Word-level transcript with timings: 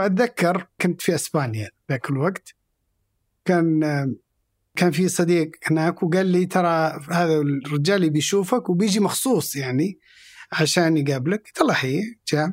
أتذكر 0.00 0.66
كنت 0.80 1.02
في 1.02 1.14
إسبانيا 1.14 1.70
ذاك 1.90 2.10
الوقت. 2.10 2.54
كان 3.44 3.80
كان 4.76 4.90
في 4.90 5.08
صديق 5.08 5.50
هناك 5.64 6.02
وقال 6.02 6.26
لي 6.26 6.46
ترى 6.46 7.00
هذا 7.10 7.34
الرجال 7.40 8.10
بيشوفك 8.10 8.68
وبيجي 8.70 9.00
مخصوص 9.00 9.56
يعني 9.56 9.98
عشان 10.52 10.96
يقابلك. 10.96 11.46
قلت 11.46 11.60
الله 11.60 12.02
جاء. 12.32 12.52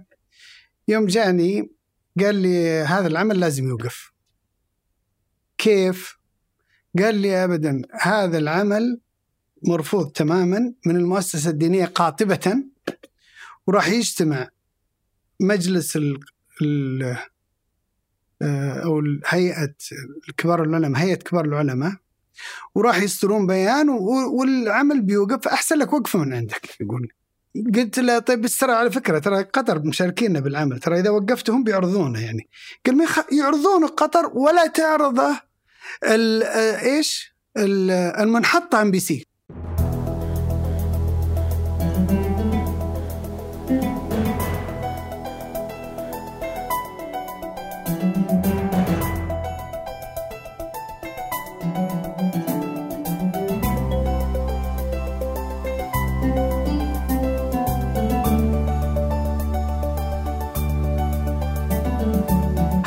يوم 0.88 1.05
جاني 1.05 1.71
قال 2.19 2.35
لي 2.35 2.67
هذا 2.67 3.07
العمل 3.07 3.39
لازم 3.39 3.67
يوقف. 3.67 4.12
كيف؟ 5.58 6.17
قال 6.99 7.15
لي 7.15 7.44
ابدا 7.44 7.81
هذا 8.01 8.37
العمل 8.37 9.01
مرفوض 9.67 10.12
تماما 10.12 10.73
من 10.85 10.96
المؤسسة 10.96 11.49
الدينية 11.49 11.85
قاطبة 11.85 12.63
وراح 13.67 13.87
يجتمع 13.87 14.49
مجلس 15.39 15.97
ال 15.97 16.20
أو 18.84 19.02
هيئه 19.27 19.73
كبار 20.38 20.63
العلماء 20.63 21.02
هيئة 21.02 21.16
كبار 21.16 21.45
العلماء 21.45 21.94
وراح 22.76 23.02
يصدرون 23.02 23.48
بيان 23.48 23.90
والعمل 23.90 25.02
بيوقف 25.02 25.48
احسن 25.48 25.77
لك 25.77 25.94
وقفة 25.94 26.20
من 26.20 26.34
عندك 26.34 26.81
يقول. 26.81 27.08
قلت 27.76 28.00
له 28.00 28.20
طيب 28.20 28.41
بس 28.41 28.58
ترى 28.58 28.72
على 28.72 28.91
فكرة 28.91 29.20
ترى 29.20 29.44
قطر 29.44 29.80
مشاركينا 29.80 30.40
بالعمل 30.40 30.80
ترى 30.80 31.00
إذا 31.00 31.09
وقفتهم 31.09 31.64
بيعرضونه 31.64 32.20
يعني. 32.20 32.50
قال 32.86 32.98
ما 32.98 33.05
يعرضونه 33.31 33.88
قطر 33.88 34.31
ولا 34.34 34.67
تعرضه 34.67 35.39
آه، 36.03 36.81
إيش؟ 36.81 37.36
المنحطة 37.58 38.81
ام 38.81 38.92
بي 38.92 39.00
سي. 39.00 39.26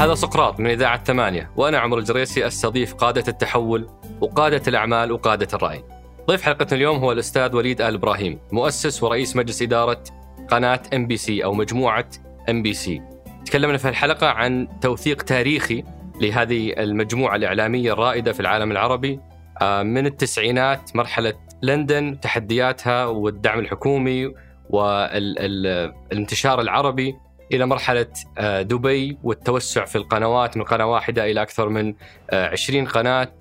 هذا 0.05 0.15
سقراط 0.15 0.61
من 0.61 0.71
إذاعة 0.71 1.05
ثمانية 1.05 1.51
وأنا 1.57 1.79
عمر 1.79 1.99
الجريسي 1.99 2.47
أستضيف 2.47 2.95
قادة 2.95 3.25
التحول 3.29 3.89
وقادة 4.21 4.63
الأعمال 4.69 5.13
وقادة 5.13 5.49
الرأي. 5.55 5.85
ضيف 6.27 6.43
حلقة 6.43 6.67
اليوم 6.73 6.97
هو 6.97 7.13
الأستاذ 7.13 7.57
وليد 7.57 7.81
آل 7.81 7.95
إبراهيم 7.95 8.39
مؤسس 8.53 9.03
ورئيس 9.03 9.37
مجلس 9.37 9.63
إدارة 9.63 10.05
قناة 10.49 10.81
إم 10.95 11.07
بي 11.07 11.17
سي 11.17 11.45
أو 11.45 11.55
مجموعة 11.55 12.07
إم 12.51 12.63
بي 12.63 12.75
سي. 12.75 13.03
تكلمنا 13.47 13.79
في 13.79 13.89
الحلقة 13.89 14.27
عن 14.27 14.69
توثيق 14.81 15.23
تاريخي 15.23 15.85
لهذه 16.21 16.73
المجموعة 16.73 17.37
الإعلامية 17.37 17.93
الرائدة 17.93 18.33
في 18.33 18.41
العالم 18.41 18.73
العربي 18.73 19.21
آه، 19.63 19.83
من 19.83 20.07
التسعينات 20.07 20.97
مرحلة 20.97 21.33
لندن 21.63 22.21
تحدياتها 22.21 23.07
والدعم 23.07 23.59
الحكومي 23.59 24.35
والانتشار 24.71 26.61
العربي 26.61 27.15
إلى 27.53 27.67
مرحلة 27.67 28.07
آه، 28.39 28.63
دبي 28.63 29.19
والتوسع 29.23 29.85
في 29.85 29.97
القنوات 29.97 30.57
من 30.57 30.63
قناة 30.63 30.87
واحدة 30.87 31.31
إلى 31.31 31.43
أكثر 31.43 31.69
من 31.69 31.95
20 32.33 32.87
آه، 32.87 32.91
قناة 32.91 33.33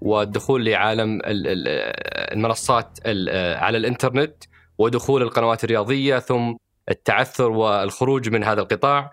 والدخول 0.00 0.64
لعالم 0.64 1.20
المنصات 1.24 2.98
آه، 3.06 3.58
على 3.58 3.78
الإنترنت 3.78 4.44
ودخول 4.78 5.22
القنوات 5.22 5.64
الرياضية 5.64 6.18
ثم 6.18 6.54
التعثر 6.90 7.50
والخروج 7.50 8.28
من 8.28 8.44
هذا 8.44 8.60
القطاع 8.60 9.12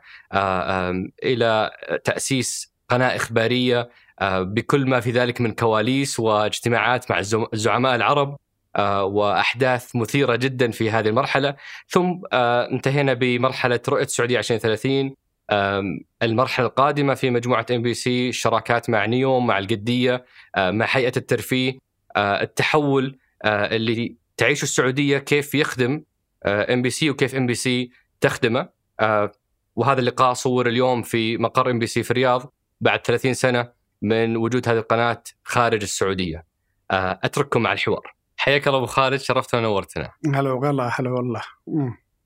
إلى 1.24 1.72
تأسيس 2.04 2.74
قناة 2.90 3.16
إخبارية 3.16 3.90
بكل 4.22 4.90
ما 4.90 5.00
في 5.00 5.12
ذلك 5.12 5.42
من 5.42 5.52
كواليس 5.52 6.20
واجتماعات 6.20 7.12
مع 7.12 7.20
الزعماء 7.54 7.96
العرب 7.96 8.38
وأحداث 8.80 9.96
مثيرة 9.96 10.36
جدا 10.36 10.72
في 10.72 10.92
هذه 10.92 11.08
المرحلة. 11.08 11.56
ثم 11.88 12.22
آه، 12.34 12.70
انتهينا 12.72 13.14
بمرحلة 13.14 13.80
رؤية 13.90 14.04
السعودية 14.04 14.38
2030 14.40 15.16
المرحلة 16.24 16.66
القادمة 16.66 17.14
في 17.14 17.30
مجموعة 17.30 17.66
إم 17.72 17.82
بي 17.82 17.94
سي 17.94 18.30
الشراكات 18.30 18.90
مع 18.90 19.06
نيوم 19.06 19.48
مع 19.48 19.58
القدية 19.60 20.26
آه، 20.56 20.72
مع 20.72 20.88
هيئة 20.90 21.12
الترفيه. 21.18 21.78
التحول 22.18 23.18
اللي 23.46 24.16
تعيشه 24.38 24.64
السعودية 24.64 25.18
كيف 25.18 25.56
يخدم 25.56 26.04
إم 26.46 26.82
بي 26.82 26.90
سي 26.90 27.10
وكيف 27.10 27.36
إم 27.36 27.48
بي 27.48 27.54
سي 27.54 27.92
تخدمه. 28.22 28.70
وهذا 29.76 30.00
اللقاء 30.00 30.34
صور 30.34 30.68
اليوم 30.68 31.02
في 31.02 31.38
مقر 31.38 31.72
إم 31.72 31.80
بي 31.80 31.88
سي 31.88 32.04
في 32.04 32.12
الرياض 32.12 32.54
بعد 32.82 33.00
30 33.00 33.34
سنة 33.34 33.72
من 34.02 34.38
وجود 34.38 34.70
هذه 34.70 34.78
القناة 34.78 35.24
خارج 35.44 35.82
السعودية. 35.82 36.46
أترككم 36.92 37.62
مع 37.62 37.74
الحوار. 37.74 38.14
حياك 38.44 38.68
الله 38.68 38.78
أبو 38.78 38.86
خالد 38.86 39.20
شرفتنا 39.20 39.60
ونورتنا. 39.60 40.12
هلا 40.36 40.52
والله 40.52 40.92
هلا 40.96 41.10
والله. 41.10 41.42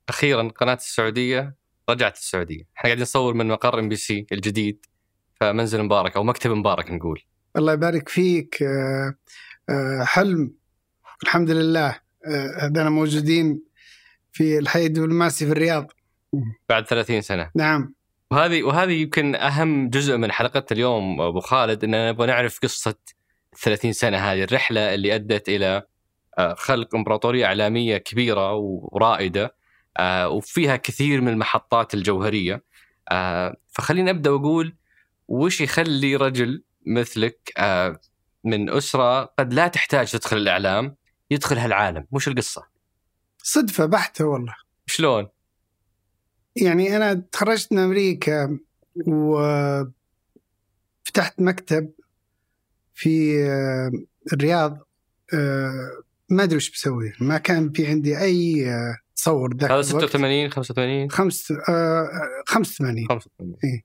أخيرا 0.08 0.48
قناة 0.48 0.74
السعودية 0.74 1.54
رجعت 1.90 2.16
السعودية. 2.16 2.62
إحنا 2.76 2.84
قاعدين 2.84 3.02
نصور 3.02 3.34
من 3.34 3.48
مقر 3.48 3.78
ام 3.78 3.88
بي 3.88 3.96
سي 3.96 4.26
الجديد 4.32 4.86
فمنزل 5.40 5.82
مبارك 5.82 6.16
أو 6.16 6.24
مكتب 6.24 6.50
مبارك 6.50 6.90
نقول. 6.90 7.22
الله 7.56 7.72
يبارك 7.72 8.08
فيك. 8.08 8.62
آه، 8.62 9.14
آه، 9.70 10.04
حلم. 10.04 10.54
الحمد 11.22 11.50
لله. 11.50 12.00
آه، 12.26 12.88
موجودين 12.88 13.62
في 14.32 14.58
الحي 14.58 14.86
الدبلوماسي 14.86 15.46
في 15.46 15.52
الرياض. 15.52 15.92
بعد 16.68 16.86
30 16.86 17.20
سنة. 17.20 17.50
نعم. 17.56 17.94
وهذه 18.30 18.62
وهذه 18.62 18.92
يمكن 18.92 19.34
أهم 19.34 19.88
جزء 19.88 20.16
من 20.16 20.32
حلقة 20.32 20.64
اليوم 20.72 21.20
أبو 21.20 21.40
خالد 21.40 21.84
إننا 21.84 22.12
نبغى 22.12 22.26
نعرف 22.26 22.58
قصة 22.62 22.94
30 23.62 23.92
سنة 23.92 24.18
هذه 24.18 24.44
الرحلة 24.44 24.94
اللي 24.94 25.14
أدت 25.14 25.48
إلى 25.48 25.82
خلق 26.38 26.94
امبراطورية 26.94 27.46
إعلامية 27.46 27.96
كبيرة 27.96 28.54
ورائدة 28.54 29.54
آه، 29.96 30.28
وفيها 30.28 30.76
كثير 30.76 31.20
من 31.20 31.28
المحطات 31.28 31.94
الجوهرية. 31.94 32.64
آه، 33.10 33.56
فخليني 33.68 34.10
أبدأ 34.10 34.30
وأقول 34.30 34.76
وش 35.28 35.60
يخلي 35.60 36.16
رجل 36.16 36.64
مثلك 36.86 37.52
من 38.44 38.70
أسرة 38.70 39.24
قد 39.24 39.54
لا 39.54 39.68
تحتاج 39.68 40.10
تدخل 40.10 40.36
الإعلام 40.36 40.96
يدخل 41.30 41.58
هالعالم. 41.58 42.06
وش 42.12 42.28
القصة؟ 42.28 42.62
صدفة 43.42 43.86
بحتة 43.86 44.24
والله. 44.24 44.54
شلون؟ 44.86 45.28
يعني 46.56 46.96
أنا 46.96 47.14
تخرجت 47.14 47.72
من 47.72 47.78
أمريكا 47.78 48.58
وفتحت 49.06 49.94
مكتب 51.38 51.90
في 52.94 53.34
الرياض 54.32 54.78
ما 56.28 56.42
أدري 56.42 56.56
وش 56.56 56.70
بسوي 56.70 57.12
ما 57.20 57.38
كان 57.38 57.72
في 57.72 57.86
عندي 57.86 58.18
أي 58.20 58.66
تصور 59.16 59.56
ذاك 59.56 59.70
هذا 59.70 59.82
86 59.82 60.50
85 60.50 61.10
خمس 61.10 61.52
آه 61.68 62.08
85 62.46 63.06
85 63.08 63.54
اي 63.64 63.84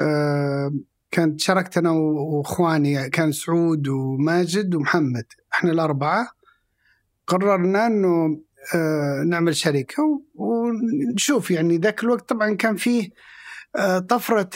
آه 0.00 0.74
كانت 1.10 1.40
شاركت 1.40 1.78
أنا 1.78 1.90
وإخواني 1.90 3.10
كان 3.10 3.32
سعود 3.32 3.88
وماجد 3.88 4.74
ومحمد. 4.74 5.24
إحنا 5.54 5.72
الأربعة 5.72 6.28
قررنا 7.26 7.86
إنه 7.86 8.40
آه 8.74 9.22
نعمل 9.26 9.56
شركة 9.56 10.22
ونشوف 10.34 11.50
يعني 11.50 11.78
ذاك 11.78 12.04
الوقت 12.04 12.28
طبعا 12.28 12.54
كان 12.54 12.76
فيه 12.76 13.10
آه 13.76 13.98
طفرة 13.98 14.50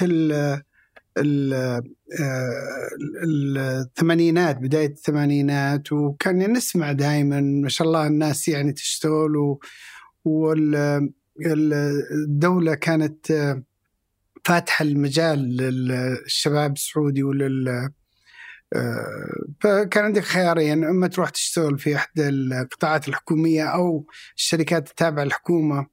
الثمانينات 3.25 4.59
بداية 4.59 4.87
الثمانينات 4.87 5.93
وكان 5.93 6.53
نسمع 6.53 6.93
دائما 6.93 7.41
ما 7.41 7.69
شاء 7.69 7.87
الله 7.89 8.07
الناس 8.07 8.49
يعني 8.49 8.73
تشتغل 8.73 9.59
والدولة 11.45 12.75
كانت 12.75 13.57
فاتحة 14.45 14.83
المجال 14.83 15.57
للشباب 15.57 16.73
السعودي 16.73 17.23
ولل 17.23 17.91
فكان 19.61 20.05
عندك 20.05 20.23
خيارين 20.23 20.85
أما 20.85 21.07
تروح 21.07 21.31
تشتغل 21.31 21.79
في 21.79 21.97
إحدى 21.97 22.29
القطاعات 22.29 23.09
الحكومية 23.09 23.65
أو 23.65 24.07
الشركات 24.37 24.91
التابعة 24.91 25.25
للحكومة 25.25 25.87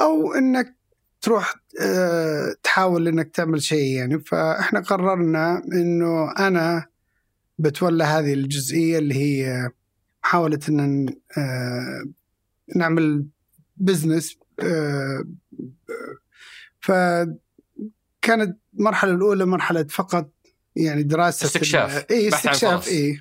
أو 0.00 0.34
إنك 0.34 0.78
تروح 1.20 1.54
آه، 1.54 1.58
تحاول 2.62 3.08
إنك 3.08 3.30
تعمل 3.30 3.62
شيء 3.62 3.96
يعني. 3.96 4.20
فإحنا 4.20 4.80
قررنا 4.80 5.62
إنه 5.72 6.30
أنا 6.38 6.86
بتولى 7.58 8.04
هذه 8.04 8.32
الجزئية 8.32 8.98
اللي 8.98 9.14
هي 9.14 9.70
محاولة 10.24 10.60
إن 10.68 11.14
آه، 11.38 12.04
نعمل 12.76 13.26
بزنس 13.76 14.38
آه، 14.60 15.24
فكانت 16.80 18.58
المرحلة 18.78 19.12
الأولى 19.12 19.46
مرحلة 19.46 19.84
فقط 19.84 20.30
يعني 20.76 21.02
دراسة 21.02 21.46
استكشاف. 21.46 22.06
اي 22.10 22.28
استكشاف 22.28 22.88
اي 22.88 23.20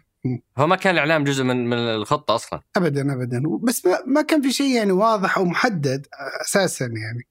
هو 0.57 0.68
ما 0.68 0.75
كان 0.75 0.94
الإعلام 0.94 1.24
جزء 1.24 1.44
من 1.44 1.69
من 1.69 1.77
الخطة 1.77 2.36
أصلا. 2.36 2.62
ابدا 2.75 3.13
ابدا. 3.13 3.44
بس 3.63 3.88
ما 4.06 4.21
كان 4.21 4.42
في 4.42 4.51
شيء 4.51 4.75
يعني 4.75 4.92
واضح 4.92 5.38
أو 5.38 5.45
محدد 5.45 6.07
أساسا 6.42 6.86
يعني. 6.86 7.27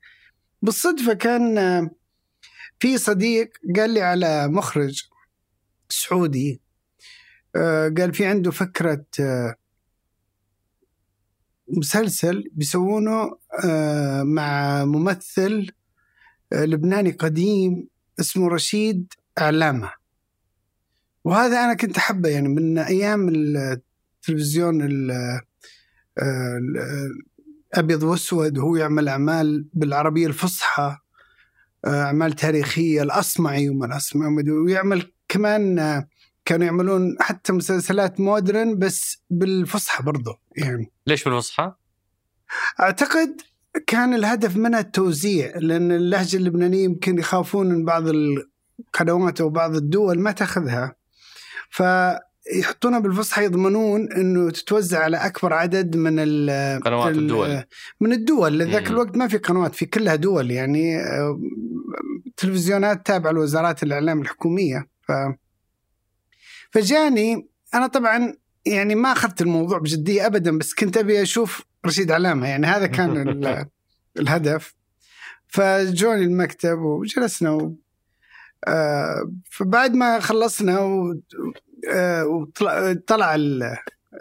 بالصدفة 0.62 1.14
كان 1.14 1.90
في 2.78 2.98
صديق 2.98 3.50
قال 3.76 3.90
لي 3.90 4.00
على 4.00 4.48
مخرج 4.48 5.02
سعودي 5.88 6.60
آه، 7.56 7.88
قال 7.98 8.14
في 8.14 8.26
عنده 8.26 8.50
فكرة 8.50 9.04
آه، 9.20 9.56
مسلسل 11.68 12.50
بيسوونه 12.52 13.38
آه، 13.64 14.22
مع 14.22 14.84
ممثل 14.84 15.70
لبناني 16.52 17.10
قديم 17.10 17.88
اسمه 18.20 18.48
رشيد 18.48 19.12
علامة 19.38 19.92
وهذا 21.24 21.64
أنا 21.64 21.74
كنت 21.74 21.96
أحبه 21.96 22.28
يعني 22.28 22.48
من 22.48 22.78
أيام 22.78 23.28
التلفزيون 23.28 24.82
الأبيض 27.74 28.02
وأسود 28.02 28.58
وهو 28.58 28.76
يعمل 28.76 29.08
أعمال 29.08 29.68
بالعربية 29.72 30.26
الفصحى 30.26 30.96
أعمال 31.86 32.32
تاريخية 32.32 33.02
الأصمعي 33.02 33.68
وما 33.68 33.86
الأصمعي 33.86 34.50
ويعمل 34.50 35.12
كمان 35.28 36.04
كانوا 36.44 36.66
يعملون 36.66 37.16
حتى 37.20 37.52
مسلسلات 37.52 38.20
مودرن 38.20 38.78
بس 38.78 39.22
بالفصحى 39.30 40.04
برضو 40.04 40.30
يعني 40.56 40.92
ليش 41.06 41.24
بالفصحى؟ 41.24 41.72
أعتقد 42.80 43.40
كان 43.86 44.14
الهدف 44.14 44.56
منها 44.56 44.80
التوزيع 44.80 45.52
لأن 45.56 45.92
اللهجة 45.92 46.36
اللبنانية 46.36 46.84
يمكن 46.84 47.18
يخافون 47.18 47.68
من 47.68 47.84
بعض 47.84 48.04
القنوات 48.08 49.40
أو 49.40 49.48
بعض 49.48 49.74
الدول 49.74 50.20
ما 50.20 50.32
تأخذها 50.32 50.96
فيحطونها 52.52 52.98
بالفصحى 52.98 53.44
يضمنون 53.44 54.12
إنه 54.12 54.50
تتوزع 54.50 55.04
على 55.04 55.16
أكبر 55.16 55.52
عدد 55.52 55.96
من 55.96 56.20
قنوات 56.80 57.16
الدول. 57.16 57.62
من 58.00 58.12
الدول. 58.12 58.58
لذاك 58.58 58.90
الوقت 58.90 59.16
ما 59.16 59.28
في 59.28 59.38
قنوات 59.38 59.74
في 59.74 59.86
كلها 59.86 60.14
دول 60.14 60.50
يعني 60.50 60.96
آه، 60.96 61.40
تلفزيونات 62.36 63.06
تابعة 63.06 63.30
لوزارات 63.30 63.82
الإعلام 63.82 64.20
الحكومية. 64.20 64.88
ف 65.02 65.12
فجاني 66.70 67.48
أنا 67.74 67.86
طبعا 67.86 68.34
يعني 68.66 68.94
ما 68.94 69.12
أخذت 69.12 69.42
الموضوع 69.42 69.78
بجدية 69.78 70.26
ابدا 70.26 70.58
بس 70.58 70.74
كنت 70.74 70.96
أبي 70.96 71.22
أشوف 71.22 71.62
رشيد 71.86 72.10
علامة. 72.10 72.48
يعني 72.48 72.66
هذا 72.66 72.86
كان 72.86 73.44
الهدف. 74.18 74.74
فجوني 75.48 76.24
المكتب 76.24 76.78
وجلسنا 76.78 77.50
و... 77.50 77.74
آه 78.68 79.32
فبعد 79.50 79.94
ما 79.94 80.20
خلصنا 80.20 80.80
و... 80.80 81.14
آه 81.90 82.26
وطلع 82.26 83.36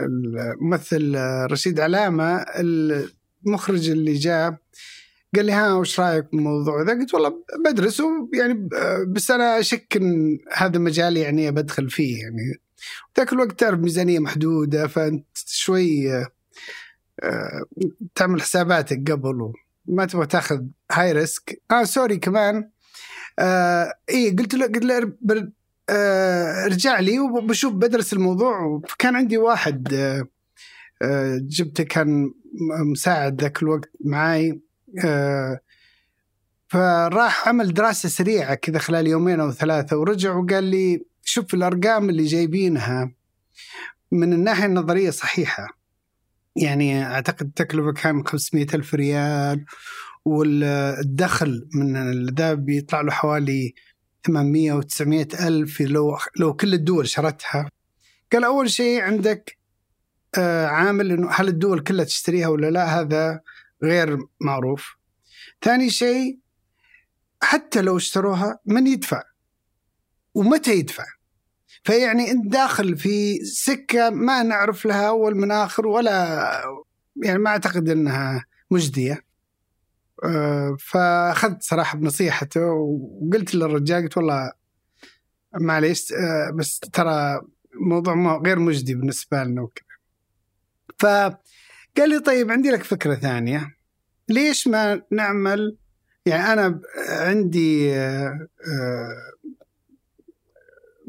الممثل 0.01 1.15
رشيد 1.51 1.79
علامة 1.79 2.45
المخرج 3.45 3.89
اللي 3.89 4.13
جاء 4.13 4.57
قال 5.35 5.45
لي 5.45 5.51
ها 5.51 5.73
وش 5.73 5.99
رأيك 5.99 6.31
بالموضوع 6.31 6.81
ذا؟ 6.81 6.93
قلت 6.93 7.13
والله 7.13 7.43
بدرسه 7.65 8.29
يعني 8.33 8.69
بس 9.07 9.31
أنا 9.31 9.59
أشك 9.59 9.97
إن 9.97 10.39
هذا 10.53 10.79
مجال 10.79 11.17
يعني 11.17 11.51
بدخل 11.51 11.89
فيه 11.89 12.21
يعني. 12.21 12.61
ذاك 13.17 13.33
الوقت 13.33 13.59
تعرف 13.59 13.79
ميزانية 13.79 14.19
محدودة 14.19 14.87
فأنت 14.87 15.25
شوي 15.45 16.15
آه، 17.23 17.65
تعمل 18.15 18.41
حساباتك 18.41 19.11
قبل 19.11 19.51
وما 19.87 20.05
تبغى 20.05 20.25
تاخذ 20.25 20.61
high 20.91 21.11
risk 21.11 21.61
آه 21.71 21.83
سوري 21.83 22.17
كمان. 22.17 22.69
آه 23.39 23.93
اي 24.09 24.29
قلت 24.29 24.53
له 24.53 24.65
قلت 24.65 24.83
له 24.83 25.51
آه 25.89 26.65
رجع 26.65 26.99
لي 26.99 27.19
وبشوف 27.19 27.73
بدرس 27.73 28.13
الموضوع 28.13 28.81
فكان 28.87 29.15
عندي 29.15 29.37
واحد 29.37 29.93
آه 29.93 30.27
آه 31.01 31.39
جبته 31.41 31.83
كان 31.83 32.31
مساعد 32.91 33.41
ذاك 33.41 33.63
الوقت 33.63 33.89
معاي 34.05 34.61
فراح 36.67 37.47
عمل 37.47 37.73
دراسة 37.73 38.09
سريعة 38.09 38.55
كذا 38.55 38.79
خلال 38.79 39.07
يومين 39.07 39.39
أو 39.39 39.51
ثلاثة 39.51 39.97
ورجع 39.97 40.35
وقال 40.35 40.63
لي 40.63 41.05
شوف 41.23 41.53
الأرقام 41.53 42.09
اللي 42.09 42.25
جايبينها 42.25 43.11
من 44.11 44.33
الناحية 44.33 44.65
النظرية 44.65 45.09
صحيحة. 45.09 45.67
يعني 46.55 47.05
أعتقد 47.05 47.45
التكلفة 47.45 47.91
كان 47.93 48.27
500 48.27 48.67
ألف 48.73 48.93
ريال 48.95 49.65
والدخل 50.25 51.69
من 51.73 52.25
ذا 52.25 52.53
بيطلع 52.53 53.01
له 53.01 53.11
حوالي 53.11 53.73
800 54.25 54.73
و 54.73 54.81
900 54.81 55.27
ألف 55.47 55.81
لو 55.81 56.17
لو 56.39 56.53
كل 56.53 56.73
الدول 56.73 57.07
شرتها. 57.07 57.69
قال 58.33 58.43
أول 58.43 58.69
شيء 58.69 59.01
عندك 59.01 59.57
آه، 60.37 60.67
عامل 60.67 61.11
إنه 61.11 61.29
هل 61.31 61.47
الدول 61.47 61.79
كلها 61.79 62.05
تشتريها 62.05 62.47
ولا 62.47 62.71
لا 62.71 62.99
هذا 62.99 63.41
غير 63.83 64.17
معروف. 64.41 64.95
ثاني 65.61 65.89
شيء 65.89 66.39
حتى 67.43 67.81
لو 67.81 67.97
اشتروها 67.97 68.59
من 68.65 68.87
يدفع 68.87 69.23
ومتى 70.33 70.71
يدفع؟ 70.71 71.05
فيعني 71.83 72.31
أنت 72.31 72.47
داخل 72.47 72.97
في 72.97 73.45
سكة 73.45 74.09
ما 74.09 74.43
نعرف 74.43 74.85
لها 74.85 75.07
أول 75.07 75.35
من 75.35 75.51
آخر 75.51 75.87
ولا 75.87 76.49
يعني 77.23 77.39
ما 77.39 77.49
أعتقد 77.49 77.89
إنها 77.89 78.45
مجدية. 78.71 79.24
فأخذت 80.79 81.63
صراحة 81.63 81.97
بنصيحته 81.97 82.61
وقلت 82.61 83.55
للرجال 83.55 84.03
قلت 84.03 84.17
والله 84.17 84.51
معليش 85.59 86.13
آه، 86.13 86.51
بس 86.51 86.79
ترى 86.79 87.41
موضوع 87.73 88.41
غير 88.45 88.59
مجدي 88.59 88.95
بالنسبة 88.95 89.43
لنا 89.43 89.61
وكذا. 89.61 89.85
فقال 90.99 92.09
لي 92.09 92.19
طيب 92.19 92.51
عندي 92.51 92.69
لك 92.69 92.83
فكرة 92.83 93.15
ثانية. 93.15 93.75
ليش 94.29 94.67
ما 94.67 95.01
نعمل؟ 95.11 95.77
يعني 96.25 96.53
أنا 96.53 96.81
عندي 97.09 97.95
آه، 97.95 98.47
آه، 98.67 99.31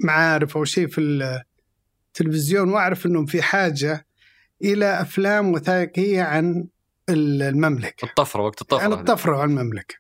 معارف 0.05 0.57
أو 0.57 0.65
شيء 0.65 0.87
في 0.87 1.01
التلفزيون 2.09 2.69
وأعرف 2.69 3.07
إنهم 3.07 3.27
في 3.27 3.43
حاجة 3.43 4.07
إلى 4.65 5.01
أفلام 5.01 5.53
وثائقية 5.53 6.23
عن 6.23 6.67
المملكة. 7.09 8.05
الطفرة 8.05 8.43
وقت 8.43 8.63
الطفرة. 8.63 8.85
عن 8.85 8.93
الطفرة 8.93 9.37
وعن 9.37 9.51
المملكة. 9.51 9.95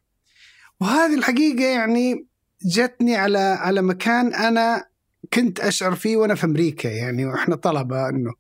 وهذه 0.80 1.14
الحقيقة 1.14 1.64
يعني 1.64 2.26
جتني 2.66 3.16
على 3.16 3.38
على 3.38 3.82
مكان 3.82 4.34
أنا 4.34 4.84
كنت 5.32 5.60
أشعر 5.60 5.94
فيه 5.94 6.16
وأنا 6.16 6.34
في 6.34 6.44
أمريكا 6.44 6.88
يعني 6.88 7.26
وإحنا 7.26 7.56
طلبة 7.56 8.08
إنه 8.08 8.34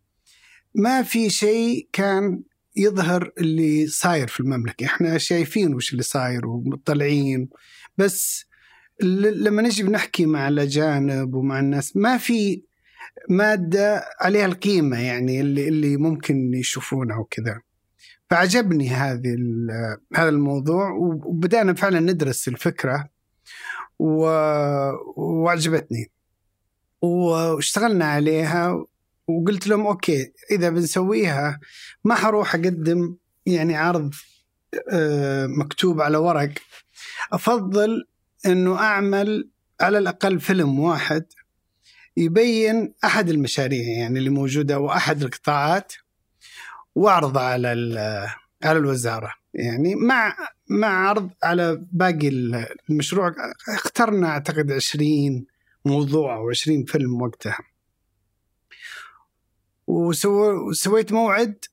ما 0.74 1.02
في 1.02 1.30
شيء 1.30 1.88
كان 1.92 2.42
يظهر 2.76 3.32
اللي 3.38 3.86
صاير 3.86 4.28
في 4.28 4.40
المملكة. 4.40 4.86
إحنا 4.86 5.18
شايفين 5.18 5.74
وش 5.74 5.92
اللي 5.92 6.02
صاير 6.02 6.46
ومطلعين. 6.46 7.48
بس 7.98 8.46
لما 9.02 9.62
نجي 9.62 9.82
بنحكي 9.82 10.26
مع 10.26 10.48
الأجانب 10.48 11.34
ومع 11.34 11.60
الناس 11.60 11.96
ما 11.96 12.18
في 12.18 12.62
مادة 13.28 14.04
عليها 14.20 14.46
القيمة 14.46 15.00
يعني 15.00 15.40
اللي 15.40 15.68
اللي 15.68 15.96
ممكن 15.96 16.54
يشوفونها 16.54 17.18
وكذا. 17.18 17.60
فعجبني 18.30 18.88
هذه 18.88 19.36
هذا 20.14 20.28
الموضوع 20.28 20.90
وبدأنا 20.90 21.74
فعلا 21.74 22.00
ندرس 22.00 22.48
الفكرة 22.48 23.08
وعجبتني 25.16 26.10
واشتغلنا 27.02 28.04
عليها 28.04 28.86
وقلت 29.28 29.66
لهم 29.66 29.86
أوكي 29.86 30.32
إذا 30.50 30.70
بنسويها 30.70 31.60
ما 32.04 32.14
حروح 32.14 32.54
أقدم 32.54 33.16
يعني 33.46 33.76
عرض 33.76 34.14
آه، 34.92 35.46
مكتوب 35.46 36.00
على 36.00 36.16
ورق. 36.16 36.52
أفضل 37.32 38.06
إنه 38.46 38.78
أعمل 38.78 39.48
على 39.80 39.98
الأقل 39.98 40.40
فيلم 40.40 40.78
واحد 40.78 41.24
يبين 42.16 42.94
أحد 43.04 43.28
المشاريع 43.28 43.98
يعني 43.98 44.18
اللي 44.18 44.30
موجودة 44.30 44.78
وأحد 44.78 45.22
القطاعات. 45.22 45.92
واعرضه 46.96 47.40
على 47.40 47.68
على 48.64 48.78
الوزارة. 48.78 49.32
يعني 49.54 49.94
مع 49.94 50.36
مع 50.68 51.08
عرض 51.08 51.30
على 51.42 51.86
باقي 51.92 52.28
المشروع 52.90 53.34
اخترنا 53.68 54.28
أعتقد 54.28 54.72
20 54.72 55.46
موضوع 55.84 56.36
أو 56.36 56.50
20 56.50 56.84
فيلم 56.84 57.22
وقتها. 57.22 57.58
وسويت 59.86 61.12
موعد 61.12 61.64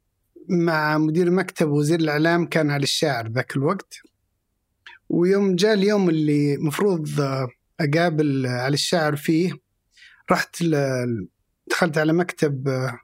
مع 0.49 0.97
مدير 0.97 1.31
مكتب 1.31 1.69
وزير 1.69 1.99
الإعلام 1.99 2.45
كان 2.45 2.71
علي 2.71 2.83
الشاعر 2.83 3.27
ذاك 3.27 3.55
الوقت. 3.55 3.97
ويوم 5.09 5.55
جاء 5.55 5.73
اليوم 5.73 6.09
اللي 6.09 6.57
مفروض 6.57 7.09
أقابل 7.79 8.47
علي 8.47 8.73
الشاعر 8.73 9.15
فيه 9.15 9.53
رحت 10.31 10.63
دخلت 11.67 11.97
على 11.97 12.13
مكتب 12.13 12.67
آه، 12.67 12.99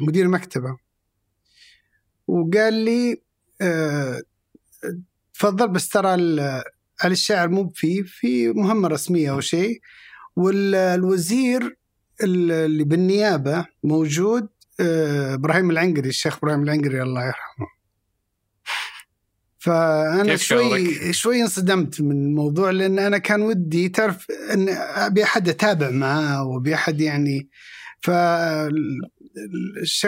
مدير 0.00 0.28
مكتبه 0.28 0.76
وقال 2.26 2.74
لي 2.74 3.22
آه، 3.60 4.22
تفضل 5.34 5.68
بس 5.68 5.88
ترى 5.88 6.08
علي 7.00 7.12
الشاعر 7.12 7.48
مو 7.48 7.72
فيه 7.74 8.02
في 8.02 8.48
مهمة 8.48 8.88
رسمية 8.88 9.30
أو 9.30 9.40
شيء 9.40 9.80
والوزير 10.36 11.76
اللي 12.22 12.84
بالنيابة 12.84 13.66
موجود 13.84 14.48
آه، 14.80 15.34
إبراهيم 15.34 15.70
العنقري 15.70 16.08
الشيخ 16.08 16.36
إبراهيم 16.36 16.62
العنقري 16.62 17.02
الله 17.02 17.26
يرحمه 17.26 17.66
فأنا 19.58 20.36
شوي؟ 20.36 21.12
شوي 21.12 21.42
انصدمت 21.42 22.00
من 22.00 22.12
الموضوع 22.12 22.70
لأن 22.70 22.98
أنا 22.98 23.18
كان 23.18 23.42
ودي 23.42 23.88
تعرف 23.88 24.26
إن 24.30 24.68
أبي 24.68 25.24
أحد 25.24 25.48
أتابع 25.48 25.90
معاه 25.90 26.44
وأبي 26.44 26.74
أحد 26.74 27.00
يعني 27.00 27.48
فالشيخ 28.00 28.92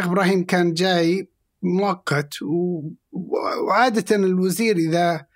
إبراهيم 0.05 0.45
كان 0.45 0.73
جاي 0.73 1.29
مؤقت. 1.65 2.43
و- 2.43 2.91
وعادة 3.69 4.17
الوزير 4.17 4.77
اذا 4.77 5.27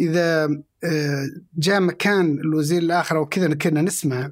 إذا 0.00 0.44
آه، 0.84 1.26
جاء 1.58 1.80
مكان 1.80 2.38
الوزير 2.38 2.82
الآخر 2.82 3.16
أو 3.16 3.26
كذا 3.26 3.54
كنا 3.54 3.82
نسمع 3.82 4.30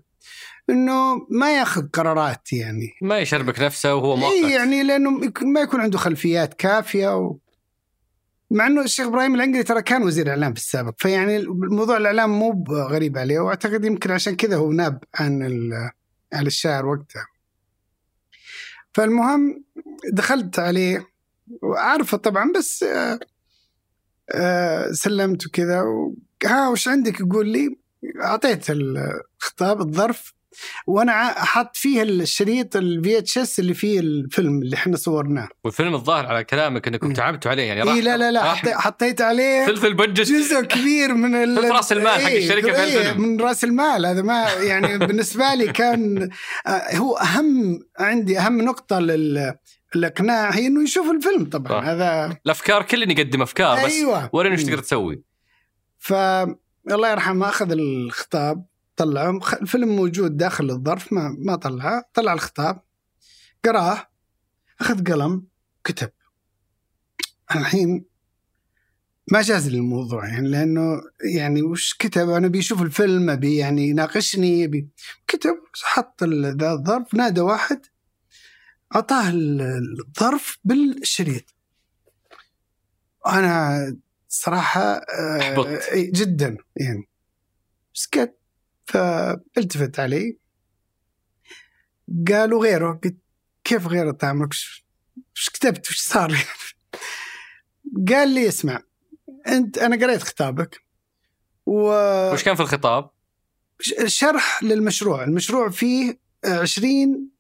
إنه 0.71 1.27
ما 1.31 1.57
ياخذ 1.59 1.89
قرارات 1.89 2.53
يعني. 2.53 2.89
ما 3.03 3.19
يشربك 3.19 3.61
نفسه 3.61 3.95
وهو 3.95 4.17
مؤقت. 4.17 4.33
اي 4.33 4.53
يعني 4.53 4.83
لأنه 4.83 5.11
ما 5.43 5.61
يكون 5.61 5.81
عنده 5.81 5.99
خلفيات 5.99 6.55
كافية 6.55 7.17
و... 7.17 7.39
مع 8.51 8.67
إنه 8.67 8.83
الشيخ 8.83 9.07
إبراهيم 9.07 9.35
العنقري 9.35 9.63
ترى 9.63 9.83
كان 9.83 10.03
وزير 10.03 10.31
إعلام 10.31 10.53
في 10.55 10.61
السابق. 10.61 10.95
فيعني 10.99 11.37
الموضوع 11.37 11.97
الإعلام 11.97 12.31
مو 12.39 12.65
غريب 12.71 13.19
عليه. 13.19 13.41
وأعتقد 13.41 13.85
يمكن 13.85 14.11
عشان 14.11 14.37
كذا 14.37 14.57
هو 14.57 14.73
ناب 14.73 15.05
عن 15.15 15.43
ال- 15.43 15.91
عن 16.33 16.47
الشاعر 16.47 16.87
وقتها. 16.87 17.27
فالمهم 18.95 19.65
دخلت 20.13 20.59
عليه 20.59 21.07
وعارفه 21.63 22.17
طبعا 22.17 22.53
بس 22.57 22.83
آه، 22.83 23.19
آه، 24.31 24.93
سلمت 24.93 25.47
وكذا. 25.47 25.85
ها 26.45 26.69
وش 26.69 26.89
عندك 26.89 27.21
يقول 27.21 27.49
لي؟ 27.49 27.77
أعطيت 28.23 28.67
الخطاب 28.71 29.81
الظرف. 29.81 30.33
وأنا 30.87 31.13
حاط 31.45 31.77
فيه 31.77 32.03
الشريط 32.03 32.77
ال 32.77 33.19
VHS 33.19 33.59
اللي 33.59 33.75
فيه 33.75 34.01
الفيلم 34.01 34.63
اللي 34.63 34.77
إحنا 34.77 34.97
صورناه. 34.97 35.49
والفيلم 35.65 35.95
الظاهر 35.95 36.27
على 36.27 36.45
كلامك 36.45 36.89
انكم. 36.89 37.13
تعبتوا 37.13 37.51
عليه 37.51 37.63
يعني 37.63 37.83
راح 37.83 37.95
اي 37.95 38.01
لا 38.01 38.17
لا 38.17 38.31
لا 38.33 38.43
راح 38.45 38.69
حطيت 38.69 39.21
عليه 39.21 39.67
full 39.67 39.95
budget. 39.95 40.31
جزء 40.33 40.61
كبير 40.61 41.15
من 41.15 41.35
ال... 41.45 41.61
في 41.63 41.69
رأس 41.69 41.93
المال 41.93 42.09
حق 42.21 42.29
إيه، 42.31 42.45
الشركة 42.45 42.73
في 42.73 42.83
إيه، 42.83 42.99
الفيلم. 43.01 43.21
من 43.23 43.41
راس 43.41 43.65
المال. 43.65 44.07
هذا 44.07 44.23
ما 44.23 44.53
يعني 44.53 44.99
بالنسبة 44.99 45.55
لي 45.55 45.73
كان 45.73 46.31
آه، 46.67 46.97
هو 46.97 47.17
أهم 47.17 47.81
عندي 47.99 48.39
أهم 48.39 48.63
نقطة 48.63 48.99
لل 48.99 49.55
الاقناع 49.97 50.51
هي 50.51 50.67
إنه 50.67 50.83
يشوف 50.83 51.11
الفيلم 51.11 51.45
طبعا 51.45 51.81
صح. 51.81 51.89
هذا 51.89 52.37
الأفكار 52.47 52.83
كل 52.83 53.11
يقدم 53.11 53.43
أفكار 53.43 53.87
بس 53.87 53.93
أيوه. 53.93 54.31
ورينا 54.33 54.55
إيش. 54.55 54.65
تقدر 54.65 54.79
تسوي؟ 54.79 55.23
ف 55.99 56.13
الله 56.91 57.11
يرحمه 57.11 57.49
أخذ 57.49 57.71
الخطاب 57.71 58.67
طلعه. 58.97 59.41
الفيلم 59.63 59.97
موجود 59.97 60.37
داخل 60.37 60.71
الظرف 60.71 61.13
ما 61.13 61.37
ما 61.39 61.57
طلعه 61.57 62.05
طلع 62.15 62.33
الخطاب 62.33 62.83
قراه 63.65 64.11
أخذ 64.81 65.13
قلم 65.13 65.47
كتب. 65.85 66.11
الحين 67.55 68.05
ما 69.33 69.43
جاز 69.43 69.69
لي 69.69 69.77
الموضوع 69.77 70.29
يعني 70.29 70.49
لأنه 70.49 71.01
يعني 71.35 71.63
وش 71.63 71.95
كتب؟ 71.95 72.31
أنا 72.31 72.49
بيشوف 72.49 72.83
الفيلم 72.83 73.31
أبي 73.31 73.57
يعني 73.57 73.89
يناقشني 73.89 74.61
يبي 74.61 74.89
كتب 75.27 75.55
حط 75.83 76.25
ذا 76.25 76.73
الظرف 76.73 77.15
نادى 77.15 77.41
واحد 77.41 77.87
أعطاه 78.95 79.29
ال- 79.29 79.97
الظرف 80.09 80.59
بالشريط. 80.65 81.55
أنا 83.27 83.79
صراحة 84.29 84.81
آه، 84.81 85.39
أحبطت. 85.41 85.83
إي، 85.93 86.11
جدا 86.11 86.57
يعني. 86.77 87.09
سكت 87.95 88.39
فالتفت 88.87 90.01
علي. 90.01 90.39
قالوا 92.29 92.63
غيره. 92.63 93.01
قلت 93.05 93.17
كيف 93.65 93.87
غيره 93.87 94.11
طعمك 94.13 94.49
وش 95.37 95.51
كتبت؟ 95.53 95.89
وش 95.91 95.99
صار 96.01 96.37
قال 98.09 98.29
لي 98.35 98.49
اسمع 98.49 98.83
أنت 99.47 99.79
أنا 99.79 99.97
قريت 100.07 100.23
خطابك 100.23 100.81
و 101.67 101.83
وش 102.33 102.45
كان 102.45 102.55
في 102.55 102.63
الخطاب؟ 102.63 103.11
شرح 104.07 104.63
للمشروع. 104.63 105.25
المشروع 105.25 105.71
فيه 105.71 106.19
20 106.45 106.95
آه، 107.15 107.32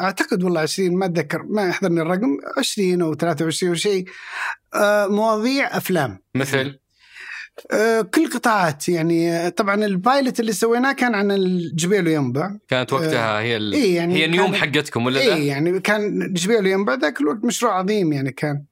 أعتقد 0.00 0.42
والله 0.42 0.60
20 0.60 0.96
ما 0.96 1.06
أتذكر 1.06 1.42
ما 1.42 1.68
يحضرني 1.68 2.00
الرقم 2.00 2.38
20 2.58 3.02
أو 3.02 3.14
23 3.14 3.70
أو 3.70 3.76
شيء. 3.76 4.04
آه، 4.74 5.06
مواضيع 5.06 5.76
أفلام. 5.76 6.18
مثل؟ 6.34 6.78
آه، 7.70 8.00
كل 8.00 8.30
قطاعات 8.30 8.88
يعني 8.88 9.32
آه، 9.32 9.48
طبعا 9.48 9.84
البايلوت 9.84 10.40
اللي 10.40 10.52
سويناه 10.52 10.92
كان 10.92 11.14
عن 11.14 11.30
الجبيل 11.30 12.06
وينبع. 12.06 12.50
كانت 12.68 12.92
وقتها 12.92 13.40
هي 13.40 13.56
ال... 13.56 13.72
إيه 13.72 13.96
يعني 13.96 14.14
هي 14.14 14.26
نيوم 14.26 14.54
حقتكم 14.54 15.06
ولا 15.06 15.20
اي 15.20 15.28
لا؟ 15.28 15.36
يعني 15.36 15.80
كان 15.80 16.32
جبيل 16.32 16.64
وينبع 16.64 16.94
ذاك 16.94 17.20
الوقت 17.20 17.44
مشروع 17.44 17.78
عظيم 17.78 18.12
يعني 18.12 18.32
كان. 18.32 18.64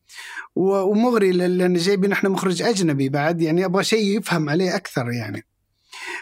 ومغري 0.57 1.33
لأن 1.33 1.75
جايبين 1.75 2.13
إحنا 2.13 2.29
مخرج 2.29 2.63
أجنبي 2.63 3.09
بعد 3.09 3.43
يعني 3.43 3.65
أبغى 3.65 3.85
شيء 3.85 4.19
يفهم 4.19 4.49
عليه 4.49 4.77
أكثر 4.77 5.11
يعني. 5.11 5.45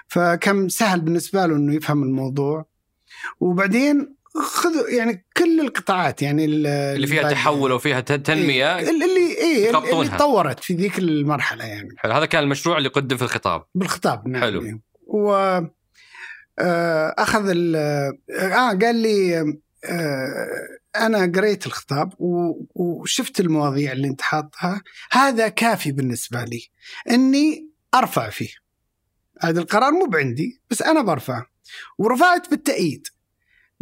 فكان 0.08 0.68
سهل 0.68 1.00
بالنسبة 1.00 1.46
له 1.46 1.56
إنه 1.56 1.74
يفهم 1.74 2.02
الموضوع. 2.02 2.66
وبعدين 3.40 4.14
خذوا 4.42 4.88
يعني 4.88 5.26
كل 5.36 5.60
القطاعات 5.60 6.22
يعني 6.22 6.44
ال- 6.44 6.66
اللي 6.66 7.06
فيها. 7.06 7.30
تحول 7.32 7.72
وفيها 7.72 8.00
تنمية 8.00 8.76
إيه 8.78 8.90
اللي 8.90 9.04
إيه 9.38 9.70
اللي. 9.70 10.08
تطورت 10.08 10.60
في 10.60 10.74
ذيك 10.74 10.98
المرحلة 10.98 11.64
يعني 11.64 11.88
حلو 11.96 12.12
هذا 12.12 12.26
كان 12.26 12.42
المشروع 12.42 12.78
اللي 12.78 12.88
قدم 12.88 13.16
في 13.16 13.22
الخطاب 13.22 13.64
بالخطاب 13.74 14.28
نعم 14.28 14.42
حلو. 14.42 14.62
يعني. 14.62 14.82
و 15.06 15.32
آه، 16.58 17.14
أخذ 17.18 17.48
ال 17.48 17.76
آه 17.76 18.78
قال 18.82 18.94
لي 18.96 19.38
آه 19.84 20.68
أنا 20.96 21.32
قريت 21.36 21.66
الخطاب 21.66 22.12
وشفت 22.74 23.40
المواضيع 23.40 23.92
اللي 23.92 24.08
أنت 24.08 24.20
حاطها 24.22 24.82
هذا 25.12 25.48
كافي 25.48 25.92
بالنسبة 25.92 26.44
لي 26.44 26.68
إني 27.10 27.68
أرفع 27.94 28.30
فيه 28.30 28.50
هذا 29.40 29.60
القرار 29.60 29.92
مو 29.92 30.06
بعندي 30.06 30.60
بس 30.70 30.82
أنا 30.82 31.02
برفع 31.02 31.42
ورفعت 31.98 32.50
بالتأييد 32.50 33.06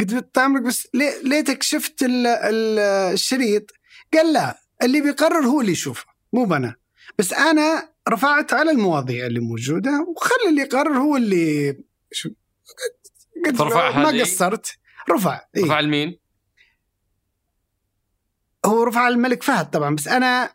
قلت 0.00 0.14
بالطعمك 0.14 0.62
بس 0.62 0.88
ليه- 0.94 1.22
ليتك 1.24 1.62
شفت 1.62 2.02
ال- 2.02 2.26
ال- 2.26 2.78
الشريط 3.12 3.70
قال 4.14 4.32
لا 4.32 4.58
اللي 4.82 5.00
بيقرر 5.00 5.46
هو 5.46 5.60
اللي 5.60 5.72
يشوفه 5.72 6.04
مو 6.32 6.44
بنا 6.44 6.74
بس 7.18 7.32
أنا 7.32 7.88
رفعت 8.08 8.52
على 8.52 8.70
المواضيع 8.70 9.26
اللي 9.26 9.40
موجودة 9.40 10.06
وخلي 10.08 10.48
اللي 10.48 10.62
يقرر 10.62 10.98
هو 10.98 11.16
اللي 11.16 11.76
شو 12.12 12.28
قد- 13.46 13.56
ما؟ 13.96 14.20
قصرت 14.22 14.66
رفع 15.10 15.40
إيه؟ 15.56 15.64
رفع 15.64 15.80
لمين؟ 15.80 16.18
هو 18.66 18.82
رفع 18.82 19.08
الملك 19.08 19.42
فهد 19.42 19.70
طبعا 19.70 19.94
بس 19.94 20.08
أنا 20.08 20.54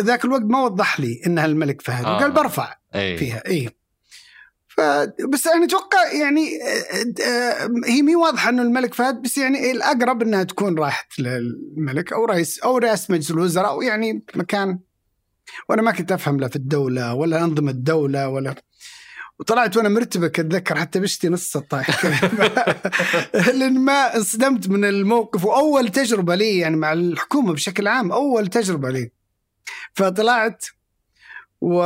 ذاك 0.00 0.24
الوقت 0.24 0.42
ما 0.42 0.62
وضح 0.64 1.00
لي 1.00 1.22
إنها 1.26 1.46
الملك 1.46 1.82
فهد 1.82 2.04
آه. 2.04 2.16
وقال 2.16 2.30
برفع 2.32 2.76
اي 2.94 3.16
فيها 3.16 3.46
اي 3.46 3.70
ف 4.70 4.80
بس 5.28 5.46
أنا 5.46 5.64
أتوقع 5.64 6.12
يعني 6.12 6.62
آه، 6.62 7.22
آه، 7.24 7.70
هي 7.86 8.02
مي 8.02 8.16
واضحة 8.16 8.48
إنه 8.48 8.62
الملك 8.62 8.94
فهد 8.94 9.22
بس 9.22 9.38
يعني 9.38 9.70
الأقرب 9.70 10.22
إنها 10.22 10.42
تكون 10.42 10.78
راحت 10.78 11.18
للملك 11.18 12.12
أو 12.12 12.24
رئيس 12.24 12.58
أو 12.58 12.78
رئاسة 12.78 13.14
مجلس 13.14 13.30
الوزراء 13.30 13.70
أو 13.70 13.82
يعني 13.82 14.24
مكان. 14.34 14.78
وأنا 15.68 15.82
ما 15.82 15.92
كنت 15.92 16.12
أفهم 16.12 16.40
لا 16.40 16.48
في 16.48 16.56
الدولة 16.56 17.14
ولا 17.14 17.44
أنظمة 17.44 17.70
الدولة 17.70 18.28
ولا. 18.28 18.54
وطلعت 19.38 19.76
وأنا 19.76 19.88
مرتبك 19.88 20.40
أتذكر 20.40 20.78
حتى 20.78 21.00
بشتي 21.00 21.28
نص 21.28 21.56
الطايح 21.56 22.04
لأن 23.58 23.78
ما 23.78 24.16
انصدمت 24.16 24.68
من 24.68 24.84
الموقف 24.84 25.44
وأول 25.44 25.88
تجربة 25.88 26.34
لي 26.34 26.58
يعني 26.58 26.76
مع 26.76 26.92
الحكومة 26.92 27.52
بشكل 27.52 27.88
عام 27.88 28.12
أول 28.12 28.46
تجربة 28.46 28.90
لي. 28.90 29.10
فطلعت 29.94 30.64
و 31.60 31.82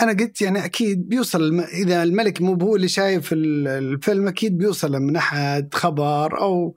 أنا 0.00 0.12
قلت 0.12 0.42
يعني 0.42 0.64
أكيد 0.64 1.08
بيوصل 1.08 1.42
الم... 1.42 1.60
إذا 1.60 2.02
الملك 2.02 2.42
مو 2.42 2.54
هو 2.54 2.76
اللي 2.76 2.88
شايف 2.88 3.32
ال- 3.32 3.68
الفيلم 3.68 4.28
أكيد 4.28 4.58
بيوصل 4.58 4.92
من 4.92 5.16
احد 5.16 5.74
خبر 5.74 6.40
أو 6.40 6.76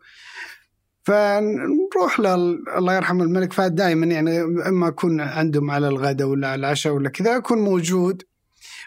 فنروح 1.03 2.19
لل... 2.19 2.63
الله 2.77 2.95
يرحم 2.95 3.21
الملك 3.21 3.53
فهد 3.53 3.75
دائما 3.75 4.05
يعني 4.05 4.41
إما 4.41 4.87
أكون 4.87 5.21
عندهم 5.21 5.71
على 5.71 5.87
الغداء 5.87 6.27
ولا 6.27 6.47
على 6.47 6.59
العشاء 6.59 6.93
ولا 6.93 7.09
كذا 7.09 7.37
أكون 7.37 7.57
موجود 7.57 8.23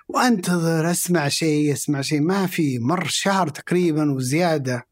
وأنتظر 0.09 0.91
أسمع 0.91 1.29
شيء 1.29 1.73
أسمع 1.73 2.01
شيء. 2.01 2.21
ما 2.21 2.47
في 2.47 2.79
مر 2.79 3.05
شهر 3.09 3.49
تقريبا 3.49 4.13
وزيادة. 4.13 4.87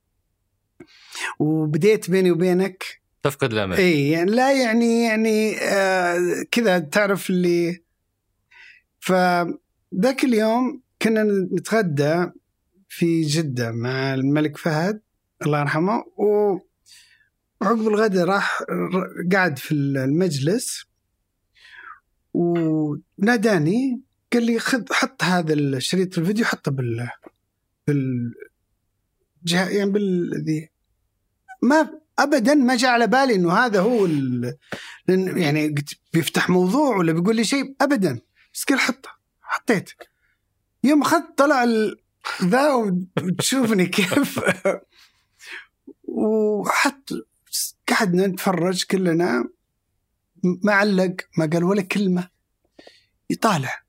وبديت 1.38 2.10
بيني 2.10 2.30
وبينك 2.30 2.84
تفقد 3.22 3.52
الأمل. 3.52 3.76
اي 3.76 4.10
يعني 4.10 4.30
لا 4.30 4.52
يعني 4.52 5.04
يعني 5.04 5.56
آه 5.58 6.44
كذا 6.50 6.78
تعرف 6.78 7.30
اللي 7.30 7.82
فذاك 9.08 10.24
اليوم 10.24 10.82
كنا 11.02 11.22
نتغدى 11.52 12.26
في 12.88 13.22
جدة 13.22 13.72
مع 13.72 14.14
الملك 14.14 14.56
فهد 14.56 15.00
الله 15.42 15.60
يرحمه 15.60 16.04
وعقب 16.16 17.88
الغداء 17.88 18.24
راح 18.24 18.62
قعد 19.32 19.58
في 19.58 19.72
المجلس 19.74 20.84
وناداني 22.34 24.00
قال 24.32 24.42
لي 24.42 24.58
خذ 24.58 24.84
حط 24.92 25.22
هذا 25.24 25.54
الشريط 25.54 26.18
الفيديو 26.18 26.44
حطه 26.44 26.70
بال 26.70 27.08
بال 27.86 28.34
يعني 29.52 29.90
بالذي 29.90 30.70
ما 31.62 31.90
ابدا 32.18 32.54
ما 32.54 32.76
جاء 32.76 32.90
على 32.90 33.06
بالي 33.06 33.34
إنه 33.34 33.52
هذا 33.52 33.80
هو 33.80 34.06
ال... 34.06 34.56
يعني 35.08 35.68
قلت 35.68 35.94
بيفتح 36.12 36.50
موضوع 36.50 36.96
ولا 36.96 37.12
بيقول 37.12 37.36
لي 37.36 37.44
شيء 37.44 37.74
ابدا. 37.80 38.27
بس 38.58 38.64
قال 38.64 38.80
حطه 38.80 39.10
حطيت 39.42 39.90
يوم 40.84 41.02
أخذت 41.02 41.38
طلع. 41.38 41.64
ذا 42.42 42.74
وتشوفني 43.22 43.86
كيف. 43.86 44.40
وحط 46.04 47.10
قعدنا 47.88 48.26
نتفرج 48.26 48.84
كلنا. 48.84 49.48
ما 50.42 50.72
علق 50.72 51.16
ما 51.38 51.50
قال 51.52 51.64
ولا 51.64 51.82
كلمة. 51.82 52.28
يطالع. 53.30 53.82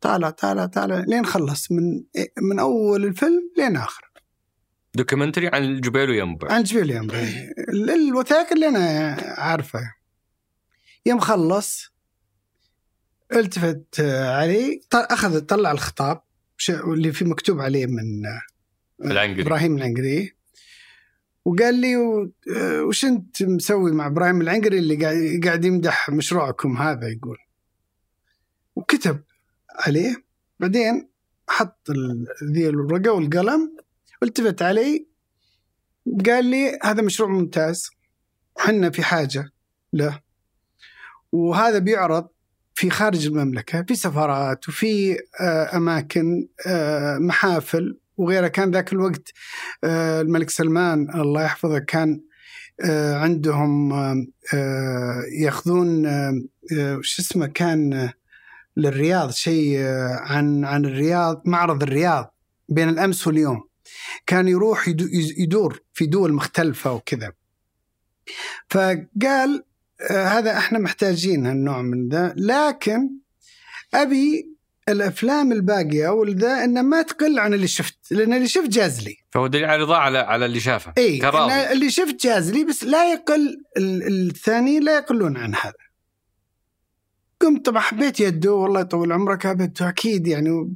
طالع 0.00 0.30
طالع 0.30 0.66
طالع. 0.66 0.98
لين 0.98 1.26
خلص. 1.26 1.70
من 1.72 2.04
من 2.42 2.58
أول 2.58 3.04
الفيلم 3.04 3.52
لين 3.56 3.76
آخر. 3.76 4.12
دوكيومنتري 4.94 5.48
عن 5.48 5.64
الجبيل 5.64 6.10
وينبع 6.10 6.52
عن 6.52 6.62
جبيل 6.62 6.90
ينبع 6.90 7.28
الوثائق 7.68 8.52
اللي 8.52 8.68
أنا 8.68 9.16
عارفه 9.38 9.94
يوم 11.06 11.20
خلص 11.20 11.95
التفت 13.32 14.00
علي 14.00 14.80
أخذ 14.94 15.40
طلع 15.40 15.72
الخطاب 15.72 16.22
اللي 16.70 17.12
في 17.12 17.24
مكتوب 17.24 17.60
عليه 17.60 17.86
من 17.86 18.22
العنقري 19.04 19.42
إبراهيم 19.42 19.76
العنقري 19.76 20.36
وقال 21.44 21.74
لي 21.74 21.96
آه، 22.56 22.82
وش 22.82 23.04
أنت 23.04 23.42
مسوي 23.42 23.92
مع 23.92 24.06
إبراهيم 24.06 24.40
العنقري 24.40 24.78
اللي 24.78 24.96
قاعد 25.44 25.64
يمدح 25.64 26.10
مشروعكم 26.10 26.76
هذا؟ 26.76 27.08
يقول. 27.08 27.38
وكتب 28.76 29.22
عليه. 29.70 30.24
بعدين 30.60 31.08
حط 31.48 31.90
ذي 32.52 32.68
الورقة 32.68 33.12
والقلم 33.12 33.76
والتفت 34.22 34.62
علي. 34.62 35.06
قال 36.26 36.44
لي 36.44 36.78
هذا 36.82 37.02
مشروع 37.02 37.28
ممتاز 37.28 37.90
حنا 38.58 38.90
في 38.90 39.02
حاجة 39.02 39.50
له. 39.92 40.20
وهذا 41.32 41.78
بيعرض 41.78 42.28
في 42.76 42.90
خارج 42.90 43.26
المملكة 43.26 43.82
في 43.82 43.94
سفارات 43.94 44.68
وفي 44.68 45.16
آه، 45.40 45.76
أماكن 45.76 46.48
آه، 46.66 47.18
محافل 47.18 47.98
وغيرها. 48.16 48.48
كان 48.48 48.70
ذاك 48.70 48.92
الوقت 48.92 49.32
آه، 49.84 50.20
الملك 50.20 50.50
سلمان 50.50 51.20
الله 51.20 51.42
يحفظه 51.44 51.78
كان 51.78 52.20
عندهم 53.14 53.92
ياخذون 55.40 56.06
وش 56.72 57.20
اسمه 57.20 57.46
كان 57.46 58.10
للرياض 58.76 59.30
شيء 59.30 59.78
عن 60.20 60.64
عن 60.64 60.84
الرياض 60.84 61.42
معرض 61.44 61.82
الرياض 61.82 62.34
بين 62.68 62.88
الأمس 62.88 63.26
واليوم. 63.26 63.68
كان 64.26 64.48
يروح 64.48 64.88
يدو- 64.88 65.08
يدور 65.38 65.80
في 65.94 66.06
دول 66.06 66.32
مختلفة 66.32 66.92
وكذا. 66.92 67.32
فقال 68.70 69.64
هذا 70.10 70.58
إحنا 70.58 70.78
محتاجين 70.78 71.46
هالنوع 71.46 71.82
من 71.82 72.08
ذا 72.08 72.34
لكن 72.36 73.10
أبي 73.94 74.56
الأفلام 74.88 75.52
الباقية 75.52 76.08
والذا 76.08 76.64
إنه 76.64 76.82
ما 76.82 77.02
تقل 77.02 77.38
عن 77.38 77.54
اللي 77.54 77.68
شفت 77.68 77.98
لأن 78.10 78.32
اللي 78.32 78.48
شفت 78.48 78.68
جاز 78.68 79.04
لي. 79.04 79.16
فهو 79.30 79.46
دليل 79.46 79.64
على 79.64 79.82
رضا 79.82 79.96
على 79.96 80.18
على 80.18 80.46
اللي 80.46 80.60
شافه. 80.60 80.92
اي 80.98 81.18
اللي 81.72 81.90
شفت 81.90 82.22
جاز 82.24 82.50
لي 82.52 82.64
بس 82.64 82.84
لا 82.84 83.12
يقل 83.12 83.62
ال- 83.76 84.28
الثاني 84.30 84.80
لا 84.80 84.96
يقلون 84.96 85.36
عن 85.36 85.54
هذا. 85.54 85.72
قمت 87.40 87.66
طبعا 87.66 87.80
حبيت 87.80 88.20
يده 88.20 88.52
والله 88.52 88.80
يطول 88.80 89.12
عمرك 89.12 89.46
حبيته 89.46 89.88
أكيد 89.88 90.26
يعني. 90.26 90.50
و- 90.50 90.72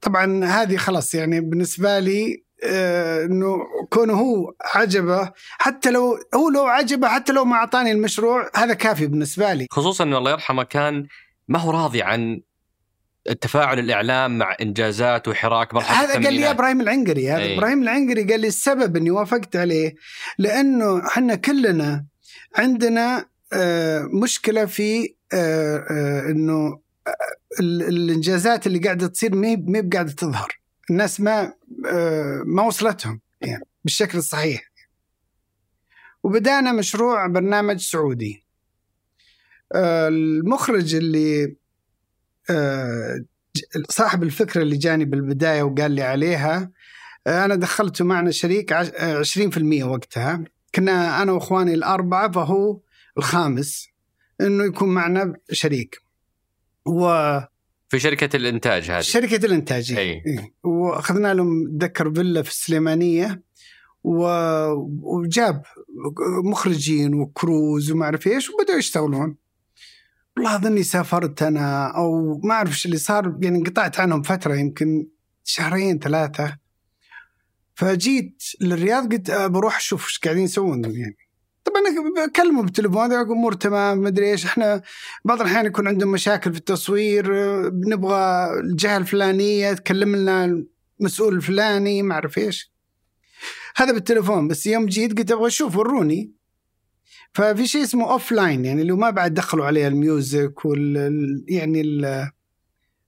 طبعا 0.00 0.44
هذه 0.44 0.76
خلاص 0.76 1.14
يعني 1.14 1.40
بالنسبة 1.40 1.98
لي 1.98 2.34
آه، 2.34 2.47
إنه 2.64 3.58
كونه 3.90 4.12
هو 4.12 4.54
عجبه 4.74 5.32
حتى 5.58 5.90
لو 5.90 6.18
هو 6.34 6.48
لو 6.48 6.64
عجبه 6.66 7.08
حتى 7.08 7.32
لو 7.32 7.44
ما 7.44 7.56
أعطاني 7.56 7.92
المشروع 7.92 8.50
هذا 8.56 8.74
كافي 8.74 9.06
بالنسبة 9.06 9.52
لي 9.54 9.66
خصوصا 9.70 10.04
انه 10.04 10.18
الله 10.18 10.30
يرحمه 10.30 10.62
كان 10.62 11.06
ما 11.48 11.58
هو 11.58 11.70
راضي 11.70 12.02
عن 12.02 12.40
التفاعل 13.30 13.78
الإعلام 13.78 14.38
مع 14.38 14.56
إنجازات 14.60 15.28
وحراك 15.28 15.74
مرحلة 15.74 15.98
هذا 15.98 16.12
قال 16.24 16.34
لي. 16.34 16.50
إبراهيم 16.50 16.80
العنقري 16.80 17.30
هذا 17.30 17.42
أي. 17.42 17.58
إبراهيم 17.58 17.82
العنقري 17.82 18.24
قال 18.24 18.40
لي 18.40 18.46
السبب 18.48 18.96
إني 18.96 19.10
وافقت 19.10 19.56
عليه 19.56 19.94
لأنه 20.38 21.06
إحنا 21.06 21.34
كلنا 21.34 22.04
عندنا 22.56 23.26
آه، 23.52 24.02
مشكلة 24.22 24.64
في 24.64 25.14
آه، 25.32 25.76
آه، 25.90 26.30
إنه 26.30 26.80
آه، 27.06 27.60
ال- 27.60 27.82
الإنجازات 27.82 28.66
اللي 28.66 28.78
قاعدة 28.78 29.06
تصير 29.06 29.34
ما 29.34 29.48
هي 29.48 29.88
قاعدة 29.92 30.12
تظهر 30.12 30.57
الناس 30.90 31.20
ما 31.20 31.54
آه، 31.86 32.42
ما 32.46 32.62
وصلتهم 32.62 33.20
يعني 33.40 33.64
بالشكل 33.84 34.18
الصحيح. 34.18 34.62
وبدأنا 36.22 36.72
مشروع 36.72 37.26
برنامج 37.26 37.80
سعودي. 37.80 38.44
آه، 39.74 40.08
المخرج 40.08 40.94
اللي 40.94 41.56
آه، 42.50 43.24
صاحب 43.90 44.22
الفكرة 44.22 44.62
اللي 44.62 44.76
جاني 44.76 45.04
بالبداية 45.04 45.62
وقال 45.62 45.90
لي 45.90 46.02
عليها 46.02 46.70
أنا 47.26 47.54
دخلته 47.54 48.04
معنا 48.04 48.30
شريك 48.30 48.72
عش- 48.72 48.90
آه، 48.96 49.18
20% 49.18 49.84
وقتها. 49.84 50.44
كنا 50.74 51.22
أنا 51.22 51.32
وإخواني 51.32 51.74
الأربعة 51.74 52.30
فهو 52.32 52.80
الخامس 53.18 53.88
إنه 54.40 54.64
يكون 54.64 54.88
معنا 54.88 55.34
شريك. 55.52 56.02
وشركه 56.86 57.48
في 57.88 57.98
شركة 57.98 58.36
الإنتاج 58.36 58.90
هذه. 58.90 59.00
الإنتاج 59.46 59.92
أي. 59.92 59.98
إيه. 60.26 60.54
وأخذنا 60.62 61.34
لهم 61.34 61.78
ذكر 61.78 62.14
فيلا 62.14 62.42
في 62.42 62.50
السليمانية 62.50 63.42
و- 64.04 64.72
وجاب 65.02 65.62
مخرجين 66.44 67.14
وكروز 67.14 67.90
وما 67.90 68.04
أعرف 68.04 68.26
إيش 68.26 68.50
وبدأوا 68.50 68.78
يشتغلون. 68.78 69.36
والله 70.36 70.54
أظني 70.56 70.82
سافرت 70.82 71.42
أنا 71.42 71.86
أو 71.96 72.38
ما 72.44 72.54
أعرف 72.54 72.70
إيش 72.70 72.86
اللي 72.86 72.96
صار 72.96 73.38
يعني 73.42 73.58
انقطعت 73.58 74.00
عنهم 74.00 74.22
فترة 74.22 74.54
يمكن 74.54 75.06
شهرين 75.44 75.98
ثلاثة. 75.98 76.56
فجيت 77.74 78.42
للرياض 78.60 79.12
قلت 79.12 79.30
بروح 79.30 79.76
أشوف 79.76 80.04
إيش 80.06 80.18
قاعدين 80.18 80.44
يسوون 80.44 80.84
يعني. 80.84 81.16
طبعا 81.68 81.82
أنا 81.88 82.26
بكلمه 82.26 82.62
بالتليفون 82.62 83.12
أمور 83.12 83.52
تمام 83.52 83.98
مدري 84.02 84.30
إيش. 84.30 84.44
إحنا 84.44 84.82
بعض 85.24 85.40
الأحيان 85.40 85.66
يكون 85.66 85.88
عندهم 85.88 86.12
مشاكل 86.12 86.52
في 86.52 86.58
التصوير 86.58 87.28
بنبغى 87.68 88.50
الجهة 88.60 88.96
الفلانية 88.96 89.72
تكلم 89.72 90.16
لنا 90.16 90.64
المسؤول 91.00 91.34
الفلاني 91.34 92.02
ما 92.02 92.14
أعرف 92.14 92.38
إيش. 92.38 92.72
هذا 93.76 93.92
بالتليفون 93.92 94.48
بس 94.48 94.66
يوم 94.66 94.86
جيت 94.86 95.18
قلت 95.18 95.32
أبغى 95.32 95.46
أشوف 95.46 95.76
وروني. 95.76 96.32
ففي 97.32 97.66
شيء 97.66 97.82
اسمه 97.82 98.12
offline 98.12 98.64
يعني 98.64 98.82
اللي 98.82 98.92
ما 98.92 99.10
بعد 99.10 99.34
دخلوا 99.34 99.66
عليه 99.66 99.88
ال 99.88 100.01
music 100.01 100.64
وال 100.64 100.96
ال- 100.96 101.44
يعني 101.48 101.80
ال- 101.80 102.30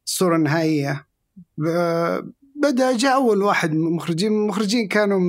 الصورة 0.07 0.37
النهائية. 0.37 1.07
بدا 2.63 2.97
جاء 2.97 3.15
أول 3.15 3.43
واحد 3.43 3.73
من 3.73 3.99
المخرجين 4.23 4.89
كانوا 4.89 5.21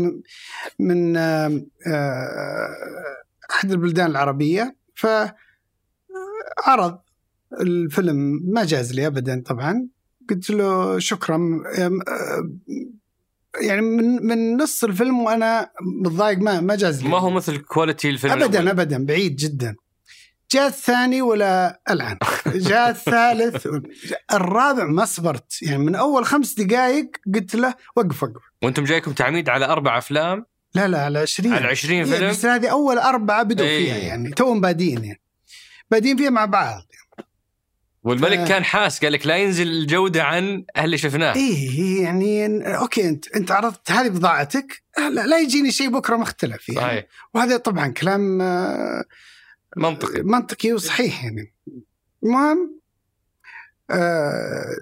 من- 0.79 1.17
آه، 1.17 1.61
آه، 1.87 2.67
أحد 3.51 3.71
البلدان 3.71 4.11
العربية 4.11 4.75
فعرض 4.95 5.33
الفيلم. 7.61 8.39
ما 8.53 8.65
جاز 8.65 8.93
لي 8.93 9.07
ابدا 9.07 9.43
طبعا. 9.45 9.87
قلت 10.29 10.49
له 10.49 10.99
شكرا. 10.99 11.63
آه، 11.77 11.91
يعني 13.61 13.81
من 13.81 14.25
من 14.25 14.57
نص 14.57 14.83
الفيلم 14.83 15.19
وأنا 15.19 15.71
متضايق 16.01 16.37
ما 16.39 16.59
ما 16.61 16.75
جاز 16.75 17.03
لي. 17.03 17.09
ما 17.09 17.17
هو 17.19 17.29
مثل 17.29 17.57
quality 17.57 18.09
الفيلم 18.09 18.33
ابدا 18.33 18.45
الأول. 18.59 18.67
ابدا 18.67 19.05
بعيد 19.05 19.35
جدا. 19.35 19.75
جاء 20.51 20.67
الثاني 20.67 21.21
ولا 21.21 21.81
العن 21.89 22.17
جاء 22.55 22.89
الثالث. 22.89 23.67
الرابع 24.33 24.83
ما 24.85 25.05
صبرت. 25.05 25.61
يعني 25.61 25.77
من 25.77 25.95
أول 25.95 26.25
خمس 26.25 26.53
دقائق 26.53 27.11
قلت 27.35 27.55
له 27.55 27.75
وقف 27.95 28.23
وقف. 28.23 28.41
وأنتم 28.63 28.83
جايكم 28.83 29.11
تعميد 29.13 29.49
على 29.49 29.65
أربع 29.65 29.97
أفلام؟ 29.97 30.45
لا 30.75 30.87
لا 30.87 31.03
على 31.05 31.19
20 31.19 31.53
على 31.53 31.67
20 31.67 31.93
إيه، 31.97 32.03
فيلم؟ 32.03 32.29
بس 32.29 32.45
هذه 32.45 32.67
أول 32.67 32.97
أربعة 32.97 33.43
بدوا 33.43 33.65
إيه. 33.65 33.85
فيها 33.85 33.97
يعني 33.97 34.29
توهم 34.29 34.61
بادين 34.61 35.03
يعني. 35.03 35.21
بادين 35.91 36.17
فيها 36.17 36.29
مع 36.29 36.45
بعض. 36.45 36.81
والملك 38.03 38.39
ف- 38.39 38.47
كان 38.47 38.63
حاس 38.63 38.99
قال 39.03 39.11
لك 39.13 39.27
لا 39.27 39.37
ينزل 39.37 39.67
الجودة 39.67 40.23
عن 40.23 40.65
اللي 40.77 40.97
شفناه. 40.97 41.35
إيه 41.35 42.03
يعني 42.03 42.61
okay 42.77 43.09
أنت 43.09 43.27
أنت 43.35 43.51
عرضت 43.51 43.91
هذه 43.91 44.07
بضاعتك. 44.09 44.83
لا, 44.97 45.27
لا 45.27 45.39
يجيني 45.39 45.71
شيء 45.71 45.89
بكرة 45.89 46.15
مختلف 46.17 46.69
يعني. 46.69 46.81
صحيح. 46.81 47.05
وهذا 47.33 47.57
طبعا 47.57 47.87
كلام 47.87 48.41
آه، 48.41 49.03
منطقي. 49.77 50.21
منطقي 50.23 50.73
وصحيح 50.73 51.23
يعني. 51.23 51.53
المهم 52.23 52.79
آه 53.89 54.75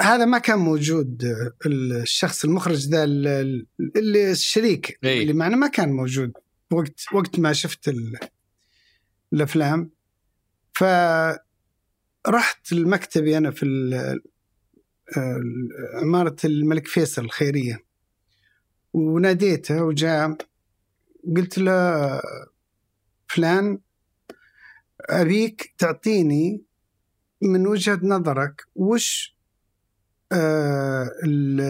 هذا 0.00 0.24
ما 0.24 0.38
كان 0.38 0.58
موجود 0.58 1.24
آه، 1.24 1.52
الشخص 1.66 2.44
المخرج 2.44 2.88
ذا 2.88 3.04
ال- 3.04 3.26
ال- 3.26 3.66
اللي 3.96 4.30
الشريك 4.30 4.98
إي. 5.04 5.22
اللي 5.22 5.32
معنا 5.32 5.56
ما 5.56 5.68
كان 5.68 5.92
موجود 5.92 6.32
وقت 6.72 7.00
وقت 7.12 7.38
ما 7.38 7.52
شفت 7.52 7.88
ال- 7.88 8.18
الأفلام. 9.32 9.90
فرحت 10.74 11.12
المكتبي 12.72 13.36
أنا 13.38 13.50
في 13.50 13.62
ال- 13.64 14.20
آه، 15.16 15.40
الملك 16.44 16.86
فيصل 16.88 17.24
الخيرية. 17.24 17.84
وناديته 18.92 19.82
وجاء 19.84 20.36
قلت 21.36 21.58
له 21.58 22.20
فلان 23.28 23.78
أبيك 25.10 25.74
تعطيني 25.78 26.62
من 27.42 27.66
وجهة 27.66 27.98
نظرك 28.02 28.62
وش 28.74 29.36
آه 30.32 31.10
ال 31.24 31.60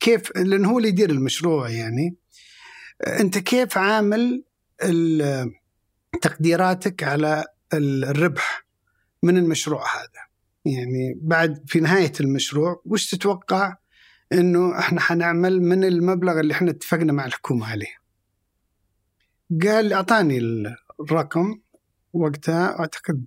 كيف 0.00 0.36
لأن 0.36 0.64
هو 0.64 0.78
اللي 0.78 0.88
يدير 0.88 1.10
المشروع 1.10 1.70
يعني. 1.70 2.16
أنت 3.06 3.38
كيف 3.38 3.78
عامل 3.78 4.44
تقديراتك 6.22 7.02
على 7.02 7.44
الربح 7.74 8.66
من 9.22 9.36
المشروع 9.36 9.82
هذا؟ 9.96 10.24
يعني 10.64 11.18
بعد 11.22 11.64
في 11.66 11.80
نهاية 11.80 12.12
المشروع 12.20 12.82
وش 12.84 13.10
تتوقع 13.10 13.76
إنه 14.32 14.78
إحنا 14.78 15.00
حنعمل 15.00 15.62
من 15.62 15.84
المبلغ 15.84 16.40
اللي 16.40 16.54
إحنا 16.54 16.70
اتفقنا 16.70 17.12
مع 17.12 17.26
الحكومة 17.26 17.70
عليه؟ 17.70 17.94
قال 19.62 19.92
أعطاني 19.92 20.38
الرقم. 21.00 21.60
وقتها 22.14 22.78
أعتقد 22.80 23.24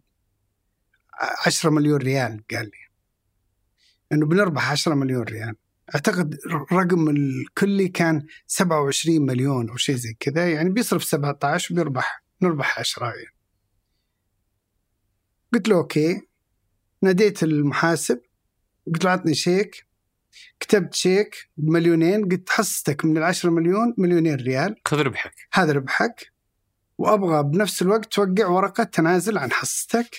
10 1.46 1.70
مليون 1.70 1.98
ريال 1.98 2.44
قال 2.52 2.66
لي. 2.66 2.88
إنه 4.12 4.26
بنربح 4.26 4.72
10 4.72 4.96
مليون 4.96 5.24
ريال. 5.24 5.56
أعتقد 5.96 6.38
الرقم 6.46 7.10
الكلي 7.10 7.88
كان 7.88 8.28
27 8.48 9.26
مليون 9.26 9.70
أو 9.70 9.78
شيء 9.78 9.96
زي 9.96 10.14
كذا 10.20 10.52
يعني 10.54 10.70
بيصرف 10.70 11.04
17 11.04 11.74
وبيربح 11.74 12.24
نربح 12.42 12.80
10 12.80 13.06
يعني. 13.06 13.36
قلت 15.54 15.68
له 15.68 15.76
okay. 15.76 16.22
ناديت 17.02 17.44
المحاسب 17.44 18.22
قلت 18.94 19.06
له 19.06 19.12
عطني 19.12 19.34
شيك. 19.34 19.88
كتبت 20.60 20.94
شيك 20.94 21.50
بمليونين 21.58 22.30
قلت 22.30 22.50
حصتك 22.50 23.06
من 23.06 23.18
العشرة 23.18 23.50
مليون 23.50 23.94
مليونين 23.98 24.36
ريال. 24.36 24.76
خذ 24.86 24.98
ربحك. 24.98 25.34
هذا 25.54 25.72
ربحك. 25.72 26.37
وأبغى 26.98 27.44
بنفس 27.44 27.82
الوقت 27.82 28.14
توقع 28.14 28.48
ورقه 28.48 28.84
تنازل 28.84 29.38
عن 29.38 29.52
حصتك 29.52 30.18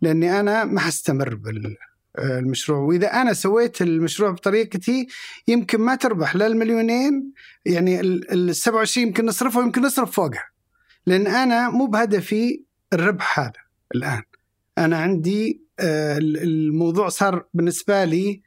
لأني 0.00 0.40
أنا 0.40 0.64
ما 0.64 0.80
حستمر 0.80 1.34
بالمشروع. 1.34 2.78
وإذا 2.78 3.06
أنا 3.06 3.32
سويت 3.32 3.82
المشروع 3.82 4.30
بطريقتي 4.30 5.06
يمكن 5.48 5.80
ما 5.80 5.94
تربح 5.94 6.36
لا 6.36 6.46
المليونين 6.46 7.32
يعني 7.66 8.00
ال 8.00 8.56
27 8.56 9.06
يمكن 9.06 9.26
نصرفه 9.26 9.60
ويمكن 9.60 9.82
نصرف 9.82 10.10
فوقها. 10.10 10.48
لأن 11.06 11.26
أنا 11.26 11.70
مو 11.70 11.86
بهدفي 11.86 12.64
الربح 12.92 13.40
هذا 13.40 13.52
الآن. 13.94 14.22
أنا 14.78 14.98
عندي 14.98 15.62
آه، 15.80 16.18
الموضوع 16.18 17.08
صار 17.08 17.46
بالنسبة 17.54 18.04
لي 18.04 18.42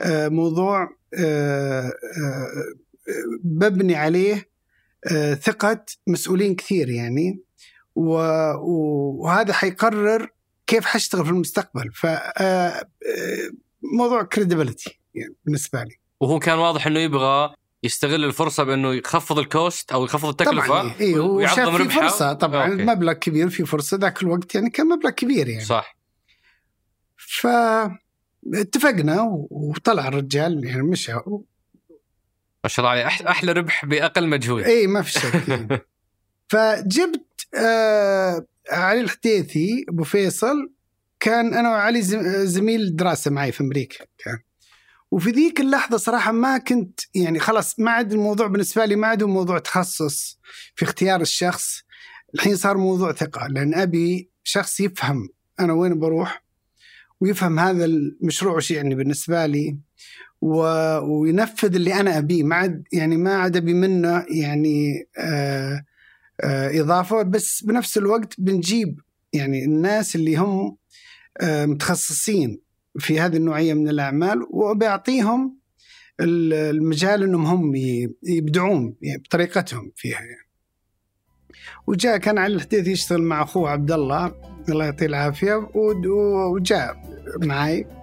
آه، 0.00 0.28
موضوع 0.28 0.96
آه، 1.18 1.92
ببني 3.44 3.94
عليه 3.94 4.51
ثقة 5.34 5.84
مسؤولين 6.06 6.54
كثير 6.54 6.90
يعني. 6.90 7.40
وهذا 7.94 9.52
حيقرر 9.52 10.28
كيف 10.66 10.84
حاشتغل 10.84 11.24
في 11.24 11.30
المستقبل. 11.30 11.90
ف 11.94 12.06
موضوع 13.98 14.22
credibility 14.22 15.00
يعني 15.14 15.34
بالنسبة 15.44 15.82
لي. 15.82 15.96
وهو 16.20 16.38
كان 16.38 16.58
واضح 16.58 16.86
إنه 16.86 17.00
يبغى 17.00 17.54
يستغل 17.82 18.24
الفرصة 18.24 18.64
بإنه 18.64 18.94
يخفض 18.94 19.38
ال 19.38 19.49
cost 19.49 19.92
أو 19.92 20.04
يخفض 20.04 20.28
التكلفة 20.28 20.66
طبعا 20.66 20.94
إيه 21.00 21.18
هو 21.18 21.46
شاف 21.46 21.76
في 21.76 21.88
فرصة. 21.88 22.32
طبعا 22.32 22.72
okay. 22.72 22.84
مبلغ 22.84 23.12
كبير 23.12 23.48
في 23.48 23.64
فرصة 23.64 23.96
ذاك 23.96 24.22
الوقت 24.22 24.54
يعني 24.54 24.70
كان 24.70 24.86
مبلغ 24.86 25.10
كبير 25.10 25.48
يعني. 25.48 25.64
صح. 25.64 25.96
ف 27.16 27.46
اتفقنا 28.54 29.46
وطلع 29.50 30.08
الرجال 30.08 30.64
يعني 30.64 30.82
مشى. 30.82 31.12
ما 32.64 32.68
شاء 32.68 32.84
الله 32.84 32.90
عليه. 32.90 33.06
أحلى 33.06 33.52
ربح 33.52 33.84
بأقل 33.84 34.28
مجهود. 34.28 34.62
اي 34.62 34.86
ما 34.86 35.02
في 35.02 35.10
شك. 35.10 35.86
فجبت 36.50 37.46
آه 37.54 38.46
علي 38.70 39.00
الحديثي 39.00 39.84
أبو 39.88 40.04
فيصل 40.04 40.72
كان 41.20 41.54
أنا 41.54 41.70
وعلي 41.70 42.02
زميل 42.46 42.96
دراسة 42.96 43.30
معي 43.30 43.52
في 43.52 43.60
أمريكا 43.60 44.04
كان. 44.18 44.38
وفي 45.10 45.30
ذيك 45.30 45.60
اللحظة 45.60 45.96
صراحة 45.96 46.32
ما 46.32 46.58
كنت 46.58 47.00
يعني 47.14 47.38
خلاص 47.38 47.80
ما 47.80 47.90
عاد 47.90 48.12
الموضوع 48.12 48.46
بالنسبة 48.46 48.84
لي 48.84 48.96
ما 48.96 49.06
عاد 49.06 49.22
موضوع 49.22 49.58
تخصص 49.58 50.38
في 50.74 50.84
اختيار 50.84 51.20
الشخص. 51.20 51.82
الحين 52.34 52.56
صار 52.56 52.76
موضوع 52.76 53.12
ثقة 53.12 53.46
لأن 53.46 53.74
أبي 53.74 54.30
شخص 54.44 54.80
يفهم 54.80 55.28
أنا 55.60 55.72
وين 55.72 55.98
بروح 55.98 56.44
ويفهم 57.20 57.58
هذا 57.58 57.84
المشروع 57.84 58.56
وش 58.56 58.70
يعني 58.70 58.94
بالنسبة 58.94 59.46
لي. 59.46 59.76
و... 60.42 60.56
وينفذ 60.98 61.74
اللي 61.74 61.94
أنا 61.94 62.18
أبيه. 62.18 62.42
ما 62.44 62.56
عاد 62.56 62.84
يعني 62.92 63.16
ما 63.16 63.34
عاد 63.34 63.56
أبي 63.56 63.74
منه 63.74 64.24
يعني 64.30 65.08
آه 65.18 65.84
آه 66.44 66.80
إضافة. 66.80 67.22
بس 67.22 67.64
بنفس 67.64 67.98
الوقت 67.98 68.34
بنجيب 68.38 69.00
يعني 69.32 69.64
الناس 69.64 70.16
اللي 70.16 70.36
هم 70.36 70.76
آه 71.40 71.66
متخصصين 71.66 72.60
في 72.98 73.20
هذه 73.20 73.36
النوعية 73.36 73.74
من 73.74 73.88
الأعمال 73.88 74.46
وبيعطيهم 74.50 75.58
المجال 76.20 77.22
إنهم 77.22 77.46
هم 77.46 77.72
يبدعون 78.22 78.94
يعني 79.02 79.18
بطريقتهم 79.18 79.92
فيها 79.96 80.20
يعني. 80.20 80.48
وجاء 81.86 82.16
كان 82.16 82.38
علي 82.38 82.54
الحديث 82.54 82.88
يشتغل 82.88 83.22
مع 83.22 83.42
أخوه 83.42 83.70
عبد 83.70 83.92
الله. 83.92 84.34
الله 84.68 84.84
يعطيه 84.84 85.06
العافية. 85.06 85.70
وجاء 85.74 86.96
معي. 87.42 88.01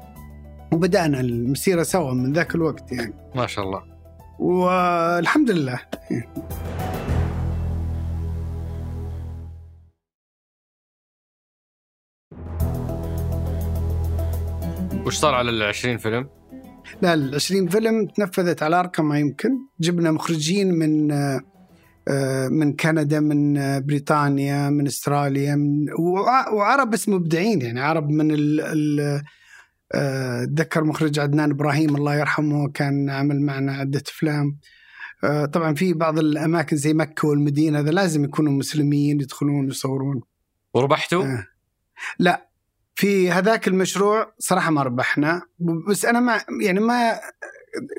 وبدأنا 0.72 1.20
المسيرة 1.20 1.84
سوا 1.84 2.14
من 2.14 2.34
ذاك 2.34 2.56
الوقت 2.56 2.92
يعني. 2.92 3.14
ما 3.36 3.48
شاء 3.48 3.66
الله. 3.66 3.84
والحمد 4.40 5.52
لله. 5.52 5.80
وش 15.06 15.18
صار 15.18 15.36
على 15.36 15.50
ال 15.50 15.64
20 15.64 15.98
فيلم؟ 15.98 16.30
لا 17.02 17.14
ال 17.14 17.36
20 17.36 17.68
فيلم 17.68 18.06
تنفذت 18.06 18.64
على 18.64 18.80
أرقام 18.80 19.10
ما 19.10 19.20
يمكن، 19.20 19.50
جبنا 19.80 20.12
مخرجين 20.12 20.74
من 20.74 21.12
آه، 21.12 22.48
من 22.48 22.76
كندا 22.76 23.20
من 23.20 23.54
بريطانيا 23.86 24.70
من 24.70 24.88
أستراليا 24.88 25.56
من 25.56 25.86
وعرب 26.54 26.90
بس 26.90 27.10
مبدعين 27.10 27.62
يعني. 27.62 27.82
عرب 27.82 28.10
من 28.10 28.32
ال 28.32 29.00
آه، 29.00 29.22
اتذكر 29.94 30.84
مخرج 30.84 31.20
عدنان 31.20 31.52
إبراهيم 31.52 31.96
الله 31.96 32.16
يرحمه 32.16 32.70
كان 32.70 33.10
عمل 33.10 33.42
معنا 33.42 33.74
عدة 33.74 34.04
أفلام. 34.08 34.58
آه، 35.24 35.46
طبعا 35.46 35.74
في 35.74 35.94
بعض 35.94 36.20
الأماكن 36.20 36.78
زي 36.78 36.94
مكة 36.94 37.28
والمدينة 37.28 37.80
هذا 37.80 37.92
لازم 37.92 38.24
يكونوا 38.24 38.54
مسلمين 38.54 39.22
يدخلون 39.22 39.68
يصورون 39.68 40.22
وربحتوا؟ 40.74 41.26
لا 42.20 42.50
في 42.96 43.32
هذاك 43.32 43.68
المشروع 43.68 44.34
صراحة 44.40 44.72
ما 44.72 44.84
ربحنا. 44.84 45.42
بس 45.90 46.06
أنا 46.06 46.20
ما 46.20 46.42
يعني 46.62 46.80
ما 46.80 47.20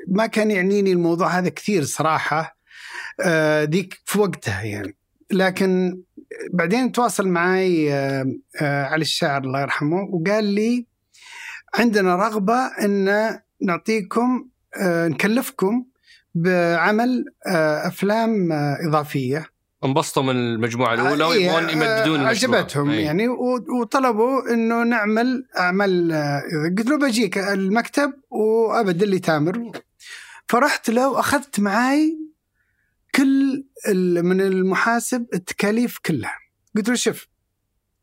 ما 0.07 0.25
كان 0.25 0.51
يعنيني 0.51 0.91
الموضوع 0.91 1.27
هذا 1.27 1.49
كثير 1.49 1.83
صراحة. 1.83 2.57
آه، 3.25 3.63
ذيك 3.63 4.01
في 4.05 4.19
وقتها 4.19 4.61
يعني. 4.61 4.95
لكن 5.31 6.01
بعدين 6.53 6.91
تواصل 6.91 7.27
معي 7.27 7.93
آه، 7.93 8.25
آه، 8.61 8.83
علي 8.83 9.01
الشاعر 9.01 9.43
الله 9.43 9.61
يرحمه 9.61 10.03
وقال 10.03 10.43
لي 10.43 10.87
عندنا 11.73 12.15
رغبة 12.15 12.65
إن 12.65 13.39
نعطيكم 13.61 14.49
نكلفكم 14.83 15.85
بعمل 16.35 17.25
أفلام 17.85 18.51
إضافية. 18.87 19.45
انبسطوا 19.85 20.23
من 20.23 20.35
المجموعة 20.35 20.93
الأولى 20.93 21.23
ويبغون 21.23 21.65
إيه 21.65 21.71
يمددون 21.71 22.21
المشروع. 22.21 22.57
عجبتهم 22.57 22.89
أي. 22.89 23.01
يعني 23.01 23.27
وطلبوا 23.81 24.53
إنه 24.53 24.83
نعمل 24.83 25.47
أعمال 25.57 26.11
قلت 26.77 26.87
له 26.87 26.97
بجيك 26.97 27.37
المكتب 27.37 28.13
وأبد 28.29 29.03
اللي 29.03 29.19
تامر. 29.19 29.71
فرحت 30.47 30.89
له 30.89 31.09
وأخذت 31.09 31.59
معي 31.59 32.19
كل 33.15 33.65
من 34.23 34.41
المحاسب 34.41 35.25
التكاليف 35.33 35.97
كلها. 36.05 36.37
قلت 36.75 36.89
له 36.89 36.95
شوف 36.95 37.27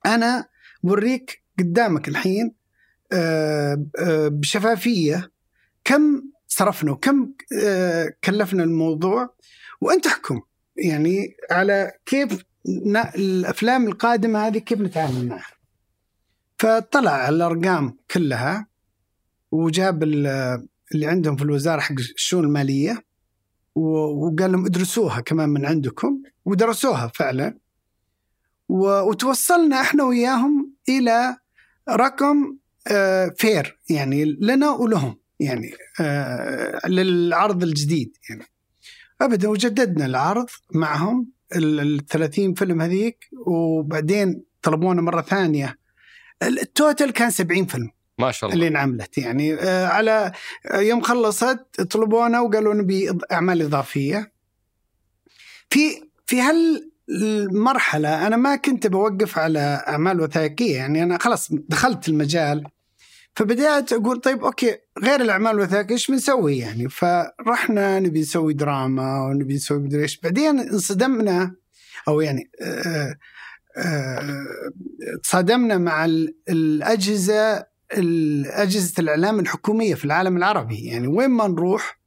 أنا 0.06 0.48
بوريك 0.82 1.42
قدامك 1.58 2.08
الحين 2.08 2.57
بشفافية. 4.30 5.30
كم 5.84 6.22
صرفنا 6.48 6.92
وكم 6.92 7.32
كلفنا 8.24 8.64
الموضوع؟ 8.64 9.34
وأنت 9.80 10.06
احكم. 10.06 10.40
يعني 10.76 11.36
على 11.50 11.92
كيف 12.06 12.44
الأفلام 13.16 13.86
القادمة 13.86 14.46
هذه 14.46 14.58
كيف 14.58 14.80
نتعامل 14.80 15.28
معها. 15.28 15.52
فطلع 16.58 17.28
الأرقام 17.28 17.96
كلها 18.10 18.66
وجاب 19.50 20.02
اللي 20.02 21.06
عندهم 21.06 21.36
في 21.36 21.42
الوزارة 21.42 21.80
حق 21.80 21.94
الشؤون 21.98 22.44
المالية 22.44 23.04
وقال 23.74 24.52
لهم 24.52 24.66
ادرسوها 24.66 25.20
كمان 25.20 25.48
من 25.48 25.66
عندكم. 25.66 26.22
ودرسوها 26.44 27.12
فعلا. 27.14 27.58
وتوصلنا 28.68 29.80
إحنا 29.80 30.04
وياهم 30.04 30.72
إلى 30.88 31.36
رقم 31.90 32.56
fair 33.36 33.78
آه، 33.90 33.94
يعني 33.94 34.24
لنا 34.24 34.70
ولهم 34.70 35.18
يعني 35.40 35.72
آه، 36.00 36.88
للعرض 36.88 37.62
الجديد 37.62 38.16
يعني. 38.30 38.44
ابدا 39.20 39.48
وجددنا 39.48 40.06
العرض 40.06 40.46
معهم 40.74 41.32
ال 41.56 42.06
30 42.06 42.54
فيلم 42.54 42.80
هذيك 42.80 43.18
وبعدين 43.46 44.42
طلبونا 44.62 45.02
مرة 45.02 45.22
ثانية. 45.22 45.78
ال 46.42 46.54
total 46.54 47.12
كان 47.12 47.30
70 47.30 47.66
فيلم 47.66 47.90
ما 48.18 48.30
شاء 48.30 48.50
الله. 48.50 48.54
اللي 48.54 48.68
انعملت 48.68 49.18
يعني 49.18 49.54
آه، 49.54 49.86
على 49.86 50.32
يوم 50.74 51.00
خلصت 51.00 51.80
طلبونا 51.90 52.40
وقالوا 52.40 52.74
نبي 52.74 53.18
أعمال 53.32 53.62
إضافية. 53.62 54.32
في 55.70 56.08
في 56.26 56.40
هالمرحلة 56.40 58.26
أنا 58.26 58.36
ما 58.36 58.56
كنت 58.56 58.86
بوقف 58.86 59.38
على 59.38 59.84
أعمال 59.88 60.20
وثائقية 60.20 60.76
يعني 60.76 61.02
أنا 61.02 61.18
خلاص 61.18 61.48
دخلت 61.52 62.08
المجال. 62.08 62.64
فبدأت 63.38 63.92
أقول 63.92 64.20
طيب 64.20 64.44
أوكي 64.44 64.78
غير 65.04 65.20
الأعمال 65.20 65.52
الوثائقية 65.52 65.94
إيش 65.94 66.10
بنسوي 66.10 66.58
يعني؟ 66.58 66.88
فرحنا 66.88 68.00
نبي 68.00 68.20
نسوي 68.20 68.54
دراما 68.54 69.26
ونبي 69.26 69.54
نسوي 69.54 69.78
مدري 69.78 70.02
إيش. 70.02 70.20
بعدين 70.20 70.60
انصدمنا 70.60 71.54
أو 72.08 72.20
يعني 72.20 72.50
آه، 72.62 73.16
آه، 73.76 74.46
تصادمنا 75.22 75.78
مع 75.78 76.04
الأجهزة 76.48 77.66
أجهزة 78.46 78.94
الإعلام 78.98 79.40
الحكومية 79.40 79.94
في 79.94 80.04
العالم 80.04 80.36
العربي. 80.36 80.84
يعني 80.84 81.06
وين 81.06 81.30
ما 81.30 81.48
نروح 81.48 81.98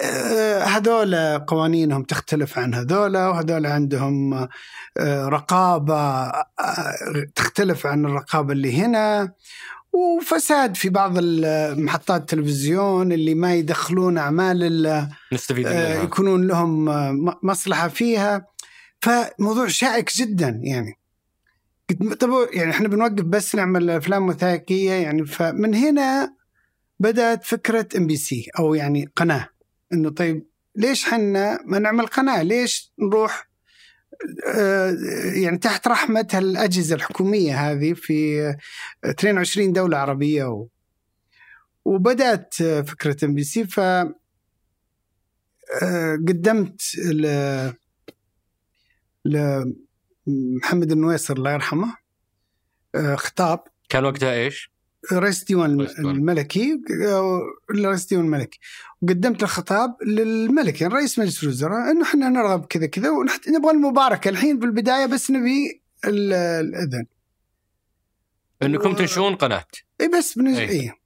آه، 0.00 0.64
هذول 0.64 1.38
قوانينهم 1.38 2.02
تختلف 2.02 2.58
عن 2.58 2.74
هذول 2.74 3.16
وهذول 3.16 3.66
عندهم 3.66 4.48
رقابة 5.00 6.32
تختلف 7.34 7.86
عن 7.86 8.04
الرقابة 8.04 8.52
اللي 8.52 8.82
هنا. 8.82 9.32
وفساد 9.94 10.76
في 10.76 10.88
بعض 10.88 11.18
محطات 11.78 12.20
التلفزيون 12.20 13.12
اللي 13.12 13.34
ما 13.34 13.54
يدخلون 13.54 14.18
أعمال 14.18 15.08
نستفيد 15.32 15.66
منها. 15.66 16.02
يكونون 16.02 16.46
لهم 16.46 16.84
مصلحة 17.42 17.88
فيها. 17.88 18.46
فموضوع 19.00 19.66
شائك 19.68 20.16
جدا 20.16 20.60
يعني. 20.62 20.98
طب 22.20 22.30
يعني 22.52 22.70
إحنا 22.70 22.88
بنوقف 22.88 23.24
بس 23.24 23.54
نعمل 23.54 23.90
أفلام 23.90 24.28
وثائقية 24.28 24.92
يعني. 24.92 25.26
فمن 25.26 25.74
هنا 25.74 26.34
بدأت 27.00 27.44
فكرة 27.44 27.88
MBC 27.96 28.46
أو 28.58 28.74
يعني 28.74 29.08
قناة. 29.16 29.48
إنه 29.92 30.10
طيب 30.10 30.46
ليش 30.76 31.04
حنا 31.04 31.58
ما 31.64 31.78
نعمل 31.78 32.06
قناة؟ 32.06 32.42
ليش 32.42 32.92
نروح 32.98 33.40
آه، 33.40 33.53
يعني 35.42 35.58
تحت 35.58 35.88
رحمة 35.88 36.28
الأجهزة 36.34 36.94
الحكومية 36.94 37.70
هذه 37.70 37.92
في 37.92 38.54
22 39.04 39.72
دولة 39.72 39.96
عربية 39.98 40.44
و 40.44 40.66
وبدأت 41.84 42.54
فكرة 42.62 43.24
MBC 43.24 43.64
ف 43.64 43.80
آه، 45.82 46.16
قدمت 46.28 46.82
ل 46.96 47.26
لمحمد 50.26 50.92
النويسر 50.92 51.36
الله 51.36 51.52
يرحمه 51.52 51.96
آه، 52.94 53.14
خطاب. 53.14 53.64
كان 53.88 54.04
وقتها 54.04 54.32
إيش؟ 54.32 54.74
رئيس 55.12 55.44
ديوان 55.44 55.86
الملكي 55.98 56.80
رئيس 57.84 58.06
ديوان 58.06 58.24
الملكي. 58.24 58.58
وقدمت 59.04 59.42
الخطاب 59.42 59.96
للملك 60.02 60.80
يعني 60.80 60.94
رئيس 60.94 61.18
مجلس 61.18 61.42
الوزراء 61.42 61.90
إنه 61.90 62.02
إحنا 62.02 62.28
نرغب 62.28 62.64
كذا 62.64 62.86
كذا 62.86 63.10
ونبغى 63.10 63.70
المباركة 63.70 64.28
الحين 64.28 64.60
في 64.60 64.66
البدايه 64.66 65.06
بس 65.06 65.30
نبي 65.30 65.82
الأذن. 66.04 67.06
إنكم 68.62 68.90
و... 68.90 68.94
تنشؤون 68.94 69.34
قناة. 69.34 69.64
إي 70.00 70.08
بس 70.08 70.38
بنج... 70.38 70.56
إي. 70.56 70.68
إيه. 70.68 71.04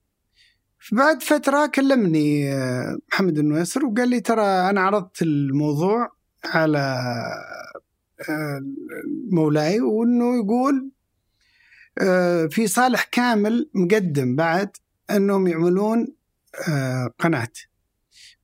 بعد 0.92 1.22
فترة 1.22 1.66
كلمني 1.66 2.52
آه، 2.52 2.98
محمد 3.12 3.38
النويسر 3.38 3.84
وقال 3.84 4.08
لي 4.08 4.20
ترى 4.20 4.42
أنا 4.42 4.80
عرضت 4.80 5.22
الموضوع 5.22 6.12
على 6.44 6.78
آه، 8.28 8.60
مولاي 9.30 9.80
وإنه 9.80 10.36
يقول 10.36 10.90
آه، 11.98 12.46
في 12.46 12.66
صالح 12.66 13.04
كامل 13.04 13.70
مقدم 13.74 14.36
بعد 14.36 14.76
إنهم 15.10 15.46
يعملون 15.46 16.14
قناة. 17.18 17.52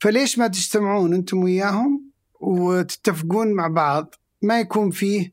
فليش 0.04 0.38
ما 0.38 0.46
تجتمعون 0.46 1.14
أنتم 1.14 1.42
وياهم 1.42 2.10
وتتفقون 2.40 3.52
مع 3.52 3.68
بعض؟ 3.68 4.14
ما 4.42 4.60
يكون 4.60 4.90
فيه 4.90 5.32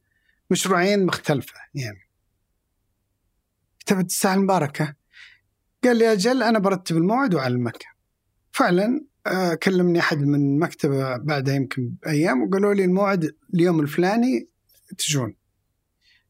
مشروعين 0.52 1.06
مختلفة 1.06 1.54
يعني. 1.74 2.08
تبي 3.86 4.04
تستاهل 4.04 4.40
البركه 4.40 4.96
قال 5.84 5.98
لي 5.98 6.12
أجل 6.12 6.44
أنا 6.44 6.60
برتب 6.60 6.98
الموعد 6.98 7.34
وأعلمك. 7.34 7.86
فعلا 8.52 9.06
آه، 9.28 9.54
كلمني 9.54 10.00
أحد 10.00 10.18
من 10.18 10.60
مكتبة 10.60 11.18
بعدها 11.18 11.56
يمكن 11.56 11.96
أيام 12.08 12.42
وقالوا 12.42 12.74
لي 12.74 12.86
الموعد 12.86 13.36
اليوم 13.54 13.80
الفلاني 13.80 14.48
تجون. 14.98 15.36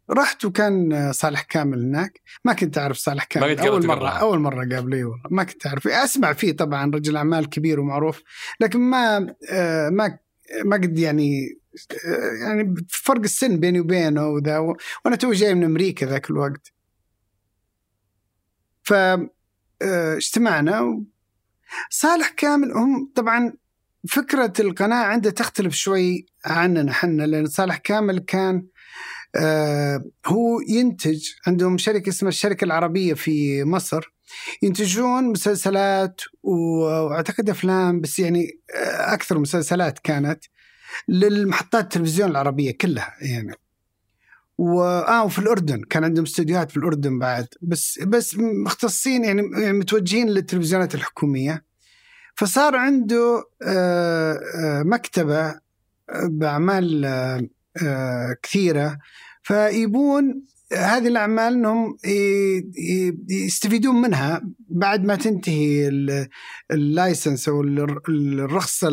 رحت 0.09 0.45
وكان 0.45 1.11
صالح 1.13 1.41
كامل 1.41 1.79
هناك. 1.83 2.21
ما 2.45 2.53
كنت 2.53 2.77
أعرف 2.77 2.97
صالح 2.97 3.23
كامل. 3.23 3.59
أول 3.59 3.85
مرة 3.85 3.95
قبلها. 3.95 4.11
أول 4.11 4.39
مرة 4.39 4.75
قابله 4.75 5.03
والله. 5.03 5.23
ما 5.29 5.43
كنت 5.43 5.67
أعرف. 5.67 5.87
أسمع 5.87 6.33
فيه 6.33 6.51
طبعا 6.51 6.91
رجل 6.95 7.17
أعمال 7.17 7.49
كبير 7.49 7.79
ومعروف. 7.79 8.21
لكن 8.59 8.79
ما 8.79 9.35
آه، 9.51 9.89
ما 9.89 10.17
ما 10.65 10.75
قد 10.75 10.99
يعني 10.99 11.57
آه، 12.07 12.45
يعني 12.45 12.75
فرق 12.89 13.21
السن 13.21 13.59
بيني 13.59 13.79
وبينه 13.79 14.27
وذا. 14.27 14.57
وأنا 15.05 15.15
تو 15.15 15.31
جاي 15.31 15.55
من 15.55 15.63
أمريكا 15.63 16.05
ذاك 16.05 16.29
الوقت. 16.29 16.73
ف 18.83 18.93
آه، 18.93 20.17
اجتمعنا. 20.17 21.03
صالح 21.89 22.29
كامل 22.29 22.71
هم 22.71 23.11
طبعا 23.15 23.53
فكرة 24.09 24.53
القناة 24.59 25.03
عنده 25.03 25.29
تختلف 25.29 25.73
شوي 25.73 26.25
عننا 26.45 26.93
حنا 26.93 27.23
لأن 27.23 27.45
صالح 27.45 27.77
كامل 27.77 28.19
كان 28.19 28.67
هو 30.25 30.61
ينتج 30.69 31.29
عندهم 31.47 31.77
شركة 31.77 32.09
اسمها 32.09 32.29
الشركة 32.29 32.65
العربية 32.65 33.13
في 33.13 33.63
مصر 33.63 34.13
ينتجون 34.61 35.23
مسلسلات 35.23 36.21
وأعتقد 36.43 37.49
أفلام 37.49 38.01
بس 38.01 38.19
يعني 38.19 38.59
آه، 38.75 39.13
أكثر 39.13 39.39
مسلسلات 39.39 39.99
كانت 39.99 40.43
للمحطات 41.07 41.83
التلفزيون 41.83 42.29
العربية 42.29 42.71
كلها 42.81 43.15
يعني. 43.21 43.55
و... 44.57 44.81
آه 44.83 45.25
وفي 45.25 45.39
الأردن 45.39 45.81
كان 45.81 46.03
عندهم 46.03 46.25
استديوهات 46.25 46.71
في 46.71 46.77
الأردن 46.77 47.19
بعد 47.19 47.47
بس 47.61 47.99
بس 47.99 48.35
مختصين 48.37 49.23
يعني 49.23 49.41
متوجهين 49.73 50.29
للتلفزيونات 50.29 50.95
الحكومية. 50.95 51.65
فصار 52.35 52.75
عنده 52.75 53.43
آه 53.63 54.83
مكتبة 54.85 55.59
بأعمال 56.23 57.05
آه، 57.05 57.47
كثيرة. 58.43 58.97
فيبون 59.43 60.43
هذه 60.73 61.07
الأعمال 61.07 61.53
إنهم 61.53 61.97
يستفيدون 63.29 64.01
منها 64.01 64.41
بعد 64.69 65.03
ما 65.03 65.15
تنتهي 65.15 65.89
ال 66.71 66.81
license 66.81 67.49
أو 67.49 67.61
الرخصة 68.09 68.89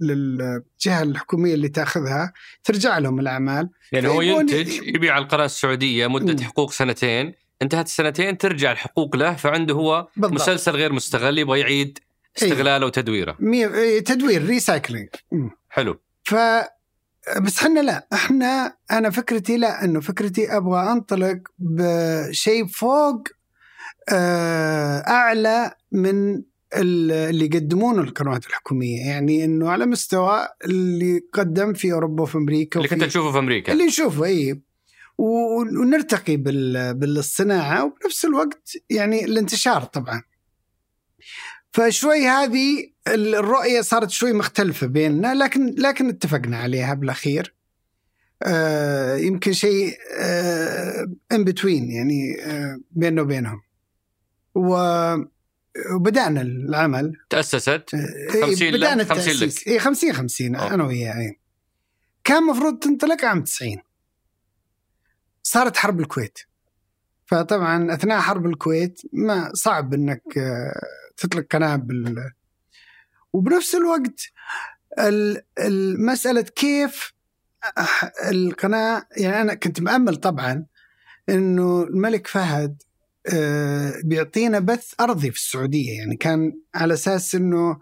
للجهة 0.00 1.02
الحكومية 1.02 1.54
اللي 1.54 1.68
تأخذها 1.68 2.32
ترجع 2.64 2.98
لهم 2.98 3.20
الأعمال. 3.20 3.68
يعني 3.92 4.08
هو 4.08 4.20
ينتج 4.20 4.68
يبيع 4.82 5.18
القناة 5.18 5.44
السعودية 5.44 6.06
مدة. 6.06 6.44
حقوق 6.44 6.72
سنتين 6.72 7.32
انتهت 7.62 7.86
السنتين 7.86 8.38
ترجع 8.38 8.72
الحقوق 8.72 9.16
له 9.16 9.34
فعنده 9.34 9.74
هو 9.74 10.08
بالضبط. 10.16 10.40
مسلسل 10.40 10.72
غير 10.72 10.92
مستغل 10.92 11.38
يبغى 11.38 11.60
يعيد 11.60 11.98
استغلاله 12.36 12.86
وتدويره. 12.86 13.36
تدوير 14.04 14.46
recycling 14.46 15.08
حلو. 15.68 16.00
ف 16.24 16.34
بس 17.40 17.58
إحنا 17.58 17.80
لا 17.80 18.08
إحنا 18.12 18.76
أنا 18.90 19.10
فكرتي 19.10 19.56
لا 19.56 19.84
انه 19.84 20.00
فكرتي 20.00 20.56
أبغى 20.56 20.92
انطلق 20.92 21.38
بشيء 21.58 22.66
فوق 22.66 23.28
آه، 24.08 24.98
اعلى 24.98 25.74
من 25.92 26.42
اللي 26.76 27.44
يقدمونه 27.44 28.02
القنوات 28.02 28.46
الحكومية. 28.46 29.06
يعني 29.06 29.44
انه 29.44 29.70
على 29.70 29.86
مستوى 29.86 30.48
اللي 30.64 31.20
قدم 31.32 31.72
في 31.72 31.92
أوروبا 31.92 32.22
وفي 32.22 32.38
أمريكا 32.38 32.78
اللي 32.80 32.88
كنت 32.88 33.04
تشوفه 33.04 33.32
في 33.32 33.38
أمريكا. 33.38 33.72
اللي 33.72 33.86
نشوفه 33.86 34.24
اي 34.24 34.62
ونرتقي 35.18 36.36
بالصناعة 36.94 37.84
وبنفس 37.84 38.24
الوقت 38.24 38.72
يعني 38.90 39.24
الانتشار 39.24 39.82
طبعا. 39.84 40.22
فشوي 41.72 42.26
هذه 42.26 42.91
الرؤية 43.08 43.80
صارت 43.80 44.10
شوي 44.10 44.32
مختلفة 44.32 44.86
بيننا 44.86 45.34
لكن 45.34 45.74
لكن 45.78 46.08
اتفقنا 46.08 46.56
عليها 46.58 46.94
بالأخير. 46.94 47.54
آه 48.42 49.16
يمكن 49.16 49.52
شيء 49.52 49.96
ان 51.32 51.40
آه 51.40 51.44
بتوين 51.44 51.90
يعني 51.90 52.40
آه 52.44 52.80
بيننا 52.90 53.22
وبينهم. 53.22 53.62
و 54.54 54.76
وبدأنا 55.94 56.40
العمل. 56.40 57.12
تأسست؟ 57.30 57.90
50 58.30 58.68
آه 58.68 58.70
بدأنا 58.72 59.04
50 59.04 59.48
لك. 59.48 59.68
اي 59.68 59.78
50 59.78 60.12
50 60.12 60.56
أنا 60.56 60.84
وياه 60.84 61.34
كان 62.24 62.42
المفروض 62.42 62.78
تنطلق 62.78 63.24
عام 63.24 63.42
90 63.44 63.76
صارت 65.42 65.76
حرب 65.76 66.00
الكويت. 66.00 66.38
فطبعا 67.26 67.94
أثناء 67.94 68.20
حرب 68.20 68.46
الكويت 68.46 69.00
ما 69.12 69.50
صعب 69.54 69.94
إنك 69.94 70.22
تطلق 71.16 71.46
قناة 71.50 71.76
بال 71.76 72.32
وبنفس 73.32 73.74
الوقت 73.74 74.20
المسألة 75.58 76.42
كيف 76.42 77.12
القناة 78.30 79.06
يعني 79.16 79.40
أنا 79.40 79.54
كنت 79.54 79.80
مأمل 79.80 80.16
طبعا 80.16 80.66
إنه 81.28 81.82
الملك 81.82 82.26
فهد 82.26 82.82
آه، 83.26 83.92
بيعطينا 84.04 84.58
بث 84.58 84.94
أرضي 85.00 85.30
في 85.30 85.36
السعودية. 85.36 85.98
يعني 85.98 86.16
كان 86.16 86.52
على 86.74 86.94
أساس 86.94 87.34
إنه 87.34 87.78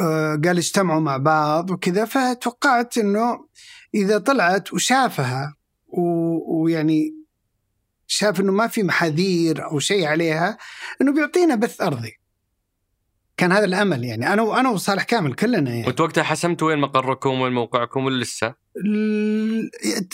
آه، 0.00 0.40
قال 0.44 0.56
اجتمعوا 0.58 1.00
مع 1.00 1.16
بعض 1.16 1.70
وكذا. 1.70 2.04
فتوقعت 2.04 2.98
إنه 2.98 3.48
إذا 3.94 4.18
طلعت 4.18 4.72
وشافها 4.72 5.54
ويعني 6.48 7.14
شاف 8.06 8.40
إنه 8.40 8.52
ما 8.52 8.66
في 8.66 8.82
محاذير 8.82 9.64
أو 9.64 9.78
شيء 9.78 10.06
عليها 10.06 10.58
إنه 11.00 11.12
بيعطينا 11.12 11.54
بث 11.54 11.80
أرضي. 11.80 12.17
كان 13.38 13.52
هذا 13.52 13.64
الأمل 13.64 14.04
يعني 14.04 14.32
أنا 14.32 14.42
وأنا 14.42 14.70
وصالح 14.70 15.02
كامل 15.02 15.32
كلنا 15.32 15.70
يعني 15.70 15.86
وانت 15.86 16.00
وقتها 16.00 16.22
حسمتوا 16.22 16.68
وين 16.68 16.78
مقركم 16.78 17.40
وين 17.40 17.52
موقعكم 17.52 18.04
ولا 18.04 18.22
لسه؟ 18.22 18.54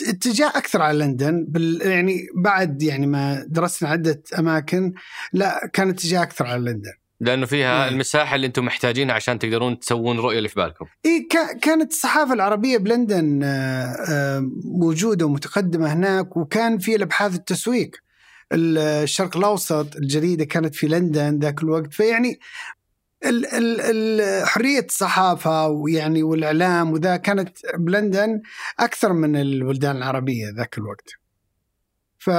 اتجاه 0.09 0.49
أكثر 0.49 0.83
على 0.83 0.99
لندن 0.99 1.47
بال 1.49 1.81
يعني 1.83 2.27
بعد 2.37 2.83
يعني 2.83 3.07
ما 3.07 3.45
درسنا 3.49 3.89
عدة 3.89 4.23
أماكن 4.39 4.93
لا 5.33 5.71
كان 5.73 5.89
اتجاه 5.89 6.23
أكثر 6.23 6.47
على 6.47 6.71
لندن 6.71 6.93
لأنه 7.21 7.47
فيها 7.47 7.89
مم. 7.89 7.95
المساحة 7.95 8.37
اللي 8.37 8.47
أنتم 8.47 8.65
محتاجينها 8.65 9.15
عشان 9.15 9.39
تقدرون 9.39 9.79
تسوون 9.79 10.19
الرؤيه 10.19 10.39
اللي 10.39 10.49
في 10.49 10.55
بالكم. 10.55 10.87
اي 11.07 11.29
كانت 11.63 11.93
الصحافة 11.93 12.35
العربية 12.35 12.79
بلندن 12.79 13.41
آه، 13.43 13.49
آه، 14.09 14.51
موجودة 14.65 15.27
ومتقدمة 15.27 15.93
هناك 15.93 16.37
وكان 16.37 16.79
في 16.79 16.97
الأبحاث 16.97 17.35
التسويق. 17.35 17.91
الشرق 18.53 19.37
الأوسط 19.37 19.97
الجريده 19.97 20.45
كانت 20.45 20.75
في 20.75 20.89
لندن 20.89 21.39
ذاك 21.39 21.63
الوقت 21.63 21.93
فيعني 21.93 22.39
حرية 24.45 24.85
الصحافة 24.85 25.69
ويعني 25.69 26.23
والإعلام 26.23 26.93
وذا 26.93 27.17
كانت 27.17 27.59
بلندن 27.79 28.41
أكثر 28.79 29.13
من 29.13 29.37
البلدان 29.37 29.97
العربية 29.97 30.51
ذاك 30.57 30.79
الوقت. 30.79 31.11
ف 32.19 32.31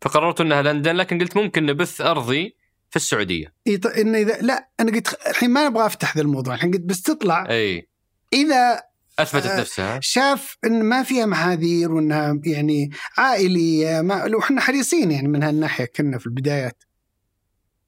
فقررت 0.00 0.40
إنها 0.40 0.62
لندن 0.62 0.96
لكن 0.96 1.18
قلت 1.18 1.36
ممكن 1.36 1.66
نبث 1.66 2.00
أرضي 2.00 2.56
في 2.90 2.96
السعودية. 2.96 3.54
إي 3.66 3.80
انه 3.96 4.18
إذا 4.18 4.38
لا 4.40 4.68
أنا 4.80 4.92
قلت 4.92 5.18
الحين 5.26 5.50
ما 5.50 5.66
أبغى 5.66 5.86
أفتح 5.86 6.16
ذا 6.16 6.22
الموضوع 6.22 6.54
الحين 6.54 6.70
قلت 6.70 6.82
بس 6.82 7.02
تطلع 7.02 7.46
إي 7.50 7.88
إذا 8.32 8.82
أثبتت 9.18 9.46
آه 9.46 9.60
نفسها 9.60 10.00
شاف 10.02 10.56
إن 10.64 10.82
ما 10.82 11.02
فيها 11.02 11.26
محاذير 11.26 11.92
وإنها 11.92 12.40
يعني 12.44 12.90
عائلية 13.18 14.00
ما 14.00 14.36
وحنا 14.36 14.60
حريصين 14.60 15.10
يعني 15.10 15.28
من 15.28 15.42
هالناحية 15.42 15.84
كنا 15.84 16.18
في 16.18 16.26
البدايات. 16.26 16.82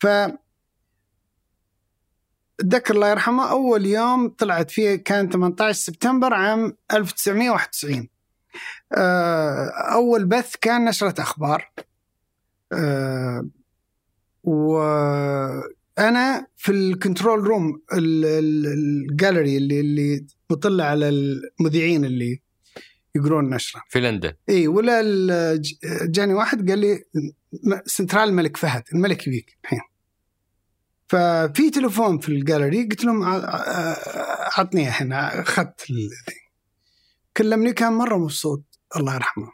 ف 0.00 0.06
اتذكر 2.60 2.94
الله 2.94 3.10
يرحمه 3.10 3.50
أول 3.50 3.86
يوم 3.86 4.28
طلعت 4.28 4.70
فيه 4.70 4.94
كان 4.94 5.28
18 5.28 5.78
سبتمبر 5.78 6.34
عام 6.34 6.76
1991 6.92 8.08
آه، 8.92 9.70
أول 9.92 10.24
بث 10.24 10.56
كان 10.60 10.84
نشرة 10.84 11.22
أخبار. 11.22 11.70
آه، 12.72 13.48
وأنا 14.44 16.46
في 16.56 16.72
ال 16.72 16.81
control 16.81 17.40
room 17.40 17.82
ال 17.92 18.13
gallery 18.13 19.56
اللي 19.56 19.80
اللي 19.80 20.26
بطلع 20.50 20.84
على 20.84 21.08
المذيعين 21.08 22.04
اللي 22.04 22.40
يقرون 23.14 23.44
النشرة. 23.44 23.82
في 23.88 24.00
لندن. 24.00 24.32
اي 24.48 24.68
ولا 24.68 25.62
جاني 26.02 26.34
واحد 26.34 26.70
قال 26.70 26.78
لي 26.78 27.04
سنترال 27.86 28.28
الملك 28.28 28.56
فهد 28.56 28.82
الملك 28.94 29.26
يبيك 29.26 29.58
الحين. 29.64 29.80
ففي 31.10 31.70
تليفون 31.70 32.18
في 32.18 32.28
الجاليري 32.28 32.82
قلت 32.82 33.04
لهم 33.04 33.24
عطني 34.56 34.88
هنا 34.88 35.40
اخذت 35.40 35.86
كلمني 37.36 37.72
كان 37.72 37.92
مرة 37.92 38.16
مبسوط 38.16 38.64
الله 38.96 39.14
يرحمه. 39.14 39.48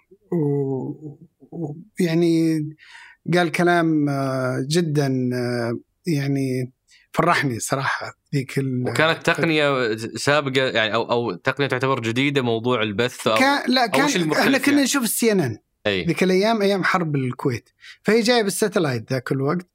ويعني 2.00 2.68
قال 3.34 3.52
كلام 3.52 4.06
جدا 4.68 5.30
يعني 6.06 6.72
فرحني 7.12 7.58
صراحة 7.58 8.18
ذيك 8.34 8.54
وكانت 8.86 9.26
تقنية 9.26 9.96
سابقة 9.96 10.62
يعني 10.62 10.94
أو 10.94 11.10
أو 11.10 11.34
تقنية 11.34 11.68
تعتبر 11.68 12.00
جديدة 12.00 12.42
موضوع 12.42 12.82
البث 12.82 13.26
أو 13.26 13.38
كان 13.38 13.62
لا 13.68 13.86
كان 13.86 14.32
إحنا 14.32 14.58
كنا 14.58 14.82
نشوف 14.82 15.04
ال 15.04 15.32
CNN 15.32 15.58
ذيك 15.86 16.22
الأيام 16.22 16.62
أيام 16.62 16.84
حرب 16.84 17.16
الكويت. 17.16 17.68
فهي 18.02 18.20
جاية 18.20 18.42
بالستلايت 18.42 19.12
ذاك 19.12 19.32
الوقت. 19.32 19.66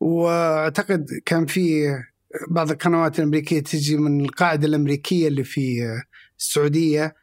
وأعتقد 0.00 1.06
كان 1.26 1.46
في 1.46 1.94
بعض 2.50 2.70
القنوات 2.70 3.18
الأمريكية 3.18 3.60
تجي 3.60 3.96
من 3.96 4.20
القاعدة 4.20 4.66
الأمريكية 4.66 5.28
اللي 5.28 5.44
في 5.44 5.82
السعودية 6.38 7.14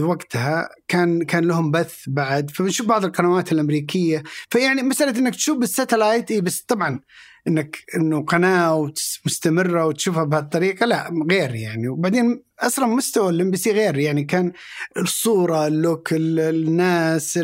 وقتها 0.00 0.68
كان 0.88 1.22
كان 1.22 1.44
لهم 1.44 1.70
بث 1.70 2.04
بعد 2.06 2.50
فبنشوف 2.50 2.86
بعض 2.86 3.04
القنوات 3.04 3.52
الأمريكية 3.52 4.22
فيعني 4.50 4.82
مسألة 4.82 5.18
إنك 5.18 5.34
تشوف 5.34 5.58
بالستلايت 5.58 6.32
بس 6.32 6.60
طبعا 6.60 7.00
إنك 7.48 7.84
إنه 7.96 8.24
قناة 8.24 8.92
مستمرة 9.26 9.86
وتشوفها 9.86 10.24
بهالطريقة 10.24 10.86
لا 10.86 11.24
غير 11.30 11.54
يعني 11.54 11.88
وبعدين 11.88 12.42
أصلا 12.60 12.86
مستوى 12.86 13.30
ال 13.30 13.50
MBC 13.50 13.72
غير 13.72 13.98
يعني 13.98 14.24
كان 14.24 14.52
الصورة 14.96 15.66
اللوك 15.66 16.08
الناس 16.12 17.40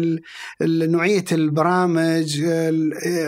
نوعية 0.62 1.24
البرامج 1.32 2.40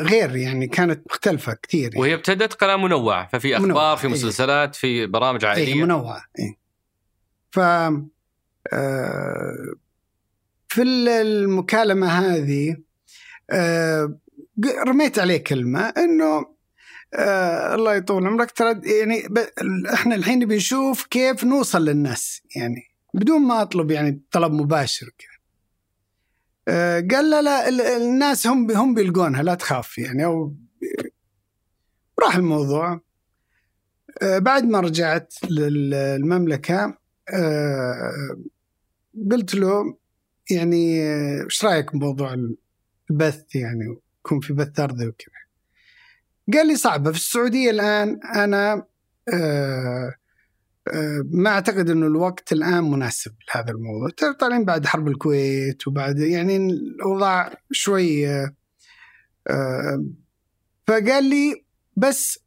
غير 0.03 0.37
يعني 0.37 0.67
كانت 0.67 1.01
مختلفة 1.11 1.57
كثير 1.63 1.83
يعني. 1.83 2.01
وهي 2.01 2.15
ابتدت 2.15 2.55
قناة 2.55 2.77
منوعة 2.77 3.29
ففي 3.33 3.57
أخبار 3.57 3.69
منوع. 3.69 3.97
في 3.97 4.07
إيه. 4.07 4.13
مسلسلات 4.13 4.75
إيه. 4.75 4.81
في 4.81 5.07
برامج 5.07 5.45
عائلية 5.45 5.75
إيه 5.75 5.83
منوعة 5.83 6.23
إيه. 6.39 6.59
ف 7.51 7.59
آه، 7.59 8.07
في 10.69 10.83
المكالمة 10.83 12.07
هذه 12.07 12.77
آه، 13.51 14.19
رميت 14.87 15.19
عليه 15.19 15.45
كلمة 15.45 15.81
إنه 15.81 16.59
آه 17.15 17.75
الله 17.75 17.95
يطول 17.95 18.27
عمرك 18.27 18.51
ترى 18.51 18.81
يعني 18.85 19.23
إحنا 19.95 20.15
الحين 20.15 20.47
بنشوف 20.47 21.07
كيف 21.07 21.45
نوصل 21.45 21.85
للناس 21.85 22.43
يعني 22.57 22.83
بدون 23.15 23.41
ما 23.41 23.63
أطلب 23.63 23.91
يعني 23.91 24.21
طلب 24.31 24.53
مباشر 24.53 25.07
كذا 25.19 25.39
آه 26.69 27.07
قال 27.11 27.31
لا 27.31 27.43
لا 27.71 27.97
الناس 27.97 28.47
هم 28.47 28.71
هم 28.71 28.95
بيلقونها 28.95 29.43
لا 29.43 29.55
تخاف 29.55 29.99
يعني 29.99 30.25
أو 30.25 30.55
راح 32.23 32.37
الموضوع. 32.37 33.01
آه 34.23 34.39
بعد 34.39 34.65
ما 34.65 34.81
رجعت 34.81 35.35
للمملكة 35.51 36.99
آه 37.35 38.37
قلت 39.31 39.55
له 39.55 39.99
يعني 40.51 41.03
إيش 41.45 41.65
رأيك 41.65 41.93
بموضوع 41.93 42.35
البث؟ 43.11 43.55
يعني 43.55 43.99
يكون 44.19 44.41
في 44.41 44.53
بث 44.53 44.81
أرضي 44.81 45.07
وكذا. 45.07 45.39
قال 46.53 46.67
لي 46.67 46.77
صعبة. 46.77 47.11
في 47.11 47.17
السعودية 47.17 47.71
الآن 47.71 48.21
أنا 48.35 48.87
آه، 49.33 50.15
آه، 50.89 51.23
ما 51.31 51.51
أعتقد 51.51 51.91
أنه 51.91 52.07
الوقت 52.07 52.53
الآن 52.53 52.91
مناسب 52.91 53.33
لهذا 53.55 53.71
الموضوع. 53.71 54.09
طالعين 54.41 54.65
بعد 54.65 54.87
حرب 54.87 55.09
الكويت 55.09 55.89
وبعد 55.89 56.19
يعني 56.19 56.57
الأوضاع 56.57 57.55
شوي 57.73 58.29
آه، 59.49 60.05
فقال 60.87 61.25
لي 61.25 61.65
بس 61.97 62.39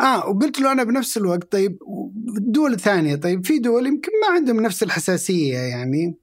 آه 0.00 0.28
وقلت 0.28 0.60
له 0.60 0.72
أنا 0.72 0.84
بنفس 0.84 1.16
الوقت 1.16 1.52
طيب 1.52 1.78
دول 2.38 2.80
ثانية 2.80 3.16
طيب 3.16 3.46
في 3.46 3.58
دول 3.58 3.86
يمكن 3.86 4.10
ما 4.22 4.34
عندهم 4.34 4.60
نفس 4.60 4.82
الحساسية 4.82 5.58
يعني. 5.58 6.16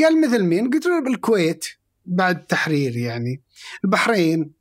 قال 0.00 0.20
مثل 0.20 0.42
مين؟ 0.44 0.70
قلت 0.70 0.86
له 0.86 0.98
الكويت 0.98 1.64
بعد 2.06 2.36
التحرير 2.36 2.96
يعني. 2.96 3.42
البحرين 3.84 4.52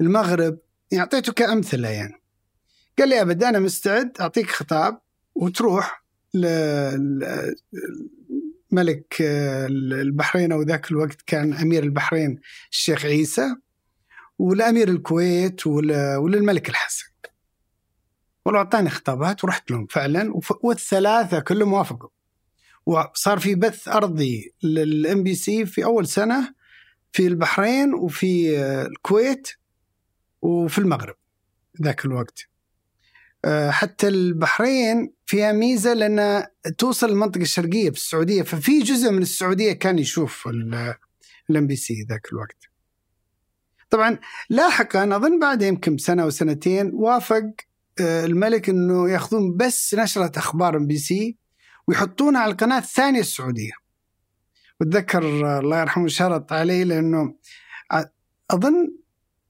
المغرب 0.00 0.58
اعطيته 0.94 1.32
كأمثلة 1.32 1.88
يعني. 1.88 2.22
قال 2.98 3.08
لي 3.08 3.20
أبد 3.20 3.44
أنا 3.44 3.58
مستعد 3.58 4.12
أعطيك 4.20 4.50
خطاب 4.50 5.00
وتروح 5.34 6.04
ملك 8.72 9.16
البحرين 9.20 10.52
أو 10.52 10.62
ذاك 10.62 10.90
الوقت 10.90 11.22
كان 11.26 11.52
أمير 11.52 11.82
البحرين 11.82 12.40
الشيخ 12.72 13.04
عيسى 13.04 13.54
ولامير 14.38 14.88
الكويت 14.88 15.66
وللملك 15.66 16.68
الحسن. 16.68 17.04
والله 18.46 18.60
أعطاني 18.60 18.90
خطابات 18.90 19.44
ورحت 19.44 19.70
لهم 19.70 19.86
فعلا 19.86 20.40
والثلاثة 20.62 21.40
كلهم 21.40 21.72
وافقوا 21.72 22.08
وصار 22.86 23.38
في 23.38 23.54
بث 23.54 23.88
أرضي 23.88 24.54
للام 24.62 25.22
بي 25.22 25.34
سي 25.34 25.66
في 25.66 25.84
أول 25.84 26.06
سنة 26.06 26.54
في 27.12 27.26
البحرين 27.26 27.94
وفي 27.94 28.60
الكويت 28.62 29.48
وفي 30.42 30.78
المغرب 30.78 31.16
ذاك 31.82 32.04
الوقت 32.04 32.48
آه، 33.44 33.70
حتى 33.70 34.08
البحرين 34.08 35.12
فيها 35.26 35.52
ميزة 35.52 35.94
لأن 35.94 36.46
توصل 36.78 37.10
المنطقة 37.10 37.42
الشرقية 37.42 37.90
في 37.90 37.96
السعودية 37.96 38.42
ففي 38.42 38.78
جزء 38.78 39.10
من 39.10 39.22
السعودية 39.22 39.72
كان 39.72 39.98
يشوف 39.98 40.48
الام 41.50 41.66
بي 41.66 41.76
سي 41.76 42.06
ذاك 42.08 42.32
الوقت. 42.32 42.58
طبعا 43.90 44.18
لاحقا 44.50 45.16
أظن 45.16 45.38
بعد 45.38 45.62
يمكن 45.62 45.98
سنه 45.98 46.22
أو 46.22 46.30
سنتين 46.30 46.90
وافق 46.94 47.42
آه، 47.42 47.75
الملك 48.00 48.68
إنه 48.68 49.10
يأخذون 49.10 49.56
بس 49.56 49.94
نشرة 49.94 50.38
أخبار 50.38 50.76
ام 50.76 50.86
بي 50.86 50.98
سي 50.98 51.36
ويحطونها 51.88 52.40
على 52.40 52.52
القناة 52.52 52.78
الثانية 52.78 53.20
السعودية. 53.20 53.72
واتذكر 54.80 55.58
الله 55.58 55.80
يرحمه 55.80 56.08
شرط 56.08 56.52
علي 56.52 56.84
لأنه 56.84 57.34
أظن 58.50 58.96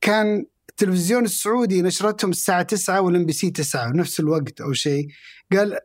كان 0.01 0.47
التلفزيون 0.71 1.25
السعودي 1.25 1.83
نشرتهم 1.83 2.31
الساعة 2.31 2.63
9 2.63 3.01
والام 3.01 3.27
بي 3.27 3.33
سي 3.33 3.51
9 3.51 3.93
بنفس 3.93 4.21
الوقت 4.21 4.61
أو 4.61 4.73
شيء. 4.73 5.09
قال 5.53 5.79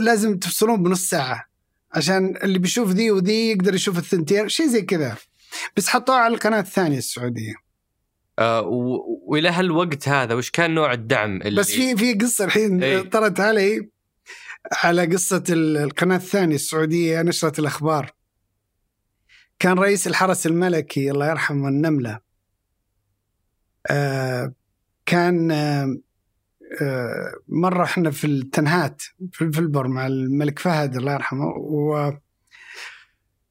لازم 0.00 0.38
تفصلون 0.38 0.82
بنص 0.82 1.08
ساعة 1.08 1.50
عشان 1.92 2.36
اللي 2.36 2.58
بيشوف 2.58 2.90
ذي 2.90 3.10
وذي 3.10 3.50
يقدر 3.50 3.74
يشوف 3.74 3.98
الثنتين 3.98 4.48
شيء 4.48 4.66
زي 4.66 4.82
كذا. 4.82 5.16
بس 5.76 5.88
حطوها 5.88 6.18
على 6.18 6.34
القناة 6.34 6.60
الثانية 6.60 6.98
السعودية. 6.98 7.54
آه 8.38 8.62
وإلى 9.26 9.48
هالوقت 9.48 10.08
هذا 10.08 10.34
وش 10.34 10.50
كان 10.50 10.74
نوع 10.74 10.92
الدعم 10.92 11.42
اللي 11.42 11.60
بس 11.60 11.70
في 11.70 11.96
في 11.96 12.14
قصة 12.14 12.44
الحين 12.44 12.82
إيه. 12.82 13.00
طرت 13.02 13.40
علي 13.40 13.90
على 14.72 15.06
قصة 15.06 15.44
القناة 15.48 16.16
الثانية 16.16 16.54
السعودية 16.54 17.22
نشرة 17.22 17.60
الأخبار 17.60 18.12
كان 19.58 19.78
رئيس 19.78 20.06
الحرس 20.06 20.46
الملكي 20.46 21.10
الله 21.10 21.30
يرحمه 21.30 21.68
النملة 21.68 22.20
آه 23.86 24.54
كان 25.06 25.50
آه 25.50 25.96
آه 26.82 27.34
مرة 27.48 27.84
إحنا 27.84 28.10
في 28.10 28.26
التنهات 28.26 29.02
في 29.32 29.42
الفلبر 29.44 29.88
مع 29.88 30.06
الملك 30.06 30.58
فهد 30.58 30.96
الله 30.96 31.12
يرحمه 31.12 31.46
و 31.56 32.12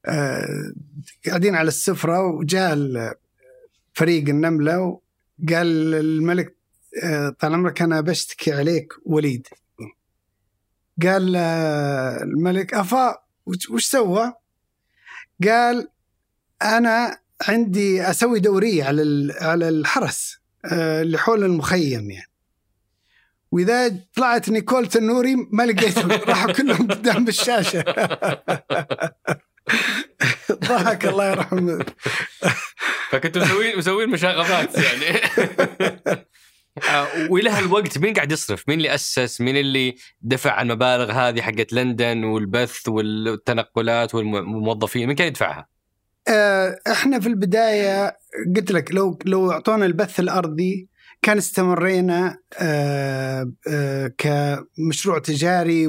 آه 0.06 0.74
قاعدين 1.28 1.56
على 1.56 1.68
السفرة 1.68 2.22
وجاء 2.26 2.74
فريق 4.00 4.30
النملة 4.30 4.80
وقال 4.80 5.96
الملك 5.96 6.56
آه، 7.04 7.36
طال 7.40 7.54
عمرك 7.54 7.82
أنا 7.82 8.02
بشتكي 8.02 8.52
عليك 8.54 8.94
وليد. 9.06 9.48
قال 11.04 11.36
آه، 11.36 12.24
الملك 12.24 12.74
أفا 12.74 13.18
وش 13.46 13.86
سوى؟ 13.86 14.34
قال 15.44 15.88
أنا 16.62 17.18
عندي 17.42 18.10
أسوي 18.10 18.40
دورية 18.40 18.84
على 18.84 19.34
على 19.42 19.70
الحرس 19.70 20.38
آه، 20.66 21.02
اللي 21.02 21.18
حول 21.18 21.44
المخيم 21.44 22.12
يعني. 22.12 22.30
وإذا 23.52 23.96
طلعت 24.16 24.50
نيكول 24.50 24.88
تنوري 24.88 25.36
ما 25.36 25.64
لقيتهم 25.64 26.12
راحوا 26.12 26.52
كلهم 26.52 26.88
قدام 26.88 27.28
الشاشه 27.28 27.84
ضحك 30.70 31.06
الله 31.06 31.30
يرحمه 31.32 31.86
فكنتوا 33.10 33.42
مسوين 33.42 33.78
مسوين 33.78 34.10
مشاغبات 34.10 34.78
يعني 34.78 35.20
آه، 36.90 37.08
وإلى 37.30 37.50
هالوقت 37.50 37.98
مين 37.98 38.14
قاعد 38.14 38.32
يصرف؟ 38.32 38.64
مين 38.68 38.78
اللي 38.78 38.96
أسس؟ 38.96 39.42
مين 39.42 39.58
اللي 39.58 39.96
دفع 40.22 40.62
المبالغ 40.62 41.12
هذه 41.12 41.42
حقت 41.42 41.74
لندن 41.74 42.24
والبث 42.24 42.88
والتنقلات 42.88 44.16
والموظفين؟ 44.16 45.08
مين 45.08 45.16
كان 45.16 45.28
يدفعها؟ 45.28 45.68
آه، 46.28 46.80
إحنا 46.92 47.20
في 47.20 47.28
البداية 47.28 48.18
قلت 48.56 48.72
لك 48.72 48.92
لو 48.92 49.20
لو 49.26 49.52
أعطونا 49.52 49.86
البث 49.86 50.20
الأرضي 50.20 50.90
كان 51.22 51.38
استمرينا 51.38 52.38
آه، 52.60 53.52
كمشروع 54.18 55.20
تجاري 55.20 55.88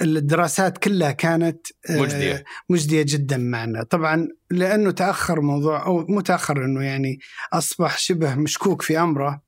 والدراسات 0.00 0.78
كلها 0.78 1.10
كانت 1.10 1.66
آه، 1.90 2.00
مجدية. 2.00 2.44
مجدية 2.70 3.02
جدا 3.08 3.36
معنا. 3.36 3.82
طبعا 3.82 4.28
لأنه 4.50 4.90
تأخر 4.90 5.40
موضوع 5.40 5.86
أو 5.86 6.06
مو 6.06 6.20
تأخر 6.20 6.64
إنه 6.64 6.84
يعني 6.84 7.18
أصبح 7.52 7.98
شبه 7.98 8.34
مشكوك 8.34 8.82
في 8.82 8.98
أمره. 8.98 9.42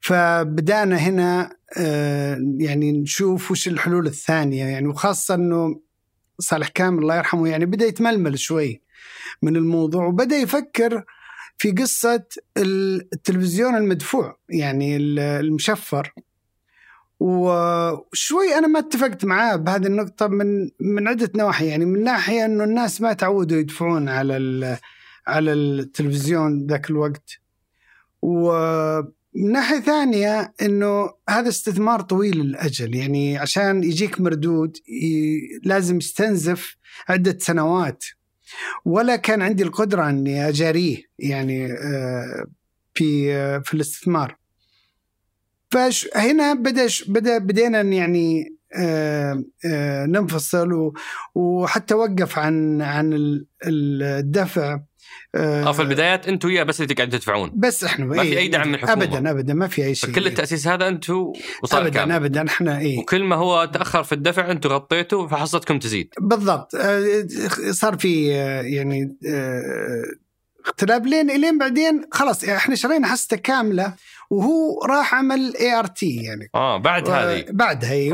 فبدأنا 0.00 0.96
هنا 0.96 1.56
آه، 1.76 2.38
يعني 2.58 2.92
نشوف 2.92 3.50
وش 3.50 3.68
الحلول 3.68 4.06
الثانية. 4.06 4.64
يعني 4.64 4.88
وخاصة 4.88 5.34
إنه 5.34 5.80
صالح 6.38 6.68
كامل 6.68 7.02
الله 7.02 7.16
يرحمه 7.16 7.48
يعني 7.48 7.66
بدأ 7.66 7.86
يتململ 7.86 8.38
شوي 8.38 8.82
من 9.42 9.56
الموضوع 9.56 10.06
وبدأ 10.06 10.36
يفكر 10.36 11.04
في 11.58 11.70
قصة 11.70 12.24
التلفزيون 12.56 13.76
المدفوع 13.76 14.38
يعني 14.48 14.96
المشفر. 14.96 16.12
وشوي 17.20 18.54
أنا 18.58 18.66
ما 18.66 18.78
اتفقت 18.78 19.24
معاه 19.24 19.56
بهذه 19.56 19.86
النقطة 19.86 20.26
من 20.26 20.70
من 20.80 21.08
عدة 21.08 21.30
نواحي. 21.36 21.66
يعني 21.66 21.84
من 21.84 22.04
ناحية 22.04 22.44
إنه 22.44 22.64
الناس 22.64 23.00
ما 23.00 23.12
تعودوا 23.12 23.58
يدفعون 23.58 24.08
على 24.08 24.78
على 25.26 25.52
التلفزيون 25.52 26.66
ذاك 26.66 26.90
الوقت. 26.90 27.30
ومن 28.22 29.52
ناحية 29.52 29.80
ثانية 29.80 30.54
إنه 30.62 31.10
هذا 31.28 31.48
استثمار 31.48 32.00
طويل 32.00 32.40
الاجل 32.40 32.94
يعني 32.94 33.38
عشان 33.38 33.84
يجيك 33.84 34.20
مردود 34.20 34.76
لازم 35.64 35.96
يستنزف 35.96 36.76
عدة 37.08 37.38
سنوات. 37.40 38.04
ولا 38.84 39.16
كان 39.16 39.42
عندي 39.42 39.62
القدرة 39.62 40.08
إني 40.08 40.48
أجاريه. 40.48 41.02
يعني 41.18 41.68
في 42.94 43.30
في 43.64 43.74
الاستثمار. 43.74 44.37
فهنا 45.70 46.54
بدا 46.54 46.86
بدا 47.08 47.38
بدينا 47.38 47.80
يعني 47.80 48.58
آه 48.76 49.44
آه 49.66 50.06
ننفصل 50.06 50.92
وحتى 51.34 51.94
وقف 51.94 52.38
عن 52.38 52.82
عن 52.82 53.38
الدفع 53.64 54.80
آه 55.34 55.72
في 55.72 55.82
البدايات 55.82 56.28
أنتم 56.28 56.48
وياه 56.48 56.62
بس 56.62 56.80
اللي 56.80 56.94
قاعدين 56.94 57.18
تدفعون. 57.20 57.52
بس 57.54 57.84
إحنا 57.84 58.04
ما 58.04 58.22
في 58.22 58.38
أي 58.38 58.48
دعم 58.48 58.68
من 58.68 58.74
الحكومة. 58.74 59.04
ابدا 59.04 59.30
ابدا 59.30 59.54
ما 59.54 59.68
في 59.68 59.84
أي 59.84 59.94
شيء. 59.94 60.10
فكل 60.10 60.26
التأسيس 60.26 60.68
هذا 60.68 60.88
أنتم 60.88 61.32
ابدا 61.72 61.88
كامل. 61.88 62.12
ابدا 62.12 62.46
إحنا 62.46 62.78
اي 62.78 62.98
وكل 62.98 63.24
ما 63.24 63.36
هو 63.36 63.64
تأخر 63.64 64.02
في 64.02 64.12
الدفع 64.12 64.50
أنتم 64.50 64.70
غطيتوا 64.70 65.28
فحصتكم 65.28 65.78
تزيد. 65.78 66.08
بالضبط. 66.20 66.76
صار 67.70 67.98
في 67.98 68.26
يعني 68.64 69.16
اختلاف. 70.66 71.02
لين 71.02 71.30
الين 71.30 71.58
بعدين 71.58 72.02
خلاص 72.12 72.44
إحنا 72.44 72.74
شرينا 72.74 73.06
حصته 73.06 73.36
كاملة. 73.36 73.94
وهو 74.30 74.84
راح 74.84 75.14
عمل 75.14 75.56
اي 75.56 75.72
ار 75.78 75.86
تي 75.86 76.16
يعني. 76.16 76.50
آه 76.54 76.76
بعد 76.76 77.08
هذه. 77.08 77.44
بعدها 77.50 77.92
إي 77.92 78.12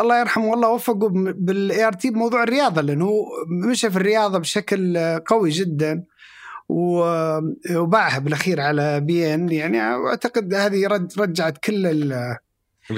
الله 0.00 0.20
يرحمه 0.20 0.46
والله 0.46 0.68
وفقه 0.68 1.08
بالاي 1.36 1.86
ار 1.86 1.92
تي 1.92 2.10
بموضوع 2.10 2.42
الرياضة 2.42 2.80
لأنه 2.80 3.04
هو 3.04 3.26
مشى 3.48 3.90
في 3.90 3.96
الرياضة 3.96 4.38
بشكل 4.38 4.98
قوي 5.26 5.50
جدا. 5.50 6.04
وباعها 6.68 8.18
بالأخير 8.18 8.60
على 8.60 9.00
بي 9.00 9.34
ان 9.34 9.48
يعني. 9.48 9.94
واعتقد 9.94 10.54
هذه 10.54 10.86
رجعت 11.18 11.58
كل 11.58 12.12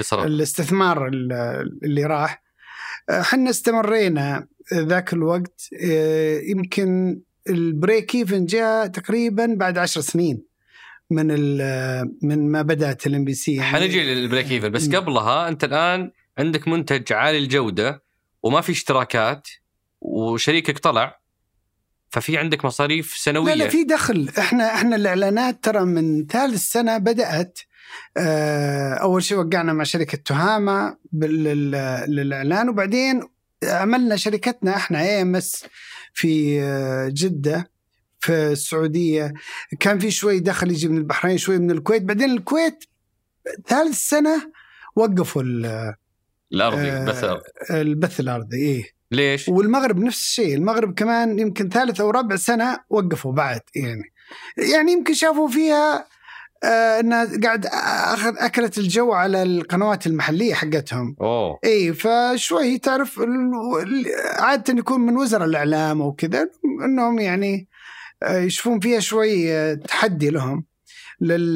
صار 0.01 0.25
الاستثمار 0.25 1.07
اللي 1.07 2.05
راح. 2.05 2.43
إحنا 3.09 3.49
استمرينا 3.49 4.47
ذاك 4.73 5.13
الوقت. 5.13 5.61
يمكن 6.43 7.21
ال 7.49 7.60
break 7.60 8.15
even 8.15 8.45
جاء 8.45 8.87
تقريبا 8.87 9.55
بعد 9.59 9.77
عشر 9.77 10.01
سنين. 10.01 10.50
من 11.11 11.27
من 12.21 12.51
ما 12.51 12.61
بدأت 12.61 13.07
الام 13.07 13.25
بي 13.25 13.33
سي 13.33 13.61
حنجي 13.61 14.03
لل 14.03 14.17
break 14.17 14.51
even 14.51 14.69
بس 14.69 14.95
قبلها 14.95 15.47
أنت 15.47 15.63
الآن 15.63 16.11
عندك 16.37 16.67
منتج 16.67 17.13
عالي 17.13 17.37
الجوده 17.37 18.03
وما 18.43 18.61
في 18.61 18.71
اشتراكات 18.71 19.47
وشريكك 20.01 20.79
طلع 20.79 21.21
ففي 22.09 22.37
عندك 22.37 22.65
مصاريف 22.65 23.13
سنوية. 23.17 23.53
لا 23.53 23.63
لا 23.63 23.69
في 23.69 23.83
دخل. 23.83 24.29
إحنا 24.39 24.73
إحنا 24.73 24.95
الإعلانات 24.95 25.63
ترى 25.63 25.85
من 25.85 26.27
ثالث 26.27 26.61
سنة 26.61 26.97
بدأت 26.97 27.59
أول 29.01 29.23
شيء 29.23 29.37
وقعنا 29.37 29.73
مع 29.73 29.83
شركة 29.83 30.17
تهامة 30.17 30.97
للإعلان 32.07 32.69
وبعدين 32.69 33.21
عملنا 33.63 34.15
شركتنا 34.15 34.75
إحنا 34.75 35.01
اي 35.01 35.21
ام 35.21 35.35
اس 35.35 35.65
في 36.13 36.61
جدة. 37.13 37.70
في 38.21 38.51
السعودية 38.51 39.33
كان 39.79 39.99
في 39.99 40.11
شوي 40.11 40.39
دخل 40.39 40.71
يجي 40.71 40.87
من 40.87 40.97
البحرين 40.97 41.37
شوي 41.37 41.57
من 41.57 41.71
الكويت 41.71 42.01
بعدين 42.01 42.31
الكويت 42.31 42.83
ثالث 43.67 43.97
سنة 43.97 44.51
وقفوا 44.95 45.41
الأرضي 46.51 46.89
البث 46.89 47.23
الأرضي. 47.23 47.43
البث 47.71 48.19
الأرضي 48.19 48.57
إيه. 48.57 48.83
ليش؟ 49.11 49.49
والمغرب 49.49 49.99
نفس 49.99 50.19
الشيء 50.19 50.55
المغرب 50.55 50.93
كمان 50.93 51.39
يمكن 51.39 51.69
ثالث 51.69 52.01
أو 52.01 52.09
رابع 52.09 52.35
سنة 52.35 52.77
وقفوا 52.89 53.31
بعد 53.31 53.61
يعني. 53.75 54.13
يعني 54.73 54.91
يمكن 54.91 55.13
شافوا 55.13 55.47
فيها 55.47 56.05
آه 56.63 56.99
إنها 56.99 57.27
قاعد 57.43 57.65
أخذ 58.13 58.33
أكلت 58.37 58.77
الجو 58.77 59.11
على 59.11 59.43
القنوات 59.43 60.07
المحلية 60.07 60.53
حقتهم. 60.53 61.15
أوه. 61.21 61.59
إي 61.65 61.93
فشوي 61.93 62.77
تعرف 62.77 63.21
عادة 64.39 64.73
يكون 64.79 65.01
من 65.01 65.17
وزراء 65.17 65.47
الإعلام 65.47 66.01
أو 66.01 66.13
كذا 66.13 66.49
إنهم 66.85 67.19
يعني 67.19 67.67
يشوفون 68.29 68.79
فيها 68.79 68.99
شوي 68.99 69.75
تحدي 69.75 70.29
لهم. 70.29 70.65
لل... 71.21 71.53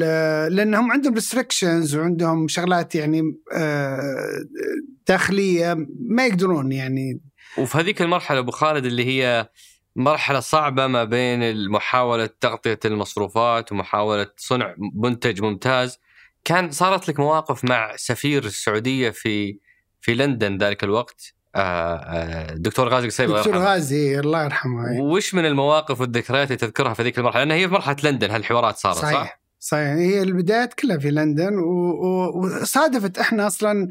لأنهم 0.56 0.92
عندهم 0.92 1.14
ريستريكشنز 1.14 1.96
وعندهم 1.96 2.48
شغلات 2.48 2.94
يعني 2.94 3.22
داخلية 5.08 5.76
ما 6.08 6.26
يقدرون 6.26 6.72
يعني. 6.72 7.20
وفي 7.58 7.78
هذيك 7.78 8.02
المرحلة 8.02 8.38
أبو 8.38 8.50
خالد 8.50 8.84
اللي 8.84 9.04
هي 9.04 9.48
مرحلة 9.96 10.40
صعبة 10.40 10.86
ما 10.86 11.04
بين 11.04 11.70
محاوله 11.70 12.30
تغطية 12.40 12.78
المصروفات 12.84 13.72
ومحاولة 13.72 14.26
صنع 14.36 14.74
منتج 14.94 15.42
ممتاز. 15.42 15.98
كان 16.44 16.70
صارت 16.70 17.08
لك 17.08 17.20
مواقف 17.20 17.64
مع 17.64 17.96
سفير 17.96 18.44
السعودية 18.44 19.10
في 19.10 19.58
في 20.00 20.14
لندن 20.14 20.58
ذلك 20.58 20.84
الوقت؟ 20.84 21.35
دكتور 22.54 22.88
غازي 22.88 23.06
قصيبي 23.06 23.32
دكتور. 23.32 23.56
غازي 23.56 24.20
الله 24.20 24.44
يرحمه 24.44 25.00
وش 25.00 25.34
من 25.34 25.46
المواقف 25.46 26.00
والذكريات 26.00 26.46
اللي 26.46 26.56
تذكرها 26.56 26.94
في 26.94 27.02
ذيك 27.02 27.18
المرحلة؟ 27.18 27.44
لأن 27.44 27.58
هي 27.58 27.68
في 27.68 27.74
مرحلة 27.74 27.96
لندن 28.10 28.30
هالحوارات 28.30 28.76
صارت 28.76 28.96
صح؟ 28.96 29.02
صحيح 29.02 29.40
صحيح 29.58 29.88
هي 29.88 30.22
البدايات 30.22 30.74
كلها 30.74 30.98
في 30.98 31.10
لندن 31.10 31.58
وصادفت 32.34 33.18
إحنا 33.18 33.46
أصلا 33.46 33.88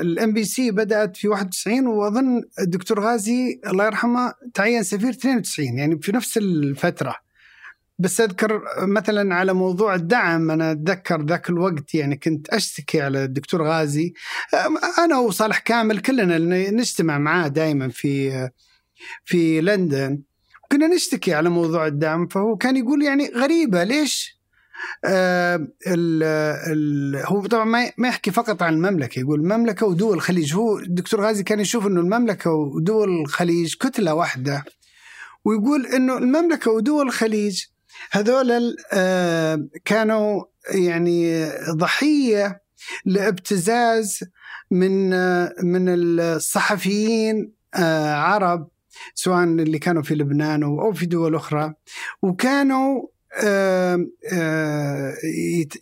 الام 0.00 0.32
بي 0.32 0.44
سي 0.44 0.70
بدأت 0.70 1.16
في 1.16 1.28
91 1.28 1.86
وأظن 1.86 2.42
الدكتور 2.60 3.00
غازي 3.00 3.60
الله 3.66 3.84
يرحمه 3.84 4.32
تعين 4.54 4.82
سفير 4.82 5.10
92 5.10 5.78
يعني 5.78 5.98
في 6.02 6.12
نفس 6.12 6.36
الفترة 6.38 7.29
بس 8.00 8.20
أذكر 8.20 8.62
مثلا 8.78 9.34
على 9.34 9.52
موضوع 9.52 9.94
الدعم 9.94 10.50
أنا 10.50 10.72
أتذكر 10.72 11.22
ذاك 11.22 11.50
الوقت 11.50 11.94
يعني 11.94 12.16
كنت 12.16 12.48
أشتكي 12.48 13.00
على 13.00 13.24
الدكتور 13.24 13.62
غازي. 13.62 14.14
أنا 14.98 15.18
وصالح 15.18 15.58
كامل 15.58 15.98
كلنا 15.98 16.38
نجتمع 16.70 17.18
معاه 17.18 17.48
دائما 17.48 17.88
في 17.88 18.48
في 19.24 19.60
لندن. 19.60 20.22
كنا 20.70 20.86
نشتكي 20.86 21.34
على 21.34 21.48
موضوع 21.48 21.86
الدعم 21.86 22.26
فهو 22.26 22.56
كان 22.56 22.76
يقول 22.76 23.02
يعني 23.02 23.30
غريبة 23.36 23.84
ليش؟ 23.84 24.40
آه 25.04 25.68
ال 25.86 26.22
ال 26.72 27.16
هو 27.26 27.46
طبعا 27.46 27.64
ما 27.64 27.90
ما 27.98 28.08
يحكي 28.08 28.30
فقط 28.30 28.62
عن 28.62 28.74
المملكة 28.74 29.20
يقول 29.20 29.40
المملكة 29.40 29.86
ودول 29.86 30.16
الخليج. 30.16 30.54
هو 30.54 30.78
الدكتور 30.78 31.20
غازي 31.20 31.42
كان 31.42 31.60
يشوف 31.60 31.86
إنه 31.86 32.00
المملكة 32.00 32.50
ودول 32.50 33.20
الخليج 33.20 33.74
كتلة 33.74 34.14
واحدة 34.14 34.64
ويقول 35.44 35.86
إنه 35.86 36.18
المملكة 36.18 36.70
ودول 36.70 37.06
الخليج 37.06 37.64
هذول 38.12 38.76
آه 38.92 39.66
كانوا 39.84 40.44
يعني 40.74 41.48
ضحية 41.70 42.62
لابتزاز 43.04 44.20
من 44.70 45.12
آه 45.12 45.54
من 45.62 45.84
الصحفيين 45.88 47.52
آه 47.74 48.14
عرب 48.14 48.68
سواء 49.14 49.44
اللي 49.44 49.78
كانوا 49.78 50.02
في 50.02 50.14
لبنان 50.14 50.62
أو 50.62 50.92
في 50.92 51.06
دول 51.06 51.34
أخرى. 51.34 51.74
وكانوا 52.22 53.02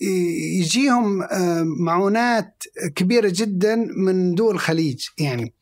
يجيهم 0.01 1.27
معونات 1.85 2.65
كبيرة 2.95 3.33
جدا 3.35 3.77
من 3.97 4.35
دول 4.35 4.55
الخليج 4.55 5.07
يعني. 5.19 5.55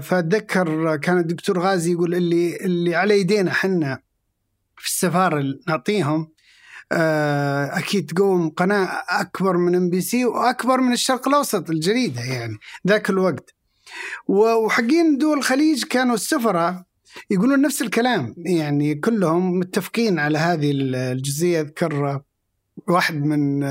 فأتذكر 0.00 0.96
كان 0.96 1.18
الدكتور 1.18 1.58
غازي 1.58 1.92
يقول 1.92 2.14
اللي 2.14 2.56
اللي 2.56 2.94
على 2.94 3.20
يدينا 3.20 3.52
حنا 3.52 3.98
في 4.78 4.86
السفارة 4.86 5.44
نعطيهم 5.68 6.28
أكيد 6.92 8.10
تقوم 8.10 8.48
قناة 8.48 9.04
أكبر 9.08 9.56
من 9.56 9.74
ام 9.74 9.90
بي 9.90 10.00
سي 10.00 10.24
وأكبر 10.24 10.80
من 10.80 10.92
الشرق 10.92 11.28
الأوسط 11.28 11.70
الجريدة 11.70 12.20
يعني 12.20 12.56
ذاك 12.86 13.10
الوقت. 13.10 13.54
وحقين 14.28 15.18
دول 15.18 15.38
الخليج 15.38 15.84
كانوا 15.84 16.14
السفراء 16.14 16.82
يقولون 17.30 17.60
نفس 17.60 17.82
الكلام 17.82 18.34
يعني 18.38 18.94
كلهم 18.94 19.58
متفقين 19.58 20.18
على 20.18 20.38
هذه 20.38 20.70
الجزئية. 20.72 21.60
أذكر 21.60 22.22
واحد 22.88 23.14
من 23.14 23.64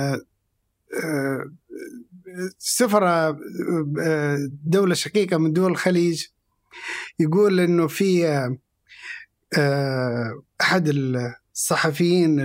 سفراء 2.58 3.38
دولة 4.66 4.94
شقيقة 4.94 5.38
من 5.38 5.54
دول 5.54 5.72
الخليج 5.72 6.26
يقول 7.20 7.60
إنه 7.60 7.88
في 7.88 8.58
أحد 10.62 10.88
الصحفيين 10.88 12.40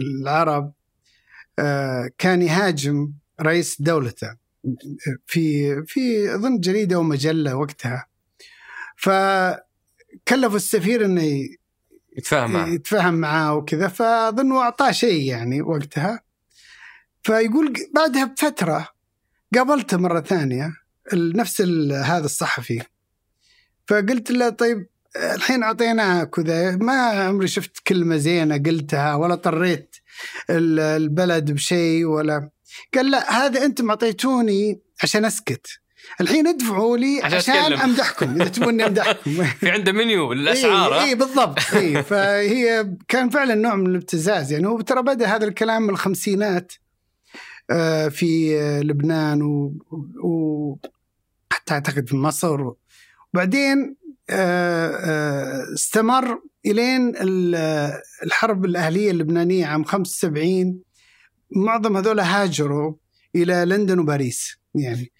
العرب 0.00 0.72
كان 2.18 2.42
يهاجم 2.42 3.12
رئيس 3.40 3.82
دولته 3.82 4.36
في 5.26 5.74
في 5.86 6.34
أظن 6.34 6.60
جريدة 6.60 6.98
ومجله 6.98 7.54
وقتها. 7.56 8.06
فكلفوا 8.96 10.56
السفير 10.56 11.04
إنه 11.04 11.48
يتفاهم 12.16 12.52
معه. 12.52 12.66
يتفاهم 12.66 13.14
معاه 13.14 13.54
وكذا 13.54 13.88
فأظن 13.88 14.52
أعطاه 14.52 14.90
شيء 14.90 15.28
يعني 15.28 15.62
وقتها. 15.62 16.20
فيقول 17.22 17.74
بعدها 17.94 18.24
بفترة 18.24 18.88
قابلته 19.54 19.96
مرة 19.96 20.20
ثانية 20.20 20.72
نفس 21.14 21.60
هذا 21.92 22.24
الصحفي. 22.24 22.82
فقلت 23.88 24.30
له 24.30 24.48
طيب 24.48 24.86
الحين 25.16 25.62
أعطيناك 25.62 26.38
وذا 26.38 26.76
ما 26.76 26.92
عمري 26.92 27.48
شفت 27.48 27.78
كلمة 27.86 28.16
زينة 28.16 28.62
قلتها 28.66 29.14
ولا 29.14 29.34
طريت 29.34 29.96
البلد 30.50 31.52
بشيء 31.52 32.04
ولا. 32.04 32.50
قال 32.94 33.10
لا 33.10 33.32
هذا 33.32 33.64
أنتم 33.64 33.90
أعطيتوني 33.90 34.80
عشان 35.02 35.24
أسكت. 35.24 35.66
الحين 36.20 36.46
ادفعوا 36.46 36.96
لي 36.96 37.20
عشان 37.22 37.54
عشان. 37.56 37.72
أمدحكم 37.72 38.34
إذا 38.34 38.48
تبوني 38.48 38.86
امدحكم 38.86 39.44
في 39.60 39.70
عنده 39.70 39.92
منيو 39.92 40.32
للاسعار 40.32 41.00
اي؟ 41.00 41.04
إيه 41.04 41.14
بالضبط. 41.14 41.58
اي 41.74 42.02
فهي 42.02 42.86
كان 43.08 43.30
فعلا 43.30 43.54
نوع 43.54 43.74
من 43.74 43.86
الابتزاز 43.86 44.52
يعني. 44.52 44.66
هو 44.66 44.80
ترى 44.80 45.02
بدأ 45.02 45.26
هذا 45.26 45.44
الكلام 45.44 45.82
من 45.82 45.90
الخمسينات 45.90 46.72
آه، 47.70 48.08
في 48.08 48.58
لبنان 48.84 49.42
و, 49.42 49.72
و 50.24 50.76
حتى 51.52 51.74
أعتقد 51.74 52.08
في 52.08 52.16
مصر. 52.16 52.72
وبعدين 53.34 53.96
استمر 55.74 56.40
إلين 56.66 57.12
ال- 57.16 57.92
الحرب 58.26 58.64
الأهلية 58.64 59.10
اللبنانية 59.10 59.66
عام 59.66 59.84
75 59.84 60.80
معظم 61.56 61.96
هذول 61.96 62.20
هاجروا 62.20 62.94
إلى 63.36 63.64
لندن 63.66 63.98
وباريس 63.98 64.58
يعني. 64.74 65.12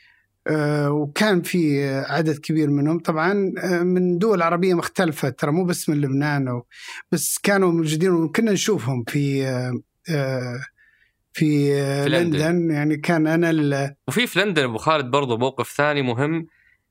آه، 0.46 0.90
وكان 0.90 1.42
في 1.42 1.88
عدد 1.88 2.38
كبير 2.38 2.70
منهم. 2.70 2.98
طبعا 2.98 3.52
آه، 3.58 3.82
من 3.82 4.18
دول 4.18 4.42
عربية 4.42 4.74
مختلفة 4.74 5.28
ترى 5.28 5.50
مو 5.52 5.64
بس 5.64 5.88
من 5.88 6.00
لبنان 6.00 6.62
بس 7.12 7.38
كانوا 7.42 7.72
موجودين 7.72 8.10
وكنا 8.10 8.52
نشوفهم 8.52 9.04
في 9.08 9.46
آه، 9.46 9.80
آه، 10.10 10.60
في 11.32 11.74
آه، 11.74 12.02
في 12.04 12.08
لندن. 12.08 12.38
لندن. 12.38 12.70
يعني 12.74 12.96
كان 12.96 13.26
أنا 13.26 13.50
ال- 13.50 13.94
وفي 14.08 14.26
في 14.26 14.38
لندن 14.40 14.62
أبو 14.64 14.78
خالد 14.78 15.10
برضو 15.10 15.36
موقف 15.38 15.72
ثاني 15.76 16.02
مهم. 16.02 16.46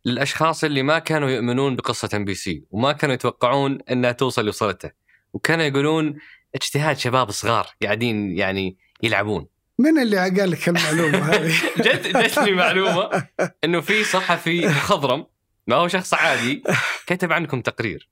للأشخاص 0.05 0.63
اللي 0.63 0.83
ما 0.83 0.99
كانوا 0.99 1.29
يؤمنون 1.29 1.75
بقصة 1.75 2.09
ام 2.13 2.25
بي 2.25 2.33
سي 2.33 2.63
وما 2.71 2.91
كانوا 2.91 3.15
يتوقعون 3.15 3.77
إنها 3.91 4.11
توصل 4.11 4.45
لوصلته 4.45 4.91
وكانوا 5.33 5.65
يقولون 5.65 6.15
اجتهاد 6.55 6.97
شباب 6.97 7.31
صغار 7.31 7.67
قاعدين 7.83 8.37
يعني 8.37 8.77
يلعبون. 9.03 9.47
من 9.79 9.99
اللي 9.99 10.17
قال 10.17 10.51
لك 10.51 10.69
المعلومه 10.69 11.17
هذه؟ 11.17 11.53
جت 11.85 12.07
جتني 12.07 12.51
معلومة. 12.51 13.27
إنه 13.63 13.81
في 13.81 14.03
صحفي 14.03 14.67
مخضرم 14.67 15.25
ما 15.67 15.75
هو 15.75 15.87
شخص 15.87 16.13
عادي 16.13 16.63
كتب 17.07 17.33
عنكم 17.33 17.61
تقرير. 17.61 18.09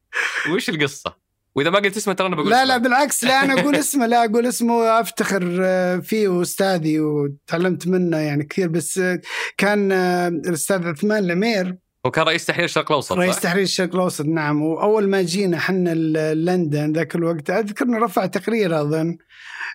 وش 0.49 0.69
القصة؟ 0.69 1.26
وإذا 1.57 1.69
ما 1.69 1.79
قلت 1.79 1.97
اسمه 1.97 2.13
ترى 2.13 2.27
أنا 2.27 2.35
بقول 2.35 2.49
لا 2.49 2.55
اسمه. 2.63 2.65
لا 2.67 2.77
بالعكس 2.77 3.23
لا 3.23 3.43
أنا 3.43 3.61
أقول 3.61 3.75
اسمه 3.75 4.05
لا 4.05 4.25
أقول 4.25 4.45
اسمه 4.47 4.99
أفتخر 4.99 5.57
آه، 5.61 5.97
فيه 5.97 6.41
استاذي 6.41 6.99
وتعلمت 6.99 7.87
منه 7.87 8.17
يعني 8.17 8.43
كثير 8.43 8.67
بس 8.67 8.97
آه، 8.97 9.21
كان 9.57 9.91
آه، 9.91 10.27
الأستاذ 10.27 10.87
عثمان 10.87 11.23
العمير 11.23 11.75
هو 12.05 12.11
كان 12.11 12.25
رئيس 12.25 12.45
تحرير 12.45 12.65
الشرق 12.65 12.91
الأوسط 12.91 13.11
رئيس؟ 13.11 13.39
تحرير 13.39 13.63
الشرق 13.63 13.95
الأوسط 13.95 14.25
نعم 14.25 14.61
وأول 14.61 15.09
ما 15.09 15.21
جينا 15.21 15.59
حنا 15.59 15.89
ل- 15.93 16.45
لندن 16.45 16.91
ذاك 16.93 17.15
الوقت 17.15 17.49
أذكر 17.49 17.85
إنه 17.85 17.97
رفع 17.97 18.25
تقرير 18.25 18.81
أظن 18.81 19.17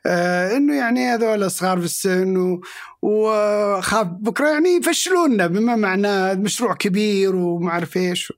آه 0.06 0.56
إنه 0.56 0.76
يعني 0.76 1.00
هذول 1.06 1.50
صغار 1.50 1.78
في 1.78 1.84
السن 1.84 2.36
و- 2.36 2.60
وخاف 3.02 4.06
بكرة 4.06 4.48
يعني 4.48 4.68
يفشلونا 4.76 5.46
بما 5.46 5.76
معناه 5.76 6.34
مشروع 6.34 6.74
كبير 6.74 7.36
وما 7.36 7.70
أعرف 7.70 7.96
إيش 7.96 8.32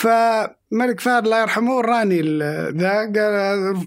فملك 0.00 1.00
فهد 1.00 1.24
الله 1.24 1.40
يرحمه 1.40 1.74
وراني 1.76 2.20
ال- 2.20 2.76
ذا 2.78 2.92
قال 2.92 3.86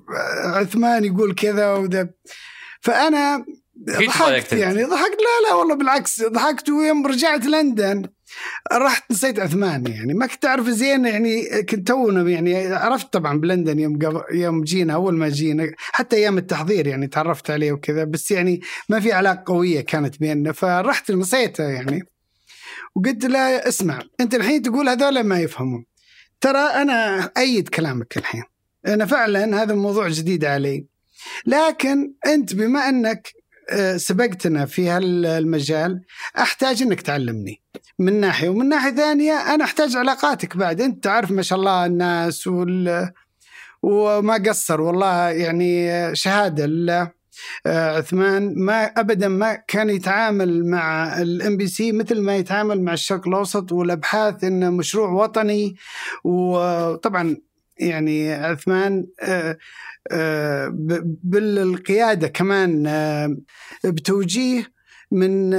عثمان 0.55 1.03
يقول 1.05 1.35
كذا 1.35 1.73
وذا. 1.73 2.09
فأنا 2.81 3.45
ضحكت. 3.89 4.53
يعني 4.53 4.83
ضحكت. 4.83 5.17
لا 5.17 5.47
لا 5.49 5.53
والله 5.53 5.75
بالعكس 5.75 6.21
ضحكت 6.23 6.69
ويوم 6.69 7.07
رجعت 7.07 7.45
لندن 7.45 8.05
رحت 8.73 9.11
نسيت 9.11 9.39
عثمان 9.39 9.87
يعني. 9.87 10.13
ما 10.13 10.25
كنت 10.25 10.45
أعرف 10.45 10.69
زين 10.69 11.05
يعني 11.05 11.63
كنت 11.63 11.87
تونا 11.87 12.29
يعني 12.29 12.65
عرفت 12.73 13.13
طبعا 13.13 13.39
بلندن 13.39 13.79
يوم 13.79 13.95
قبل 13.95 14.21
يوم 14.31 14.63
جينا 14.63 14.93
أول 14.93 15.15
ما 15.17 15.29
جينا 15.29 15.71
حتى 15.77 16.15
أيام 16.15 16.37
التحضير 16.37 16.87
يعني 16.87 17.07
تعرفت 17.07 17.49
عليه 17.51 17.71
وكذا. 17.71 18.03
بس 18.03 18.31
يعني 18.31 18.61
ما 18.89 18.99
في 18.99 19.11
علاقة 19.11 19.43
قوية 19.53 19.81
كانت 19.81 20.19
بيننا 20.19 20.51
فرحت 20.51 21.11
نسيته 21.11 21.63
يعني. 21.63 22.03
وقلت 22.95 23.25
له 23.25 23.39
اسمع 23.39 23.99
أنت 24.19 24.35
الحين 24.35 24.61
تقول 24.61 24.89
هذول 24.89 25.23
ما 25.23 25.39
يفهمون. 25.39 25.85
ترى 26.43 26.59
أنا 26.59 27.31
أيد 27.37 27.69
كلامك 27.69 28.17
الحين. 28.17 28.43
أنا 28.87 29.05
فعلا 29.05 29.63
هذا 29.63 29.73
الموضوع 29.73 30.07
جديد 30.07 30.45
علي. 30.45 30.85
لكن 31.45 32.13
أنت 32.25 32.55
بما 32.55 32.89
أنك 32.89 33.33
آه، 33.69 33.97
سبقتنا 33.97 34.65
في 34.65 34.89
هالمجال 34.89 36.01
أحتاج 36.37 36.81
أنك 36.81 37.01
تعلمني. 37.01 37.61
من 37.99 38.19
ناحية 38.19 38.49
ومن 38.49 38.69
ناحية 38.69 38.95
ثانية 38.95 39.33
أنا 39.33 39.63
أحتاج 39.63 39.95
علاقاتك 39.95 40.57
بعد. 40.57 40.81
أنت 40.81 41.03
تعرف 41.03 41.31
ما 41.31 41.41
شاء 41.41 41.59
الله 41.59 41.85
الناس 41.85 42.47
وال 42.47 43.11
وما 43.83 44.33
قصر. 44.33 44.81
والله 44.81 45.29
يعني 45.29 46.15
شهادة 46.15 46.65
آه، 46.93 47.13
عثمان 47.65 48.53
ما 48.57 48.83
ابدا 48.85 49.27
ما 49.27 49.53
كان 49.67 49.89
يتعامل 49.89 50.65
مع 50.65 51.21
الام 51.21 51.57
بي 51.57 51.67
سي 51.67 51.91
مثل 51.91 52.21
ما 52.21 52.35
يتعامل 52.35 52.81
مع 52.81 52.93
الشرق 52.93 53.27
الأوسط 53.27 53.71
والأبحاث 53.71 54.43
انه 54.43 54.69
مشروع 54.69 55.09
وطني. 55.09 55.75
وطبعا 56.23 57.37
يعني 57.79 58.33
عثمان 58.33 59.07
آه، 59.21 59.57
آه، 60.11 60.71
بالقيادة 61.23 62.27
كمان 62.27 62.83
بتوجيه 63.83 64.73
من 65.13 65.53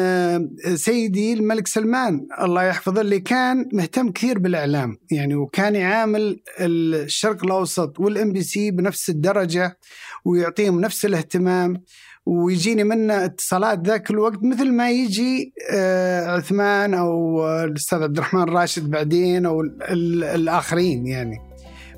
سيدي 0.77 1.33
الملك 1.33 1.69
سلمان. 1.69 2.27
الله 2.43 2.63
يحفظه 2.63 3.01
اللي 3.01 3.21
كان 3.21 3.69
مهتم 3.73 4.13
كثير 4.13 4.39
بالإعلام. 4.39 4.99
يعني 5.11 5.35
وكان 5.35 5.75
يعامل 5.75 6.41
الشرق 6.61 7.45
الأوسط 7.45 8.01
والام 8.01 8.33
بي 8.33 8.43
سي 8.43 8.71
بنفس 8.71 9.11
الدرجة 9.11 9.79
ويعطيهم 10.25 10.81
نفس 10.81 11.05
الاهتمام 11.05 11.83
ويجيني 12.27 12.85
منه 12.85 13.25
اتصالات 13.25 13.87
ذاك 13.87 14.11
الوقت 14.11 14.43
مثل 14.43 14.73
ما 14.73 14.91
يجي 14.91 15.53
آه، 15.73 16.27
عثمان 16.27 16.95
أو 16.95 17.47
الأستاذ 17.65 18.03
عبد 18.03 18.17
الرحمن 18.17 18.45
راشد 18.45 18.91
بعدين 18.91 19.47
أو 19.47 19.61
الآخرين 19.91 21.07
يعني. 21.07 21.37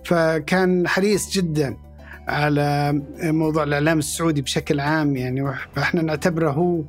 فكان 0.05 0.89
حريص 0.89 1.31
جدا 1.33 1.77
على 2.29 3.01
موضوع 3.23 3.63
الإعلام 3.63 3.99
السعودي 3.99 4.43
بشكل 4.43 4.81
عام 4.81 5.17
يعني 5.17 5.55
فاحنا 5.75 6.03
نعتبره 6.03 6.51
هو 6.51 6.83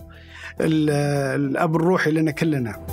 الأب 0.61 1.75
الروحي 1.75 2.11
لنا 2.11 2.31
كلنا. 2.31 2.87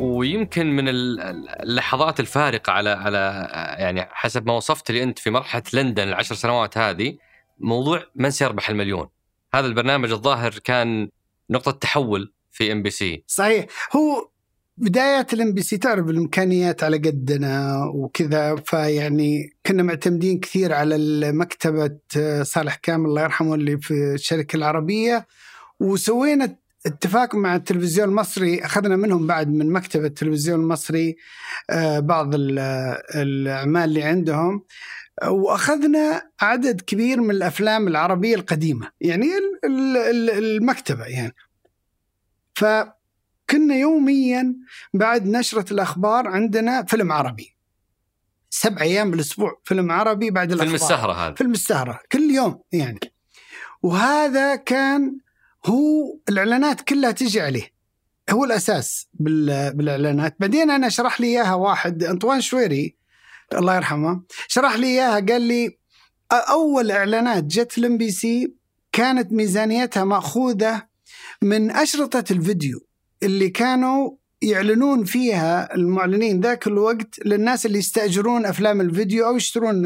ويمكن 0.00 0.66
من 0.66 0.84
اللحظات 0.88 2.20
الفارقة 2.20 2.72
على 2.72 2.90
على 2.90 3.48
يعني 3.78 4.08
حسب 4.10 4.46
ما 4.46 4.52
وصفت 4.52 4.90
لي 4.90 5.02
أنت 5.02 5.18
في 5.18 5.30
مرحلة 5.30 5.62
لندن 5.74 6.08
العشر 6.08 6.34
سنوات 6.34 6.78
هذه 6.78 7.16
موضوع 7.58 8.04
من 8.14 8.30
سيربح 8.30 8.70
المليون. 8.70 9.08
هذا 9.54 9.66
البرنامج 9.66 10.12
الظاهر 10.12 10.50
كان 10.50 11.10
نقطة 11.50 11.70
تحول 11.70 12.32
في 12.50 12.72
إم 12.72 12.82
بي 12.82 12.90
سي. 12.90 13.24
صحيح. 13.26 13.66
هو 13.96 14.28
بداية 14.76 15.26
الام 15.32 15.52
بي 15.52 15.62
سي 15.62 15.76
تعرف 15.76 16.08
الامكانيات 16.08 16.84
على 16.84 16.96
قدنا 16.96 17.84
وكذا 17.94 18.56
فيعني 18.56 19.52
كنا 19.66 19.82
معتمدين 19.82 20.40
كثير 20.40 20.72
على 20.72 21.32
مكتبة 21.32 21.98
صالح 22.42 22.74
كامل 22.74 23.06
الله 23.06 23.22
يرحمه 23.22 23.54
اللي 23.54 23.78
في 23.78 23.94
الشركة 24.14 24.56
العربية. 24.56 25.26
وسوينا 25.80 26.56
اتفاق 26.86 27.34
مع 27.34 27.56
التلفزيون 27.56 28.08
المصري 28.08 28.64
أخذنا 28.64 28.96
منهم 28.96 29.26
بعد 29.26 29.48
من 29.48 29.72
مكتب 29.72 30.04
التلفزيون 30.04 30.60
المصري 30.60 31.16
آه، 31.70 32.00
بعض 32.00 32.34
الأعمال 32.34 33.84
اللي 33.84 34.02
عندهم. 34.02 34.62
وأخذنا 35.28 36.22
عدد 36.40 36.80
كبير 36.80 37.20
من 37.20 37.30
الأفلام 37.30 37.88
العربية 37.88 38.34
القديمة 38.34 38.90
يعني 39.00 39.26
المكتبة 39.64 41.04
يعني. 41.04 41.34
فكنا 43.54 43.74
يوميا 43.74 44.54
بعد 44.94 45.26
نشرة 45.26 45.72
الأخبار 45.72 46.28
عندنا 46.28 46.84
فيلم 46.84 47.12
عربي. 47.12 47.56
سبع 48.50 48.82
أيام 48.82 49.10
بالأسبوع 49.10 49.60
فيلم 49.64 49.92
عربي 49.92 50.30
بعد 50.30 50.52
الأخبار. 50.52 50.78
فيلم 50.78 50.84
السهرة 50.84 51.12
هذا. 51.12 51.34
فيلم 51.34 51.52
السهرة 51.52 52.00
كل 52.12 52.30
يوم 52.30 52.60
يعني. 52.72 53.00
وهذا 53.82 54.56
كان 54.56 55.18
هو 55.66 56.18
الإعلانات 56.28 56.80
كلها 56.80 57.10
تجي 57.10 57.40
عليه. 57.40 57.74
هو 58.30 58.44
الأساس 58.44 59.08
بالإعلانات. 59.14 60.36
بعدين 60.40 60.70
أنا 60.70 60.88
شرح 60.88 61.20
لي 61.20 61.26
إياها 61.26 61.54
واحد 61.54 62.02
أنطوان 62.02 62.40
شويري 62.40 62.96
الله 63.54 63.76
يرحمه 63.76 64.22
شرح 64.48 64.76
لي 64.76 64.86
إياها 64.86 65.20
قال 65.20 65.42
لي 65.42 65.78
أول 66.32 66.90
إعلانات 66.90 67.44
جت 67.44 67.78
ال 67.78 67.98
MBC 67.98 68.54
كانت 68.92 69.32
ميزانيتها 69.32 70.04
مأخوذة 70.04 70.82
من 71.42 71.70
أشرطة 71.70 72.24
الفيديو. 72.30 72.86
اللي 73.22 73.48
كانوا 73.48 74.10
يعلنون 74.42 75.04
فيها 75.04 75.74
المعلنين 75.74 76.40
ذاك 76.40 76.66
الوقت 76.66 77.26
للناس 77.26 77.66
اللي 77.66 77.78
يستأجرون 77.78 78.46
أفلام 78.46 78.80
الفيديو 78.80 79.26
أو 79.26 79.36
يشترون 79.36 79.82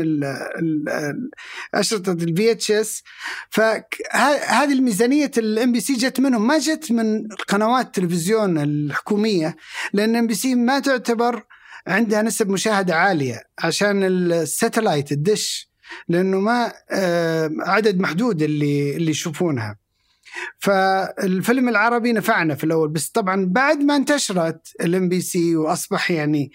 أشرطة 1.74 2.12
ال 2.12 2.50
VHS 2.50 3.02
فهذه 3.50 4.72
الميزانية 4.72 5.30
ال 5.38 5.72
MBC 5.72 5.94
جت 5.94 6.20
منهم. 6.20 6.46
ما 6.46 6.58
جت 6.58 6.92
من 6.92 7.28
قنوات 7.48 7.86
التلفزيون 7.86 8.58
الحكومية 8.58 9.56
لأن 9.92 10.16
MBC 10.16 10.54
ما 10.54 10.78
تعتبر 10.78 11.44
عندها 11.86 12.22
نسب 12.22 12.48
مشاهدة 12.48 12.94
عالية 12.94 13.42
عشان 13.58 14.02
ال 14.04 14.15
satellite 14.15 15.12
الدش 15.12 15.70
لأنه 16.08 16.40
ما 16.40 16.72
آه، 16.90 17.50
عدد 17.60 18.00
محدود 18.00 18.42
اللي 18.42 18.96
اللي 18.96 19.10
يشوفونها. 19.10 19.87
فالفيلم 20.58 21.68
العربي 21.68 22.12
نفعنا 22.12 22.54
في 22.54 22.64
الأول 22.64 22.88
بس 22.88 23.08
طبعا 23.08 23.46
بعد 23.46 23.78
ما 23.78 23.96
انتشرت 23.96 24.68
ال 24.80 25.08
MBC 25.08 25.56
وأصبح 25.56 26.10
يعني 26.10 26.52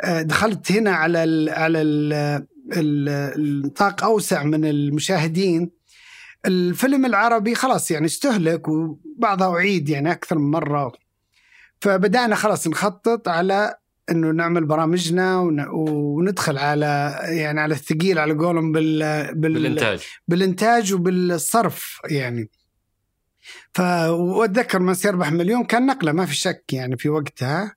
آه، 0.00 0.22
دخلت 0.22 0.72
هنا 0.72 0.90
على 0.90 1.24
ال 1.24 1.50
على 1.50 1.82
النطاق 2.72 4.04
أوسع 4.04 4.42
من 4.42 4.64
المشاهدين. 4.64 5.70
الفيلم 6.46 7.06
العربي 7.06 7.54
خلاص 7.54 7.90
يعني 7.90 8.06
استهلك 8.06 8.68
وبعضها 8.68 9.54
أعيد 9.54 9.88
يعني 9.88 10.12
أكثر 10.12 10.38
من 10.38 10.50
مرة. 10.50 10.92
فبدأنا 11.80 12.34
خلاص 12.34 12.66
نخطط 12.66 13.28
على 13.28 13.74
إنه 14.10 14.30
نعمل 14.30 14.64
برامجنا 14.64 15.38
وندخل 15.72 16.58
على 16.58 17.18
يعني 17.22 17.60
على 17.60 17.74
الثقيل 17.74 18.18
على 18.18 18.34
قولهم 18.34 18.72
بال, 18.72 18.98
بال 19.34 19.52
بالإنتاج. 19.52 20.02
بالإنتاج 20.28 20.94
وبالصرف 20.94 22.00
يعني. 22.10 22.50
فاتذكر 23.74 24.78
من 24.78 24.94
سيربح 24.94 25.32
مليون 25.32 25.64
كان 25.64 25.86
نقلة 25.86 26.12
ما 26.12 26.26
في 26.26 26.34
شك 26.36 26.72
يعني 26.72 26.96
في 26.96 27.08
وقتها. 27.08 27.74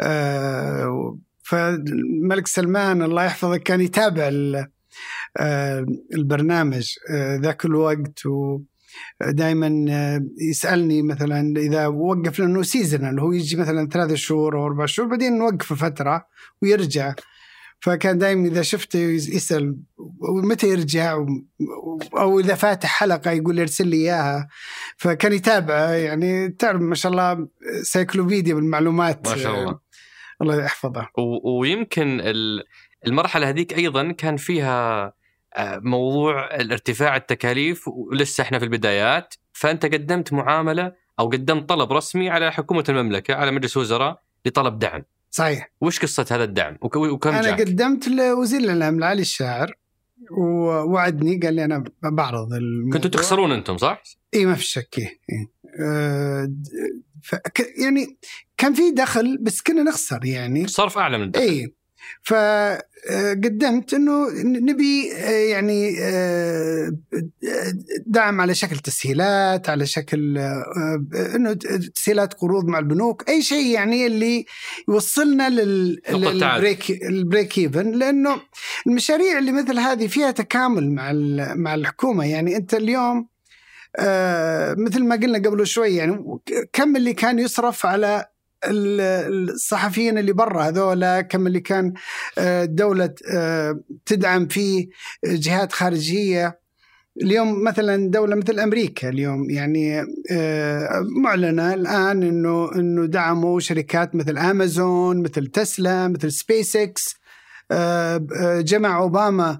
آه، 0.00 1.18
فالملك 1.42 2.46
سلمان 2.46 3.02
الله 3.02 3.24
يحفظه 3.24 3.56
كان 3.56 3.80
يتابع 3.80 4.30
آه، 5.36 5.86
البرنامج 6.14 6.94
آه، 7.10 7.36
ذاك 7.36 7.64
الوقت. 7.64 8.26
ودائما 8.26 9.86
يسألني 10.40 11.02
مثلا 11.02 11.54
إذا 11.56 11.86
وقف 11.86 12.38
لأنه 12.38 12.62
seasonal 12.62 13.20
هو 13.20 13.32
يجي 13.32 13.56
مثلا 13.56 13.88
ثلاثة 13.88 14.14
شهور 14.14 14.58
أو 14.58 14.66
أربع 14.66 14.86
شهور 14.86 15.08
بعدين 15.08 15.38
نوقفه 15.38 15.74
فترة 15.74 16.26
ويرجع. 16.62 17.14
فكان 17.82 18.18
دائما 18.18 18.48
إذا 18.48 18.62
شفته 18.62 18.98
يسأل 18.98 19.76
متى 20.20 20.66
يرجع؟ 20.66 21.24
أو 22.18 22.40
إذا 22.40 22.54
فاتح 22.54 22.88
حلقة 22.88 23.30
يقول 23.30 23.60
ارسل 23.60 23.88
لي 23.88 23.96
إياها. 23.96 24.48
فكان 24.96 25.32
يتابعه 25.32 25.90
يعني 25.90 26.48
تعرف 26.48 26.80
ما 26.80 26.94
شاء 26.94 27.12
الله 27.12 27.48
encyclopedia 27.82 28.54
بالمعلومات. 28.54 29.28
ما 29.28 29.36
شاء 29.36 29.60
الله. 29.60 29.78
الله 30.42 30.64
يحفظه. 30.64 31.08
ويمكن 31.44 32.20
المرحلة 33.06 33.48
هذيك 33.48 33.78
أيضا 33.78 34.12
كان 34.12 34.36
فيها 34.36 35.12
آه، 35.56 35.78
موضوع 35.84 36.54
الارتفاع 36.54 37.16
التكاليف 37.16 37.88
ولسه 37.88 38.42
إحنا 38.42 38.58
في 38.58 38.64
البدايات. 38.64 39.34
فأنت 39.52 39.86
قدمت 39.86 40.32
معاملة 40.32 40.92
أو 41.18 41.28
قدمت 41.28 41.68
طلب 41.68 41.92
رسمي 41.92 42.30
على 42.30 42.52
حكومة 42.52 42.84
المملكة 42.88 43.34
على 43.34 43.50
مجلس 43.50 43.76
وزراء 43.76 44.22
لطلب 44.46 44.78
دعم. 44.78 45.02
صحيح 45.34 45.72
وش 45.80 46.00
قصة 46.00 46.26
هذا 46.30 46.44
الدعم 46.44 46.78
وكم 46.82 47.30
أنا 47.30 47.42
جاك؟ 47.42 47.60
قدمت 47.60 48.08
لوزير 48.08 48.60
الإعلام 48.60 49.00
لعلي 49.00 49.22
الشاعر 49.22 49.74
ووعدني 50.30 51.38
قال 51.38 51.54
لي 51.54 51.64
أنا 51.64 51.84
بعرض 52.02 52.52
الموضوع 52.52 52.92
كنتوا 52.92 53.10
تخسرون 53.10 53.52
أنتم 53.52 53.76
صح؟ 53.76 54.02
إي 54.34 54.46
ما 54.46 54.54
في 54.54 54.64
شك 54.64 54.98
إيه. 54.98 55.52
أه 55.80 56.52
يعني 57.84 58.18
كان 58.56 58.74
في 58.74 58.90
دخل 58.90 59.38
بس 59.38 59.62
كنا 59.62 59.82
نخسر 59.82 60.24
يعني 60.24 60.66
صرف 60.66 60.98
أعلى 60.98 61.18
من 61.18 61.24
الدخل 61.24 61.42
إي 61.42 61.74
فقدمت 62.22 63.94
إنه 63.94 64.28
نبي 64.44 65.08
يعني 65.50 65.96
آه، 66.00 66.92
دعم 68.06 68.40
على 68.40 68.54
شكل 68.54 68.78
تسهيلات 68.78 69.68
على 69.68 69.86
شكل 69.86 70.38
آه، 70.38 71.06
إنه 71.34 71.52
تسهيلات 71.94 72.34
قروض 72.34 72.64
مع 72.64 72.78
البنوك 72.78 73.28
أي 73.28 73.42
شيء 73.42 73.66
يعني 73.66 74.06
اللي 74.06 74.44
يوصلنا 74.88 75.48
لل 75.48 75.89
break 75.89 76.90
ال 76.90 77.01
break 77.01 77.58
even 77.58 77.92
لأنه 77.92 78.40
المشاريع 78.86 79.38
اللي 79.38 79.52
مثل 79.52 79.78
هذه 79.78 80.06
فيها 80.06 80.30
تكامل 80.30 80.90
مع 80.92 81.12
مع 81.54 81.74
الحكومة. 81.74 82.26
يعني 82.26 82.56
أنت 82.56 82.74
اليوم 82.74 83.28
آه 83.98 84.74
مثل 84.78 85.04
ما 85.04 85.16
قلنا 85.16 85.38
قبل 85.38 85.66
شوي 85.66 85.96
يعني 85.96 86.38
كم 86.72 86.96
اللي 86.96 87.12
كان 87.12 87.38
يصرف 87.38 87.86
على 87.86 88.31
الصحفيين 88.64 90.18
اللي 90.18 90.32
برا 90.32 90.62
هذولا 90.62 91.20
كم 91.20 91.46
اللي 91.46 91.60
كان 91.60 91.92
الدولة 92.38 93.14
آه، 93.32 93.70
آه، 93.70 93.80
تدعم 94.06 94.46
فيه 94.46 94.88
جهات 95.24 95.72
خارجية. 95.72 96.62
اليوم 97.22 97.64
مثلا 97.64 98.10
دولة 98.10 98.36
مثل 98.36 98.60
أمريكا 98.60 99.08
اليوم 99.08 99.50
يعني 99.50 100.00
آه، 100.30 100.88
معلنة 101.22 101.74
الآن 101.74 102.22
إنه 102.22 102.74
إنه 102.74 103.06
دعموا 103.06 103.60
شركات 103.60 104.14
مثل 104.14 104.38
أمازون 104.38 105.22
مثل 105.22 105.46
تسلا 105.46 106.08
مثل 106.08 106.32
Space 106.32 106.76
آه، 106.76 106.92
جمع 108.60 108.98
أوباما 108.98 109.58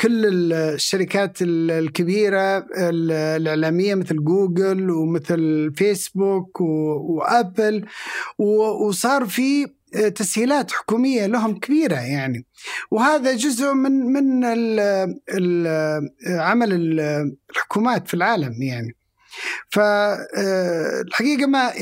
كل 0.00 0.52
الشركات 0.52 1.38
الكبيرة 1.42 2.66
الإعلامية 2.78 3.94
مثل 3.94 4.24
جوجل 4.24 4.90
ومثل 4.90 5.72
فيسبوك 5.76 6.60
و 6.60 6.81
Apple 6.81 7.84
وصار 8.86 9.26
في 9.26 9.66
تسهيلات 10.14 10.70
حكومية 10.70 11.26
لهم 11.26 11.58
كبيرة 11.58 11.96
يعني. 11.96 12.46
وهذا 12.90 13.36
جزء 13.36 13.72
من 13.72 13.92
من 13.92 14.44
عمل 16.40 17.00
الحكومات 17.50 18.08
في 18.08 18.14
العالم 18.14 18.62
يعني. 18.62 18.96
فالحقيقة 19.70 21.46
ما 21.46 21.72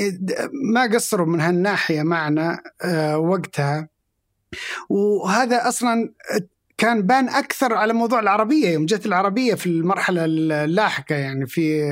ما 0.72 0.82
قصروا 0.94 1.26
من 1.26 1.40
هالناحية 1.40 2.02
معنا 2.02 2.62
آه، 2.84 3.18
وقتها. 3.18 3.88
وهذا 4.88 5.68
أصلا 5.68 6.12
كان 6.78 7.02
بان 7.02 7.28
أكثر 7.28 7.74
على 7.74 7.92
موضوع 7.92 8.20
العربية 8.20 8.68
يوم 8.68 8.86
جت 8.86 9.06
العربية 9.06 9.54
في 9.54 9.66
المرحلة 9.66 10.24
اللاحقة 10.24 11.14
يعني 11.14 11.46
في 11.46 11.82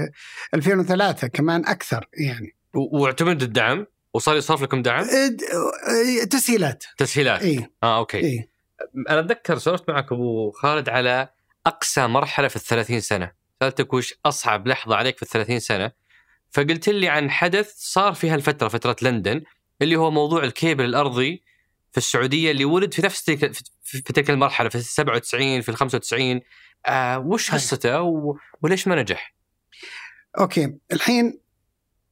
2003 0.55 1.29
كمان 1.29 1.67
أكثر 1.67 2.09
يعني. 2.15 2.55
واعتمد 2.75 3.43
الدعم؟ 3.43 3.87
وصار 4.15 4.37
يصرف 4.37 4.63
لكم 4.63 4.83
دعم؟ 4.83 5.05
تسهيلات. 6.31 6.85
تسهيلات. 6.99 7.43
اي 7.43 7.71
آه 7.83 7.99
okay. 7.99 8.19
إيه؟ 8.19 8.49
أنا 9.11 9.21
أتذكر 9.21 9.59
سولفت 9.59 9.91
معك 9.91 10.13
أبو 10.13 10.51
خالد 10.51 10.89
على 10.89 11.29
أقصى 11.67 12.07
مرحلة 12.07 12.49
في 12.49 12.57
الثلاثين 12.57 13.01
سنة. 13.01 13.33
سألتك 13.61 13.93
وش 13.95 14.15
أصعب 14.27 14.69
لحظة 14.69 14.97
عليك 14.97 15.17
في 15.17 15.23
الثلاثين 15.23 15.61
سنة؟ 15.61 15.93
فقلت 16.51 16.89
لي 16.89 17.09
عن 17.09 17.31
حدث 17.31 17.73
صار 17.77 18.15
في 18.15 18.31
هالفتره 18.31 18.69
فترة 18.69 18.97
لندن 19.03 19.43
اللي 19.83 19.97
هو 19.97 20.11
موضوع 20.11 20.45
الكيبل 20.45 20.85
الأرضي 20.85 21.43
في 21.91 21.99
السعودية 21.99 22.51
اللي 22.51 22.65
ولد 22.65 22.95
في 22.95 23.03
نفس 23.03 23.25
تلك 23.25 23.53
في 23.83 24.01
تلك 24.03 24.31
المرحلة 24.31 24.69
في 24.69 24.75
ال 24.75 24.85
97 24.85 25.61
في 25.61 25.69
ال 25.69 25.77
95 25.77 26.41
آه 26.87 27.19
وش 27.19 27.51
قصته 27.51 28.03
وليش 28.63 28.89
ما 28.89 29.03
نجح؟ 29.03 29.35
okay. 30.39 30.75
الحين 30.93 31.41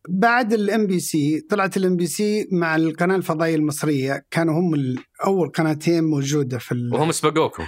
بعد 0.08 0.52
ال 0.52 0.86
MBC 0.86 1.40
طلعت 1.40 1.76
ال 1.76 1.96
MBC 1.96 2.48
مع 2.52 2.76
القناة 2.76 3.16
الفضائية 3.16 3.54
المصرية. 3.56 4.24
كانوا 4.30 4.60
هم 4.60 4.96
أول 5.24 5.48
قناتين 5.48 6.04
موجودة 6.04 6.58
في 6.58 6.72
ال... 6.72 6.90
وهم 6.94 7.12
سبقوكم 7.12 7.66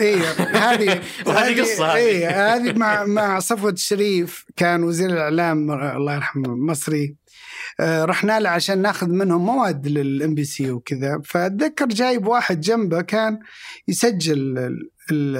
اي 0.00 0.14
هذه 0.64 1.00
هذه 1.26 1.60
قصة 1.60 1.94
اي 1.94 2.26
هذه 2.26 2.72
مع 2.72 3.04
مع 3.18 3.38
صفوة 3.38 3.70
الشريف 3.70 4.44
كان 4.56 4.84
وزير 4.84 5.10
الإعلام 5.10 5.70
الله 5.70 6.14
يرحمه 6.14 6.54
مصري. 6.56 7.16
رحنا 7.80 8.40
له 8.40 8.50
عشان 8.50 8.82
ناخذ 8.82 9.08
منهم 9.08 9.46
مواد 9.46 9.86
لل 9.88 10.34
MBC 10.34 10.70
وكذا. 10.70 11.20
فأتذكر 11.24 11.86
جايب 11.86 12.26
واحد 12.26 12.60
جنبه 12.60 13.00
كان 13.00 13.38
يسجل 13.88 14.58
ال 15.10 15.36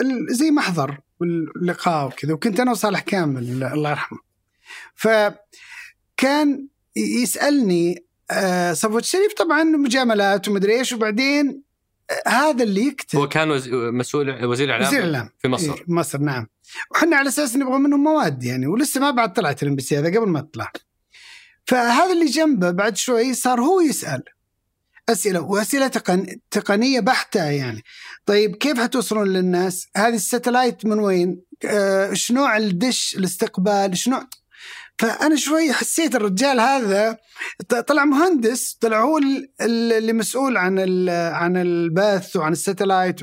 ال 0.00 0.26
زي 0.28 0.50
محضر 0.50 0.98
اللقاء 1.22 2.06
وكذا 2.06 2.32
وكنت 2.32 2.60
أنا 2.60 2.70
وصالح 2.70 3.00
كامل 3.00 3.64
الله 3.64 3.90
يرحمه. 3.90 4.18
فكان 4.94 6.66
يسألني 6.96 8.04
آه، 8.30 8.72
صفوة 8.72 8.98
الشريف 8.98 9.32
طبعا 9.32 9.62
مجاملات 9.64 10.48
ومدري 10.48 10.78
إيش 10.78 10.92
وبعدين 10.92 11.62
آه، 12.10 12.28
هذا 12.28 12.64
اللي 12.64 12.86
يكتب. 12.86 13.18
هو 13.18 13.28
كان 13.28 13.48
مسؤول 13.94 14.44
وزير 14.44 14.66
الاعلام 14.66 14.88
وزير 14.88 15.04
الاعلام 15.04 15.30
في 15.38 15.48
مصر. 15.48 15.74
إيه 15.74 15.84
مصر 15.88 16.18
نعم. 16.18 16.46
وحنا 16.90 17.16
على 17.16 17.28
أساس 17.28 17.56
نبغى 17.56 17.78
منهم 17.78 18.02
مواد 18.02 18.44
يعني 18.44 18.66
ولسه 18.66 19.00
ما 19.00 19.10
بعد 19.10 19.32
طلعت 19.32 19.62
الام 19.62 19.76
بي 19.76 19.84
هذا 19.92 20.18
قبل 20.18 20.28
ما 20.28 20.40
تطلع. 20.40 20.72
فهذا 21.66 22.12
اللي 22.12 22.26
جنبه 22.26 22.70
بعد 22.70 22.96
شوي 22.96 23.34
صار 23.34 23.60
هو 23.60 23.80
يسأل 23.80 24.22
أسئلة 25.08 25.40
وأسئلة 25.40 25.88
تقن... 25.88 26.26
تقنية 26.50 27.00
بحتة 27.00 27.44
يعني 27.44 27.84
طيب 28.26 28.56
كيف 28.56 28.80
حتوصلون 28.80 29.28
للناس؟ 29.28 29.86
هذه 29.96 30.14
ال 30.14 30.21
satellite 30.21 30.86
من 30.86 30.98
وين؟ 30.98 31.40
آه 31.64 32.12
شنو 32.12 32.46
الدش 32.46 33.16
الاستقبال؟ 33.16 33.98
شنو 33.98 34.20
فأنا 34.98 35.36
شوي 35.36 35.72
حسيت 35.72 36.14
الرجال 36.14 36.60
هذا 36.60 37.18
طلع 37.86 38.04
مهندس 38.04 38.78
طلع 38.80 39.00
هو 39.00 39.20
اللي 39.60 40.12
مسؤول 40.12 40.56
عن 40.56 40.78
عن 41.08 41.56
البث 41.56 42.36
وعن 42.36 42.52
ال 42.52 42.59
satellite 42.59 43.20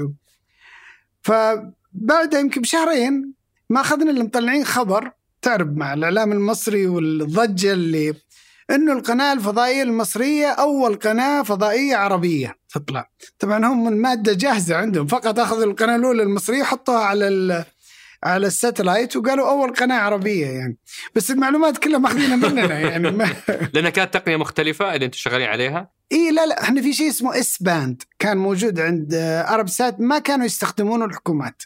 فبعد 1.22 2.34
يمكن 2.34 2.62
بشهرين 2.62 3.34
ما 3.70 3.82
أخذنا 3.82 4.12
اللي 4.12 4.24
مطلعين 4.24 4.66
خبر 4.66 5.12
تعرف 5.42 5.68
مع 5.68 5.94
الإعلام 5.94 6.32
المصري 6.32 6.88
والضجة 6.88 7.74
اللي 7.74 8.14
إنه 8.72 8.94
القناة 8.94 9.34
الفضائية 9.34 9.84
المصرية 9.84 10.48
أول 10.48 10.96
قناة 10.96 11.44
فضائية 11.44 11.96
عربية. 11.96 12.58
تطلع 12.74 13.10
طبعا 13.40 13.66
هم 13.66 13.88
الماده 13.88 14.34
جاهزة 14.34 14.76
عندهم. 14.76 15.08
فقط 15.08 15.40
أخذوا 15.40 15.64
القناة 15.64 15.96
الأولى 15.96 16.24
المصرية 16.24 16.64
حطوها 16.64 17.00
على 17.00 17.66
على 18.24 18.48
ال 18.48 18.55
satellite 18.55 19.16
وقالوا 19.16 19.50
أول 19.50 19.74
قناة 19.74 20.00
عربية 20.00 20.48
يعني. 20.48 20.78
بس 21.16 21.32
المعلومات 21.32 21.78
كلها 21.78 22.00
ماخذينها 22.00 22.36
مننا 22.36 22.80
يعني 22.90 23.12
ما 23.12 23.30
لأنها 23.74 23.90
كانت 23.90 24.14
تقنية 24.14 24.38
مختلفة 24.38 24.96
اللي 24.96 25.06
أنتم 25.06 25.18
شغالين 25.18 25.48
عليها؟ 25.48 25.92
إي 26.12 26.32
لا 26.32 26.46
لا 26.46 26.64
إحنا 26.64 26.82
في 26.82 26.94
شيء 26.94 27.10
اسمه 27.10 27.40
S-band 27.40 28.04
كان 28.20 28.38
موجود 28.38 28.80
عند 28.80 29.14
ارب 29.50 29.70
سات 29.70 30.00
ما 30.00 30.20
كانوا 30.20 30.46
يستخدمونه 30.46 31.06
الحكومات. 31.06 31.62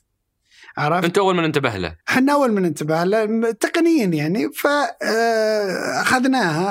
عرفت؟ 0.77 1.05
انت 1.05 1.17
اول 1.17 1.35
من 1.35 1.43
انتبه 1.43 1.77
له. 1.77 1.95
إحنا 2.09 2.33
اول 2.33 2.51
من 2.51 2.65
انتبه 2.65 3.03
له 3.03 3.51
تقنيا 3.51 4.05
يعني. 4.05 4.49
فاخذناها 4.51 5.91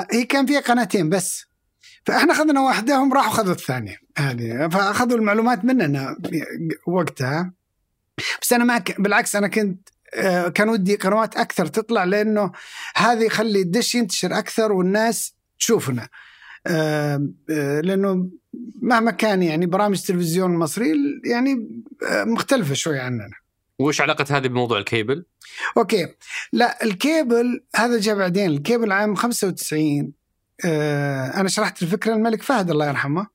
آه، 0.01 0.07
هي 0.11 0.23
كان 0.23 0.45
فيها 0.45 0.59
قناتين 0.59 1.09
بس. 1.09 1.45
فاحنا 2.05 2.33
اخذنا 2.33 2.61
واحدة 2.61 2.95
هم 2.95 3.13
راحوا 3.13 3.31
اخذوا 3.31 3.53
الثانية. 3.53 3.97
هذه. 4.17 4.67
فاخذوا 4.67 5.17
المعلومات 5.17 5.65
مننا 5.65 6.17
وقتها. 6.87 7.53
بس 8.41 8.53
أنا 8.53 8.63
ما 8.63 8.77
ك... 8.77 9.01
بالعكس 9.01 9.35
أنا 9.35 9.47
كنت 9.47 9.89
آه، 10.13 10.47
كان 10.47 10.69
ودي 10.69 10.95
قنوات 10.95 11.35
أكثر 11.35 11.65
تطلع 11.65 12.03
لأنه 12.03 12.51
هذا 12.95 13.23
يخلي 13.23 13.61
الدش 13.61 13.95
ينتشر 13.95 14.37
أكثر 14.37 14.71
والناس 14.71 15.35
تشوفنا. 15.59 16.07
آه، 16.67 17.27
لأنه 17.83 18.29
مهما 18.81 19.11
كان 19.11 19.43
يعني 19.43 19.65
برامج 19.65 19.97
التلفزيون 19.97 20.53
المصري 20.53 20.93
يعني 21.25 21.83
مختلفة 22.25 22.73
شوي 22.73 22.99
عننا. 22.99 23.44
وش 23.79 24.01
علاقة 24.01 24.37
هذه 24.37 24.47
بموضوع 24.47 24.77
ال 24.77 24.84
cable؟ 24.84 25.25
okay. 25.77 26.07
لا 26.53 26.83
الكيبل 26.83 27.65
هذا 27.75 27.99
جاء 27.99 28.15
بعدين. 28.15 28.49
الكيبل 28.49 28.91
عام 28.91 29.15
95 29.15 30.13
آه 30.65 31.25
أنا 31.39 31.49
شرحت 31.49 31.83
الفكرة. 31.83 32.13
الملك 32.13 32.41
فهد 32.41 32.71
الله 32.71 32.87
يرحمه. 32.87 33.27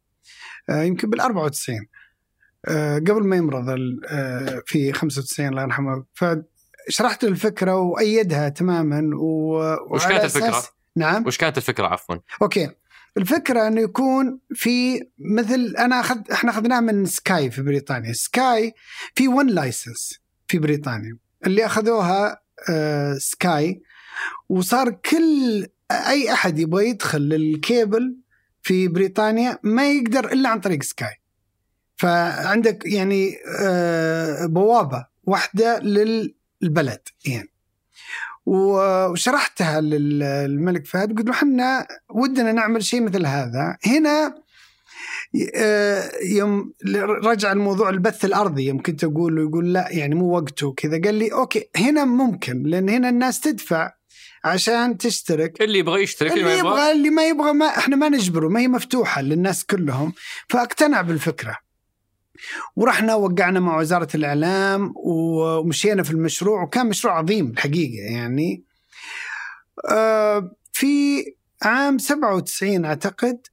آه 0.71 0.83
يمكن 0.83 1.11
بال 1.11 1.21
94 1.21 1.87
آه، 2.69 2.99
قبل 2.99 3.27
ما 3.27 3.37
يمرض 3.37 3.69
آه، 4.09 4.63
في 4.67 4.93
95 4.93 5.49
الله 5.49 5.63
يرحمه. 5.63 6.05
فشرحت 6.15 7.25
الفكرة 7.25 7.77
وأيدها 7.77 8.49
تماما 8.49 9.17
و... 9.17 9.59
وش 9.95 10.07
كانت 10.07 10.25
الفكرة؟ 10.25 10.63
نعم. 10.97 11.27
وش 11.27 11.39
كانت 11.39 11.59
الفكرة 11.59 11.87
عفوا؟ 11.87 12.17
أوكي. 12.43 12.71
الفكرة 13.17 13.67
أنه 13.67 13.81
يكون 13.81 14.41
في 14.55 15.07
مثل 15.19 15.75
أنا 15.79 16.01
اخذ 16.01 16.19
إحنا 16.33 16.51
أخذناه 16.51 16.81
من 16.81 17.07
Sky 17.07 17.51
في 17.51 17.63
بريطانيا، 17.63 18.13
Sky 18.13 18.75
في 19.15 19.29
one 19.29 19.47
license 19.47 20.21
في 20.51 20.59
بريطانيا 20.59 21.17
اللي 21.47 21.67
أخذوها 21.67 22.41
آه 22.71 23.15
Sky 23.15 23.83
وصار 24.49 24.91
كل 24.91 25.67
أي 25.91 26.33
أحد 26.33 26.59
يبغى 26.59 26.89
يدخل 26.89 27.21
للكيبل 27.21 28.17
في 28.63 28.89
بريطانيا 28.89 29.59
ما 29.63 29.93
يقدر 29.93 30.33
إلا 30.33 30.49
عن 30.49 30.61
طريق 30.61 30.83
Sky. 30.83 31.21
فعندك 31.97 32.83
يعني 32.87 33.37
آه، 33.61 34.47
بوابة 34.47 35.07
واحدة 35.25 35.79
للبلد 35.79 37.09
يعني 37.27 37.53
وشرحتها 38.47 39.81
للملك 39.81 40.87
فهد 40.87 41.19
قلت 41.19 41.27
له 41.27 41.33
إحنا 41.33 41.87
ودنا 42.09 42.53
نعمل 42.53 42.85
شيء 42.85 43.03
مثل 43.03 43.27
هذا 43.27 43.77
هنا 43.87 44.35
يوم 46.23 46.73
رجع 47.25 47.53
الموضوع 47.53 47.91
البث 47.91 48.25
الأرضي 48.25 48.65
يوم 48.65 48.83
كنت 48.83 49.05
أقول 49.05 49.37
له 49.37 49.43
يقول 49.43 49.73
لا 49.73 49.89
يعني 49.91 50.15
مو 50.15 50.37
وقته 50.37 50.73
كذا 50.73 51.01
قال 51.05 51.15
لي 51.15 51.33
أوكي 51.33 51.71
هنا 51.77 52.05
ممكن 52.05 52.63
لأن 52.63 52.89
هنا 52.89 53.09
الناس 53.09 53.41
تدفع 53.41 53.93
عشان 54.45 54.99
تشترك. 54.99 55.63
اللي 55.63 55.79
يبغى 55.79 56.03
يشترك 56.03 56.33
اللي, 56.33 56.43
اللي 56.43 56.59
يبغى. 56.59 56.93
اللي 56.93 57.11
ما 57.11 57.29
يبغى 57.29 57.53
ما 57.53 57.67
إحنا 57.67 57.97
ما 57.97 58.09
نجبره 58.09 58.49
ما 58.49 58.61
هي 58.61 58.69
مفتوحة 58.69 59.23
للناس 59.23 59.65
كلهم. 59.65 60.13
فأقتنع 60.49 61.01
بالفكرة. 61.01 61.57
ورحنا 62.77 63.15
وقعنا 63.15 63.61
مع 63.61 63.79
وزارة 63.79 64.09
الإعلام 64.15 64.93
ومشينا 64.97 66.03
في 66.03 66.11
المشروع 66.11 66.63
وكان 66.63 66.87
مشروع 66.87 67.19
عظيم 67.19 67.51
الحقيقة 67.51 68.13
يعني. 68.13 68.65
آه، 69.91 70.51
في 70.73 71.25
عام 71.63 71.99
97 71.99 72.85
أعتقد 72.85 73.47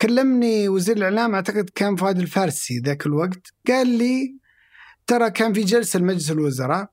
كلمني 0.00 0.68
وزير 0.68 0.96
الإعلام 0.96 1.34
أعتقد 1.34 1.70
كان 1.74 1.96
فؤاد 1.96 2.18
الفارسي 2.18 2.78
ذاك 2.78 3.06
الوقت 3.06 3.52
قال 3.68 3.86
لي 3.86 4.36
ترى 5.06 5.30
كان 5.30 5.52
في 5.52 5.60
جلسة 5.62 5.98
لمجلس 5.98 6.30
الوزراء. 6.30 6.88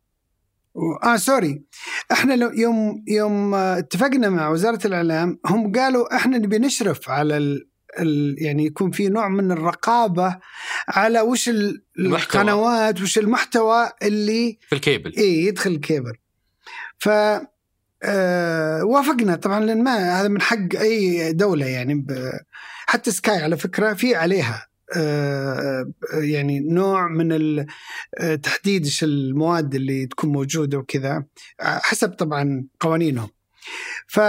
آه 1.03 1.15
sorry. 1.15 1.61
إحنا 2.11 2.33
لو 2.33 2.51
يوم 2.51 3.03
يوم 3.07 3.53
آه، 3.53 3.77
اتفقنا 3.77 4.29
مع 4.29 4.49
وزارة 4.49 4.87
الإعلام 4.87 5.39
هم 5.45 5.71
قالوا 5.71 6.15
إحنا 6.15 6.37
نبي 6.37 6.59
نشرف 6.59 7.09
على 7.09 7.37
ال 7.37 7.67
ال 7.99 8.35
يعني 8.39 8.65
يكون 8.65 8.91
في 8.91 9.09
نوع 9.09 9.27
من 9.29 9.51
الرقابة 9.51 10.37
على 10.87 11.21
وش. 11.21 11.49
القنوات 11.99 13.01
وش 13.01 13.17
المحتوى 13.17 13.89
اللي 14.03 14.57
في 14.69 14.75
الكيبل. 14.75 15.13
اي 15.17 15.45
يدخل 15.45 15.71
الكيبل. 15.71 16.13
ف 16.99 17.09
آه 18.03 18.83
وافقنا 18.83 19.35
طبعا 19.35 19.59
لأن 19.59 19.83
ما 19.83 20.19
هذا 20.21 20.27
من 20.27 20.41
حق 20.41 20.75
أي 20.81 21.33
دولة 21.33 21.65
يعني 21.65 21.95
ب- 21.95 22.31
حتى 22.91 23.11
سكاي 23.11 23.37
على 23.43 23.57
فكرة 23.57 23.93
في 23.93 24.15
عليها 24.15 24.67
آه 24.95 25.91
يعني 26.13 26.59
نوع 26.59 27.07
من 27.07 27.59
آه، 28.19 28.35
تحديد 28.35 28.83
إيش 28.85 29.03
المواد 29.03 29.75
اللي 29.75 30.05
تكون 30.05 30.29
موجودة 30.31 30.77
وكذا 30.77 31.23
آه، 31.59 31.79
حسب 31.83 32.09
طبعا 32.09 32.65
قوانينهم 32.79 33.29
ف 34.07 34.19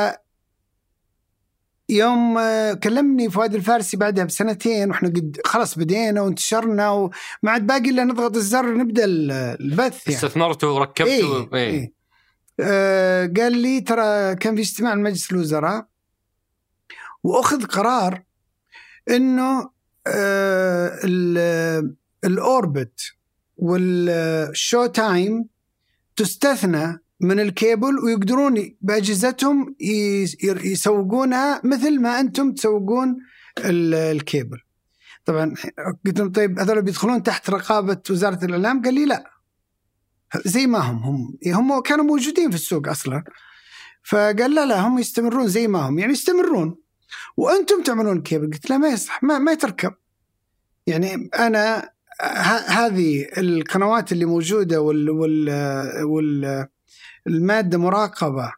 يوم 1.88 2.38
آه، 2.38 2.72
كلمني 2.74 3.30
فؤاد 3.30 3.54
الفارسي 3.54 3.96
بعدها 3.96 4.24
بسنتين 4.24 4.90
وإحنا 4.90 5.08
قد 5.08 5.36
خلاص 5.44 5.78
بدينا 5.78 6.20
وانتشرنا 6.20 6.90
وما 6.90 7.10
عاد 7.46 7.66
باقي 7.66 7.90
إلا 7.90 8.04
نضغط 8.04 8.36
الزر 8.36 8.74
نبدا 8.74 9.04
ال- 9.04 9.30
البث 9.60 10.06
يعني 10.08 10.16
استثمرته 10.18 10.68
وركبته 10.72 11.10
إيه 11.10 11.48
إيه. 11.54 11.70
إيه. 11.70 11.92
آه 12.60 13.30
قال 13.36 13.56
لي 13.58 13.80
ترى 13.80 14.36
كان 14.36 14.54
في 14.56 14.60
اجتماع 14.62 14.94
لمجلس 14.94 15.32
الوزراء 15.32 15.86
وأخذ 17.24 17.64
قرار 17.66 18.22
إنه 19.10 19.70
آه 20.06 20.98
ال- 21.04 21.94
ال 22.24 22.37
Orbit 22.37 23.00
وال 23.56 24.86
Showtime 24.86 25.44
تستثنى 26.16 26.98
من 27.20 27.40
الكيبل 27.40 27.98
ويقدرون 28.04 28.76
بأجهزتهم 28.80 29.76
يس- 29.80 30.36
يسوقونها 30.44 31.60
مثل 31.64 32.00
ما 32.00 32.20
أنتم 32.20 32.52
تسوقون 32.52 33.16
ال- 33.58 33.94
الكيبل. 33.94 34.58
طبعا 35.24 35.54
قلت 36.06 36.18
لهم 36.18 36.32
طيب 36.32 36.58
هذول 36.58 36.82
بيدخلون 36.82 37.22
تحت 37.22 37.50
رقابة 37.50 38.02
وزارة 38.10 38.44
الإعلام؟ 38.44 38.82
قال 38.82 38.94
لي 38.94 39.04
لا 39.06 39.30
زي 40.44 40.66
ما 40.66 40.78
هم 40.78 40.96
هم 41.02 41.38
هم 41.46 41.80
كانوا 41.82 42.04
موجودين 42.04 42.50
في 42.50 42.56
السوق 42.56 42.88
أصلا 42.88 43.24
فقال 44.04 44.54
لا 44.54 44.66
لا 44.66 44.80
هم 44.80 44.98
يستمرون 44.98 45.48
زي 45.48 45.68
ما 45.68 45.78
هم 45.88 45.98
يعني 45.98 46.12
يستمرون 46.12 46.76
وأنتم 47.36 47.82
تعملون 47.82 48.22
كيبل 48.22 48.50
قلت 48.52 48.70
له 48.70 48.78
ما 48.78 48.88
يصح 48.88 49.22
ما, 49.22 49.38
ما 49.38 49.54
تركب 49.54 49.94
يعني 50.86 51.30
أنا 51.38 51.90
هذه 52.66 53.26
القنوات 53.38 54.12
اللي 54.12 54.24
موجودة 54.24 54.80
وال 54.80 55.10
وال 55.10 55.48
وال 56.04 56.66
المادة 57.26 57.78
مراقبة 57.78 58.52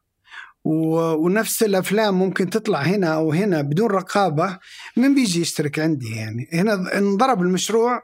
ونفس 0.64 1.62
الأفلام 1.62 2.14
ممكن 2.14 2.50
تطلع 2.50 2.82
هنا 2.82 3.14
أو 3.14 3.32
هنا 3.32 3.62
بدون 3.62 3.90
رقابة 3.90 4.58
من 4.96 5.14
بيجي 5.14 5.40
يشترك 5.40 5.78
عندي 5.78 6.16
يعني؟ 6.16 6.48
هنا 6.52 6.98
انضرب 6.98 7.42
المشروع 7.42 8.02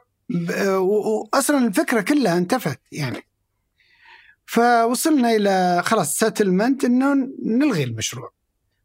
واصلا 1.33 1.67
الفكرة 1.67 2.01
كلها 2.01 2.37
انتفت 2.37 2.79
يعني. 2.91 3.27
فوصلنا 4.45 5.35
إلى 5.35 5.81
خلاص 5.85 6.19
سيتلمنت 6.19 6.85
إنه 6.85 7.29
نلغي 7.45 7.83
المشروع. 7.83 8.31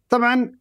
طبعا 0.08 0.52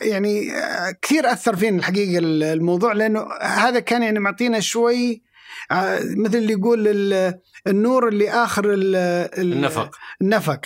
يعني 0.00 0.52
آه، 0.56 0.90
كثير 1.02 1.32
أثر 1.32 1.56
فينا 1.56 1.78
الحقيقة 1.78 2.18
الموضوع 2.22 2.92
لأنه 2.92 3.26
هذا 3.42 3.80
كان 3.80 4.02
يعني 4.02 4.18
معطينا 4.18 4.60
شوي 4.60 5.22
آه، 5.70 5.98
مثل 6.16 6.36
اللي 6.36 6.52
يقول 6.52 6.88
ال- 6.88 7.38
النور 7.66 8.08
اللي 8.08 8.30
آخر 8.30 8.72
ال- 8.74 8.96
ال- 8.96 9.52
النفق. 9.52 9.90
النفق. 10.22 10.60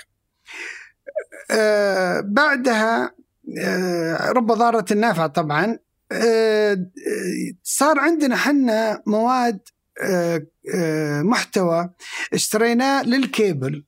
آه 1.50 2.20
بعدها 2.20 3.14
آه 3.60 4.30
رب 4.30 4.46
ضارة 4.52 4.84
نافعة 4.90 5.26
طبعا 5.26 5.78
آه 6.12 6.72
آه، 6.72 7.52
صار 7.62 7.98
عندنا 7.98 8.36
حنا 8.36 9.02
مواد 9.06 9.60
آه 10.02 10.46
آه 10.74 11.22
محتوى 11.22 11.90
اشتريناه 12.32 13.02
للكيبل 13.02 13.84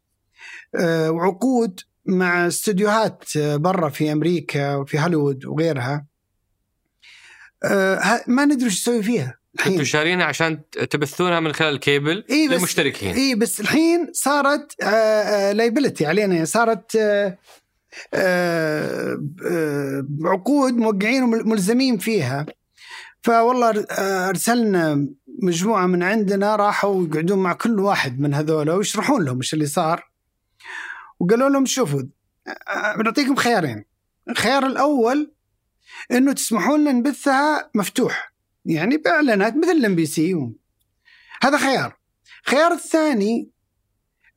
آه 0.75 1.11
وعقود 1.11 1.81
مع 2.07 2.47
استديوهات 2.47 3.25
آه، 3.37 3.57
برا 3.57 3.89
في 3.89 4.13
أمريكا 4.13 4.75
وفي 4.77 4.99
هوليوود 5.01 5.45
وغيرها. 5.47 6.07
آه 7.65 8.25
ما 8.27 8.45
ندري 8.45 8.65
إيش 8.65 8.75
نسوي 8.81 9.03
فيها 9.03 9.39
الحين. 9.55 9.73
أنتم 9.73 9.85
شارينها 9.85 10.25
عشان 10.27 10.61
تبثونها 10.91 11.41
من 11.41 11.53
خلال 11.53 11.75
الكيبل 11.75 12.25
إيه 12.31 12.49
بس- 12.49 12.55
للمشتركين. 12.55 13.15
إي 13.15 13.35
بس 13.35 13.61
الحين 13.61 14.11
صارت 14.13 14.83
لايبلتي 15.55 16.07
علينا. 16.07 16.45
صارت 16.45 16.97
آه، 16.97 17.39
آه، 18.15 19.19
آه، 19.51 20.07
عقود 20.25 20.73
موقعين 20.73 21.23
وملزمين 21.23 21.99
فيها. 21.99 22.47
فوالله 23.23 23.85
أرسلنا 24.29 25.09
مجموعة 25.43 25.87
من 25.87 26.03
عندنا 26.03 26.57
راحوا 26.57 27.05
يقعدون 27.07 27.39
مع 27.39 27.53
كل 27.53 27.81
واحد 27.81 28.21
من 28.21 28.35
هذول 28.35 28.71
ويشرحون 28.71 29.25
لهم 29.25 29.37
إيش 29.37 29.55
اللي 29.55 29.67
صار. 29.67 30.14
وقالوا 31.25 31.49
لهم 31.49 31.67
شوفوا 31.67 32.03
آه، 32.69 32.97
بنعطيكم 32.97 33.37
خيارين. 33.37 33.85
الخيار 34.31 34.67
الأول 34.67 35.33
إنه 36.13 36.33
تسمحون 36.33 36.81
لنا 36.81 36.93
نبثها 36.93 37.71
مفتوح 37.75 38.33
يعني 38.65 38.97
بإعلانات 38.97 39.57
مثل 39.57 39.71
ال 39.71 39.95
MBC 39.95 40.53
هذا 41.43 41.59
خيار. 41.59 41.97
الخيار 42.45 42.73
الثاني 42.73 43.51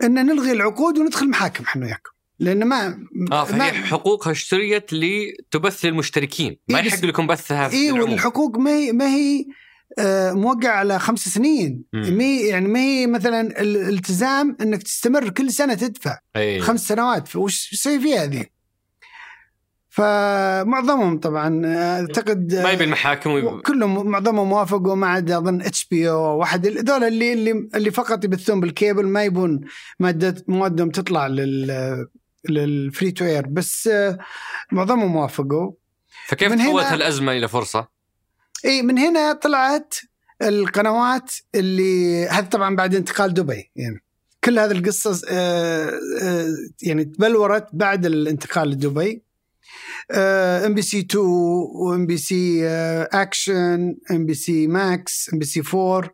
إن 0.04 0.14
نلغي 0.26 0.52
العقود 0.52 0.98
وندخل 0.98 1.30
محاكم 1.30 1.64
إحنا 1.64 1.86
وياكم 1.86 2.12
لأن 2.40 2.64
ما 2.66 3.08
آه 3.32 3.44
فهي 3.44 3.58
ما 3.58 3.72
حقوقها 3.72 4.32
اشتريت 4.32 4.94
لتبث 4.94 5.86
للمشتركين 5.86 6.58
ما 6.70 6.80
إيه 6.80 6.86
يحق 6.86 7.06
لكم 7.06 7.28
بثها 7.28 7.68
في 7.68 7.76
اي. 7.76 7.92
والحقوق 7.92 8.58
ما 8.58 8.72
هي 8.72 8.92
ما 8.92 9.08
هي 9.08 9.46
آه، 10.00 10.34
موقعة 10.34 10.72
على 10.72 11.00
خمس 11.00 11.30
سنين. 11.30 11.84
هي 11.94 12.48
يعني 12.48 12.68
ما 12.68 12.80
هي 12.80 13.08
مثلا 13.08 13.62
الالتزام 13.62 14.58
إنك 14.62 14.84
تستمر 14.84 15.30
كل 15.30 15.52
سنة 15.52 15.74
تدفع. 15.74 16.20
أي. 16.36 16.60
خمس 16.60 16.88
سنوات. 16.88 17.36
وش 17.36 17.70
تسوي 17.70 18.00
فيها 18.00 18.26
ذي؟ 18.26 18.52
فمعظمهم 19.90 21.20
طبعا 21.20 21.62
آه، 21.66 22.02
أعتقد 22.02 22.56
ما 22.56 22.72
يبي 22.72 22.84
المحاكم 22.84 23.32
ويب... 23.32 23.62
كلهم 23.62 24.08
معظمهم 24.08 24.52
وافقوا 24.52 24.96
ما 24.96 25.08
عدا 25.08 25.38
أظن 25.38 25.62
HBO 25.62 26.38
واحد. 26.40 26.68
هذول 26.68 27.04
اللي 27.04 27.34
اللي 27.34 27.70
اللي 27.76 27.92
فقط 27.92 28.24
يبثون 28.24 28.60
بالكيبل 28.60 29.06
ما 29.06 29.24
يبون 29.24 29.62
ماده 30.00 30.44
موادهم 30.48 30.90
تطلع 30.90 31.28
لل 31.28 32.08
لل 32.50 33.12
free-to-air 33.12 33.48
بس 33.48 33.88
آه، 33.88 34.18
معظمهم 34.72 35.16
وافقوا. 35.16 35.72
فكيف 36.28 36.54
تحولت 36.54 36.94
الازمه 36.94 37.32
إلى 37.32 37.48
فرصة؟ 37.48 37.97
إي 38.66 38.82
من 38.82 38.98
هنا 38.98 39.34
طلعت 39.34 39.96
القنوات 40.42 41.32
اللي 41.56 42.28
هذا 42.28 42.46
طبعا 42.46 42.76
بعد 42.76 42.96
انتقال 42.96 43.34
دبي 43.34 43.72
يعني 43.76 44.04
كل 44.44 44.60
هذه 44.60 44.72
القصص 44.72 45.24
آه، 45.30 45.92
آه، 46.22 46.56
يعني 46.82 47.06
تبلورت 47.06 47.68
بعد 47.74 48.06
الانتقال 48.06 48.70
لدبي. 48.70 49.28
إم 50.12 50.74
بي 50.74 50.82
سي 50.82 51.00
2 51.00 51.26
وإم 51.26 52.06
بي 52.06 52.18
سي 52.18 52.68
أكشن 53.14 53.96
إم 54.12 54.26
بي 54.26 54.34
سي 54.34 54.68
ماكس 54.68 55.30
إم 55.34 55.40
بي 55.40 55.46
سي 55.46 55.64
4 55.74 56.10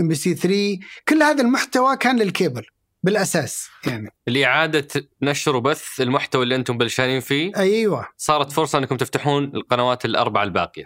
إم 0.00 0.08
بي 0.08 0.14
سي 0.14 0.34
3 0.34 0.78
كل 1.08 1.22
هذا 1.22 1.42
المحتوى 1.42 1.96
كان 1.96 2.18
للكيبل 2.18 2.66
بالأساس 3.02 3.68
يعني. 3.86 4.10
لإعادة 4.26 4.88
نشر 5.22 5.56
وبث 5.56 6.00
المحتوى 6.00 6.42
اللي 6.42 6.56
أنتم 6.56 6.78
بلشانين 6.78 7.20
فيه 7.20 7.52
أيوه. 7.56 8.08
صارت 8.16 8.52
فرصة 8.52 8.78
أنكم 8.78 8.96
تفتحون 8.96 9.44
القنوات 9.44 10.04
الأربعة 10.04 10.42
الباقية. 10.42 10.84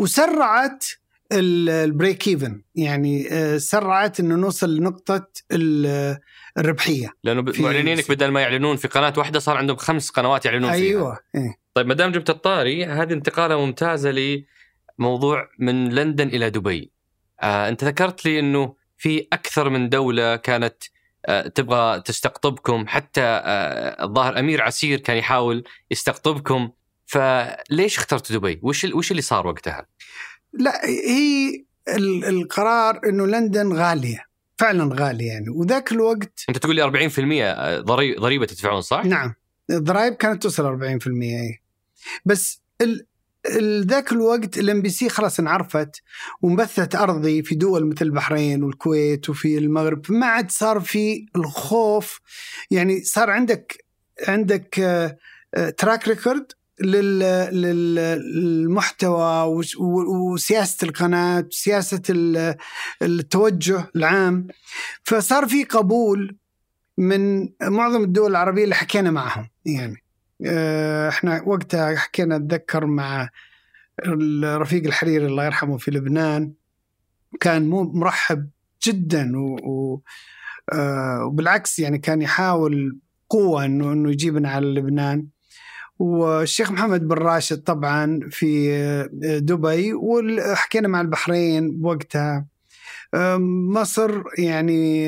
وسرعت 0.00 0.84
ال- 1.32 1.68
ال 1.70 1.80
break 1.80 2.28
even 2.28 2.62
يعني 2.74 3.28
آه، 3.32 3.56
سرعت 3.58 4.20
إنه 4.20 4.34
نوصل 4.36 4.76
لنقطة 4.76 5.28
ال- 5.52 6.18
الربحية 6.58 7.12
لأنه 7.24 7.52
معلنينك 7.58 8.08
بدل 8.10 8.28
ما 8.28 8.40
يعلنون 8.40 8.76
في 8.76 8.88
قناة 8.88 9.12
واحدة 9.16 9.38
صار 9.38 9.56
عندهم 9.56 9.76
خمس 9.76 10.10
قنوات 10.10 10.44
يعلنون 10.46 10.72
فيها. 10.72 10.80
أيوه 10.80 11.18
إيه. 11.34 11.54
طيب 11.74 11.86
ما 11.86 11.94
دام 11.94 12.12
جبت 12.12 12.30
الطاري 12.30 12.84
هذه 12.86 13.12
انتقالة 13.12 13.64
ممتازة 13.66 14.10
لموضوع 14.98 15.48
من 15.58 15.88
لندن 15.88 16.28
إلى 16.28 16.50
دبي. 16.50 16.90
آه 17.42 17.68
أنت 17.68 17.84
ذكرت 17.84 18.24
لي 18.24 18.38
إنه 18.38 18.74
في 18.98 19.26
أكثر 19.32 19.68
من 19.68 19.88
دولة 19.88 20.36
كانت 20.36 20.76
آه 21.26 21.48
تبغى 21.48 22.00
تستقطبكم 22.00 22.86
حتى 22.86 23.20
آه 23.22 24.04
الظاهر 24.04 24.38
أمير 24.38 24.62
عسير 24.62 24.98
كان 25.00 25.16
يحاول 25.16 25.64
يستقطبكم 25.90 26.70
فليش 27.10 27.98
اخترت 27.98 28.32
دبي؟ 28.32 28.60
وش 28.62 28.84
وش 28.84 29.10
اللي 29.10 29.22
صار 29.22 29.46
وقتها؟ 29.46 29.86
لا 30.52 30.86
هي 30.86 31.64
ال- 31.88 32.24
القرار 32.24 33.00
إنه 33.08 33.26
لندن 33.26 33.72
غالية 33.72 34.24
فعلا 34.58 34.94
غالية 34.94 35.28
يعني 35.28 35.48
وذاك 35.48 35.92
الوقت 35.92 36.44
أنت 36.48 36.58
تقول 36.58 36.76
لي 36.76 36.82
40% 36.82 37.80
ضري- 37.80 38.14
ضريبة 38.14 38.46
تدفعون 38.46 38.80
صح؟ 38.80 39.04
نعم 39.04 39.34
الضرائب 39.70 40.14
كانت 40.14 40.42
توصل 40.42 40.64
40% 40.66 41.22
إيه. 41.22 41.62
بس 42.24 42.62
ال 42.80 43.06
ذاك 43.86 44.12
الوقت 44.12 44.58
ال 44.58 44.82
MBC 44.82 45.08
خلاص 45.08 45.40
انعرفت 45.40 46.02
وانبثت 46.42 46.94
أرضي 46.94 47.42
في 47.42 47.54
دول 47.54 47.86
مثل 47.86 48.04
البحرين 48.04 48.62
والكويت 48.62 49.30
وفي 49.30 49.58
المغرب 49.58 50.12
ما 50.12 50.26
عاد 50.26 50.50
صار 50.50 50.80
في 50.80 51.26
الخوف 51.36 52.20
يعني 52.70 53.04
صار 53.04 53.30
عندك 53.30 53.84
عندك 54.28 54.74
track 55.78 56.08
record 56.08 56.52
للمحتوى 58.32 59.64
وسياسة 60.08 60.84
القناة 60.84 61.46
وسياسه 61.50 62.02
التوجه 63.02 63.90
العام. 63.96 64.46
فصار 65.04 65.48
في 65.48 65.64
قبول 65.64 66.36
من 66.98 67.48
معظم 67.62 68.02
الدول 68.02 68.30
العربية 68.30 68.64
اللي 68.64 68.74
حكينا 68.74 69.10
معهم. 69.10 69.48
يعني 69.64 70.02
آه، 70.46 71.08
إحنا 71.08 71.42
وقتها 71.46 71.96
حكينا 71.96 72.36
أتذكر 72.36 72.86
مع 72.86 73.28
رفيق 74.44 74.84
الحريري 74.84 75.26
الله 75.26 75.44
يرحمه 75.44 75.78
في 75.78 75.90
لبنان 75.90 76.52
كان 77.40 77.68
مو 77.68 77.82
مرحب 77.82 78.48
جدا 78.86 79.32
و 79.38 80.00
آه، 80.72 81.24
وبالعكس 81.24 81.78
يعني 81.78 81.98
كان 81.98 82.22
يحاول 82.22 82.98
قوة 83.28 83.64
انه 83.64 83.92
إنه 83.92 84.10
يجيبنا 84.10 84.50
على 84.50 84.66
لبنان. 84.66 85.26
والشيخ 86.00 86.70
محمد 86.70 87.08
بن 87.08 87.14
راشد 87.16 87.62
طبعا 87.62 88.20
في 88.30 88.70
دبي 89.42 89.94
وحكينا 89.94 90.88
مع 90.88 91.00
البحرين 91.00 91.80
وقتها. 91.82 92.46
مصر 93.74 94.22
يعني 94.38 95.06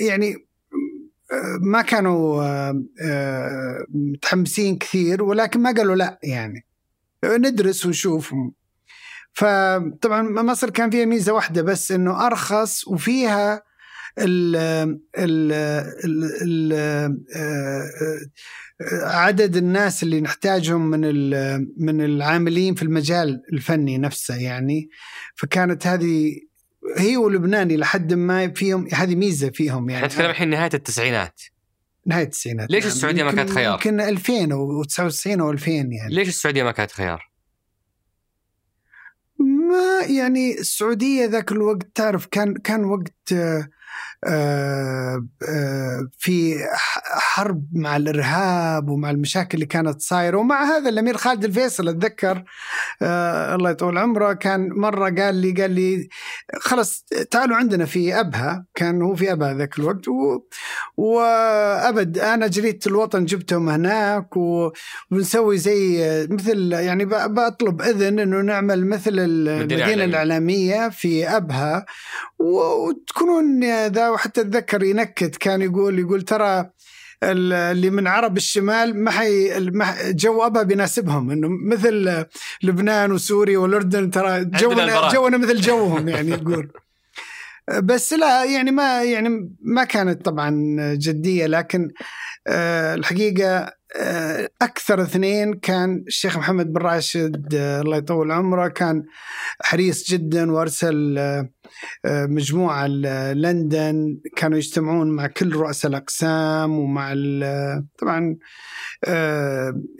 يعني 0.00 0.46
ما 1.60 1.82
كانوا 1.82 2.42
آه، 3.02 3.86
متحمسين 3.94 4.78
كثير 4.78 5.22
ولكن 5.22 5.60
ما 5.60 5.72
قالوا 5.72 5.96
لا 5.96 6.18
يعني. 6.22 6.66
ندرس 7.24 7.86
ونشوف 7.86 8.34
فطبعا 9.32 10.22
مصر 10.22 10.70
كان 10.70 10.90
فيها 10.90 11.04
ميزة 11.04 11.32
واحدة 11.32 11.62
بس 11.62 11.92
إنه 11.92 12.26
أرخص 12.26 12.88
وفيها 12.88 13.62
عدد 19.02 19.56
الناس 19.56 20.02
اللي 20.02 20.20
نحتاجهم 20.20 20.90
من 20.90 21.00
من 21.76 22.00
العاملين 22.04 22.74
في 22.74 22.82
المجال 22.82 23.42
الفني 23.52 23.98
نفسه 23.98 24.36
يعني 24.36 24.88
فكانت 25.36 25.86
هذه 25.86 26.40
هي 26.96 27.16
ولبناني 27.16 27.76
لحد 27.76 28.14
ما 28.14 28.48
فيهم 28.48 28.88
هذه 28.92 29.14
ميزة 29.14 29.50
فيهم 29.50 29.90
يعني 29.90 30.06
نتكلم 30.06 30.30
الحين 30.30 30.50
نهاية 30.50 30.70
التسعينات 30.74 31.40
نهاية 32.06 32.24
التسعينات 32.24 32.70
ليش 32.70 32.84
يعني 32.84 32.94
السعودية 32.94 33.24
ما 33.24 33.32
كانت 33.32 33.50
خيار؟ 33.50 33.72
يمكن 33.72 34.00
2000 34.00 34.46
و99 34.46 35.40
أو 35.40 35.50
2000 35.50 35.70
يعني 35.70 36.14
ليش 36.14 36.28
السعودية 36.28 36.62
ما 36.62 36.72
كانت 36.72 36.90
خيار؟ 36.90 37.30
ما 39.38 40.06
يعني 40.06 40.58
السعودية 40.58 41.24
ذاك 41.26 41.52
الوقت 41.52 41.86
تعرف 41.94 42.26
كان 42.26 42.54
كان 42.54 42.84
وقت 42.84 43.32
آه 43.32 43.36
آه، 43.36 43.58
آه، 43.58 43.68
في 46.18 46.56
حرب 47.16 47.66
مع 47.72 47.96
الإرهاب 47.96 48.88
ومع 48.88 49.10
المشاكل 49.10 49.54
اللي 49.54 49.66
كانت 49.66 50.00
صايره 50.00 50.38
ومع 50.38 50.64
هذا 50.64 50.88
الأمير 50.88 51.16
خالد 51.16 51.44
الفيصل 51.44 51.88
أتذكر 51.88 52.44
آه، 53.02 53.54
الله 53.54 53.70
يطول 53.70 53.98
عمره 53.98 54.32
كان 54.32 54.68
مرة 54.68 55.10
قال 55.10 55.34
لي 55.34 55.52
قال 55.52 55.70
لي 55.70 56.08
خلاص 56.60 57.04
تعالوا 57.30 57.56
عندنا 57.56 57.84
في 57.84 58.20
أبها 58.20 58.66
كان 58.74 59.02
هو 59.02 59.14
في 59.14 59.32
أبها 59.32 59.54
ذاك 59.54 59.78
الوقت 59.78 60.08
و... 60.08 60.40
وأبد 60.96 62.18
أنا 62.18 62.46
جريده 62.46 62.78
الوطن 62.86 63.24
جبتهم 63.24 63.68
هناك 63.68 64.36
وبنسوي 64.36 65.58
زي 65.58 66.06
مثل 66.30 66.72
يعني 66.72 67.04
بطلب 67.04 67.82
إذن 67.82 68.18
إنه 68.18 68.40
نعمل 68.40 68.86
مثل 68.86 69.12
المدينة 69.18 70.04
الإعلامية 70.04 70.88
في 70.88 71.28
أبها 71.28 71.86
وتكونون 72.38 73.64
ذا 73.86 74.05
وحتى 74.10 74.40
أتذكر 74.40 74.82
ينكت 74.82 75.36
كان 75.36 75.62
يقول 75.62 75.98
يقول 75.98 76.22
ترى 76.22 76.70
اللي 77.22 77.90
من 77.90 78.06
عرب 78.06 78.36
الشمال 78.36 79.04
ما 79.04 79.10
حي 79.10 79.50
جو 80.12 80.42
ابها 80.42 80.62
بيناسبهم 80.62 81.30
إنه 81.30 81.48
مثل 81.48 82.24
لبنان 82.62 83.12
وسوريا 83.12 83.58
والأردن 83.58 84.10
ترى 84.10 84.44
جونا 84.44 85.12
جونا 85.12 85.36
مثل 85.36 85.60
جوهم 85.60 86.08
يعني 86.08 86.30
يقول. 86.30 86.72
بس 87.82 88.12
لا 88.12 88.44
يعني 88.44 88.70
ما 88.70 89.02
يعني 89.02 89.56
ما 89.60 89.84
كانت 89.84 90.24
طبعا 90.24 90.50
جدية 90.94 91.46
لكن 91.46 91.90
آه، 92.46 92.94
الحقيقة 92.94 93.72
آه، 93.96 94.48
أكثر 94.62 95.02
اثنين 95.02 95.54
كان 95.54 96.04
الشيخ 96.06 96.38
محمد 96.38 96.72
بن 96.72 96.82
راشد 96.82 97.54
آه، 97.54 97.80
الله 97.80 97.96
يطول 97.96 98.32
عمره 98.32 98.68
كان 98.68 99.02
حريص 99.60 100.10
جدا 100.10 100.52
وأرسل 100.52 101.18
مجموعة 102.06 102.86
لندن 102.86 104.18
كانوا 104.36 104.58
يجتمعون 104.58 105.10
مع 105.10 105.26
كل 105.26 105.56
رؤساء 105.56 105.90
الأقسام 105.90 106.78
ومع 106.78 107.14
طبعا 107.98 108.36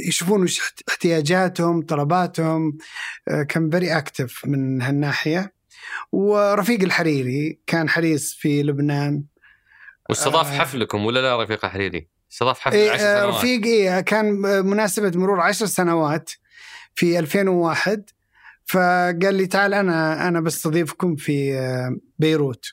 يشوفون 0.08 0.42
وش 0.42 0.74
احتياجاتهم 0.88 1.82
طلباتهم 1.82 2.78
كان 3.48 3.70
very 3.70 3.96
active 3.98 4.46
من 4.46 4.82
هالناحية. 4.82 5.56
ورفيق 6.12 6.82
الحريري 6.82 7.60
كان 7.66 7.88
حريص 7.88 8.34
في 8.34 8.62
لبنان. 8.62 9.24
واستضاف 10.08 10.50
حفلكم 10.50 11.06
ولا 11.06 11.20
لا 11.20 11.42
رفيق 11.44 11.64
الحريري؟ 11.64 12.08
استضاف 12.32 12.60
حفل 12.60 12.76
إيه 12.76 12.90
10 12.90 12.98
سنوات. 12.98 13.34
رفيق 13.34 13.64
إيه 13.64 14.00
كان 14.00 14.26
مناسبة 14.66 15.12
مرور 15.14 15.40
10 15.40 15.66
سنوات 15.66 16.30
في 16.94 17.18
2001 17.18 18.10
فقال 18.66 19.34
لي 19.34 19.46
تعال 19.46 19.74
أنا 19.74 20.28
أنا 20.28 20.40
بستضيفكم 20.40 21.16
في 21.16 21.58
آه، 21.58 21.96
بيروت. 22.18 22.64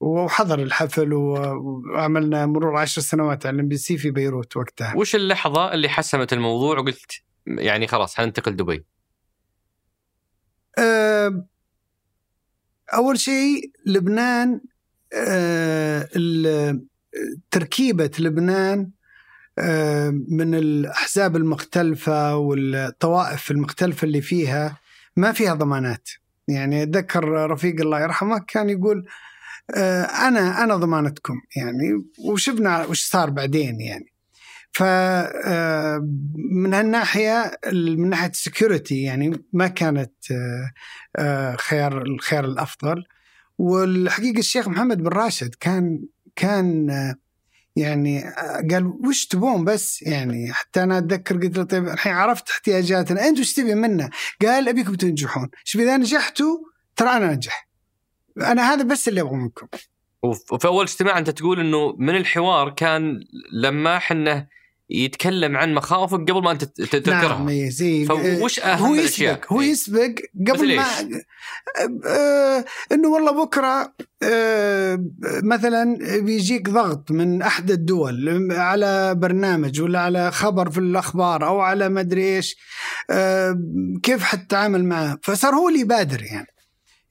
وحضر 0.00 0.62
الحفل 0.62 1.12
وعملنا 1.12 2.46
مرور 2.46 2.76
عشر 2.76 3.00
سنوات 3.00 3.46
على 3.46 3.54
ال 3.54 3.68
MBC 3.68 3.98
في 3.98 4.10
بيروت 4.10 4.56
وقتها. 4.56 4.96
وش 4.96 5.14
اللحظة 5.14 5.72
اللي 5.72 5.88
حسمت 5.88 6.32
الموضوع 6.32 6.78
وقلت 6.78 7.12
يعني 7.46 7.86
خلاص 7.86 8.14
حننتقل 8.16 8.56
دبي؟ 8.56 8.84
أه 10.78 11.46
أول 12.94 13.18
شيء 13.18 13.72
لبنان 13.86 14.60
أه 15.14 16.08
تركيبة 17.50 18.10
لبنان 18.18 18.90
آه، 19.58 20.10
من 20.28 20.54
الأحزاب 20.54 21.36
المختلفة 21.36 22.36
والطوائف 22.36 23.50
المختلفة 23.50 24.04
اللي 24.04 24.20
فيها. 24.20 24.76
ما 25.16 25.32
فيها 25.32 25.54
ضمانات. 25.54 26.08
يعني 26.48 26.82
أتذكر 26.82 27.50
رفيق 27.50 27.80
الله 27.80 28.00
يرحمه 28.00 28.38
كان 28.38 28.70
يقول 28.70 29.06
آه، 29.76 30.02
أنا 30.02 30.64
أنا 30.64 30.76
ضمانتكم 30.76 31.34
يعني 31.56 32.04
وشفنا 32.18 32.86
وش 32.86 33.04
صار 33.04 33.30
بعدين 33.30 33.80
يعني. 33.80 34.12
ف 34.72 34.82
آه، 34.82 36.08
من 36.52 36.74
هالناحية 36.74 37.52
من 37.72 38.08
ناحية 38.08 38.30
السكيورتي 38.30 39.02
يعني 39.02 39.44
ما 39.52 39.68
كانت 39.68 40.12
خيار 41.56 42.02
الخيار 42.02 42.44
الأفضل. 42.44 43.04
والحقيقة 43.58 44.38
الشيخ 44.38 44.68
محمد 44.68 44.98
بن 44.98 45.08
راشد 45.08 45.54
كان 45.54 46.04
كان 46.36 46.90
يعني 47.78 48.22
قال 48.70 48.86
وش 48.86 49.26
تبون 49.26 49.64
بس 49.64 50.02
يعني 50.02 50.52
حتى 50.52 50.82
أنا 50.82 50.98
أتذكر 50.98 51.36
قلت 51.36 51.58
له 51.58 51.64
طيب 51.64 51.88
الحين 51.88 52.12
عرفت 52.12 52.50
احتياجاتنا 52.50 53.28
انت 53.28 53.38
وش 53.38 53.52
تبي 53.52 53.74
منا؟ 53.74 54.10
قال 54.42 54.68
أبيكم 54.68 54.94
تنجحون، 54.94 55.48
شوف 55.64 55.82
إذا 55.82 55.96
نجحتوا 55.96 56.58
ترى 56.96 57.08
أنا 57.08 57.32
أنجح. 57.32 57.68
أنا 58.40 58.72
هذا 58.72 58.82
بس 58.82 59.08
اللي 59.08 59.20
أبغى 59.20 59.36
منكم. 59.36 59.66
وفي 60.22 60.66
أول 60.66 60.84
اجتماع 60.84 61.18
أنت 61.18 61.30
تقول 61.30 61.60
إنه 61.60 61.94
من 61.98 62.16
الحوار 62.16 62.70
كان 62.70 63.20
لما 63.52 63.98
حنا 63.98 64.46
يتكلم 64.90 65.56
عن 65.56 65.74
مخاوفك 65.74 66.20
قبل 66.30 66.42
ما 66.42 66.50
انت 66.50 66.64
تذكرها 66.64 67.38
نعم 67.38 67.70
زي 67.70 68.04
فوش 68.04 68.60
أهم 68.60 68.86
هو 68.86 68.94
الأشياء. 68.94 69.40
هو 69.48 69.60
إيه. 69.60 69.70
يسبق 69.70 70.14
قبل 70.48 70.76
ما 70.76 70.84
آه 72.06 72.64
إنه 72.92 73.08
والله 73.08 73.44
بكرة 73.44 73.94
آه 74.22 75.04
مثلا 75.42 75.98
بيجيك 76.20 76.70
ضغط 76.70 77.10
من 77.10 77.42
أحد 77.42 77.70
الدول 77.70 78.48
على 78.52 79.14
برنامج 79.14 79.80
ولا 79.80 80.00
على 80.00 80.30
خبر 80.30 80.70
في 80.70 80.78
الأخبار 80.78 81.46
أو 81.46 81.60
على 81.60 81.88
ما 81.88 82.00
أدري 82.00 82.36
إيش 82.36 82.56
آه 83.10 83.58
كيف 84.02 84.22
حتتعامل 84.22 84.84
معه؟ 84.84 85.18
فصار 85.22 85.54
هو 85.54 85.68
اللي 85.68 85.80
يبادر 85.80 86.22
يعني. 86.22 86.46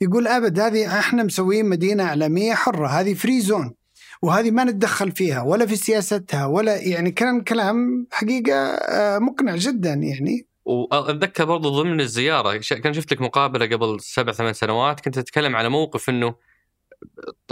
يقول 0.01 0.27
أبد 0.27 0.59
هذه 0.59 0.99
إحنا 0.99 1.23
مسويين 1.23 1.65
مدينة 1.65 2.03
إعلامية 2.03 2.53
حرة 2.53 2.87
هذه 2.87 3.13
free 3.13 3.41
zone 3.41 3.73
وهذه 4.21 4.51
ما 4.51 4.63
نتدخل 4.63 5.11
فيها 5.11 5.41
ولا 5.41 5.65
في 5.65 5.75
سياستها 5.75 6.45
ولا 6.45 6.75
يعني 6.75 7.11
كان 7.11 7.41
كلام 7.41 8.07
حقيقة 8.11 8.53
آه، 8.53 9.19
مقنع 9.19 9.55
جدا 9.55 9.93
يعني. 9.93 10.47
وأتذكر 10.65 11.45
برضو 11.45 11.81
ضمن 11.81 12.01
الزيارة 12.01 12.57
كان 12.57 12.93
شفت 12.93 13.11
لك 13.11 13.21
مقابلة 13.21 13.65
قبل 13.65 14.01
سبع 14.01 14.31
ثمان 14.31 14.53
سنوات 14.53 14.99
كنت 14.99 15.19
تتكلم 15.19 15.55
على 15.55 15.69
موقف 15.69 16.09
إنه 16.09 16.35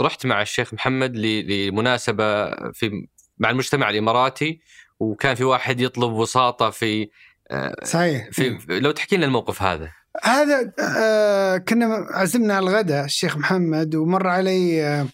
رحت 0.00 0.26
مع 0.26 0.42
الشيخ 0.42 0.74
محمد 0.74 1.16
لمناسبة 1.16 2.50
في 2.72 3.06
مع 3.38 3.50
المجتمع 3.50 3.90
الإماراتي 3.90 4.60
وكان 5.00 5.34
في 5.34 5.44
واحد 5.44 5.80
يطلب 5.80 6.12
وساطة 6.12 6.70
في 6.70 7.08
آه، 7.50 7.76
صحيح. 7.84 8.30
في 8.30 8.58
لو 8.68 8.90
تحكي 8.90 9.16
لنا 9.16 9.26
الموقف 9.26 9.62
هذا. 9.62 9.90
هذا 10.22 10.72
آه 10.98 11.56
كنا 11.56 12.06
عزمنا 12.10 12.54
على 12.54 12.70
الغداء 12.70 13.04
الشيخ 13.04 13.36
محمد 13.36 13.94
ومر 13.94 14.26
علي 14.26 14.86
آه 14.86 15.06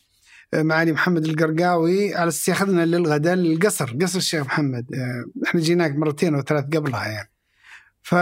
معالي 0.54 0.92
محمد 0.92 1.24
القرقاوي 1.24 2.14
على 2.14 2.28
أساس 2.28 2.48
ياخذنا 2.48 2.86
للغداء 2.86 3.34
للقصر. 3.34 3.96
قصر 4.02 4.18
الشيخ 4.18 4.46
محمد 4.46 4.94
آه 4.94 5.24
إحنا 5.46 5.60
جيناك 5.60 5.96
مرتين 5.96 6.34
أو 6.34 6.42
ثلاث 6.42 6.64
قبلها 6.64 7.08
يعني. 7.08 7.30
ف 8.02 8.14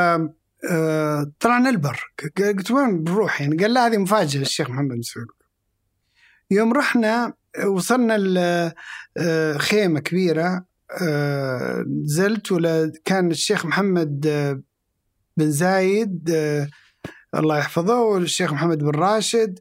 آه 0.71 1.33
طلعنا 1.41 1.71
البر. 1.71 2.13
قلت 2.39 2.71
وين 2.71 3.05
بنروح 3.05 3.41
يعني؟ 3.41 3.57
قال 3.57 3.75
لا 3.75 3.87
هذه 3.87 3.99
مفاجأة 3.99 4.41
الشيخ 4.41 4.71
محمد 4.71 4.97
مسعود 4.97 5.27
يوم 6.51 6.73
رحنا 6.73 7.33
وصلنا 7.67 8.75
خيمة 9.59 10.01
كبيرة 10.01 10.71
آه، 11.03 11.85
نزلت 12.03 12.53
ولا 12.53 12.93
كان 13.05 13.31
الشيخ 13.31 13.67
محمد 13.67 14.27
آه، 14.27 14.63
بن 15.37 15.51
زايد 15.51 16.31
آه، 16.31 16.69
الله 17.35 17.59
يحفظه 17.59 18.01
والشيخ 18.01 18.53
محمد 18.53 18.79
بن 18.79 18.91
راشد 18.91 19.59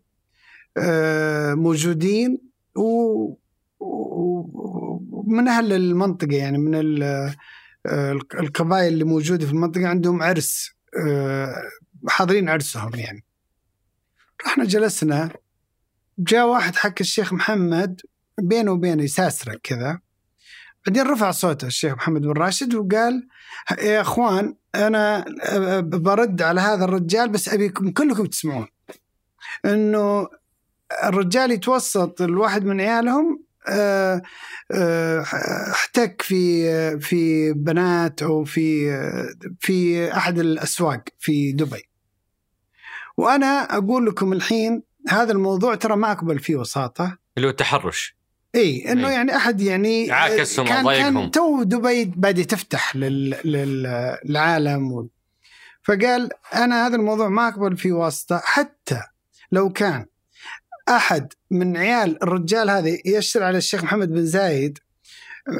موجودين. 1.55 2.49
ومن 3.80 5.47
أهل 5.47 5.73
المنطقة 5.73 6.36
يعني 6.36 6.57
من 6.57 6.75
القبائل 8.39 8.93
اللي 8.93 9.03
موجودة 9.03 9.45
في 9.45 9.51
المنطقة 9.51 9.88
عندهم 9.88 10.23
عرس 10.23 10.71
حاضرين 12.07 12.49
عرسهم 12.49 12.95
يعني. 12.95 13.23
رحنا 14.45 14.65
جلسنا 14.65 15.30
جاء 16.19 16.47
واحد 16.47 16.75
حق 16.75 16.93
الشيخ 17.01 17.34
محمد 17.34 18.01
بينه 18.41 18.71
وبينه 18.71 19.03
يساسرك 19.03 19.59
كذا. 19.63 19.99
بعدين 20.88 21.03
رفع 21.03 21.32
صوته 21.32 21.67
الشيخ 21.67 21.93
محمد 21.93 22.21
بن 22.21 22.32
راشد 22.32 22.75
وقال 22.75 23.27
يا 23.82 24.01
أخوان 24.01 24.55
أنا 24.75 25.25
برد 25.82 26.41
على 26.41 26.61
هذا 26.61 26.86
الرجال 26.86 27.30
بس 27.30 27.49
أبيكم 27.49 27.91
كلكم 27.91 28.25
تسمعون. 28.25 28.67
إنه 29.65 30.27
الرجال 31.04 31.52
يتوسط 31.52 32.22
الواحد 32.22 32.66
من 32.66 32.82
عيالهم 32.82 33.44
آه، 33.68 34.22
آه، 34.72 35.24
احتك 35.72 36.22
في 36.22 37.00
في 37.00 37.54
بنات 37.54 38.24
أو 38.24 38.44
في 38.44 38.92
في 39.60 40.08
أحد 40.14 40.40
الأسواق 40.40 41.04
في 41.20 41.52
دبي. 41.52 41.90
وأنا 43.18 43.78
أقول 43.78 44.06
لكم 44.06 44.34
الحين 44.34 44.84
هذا 45.10 45.32
الموضوع 45.32 45.76
ترى 45.76 45.96
ما 45.96 46.12
أقبل 46.12 46.40
فيه 46.40 46.56
وساطه 46.56 47.18
اللي 47.38 47.48
هو 47.48 47.52
التحرش. 47.52 48.20
إي 48.56 48.92
إنه 48.92 49.08
إيه؟ 49.08 49.14
يعني 49.14 49.36
أحد 49.36 49.62
يعني 49.62 50.12
عاكسهم 50.12 50.68
كان 50.68 50.86
كان 50.86 51.32
تو 51.32 51.64
دبي 51.64 52.06
بادي 52.06 52.44
تفتح 52.44 52.96
لل... 52.96 53.36
للعالم 54.26 54.92
و... 54.92 55.10
فقال 55.84 56.30
أنا 56.54 56.88
هذا 56.88 56.96
الموضوع 56.96 57.30
ما 57.30 57.48
أقبل 57.48 57.78
فيه 57.78 57.92
واسطه 57.92 58.42
حتى 58.44 59.02
لو 59.52 59.70
كان 59.70 60.06
أحد 60.90 61.34
من 61.52 61.78
عيال 61.78 62.24
الرجال 62.24 62.70
هذا 62.70 62.98
يشتري 63.06 63.46
على 63.46 63.58
الشيخ 63.58 63.84
محمد 63.84 64.10
بن 64.10 64.26
زايد 64.26 64.80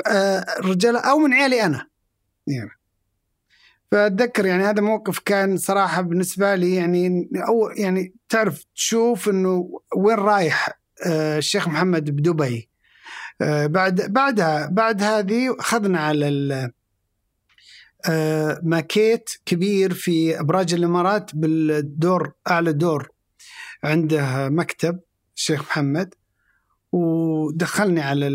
آه، 0.08 0.46
الرجال 0.60 0.96
أو 0.96 1.18
من 1.18 1.34
عيالي 1.34 1.66
أنا. 1.66 1.88
يعني 2.48 2.70
فأتذكر 3.92 4.46
يعني 4.46 4.64
هذا 4.64 4.82
موقف 4.82 5.20
كان 5.20 5.58
صراحة 5.58 6.02
بالنسبة 6.02 6.56
لي 6.56 6.76
يعني 6.76 7.30
أو 7.48 7.70
يعني 7.70 8.14
تعرف 8.30 8.64
تشوف 8.76 9.30
إنه 9.30 9.82
وين 9.96 10.18
رايح 10.18 10.80
آه، 11.06 11.38
الشيخ 11.38 11.68
محمد 11.68 12.10
بدبي. 12.10 12.70
آه، 13.42 13.66
بعد 13.66 14.14
بعدها 14.14 14.68
بعد 14.68 15.04
هذه 15.04 15.56
أخذنا 15.60 16.00
على 16.00 16.72
ماكيت 18.64 19.30
كبير 19.46 19.94
في 19.94 20.40
أبراج 20.40 20.74
الإمارات 20.74 21.36
بالدور 21.36 22.32
أعلى 22.48 22.74
دور 22.74 23.10
عنده 23.84 24.50
مكتب. 24.50 25.00
الشيخ 25.40 25.62
محمد 25.62 26.14
ودخلني 26.92 28.02
على 28.02 28.28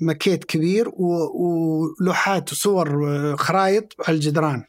الماكيت 0.00 0.44
كبير 0.44 0.88
ولوحات 0.88 2.52
وصور 2.52 3.36
خرايط 3.36 3.92
على 4.08 4.14
الجدران. 4.14 4.64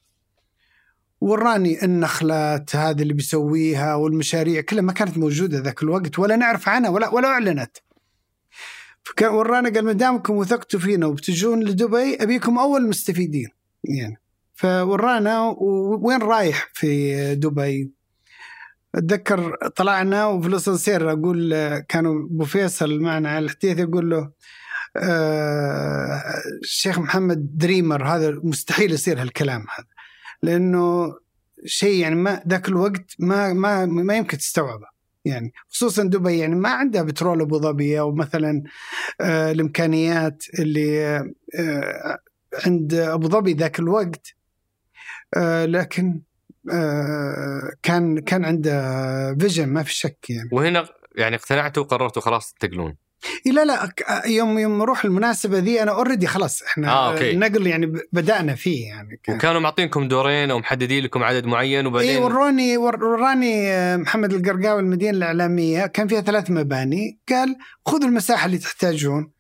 وراني 1.22 1.84
النخلات 1.84 2.76
هذه 2.76 3.02
اللي 3.02 3.14
بيسويها 3.14 3.96
والمشاريع 3.96 4.62
كلها 4.62 4.82
ما 4.82 4.94
كانت 4.94 5.18
موجودة 5.18 5.60
ذاك 5.60 5.84
الوقت 5.84 6.20
ولا 6.20 6.36
نعرف 6.36 6.70
عنها 6.70 6.90
ولا 6.90 7.10
ولا 7.10 7.28
أعلنت. 7.28 7.78
ورانا 9.22 9.70
قال 9.70 9.86
ما 9.86 9.92
دامكم 9.92 10.36
وثقتوا 10.36 10.80
فينا 10.80 11.06
وبتجون 11.06 11.64
لدبي 11.64 12.16
أبيكم 12.16 12.58
أول 12.60 12.82
المستفيدين 12.82 13.50
يعني 13.84 14.22
فورانا 14.54 15.56
وين 16.02 16.22
رايح 16.22 16.70
في 16.74 17.36
دبي؟ 17.36 17.97
أتذكر 18.98 19.56
طلعنا 19.76 20.26
وفي 20.26 20.48
الاسانسير 20.48 21.12
أقول 21.12 21.54
كانوا 21.80 22.26
أبو 22.26 22.46
فيصل 22.46 23.00
معنا 23.00 23.30
على 23.30 23.46
الحديث 23.46 23.80
يقول 23.80 24.10
له 24.10 24.32
آه 24.98 26.22
الشيخ 26.64 27.00
محمد 27.00 27.58
دريمر 27.58 28.08
هذا 28.08 28.40
مستحيل 28.44 28.92
يصير 28.92 29.22
هالكلام 29.22 29.66
هذا 29.78 29.88
لأنه 30.44 31.16
شيء 31.66 32.02
يعني 32.02 32.16
ما 32.16 32.44
ذاك 32.48 32.68
الوقت 32.68 33.16
ما 33.20 33.54
ما 33.54 33.86
ما 33.86 34.18
يمكن 34.18 34.38
تستوعبه 34.38 34.88
يعني 35.26 35.54
خصوصا 35.70 36.04
دبي 36.04 36.38
يعني 36.38 36.56
ما 36.56 36.70
عندها 36.70 37.02
بترول 37.04 37.42
أبو 37.42 37.60
ظبي 37.60 38.00
أو 38.00 38.12
مثلا 38.12 38.64
آه 39.22 39.52
الإمكانيات 39.52 40.44
اللي 40.60 41.18
آه 41.60 42.18
عند 42.66 42.94
أبو 42.94 43.28
ظبي 43.28 43.54
ذاك 43.54 43.80
الوقت 43.80 44.28
آه 45.36 45.66
لكن 45.66 46.08
آه 46.08 46.27
كان 47.84 48.20
كان 48.20 48.46
عنده 48.46 49.36
vision 49.40 49.68
ما 49.70 49.84
في 49.84 49.94
شك 49.94 50.30
يعني 50.30 50.50
وهنا 50.52 50.88
يعني 51.16 51.36
اقتنعتوا 51.36 51.84
وقررتوا 51.84 52.22
خلاص 52.22 52.54
تنتقلون 52.54 52.96
إيه 53.46 53.52
لا 53.52 53.66
لا 53.66 53.92
يوم 54.26 54.60
يوم 54.60 54.78
نروح 54.78 55.06
المناسبة 55.06 55.58
ذي 55.58 55.84
أنا 55.84 55.92
already 55.92 56.28
خلاص 56.28 56.64
إحنا 56.64 56.90
آه، 56.92 57.12
okay. 57.12 57.32
النقل 57.32 57.68
يعني 57.68 57.94
بدأنا 58.12 58.56
فيه 58.56 58.88
يعني 58.88 59.20
كان. 59.24 59.36
وكانوا 59.36 59.62
معطينكم 59.62 60.08
دورين 60.08 60.52
أو 60.52 60.60
محددين 60.60 61.04
لكم 61.04 61.24
عدد 61.24 61.46
معين 61.46 61.88
وبعدين 61.88 62.10
اي 62.10 62.18
وروني 62.18 62.78
وراني 62.78 63.72
آه، 63.72 63.98
محمد 63.98 64.34
القرقاوي 64.34 64.80
المدينة 64.80 65.18
الإعلامية 65.18 65.86
كان 65.86 66.08
فيها 66.08 66.22
ثلاث 66.22 66.52
مباني 66.52 67.20
قال 67.30 67.56
خذوا 67.86 68.10
المساحة 68.10 68.46
اللي 68.46 68.58
تحتاجون 68.58 69.32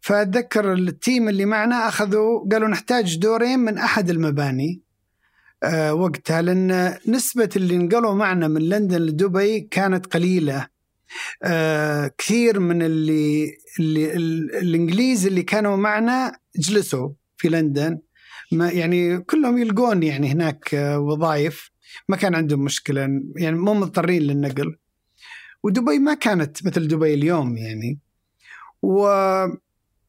فأتذكر 0.00 0.72
التيم 0.72 1.28
اللي 1.28 1.44
معنا 1.44 1.88
أخذوا 1.88 2.48
قالوا 2.52 2.68
نحتاج 2.68 3.18
دورين 3.18 3.58
من 3.58 3.78
أحد 3.78 4.10
المباني 4.10 4.83
وقتها 5.92 6.42
لأن 6.42 6.98
نسبة 7.08 7.48
اللي 7.56 7.76
انقلوا 7.76 8.14
معنا 8.14 8.48
من 8.48 8.68
لندن 8.68 8.98
لدبي 8.98 9.60
كانت 9.60 10.06
قليلة. 10.06 10.66
آه 11.42 12.10
كثير 12.18 12.60
من 12.60 12.82
اللي, 12.82 13.56
اللي 13.78 14.12
الإنجليز 14.58 15.26
اللي 15.26 15.42
كانوا 15.42 15.76
معنا 15.76 16.38
جلسوا 16.56 17.10
في 17.36 17.48
لندن. 17.48 17.98
ما 18.52 18.70
يعني 18.70 19.18
كلهم 19.18 19.58
يلقون 19.58 20.02
يعني 20.02 20.32
هناك 20.32 20.74
آه 20.74 20.98
وظائف. 20.98 21.70
ما 22.08 22.16
كان 22.16 22.34
عندهم 22.34 22.60
مشكلة 22.60 23.00
يعني 23.36 23.56
مو 23.56 23.74
مضطرين 23.74 24.22
للنقل. 24.22 24.76
ودبي 25.62 25.98
ما 25.98 26.14
كانت 26.14 26.66
مثل 26.66 26.88
دبي 26.88 27.14
اليوم 27.14 27.56
يعني. 27.56 27.98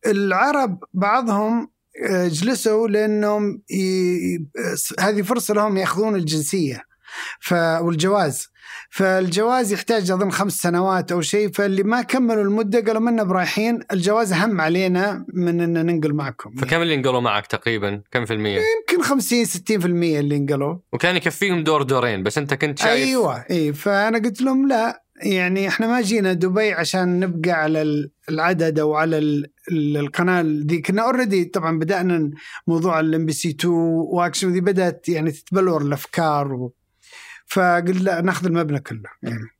والعرب 0.05 0.83
بعضهم 0.93 1.61
آه، 1.61 1.74
جلسوا 2.27 2.87
لأنهم 2.87 3.61
هذه 4.99 5.21
فرصة 5.21 5.53
لهم 5.53 5.77
يأخذون 5.77 6.15
الجنسية 6.15 6.83
ف 7.39 7.53
والجواز. 7.53 8.47
فالجواز 8.89 9.73
يحتاج 9.73 10.11
أظن 10.11 10.31
خمس 10.31 10.53
سنوات 10.53 11.11
أو 11.11 11.21
شيء 11.21 11.51
فاللي 11.51 11.83
ما 11.83 12.01
كملوا 12.01 12.43
المدة 12.43 12.79
قالوا 12.81 13.01
منا 13.01 13.23
برايحين 13.23 13.79
الجواز 13.91 14.33
أهم 14.33 14.61
علينا 14.61 15.25
من 15.33 15.61
ان 15.61 15.85
ننقل 15.85 16.13
معكم. 16.13 16.55
فكم 16.55 16.81
اللي 16.81 16.95
انقلوا 16.95 17.21
معك 17.21 17.47
تقريبا؟ 17.47 18.01
كم 18.11 18.25
في 18.25 18.33
المية؟ 18.33 18.59
يمكن 18.59 19.03
50 19.03 19.45
60% 19.45 19.49
اللي 20.19 20.35
انقلوا. 20.35 20.75
وكان 20.93 21.15
يكفيهم 21.15 21.63
دور 21.63 21.83
دورين 21.83 22.23
بس 22.23 22.37
أنت 22.37 22.53
كنت 22.53 22.79
شايف. 22.79 23.07
أيوه 23.07 23.45
اي 23.51 23.73
فأنا 23.73 24.17
قلت 24.17 24.41
لهم 24.41 24.67
لا 24.67 25.04
يعني 25.23 25.67
إحنا 25.67 25.87
ما 25.87 26.01
جينا 26.01 26.33
دبي 26.33 26.73
عشان 26.73 27.19
نبقى 27.19 27.51
على 27.51 28.09
العدد 28.29 28.79
أو 28.79 28.95
على 28.95 29.43
القناة 29.71 30.41
ذي 30.41 30.81
كنا 30.81 31.01
already 31.01 31.45
طبعا 31.45 31.79
بدأنا 31.79 32.31
موضوع 32.67 32.99
ال 32.99 33.25
MBC 33.25 33.49
2 33.49 33.73
واكشن 33.73 34.53
ذي 34.53 34.61
بدأت 34.61 35.09
يعني 35.09 35.31
تتبلور 35.31 35.81
الأفكار 35.81 36.53
و... 36.53 36.73
فقلت 37.47 38.01
لا 38.01 38.21
ناخذ 38.21 38.45
المبنى 38.45 38.79
كله 38.79 39.09
يعني 39.23 39.55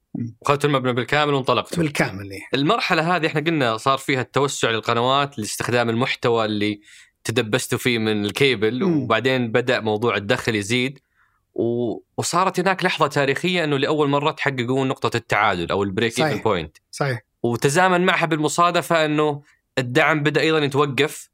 أخذت 0.45 0.65
المبنى 0.65 0.94
بالكامل 0.94 1.34
وانطلقت 1.34 1.80
بالكامل 1.80 2.32
إيه. 2.32 2.41
المرحلة 2.53 3.15
هذه 3.15 3.27
إحنا 3.27 3.41
قلنا 3.41 3.77
صار 3.77 3.98
فيها 3.98 4.22
التوسع 4.22 4.69
للقنوات 4.69 5.40
لاستخدام 5.40 5.90
المحتوى 5.90 6.45
اللي 6.45 6.82
تدبستوا 7.23 7.77
فيه 7.77 7.98
من 7.98 8.26
الكيبل 8.26 8.86
م. 8.86 9.03
وبعدين 9.03 9.52
بدأ 9.52 9.80
موضوع 9.80 10.18
الدخل 10.18 10.56
يزيد. 10.56 10.99
وصارت 12.18 12.60
هناك 12.60 12.84
لحظة 12.84 13.07
تاريخية 13.07 13.64
إنه 13.64 13.77
لأول 13.77 14.10
مرة 14.10 14.32
تحققون 14.32 14.88
نقطة 14.88 15.18
التعادل 15.18 15.72
أو 15.72 15.84
ال 15.84 15.90
break 15.90 16.22
even 16.22 16.41
point. 16.41 16.77
صحيح. 16.91 17.22
وتزامن 17.44 18.06
معها 18.06 18.26
بالمصادفة 18.26 19.06
إنه 19.06 19.41
الدعم 19.77 20.23
بدأ 20.23 20.41
أيضا 20.41 20.60
يتوقف 20.60 21.30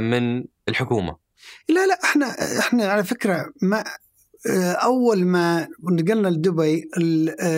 من 0.00 0.44
الحكومة. 0.68 1.16
لا 1.68 1.86
لا 1.86 1.98
إحنا 2.04 2.26
إحنا 2.58 2.84
على 2.84 3.04
فكرة 3.04 3.52
ما 3.62 3.84
أول 4.74 5.24
ما 5.24 5.68
نقلنا 5.82 6.28
لدبي 6.28 6.90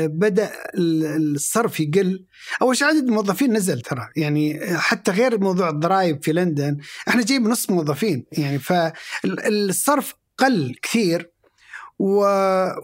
بدأ 0.07 0.53
الصرف 0.75 1.81
يقل. 1.81 2.25
أول 2.63 2.77
شيء 2.77 2.89
عدد 2.89 3.05
الموظفين 3.05 3.53
نزل 3.53 3.81
ترى. 3.81 4.09
يعني 4.17 4.61
حتى 4.77 5.11
غير 5.11 5.39
موضوع 5.41 5.69
الضرائب 5.69 6.25
في 6.25 6.33
لندن 6.33 6.77
إحنا 7.09 7.23
جايب 7.23 7.43
نص 7.43 7.71
موظفين. 7.71 8.27
يعني 8.33 8.59
فالصرف 8.59 10.15
قل 10.39 10.75
كثير. 10.83 11.31
و... 11.99 12.19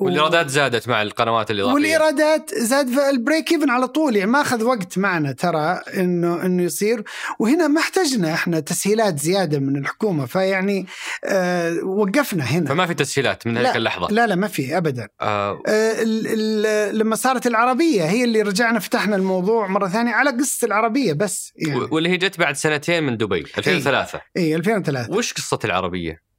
والإيرادات 0.01 0.49
زادت 0.49 0.89
مع 0.89 1.03
القنوات 1.03 1.51
الإضافية. 1.51 1.75
والإيرادات 1.75 2.51
زاد 2.55 2.89
البريك 2.99 3.53
إيفن 3.53 3.71
على 3.71 3.89
طول 3.89 4.17
يعني 4.17 4.31
ما 4.31 4.41
أخذ 4.41 4.65
وقت 4.65 4.99
معنا 4.99 5.33
ترى 5.33 5.81
انه 5.97 6.47
إنه 6.47 6.63
يصير. 6.63 7.03
وهنا 7.39 7.69
ما 7.69 7.81
احتجنا 7.81 8.35
إحنا 8.35 8.61
تسهيلات 8.61 9.19
زيادة 9.19 9.59
من 9.59 9.77
الحكومة 9.77 10.27
فيعني 10.27 10.87
آه 11.25 11.85
وقفنا 11.85 12.45
هنا. 12.45 12.69
فما 12.69 12.87
في 12.87 12.95
تسهيلات 12.95 13.47
من 13.47 13.57
هذيك 13.57 13.77
اللحظة. 13.77 14.09
لا 14.11 14.27
لا 14.27 14.35
ما 14.35 14.49
في 14.49 14.77
ابدا. 14.77 15.09
آه. 15.21 15.63
آه 15.67 16.03
ال 16.03 16.27
ال 16.67 16.99
لما 16.99 17.17
صارت 17.17 17.47
العربية 17.47 18.05
هي 18.05 18.25
اللي 18.25 18.43
رجعنا 18.43 18.79
فتحنا 18.79 19.17
الموضوع 19.17 19.67
مرة 19.67 19.89
ثانية 19.89 20.13
على 20.13 20.31
قصة 20.31 20.67
العربية 20.67 21.13
بس 21.13 21.53
يعني. 21.57 21.81
واللي 21.81 22.09
هي 22.09 22.17
جت 22.17 22.39
بعد 22.39 22.57
سنتين 22.57 23.03
من 23.05 23.17
دبي 23.17 23.45
2003 23.59 24.21
اي 24.37 24.57
2003 24.57 25.13
وش 25.17 25.33
قصة 25.33 25.59
العربية؟ 25.65 26.32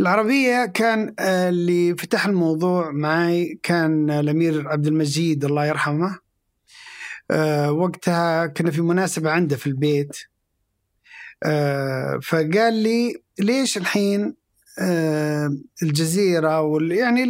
العربية 0.00 0.66
كان 0.66 1.14
آه، 1.18 1.48
اللي 1.48 1.96
فتح 1.96 2.26
الموضوع 2.26 2.90
معي 2.90 3.60
كان 3.62 4.10
الأمير 4.10 4.68
عبد 4.68 4.86
المجيد 4.86 5.44
الله 5.44 5.66
يرحمه. 5.66 6.18
آه، 7.30 7.72
وقتها 7.72 8.46
كنا 8.46 8.70
في 8.70 8.80
مناسبة 8.80 9.30
عنده 9.30 9.56
في 9.56 9.66
البيت. 9.66 10.16
آه، 11.44 12.18
فقال 12.22 12.74
لي 12.74 13.22
ليش 13.38 13.76
الحين 13.76 14.40
الجزيرة 15.82 16.60
وال 16.60 16.92
يعني 16.92 17.24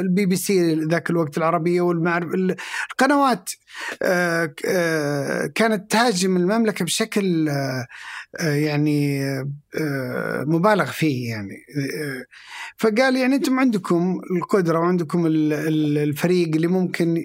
البي 0.00 0.26
بي 0.26 0.36
سي 0.36 0.74
ذاك 0.74 1.10
الوقت 1.10 1.38
العربية 1.38 1.80
والمعرف 1.80 2.28
القنوات 2.92 3.50
كانت 5.54 5.90
تهاجم 5.90 6.36
المملكة 6.36 6.84
بشكل 6.84 7.48
يعني 8.40 9.22
آه، 9.80 10.44
مبالغ 10.46 10.90
فيه 10.90 11.30
يعني. 11.30 11.54
آه، 11.76 12.24
فقال 12.76 13.16
يعني 13.16 13.34
أنتم 13.34 13.60
عندكم 13.60 14.20
القدرة 14.30 14.78
وعندكم 14.78 15.26
الفريق 15.26 16.48
اللي 16.54 16.66
ممكن 16.66 17.22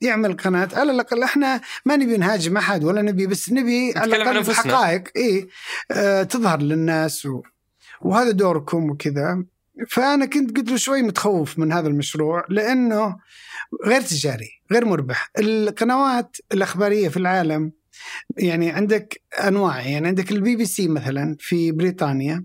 يعمل 0.00 0.36
قناة. 0.36 0.68
على 0.72 0.92
الأقل 0.92 1.22
إحنا 1.22 1.60
ما 1.84 1.96
نبي 1.96 2.16
نهاجم 2.16 2.56
أحد 2.56 2.84
ولا 2.84 3.02
نبي 3.02 3.26
بس 3.26 3.52
نبي 3.52 3.92
على 3.96 4.16
الأقل 4.16 4.38
الحقائق 4.38 5.02
اي 5.16 5.48
تظهر 6.24 6.62
للناس 6.62 7.26
و 7.26 7.42
وهذا 8.00 8.30
دوركم 8.30 8.90
وكذا. 8.90 9.44
فأنا 9.88 10.26
كنت 10.26 10.56
قلت 10.56 10.70
له 10.70 10.76
شوي 10.76 11.02
متخوف 11.02 11.58
من 11.58 11.72
هذا 11.72 11.88
المشروع 11.88 12.44
لأنه 12.48 13.16
غير 13.86 14.00
تجاري 14.00 14.50
غير 14.72 14.84
مربح. 14.84 15.30
القنوات 15.38 16.36
الأخبارية 16.52 17.08
في 17.08 17.16
العالم 17.16 17.72
يعني 18.36 18.70
عندك 18.70 19.20
أنواع 19.34 19.80
يعني 19.80 20.06
عندك 20.08 20.32
البي 20.32 20.56
بي 20.56 20.64
سي 20.64 20.88
مثلا 20.88 21.36
في 21.40 21.72
بريطانيا 21.72 22.44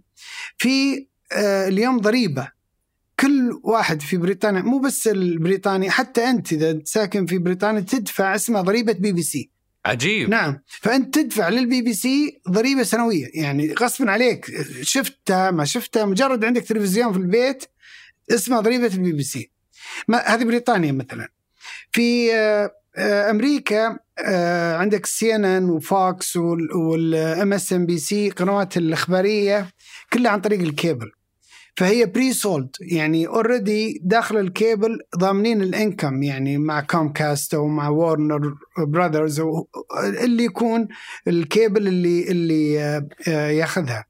في 0.58 1.08
آه، 1.32 1.68
اليوم 1.68 2.00
ضريبة. 2.00 2.52
كل 3.20 3.60
واحد 3.64 4.02
في 4.02 4.18
بريطانيا 4.18 4.62
مو 4.62 4.80
بس 4.80 5.08
البريطاني 5.08 5.90
حتى 5.90 6.30
أنت 6.30 6.54
إذا 6.54 6.80
ساكن 6.86 7.26
في 7.26 7.38
بريطانيا 7.38 7.82
تدفع 7.82 8.36
اسمها 8.36 8.62
ضريبة 8.62 8.94
بي 8.94 9.12
بي 9.12 9.24
سي. 9.24 9.50
عجيب. 9.86 10.30
نعم. 10.30 10.60
فأنت 10.68 11.16
تدفع 11.16 11.50
للبي 11.50 11.82
بي 11.82 11.94
سي 11.94 12.42
ضريبة 12.50 12.84
سنوية. 12.84 13.28
يعني 13.34 13.74
غصبا 13.74 14.12
عليك 14.12 14.46
شفتها 14.82 15.52
ما 15.52 15.66
شفتها 15.66 16.06
مجرد 16.06 16.46
عندك 16.46 16.62
تلفزيون 16.62 17.14
في 17.14 17.20
البيت 17.20 17.66
اسمها 18.32 18.62
ضريبة 18.62 18.88
البي 18.88 19.12
بي 19.12 19.24
سي. 19.24 19.52
هذه 20.26 20.44
بريطانيا 20.44 20.92
مثلا. 20.92 21.30
في 21.92 22.34
آه، 22.34 22.72
أمريكا 22.98 24.00
آه، 24.20 24.78
عندك 24.78 25.06
سي 25.06 25.36
إن 25.36 25.46
إن 25.46 25.70
وفوكس 25.70 26.38
والام 26.38 27.54
اس 27.54 27.74
ان 27.74 27.86
بي 27.86 27.98
سي 27.98 28.30
قنوات 28.30 28.78
الإخبارية 28.78 29.68
كلها 30.14 30.32
عن 30.32 30.42
طريق 30.42 30.60
الكيبل. 30.60 31.12
فهي 31.78 32.06
pre-sold 32.06 32.70
يعني 32.82 33.28
already 33.28 34.02
داخل 34.04 34.38
الكيبل 34.38 35.00
ضامنين 35.18 35.62
ال 35.62 35.71
income 35.71 36.24
يعني 36.24 36.58
مع 36.58 36.82
كومكاست 36.82 37.54
أو 37.54 37.68
مع 37.68 37.90
وارنر 37.90 38.56
براذرز 38.88 39.42
اللي 40.24 40.44
يكون 40.44 40.88
الكيبل 41.28 41.88
اللي 41.88 42.32
اللي 42.32 42.80
آه، 43.28 43.50
ياخذها. 43.50 44.06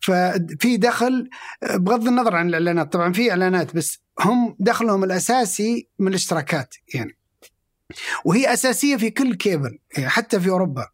ففي 0.00 0.76
دخل 0.76 1.28
بغض 1.74 2.06
النظر 2.06 2.36
عن 2.36 2.48
الإعلانات 2.48 2.92
طبعا 2.92 3.12
في 3.12 3.30
إعلانات 3.30 3.76
بس 3.76 3.98
هم 4.20 4.56
دخلهم 4.58 5.04
الأساسي 5.04 5.88
من 5.98 6.08
الاشتراكات 6.08 6.74
يعني. 6.94 7.16
وهي 8.24 8.52
أساسية 8.52 8.96
في 8.96 9.10
كل 9.10 9.34
كيبل 9.34 9.78
يعني 9.96 10.08
حتى 10.08 10.40
في 10.40 10.48
أوروبا. 10.48 10.88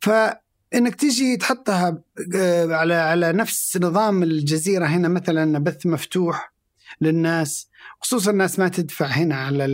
فإنك 0.00 0.94
تجي 0.98 1.36
تحطها 1.36 2.02
آه، 2.36 2.74
على 2.74 2.94
على 2.94 3.32
نفس 3.32 3.76
نظام 3.76 4.22
الجزيرة 4.22 4.86
هنا 4.86 5.08
مثلا 5.08 5.58
بث 5.58 5.86
مفتوح 5.86 6.52
للناس 7.00 7.68
خصوصا 8.00 8.30
الناس 8.30 8.58
ما 8.58 8.68
تدفع 8.68 9.06
هنا 9.06 9.36
على 9.36 9.66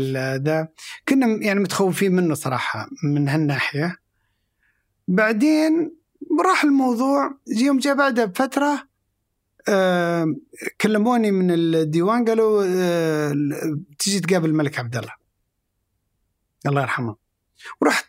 ذا. 0.44 0.68
كنا 1.08 1.26
يعني 1.26 1.60
متخوفين 1.60 2.12
منه 2.12 2.34
صراحة 2.34 2.88
من 3.04 3.28
هالناحية. 3.28 3.96
بعدين 5.08 5.96
راح 6.44 6.64
الموضوع 6.64 7.34
يوم 7.46 7.78
جاء 7.78 7.94
بعدها 7.94 8.24
بفترة 8.24 8.88
آه 9.68 10.34
كلموني 10.80 11.30
من 11.30 11.50
الديوان 11.50 12.24
قالوا 12.24 12.64
آه 12.68 13.34
تجي 13.98 14.20
تقابل 14.20 14.48
الملك 14.48 14.78
عبد 14.78 14.96
الله. 14.96 15.19
الله 16.66 16.82
يرحمه. 16.82 17.16
ورحت 17.80 18.06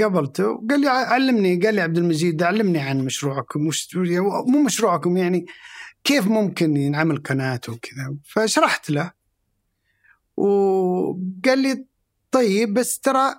قابلته 0.00 0.66
قال 0.70 0.80
لي 0.80 0.88
علمني 0.88 1.56
قال 1.56 1.74
لي 1.74 1.80
عبد 1.80 1.98
المجيد 1.98 2.42
علمني 2.42 2.80
عن 2.80 3.04
مشروعكم 3.04 3.60
مش 3.66 3.96
مو 4.46 4.62
مشروعكم 4.62 5.16
يعني 5.16 5.46
كيف 6.04 6.26
ممكن 6.26 6.76
ينعمل 6.76 7.22
قناة 7.22 7.60
وكذا. 7.68 8.16
فشرحت 8.24 8.90
له 8.90 9.12
وقال 10.36 11.58
لي 11.58 11.86
طيب 12.30 12.74
بس 12.74 13.00
ترى 13.00 13.34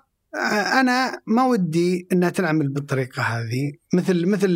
أنا 0.80 1.22
ما 1.28 1.46
ودي 1.46 2.08
إنها 2.12 2.30
تنعمل 2.30 2.70
بالطريقة 2.70 3.22
هذه 3.22 3.74
مثل 3.94 4.26
مثل 4.26 4.48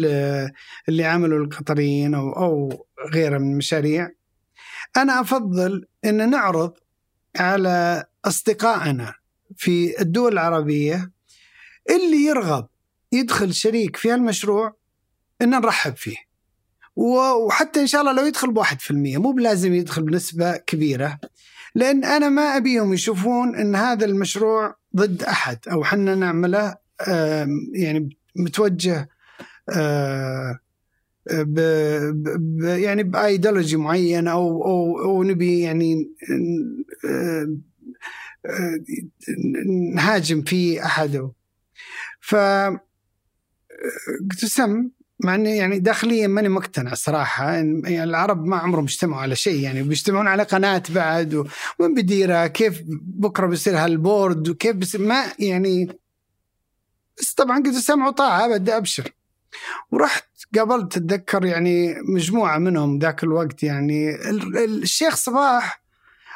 اللي 0.89 1.05
عملوا 1.05 1.45
القطريين 1.45 2.13
أو 2.13 2.31
أو 2.31 2.85
غيره 3.13 3.37
من 3.37 3.51
المشاريع. 3.51 4.09
أنا 4.97 5.21
أفضل 5.21 5.87
إن 6.05 6.29
نعرض 6.29 6.73
على 7.39 8.05
أصدقائنا. 8.25 9.13
في 9.57 10.01
الدول 10.01 10.33
العربية 10.33 11.11
اللي 11.89 12.17
يرغب 12.17 12.67
يدخل 13.11 13.53
شريك 13.53 13.95
في 13.95 14.11
هالمشروع 14.11 14.75
ان 15.41 15.49
نرحب 15.49 15.95
فيه. 15.95 16.17
وحتى 16.95 17.81
إن 17.81 17.87
شاء 17.87 18.01
الله 18.01 18.13
لو 18.13 18.25
يدخل 18.25 18.51
بواحد 18.51 18.81
في 18.81 18.91
المية 18.91 19.17
مو 19.17 19.31
بلازم 19.31 19.73
يدخل 19.73 20.01
بنسبة 20.03 20.57
كبيرة 20.57 21.19
لأن 21.75 22.05
أنا 22.05 22.29
ما 22.29 22.57
ابيهم 22.57 22.93
يشوفون 22.93 23.55
إن 23.55 23.75
هذا 23.75 24.05
المشروع 24.05 24.75
ضد 24.95 25.23
أحد 25.23 25.59
أو 25.71 25.83
حنا 25.83 26.15
نعمله 26.15 26.77
يعني 27.73 28.17
متوجه 28.35 29.09
ب 31.31 31.59
يعني 32.61 33.03
بأيديولوجي 33.03 33.77
معين 33.77 34.27
أو 34.27 34.65
أو 34.65 34.99
أو 34.99 35.23
نبي 35.23 35.59
يعني 35.59 36.09
نهاجم 39.93 40.41
فيه 40.41 40.85
احد 40.85 41.31
ف 42.21 42.35
قلت 44.31 44.45
سم 44.45 44.89
مع 45.19 45.35
إني 45.35 45.57
يعني 45.57 45.79
داخليا 45.79 46.27
ماني 46.27 46.49
مقتنع 46.49 46.93
صراحة. 46.93 47.51
يعني 47.51 48.03
العرب 48.03 48.45
ما 48.45 48.57
عمرهم 48.57 48.83
اجتمعوا 48.83 49.21
على 49.21 49.35
شيء 49.35 49.59
يعني 49.59 49.83
بيجتمعون 49.83 50.27
على 50.27 50.43
قناة 50.43 50.83
بعد 50.89 51.47
وين 51.79 51.93
بديرها 51.93 52.47
كيف 52.47 52.81
بكرة 53.01 53.47
بيصير 53.47 53.77
هالبورد 53.77 54.49
وكيف 54.49 54.75
بيصير 54.75 55.01
ما 55.01 55.33
يعني. 55.39 55.99
بس 57.19 57.33
طبعا 57.33 57.63
قلت 57.63 57.75
سمع 57.75 58.07
وطاعة 58.07 58.47
بدي 58.47 58.77
أبشر. 58.77 59.13
ورحت 59.91 60.25
قابلت 60.55 60.97
أتذكر 60.97 61.45
يعني 61.45 61.95
مجموعة 62.01 62.57
منهم 62.57 62.99
ذاك 62.99 63.23
الوقت 63.23 63.63
يعني 63.63 64.15
الشيخ 64.65 65.15
صباح 65.15 65.83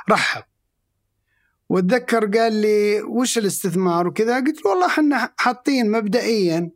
رحب. 0.09 0.43
واتذكر 1.71 2.37
قال 2.37 2.53
لي 2.53 3.01
وش 3.01 3.37
الاستثمار 3.37 4.07
وكذا؟ 4.07 4.35
قلت 4.35 4.65
له 4.65 4.71
والله 4.71 4.87
إحنا 4.87 5.33
حاطين 5.37 5.91
مبدئيا 5.91 6.71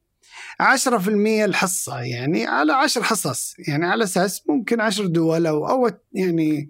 10% 0.61 1.07
الحصة 1.43 1.99
يعني 1.99 2.47
على 2.47 2.73
10 2.73 3.03
حصص 3.03 3.55
يعني 3.67 3.85
على 3.85 4.03
أساس 4.03 4.43
ممكن 4.49 4.81
10 4.81 5.05
دول 5.07 5.47
أو 5.47 5.69
أو 5.69 5.91
يعني 6.13 6.69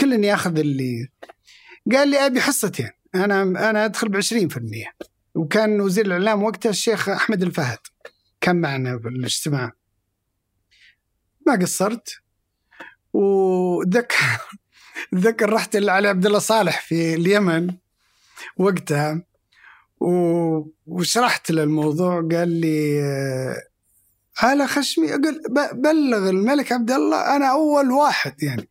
كل 0.00 0.24
ياخذ 0.24 0.58
اللي 0.58 1.08
قال 1.92 2.08
لي 2.08 2.26
أبي 2.26 2.40
حصتين 2.40 2.90
أنا 3.14 3.42
أنا 3.42 3.84
أدخل 3.84 4.08
ب 4.08 4.20
20% 4.20 5.06
وكان 5.34 5.80
وزير 5.80 6.06
الإعلام 6.06 6.42
وقتها 6.42 6.70
الشيخ 6.70 7.08
أحمد 7.08 7.42
الفهد 7.42 7.78
كان 8.40 8.56
معنا 8.56 8.98
في 8.98 9.08
الاجتماع. 9.08 9.72
ما 11.46 11.54
قصرت. 11.54 12.08
وذكر 13.12 14.40
ذكر 15.14 15.52
رحت 15.52 15.76
لعلي 15.76 16.08
عبد 16.08 16.26
الله 16.26 16.38
صالح 16.38 16.80
في 16.80 17.14
اليمن 17.14 17.70
وقتها 18.56 19.22
وشرحت 20.86 21.50
له 21.50 21.62
الموضوع 21.62 22.28
قال 22.32 22.48
لي 22.48 23.02
على 24.38 24.66
خشمي 24.66 25.10
قال 25.10 25.42
بلغ 25.72 26.30
الملك 26.30 26.72
عبد 26.72 26.90
الله 26.90 27.36
أنا 27.36 27.50
أول 27.50 27.90
واحد 27.90 28.42
يعني. 28.42 28.68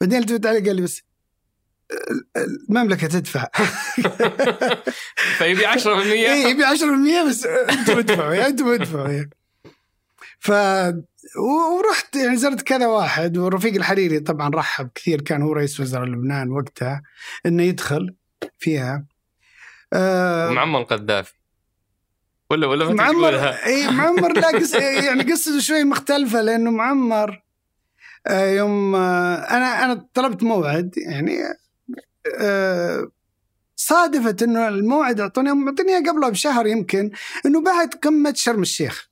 بعدين 0.00 0.18
التفت 0.18 0.46
علي 0.46 0.60
قال 0.60 0.76
لي 0.76 0.82
بس 0.82 1.02
المملكة 2.36 3.06
تدفع. 3.06 3.48
فيبي 5.38 5.66
10% 5.66 5.86
اي 5.86 6.50
يبي 6.50 6.64
10% 6.64 7.28
بس 7.28 7.46
أنتم 7.46 7.98
ادفعوا 7.98 8.34
يعني 8.34 8.46
أنتم 8.46 8.68
ادفعوا 8.68 9.08
يعني. 9.08 9.30
ف 10.40 10.52
ورحت 11.36 12.16
يعني 12.16 12.36
زرت 12.36 12.62
كذا 12.62 12.86
واحد 12.86 13.38
ورفيق 13.38 13.74
الحريري 13.74 14.20
طبعا 14.20 14.50
رحب 14.54 14.90
كثير 14.94 15.20
كان 15.20 15.42
هو 15.42 15.52
رئيس 15.52 15.80
وزراء 15.80 16.04
لبنان 16.04 16.50
وقتها 16.50 17.02
إنه 17.46 17.62
يدخل 17.62 18.14
فيها. 18.58 19.06
آه 19.92 20.50
معمر 20.50 20.80
القذافي. 20.80 21.32
ولا 22.50 22.66
ولا 22.66 22.94
معمر 22.94 23.34
إي 23.48 23.90
معمر 23.90 24.32
لا 24.32 24.48
قص... 24.48 24.74
يعني 24.74 25.32
قصته 25.32 25.60
شوي 25.60 25.84
مختلفة 25.84 26.40
لأنه 26.40 26.70
معمر 26.70 27.42
آه 28.26 28.50
يوم 28.50 28.94
آه 28.94 29.34
أنا 29.34 29.84
أنا 29.84 30.08
طلبت 30.14 30.42
موعد 30.42 30.94
يعني 30.96 31.38
آه 32.40 33.08
صادفت 33.76 34.42
إنه 34.42 34.68
الموعد 34.68 35.20
أعطوني 35.20 35.52
معطيني 35.52 36.08
قبلها 36.08 36.28
بشهر 36.28 36.66
يمكن 36.66 37.10
إنه 37.46 37.62
بعد 37.62 37.94
قمة 37.94 38.34
شرم 38.36 38.62
الشيخ. 38.62 39.11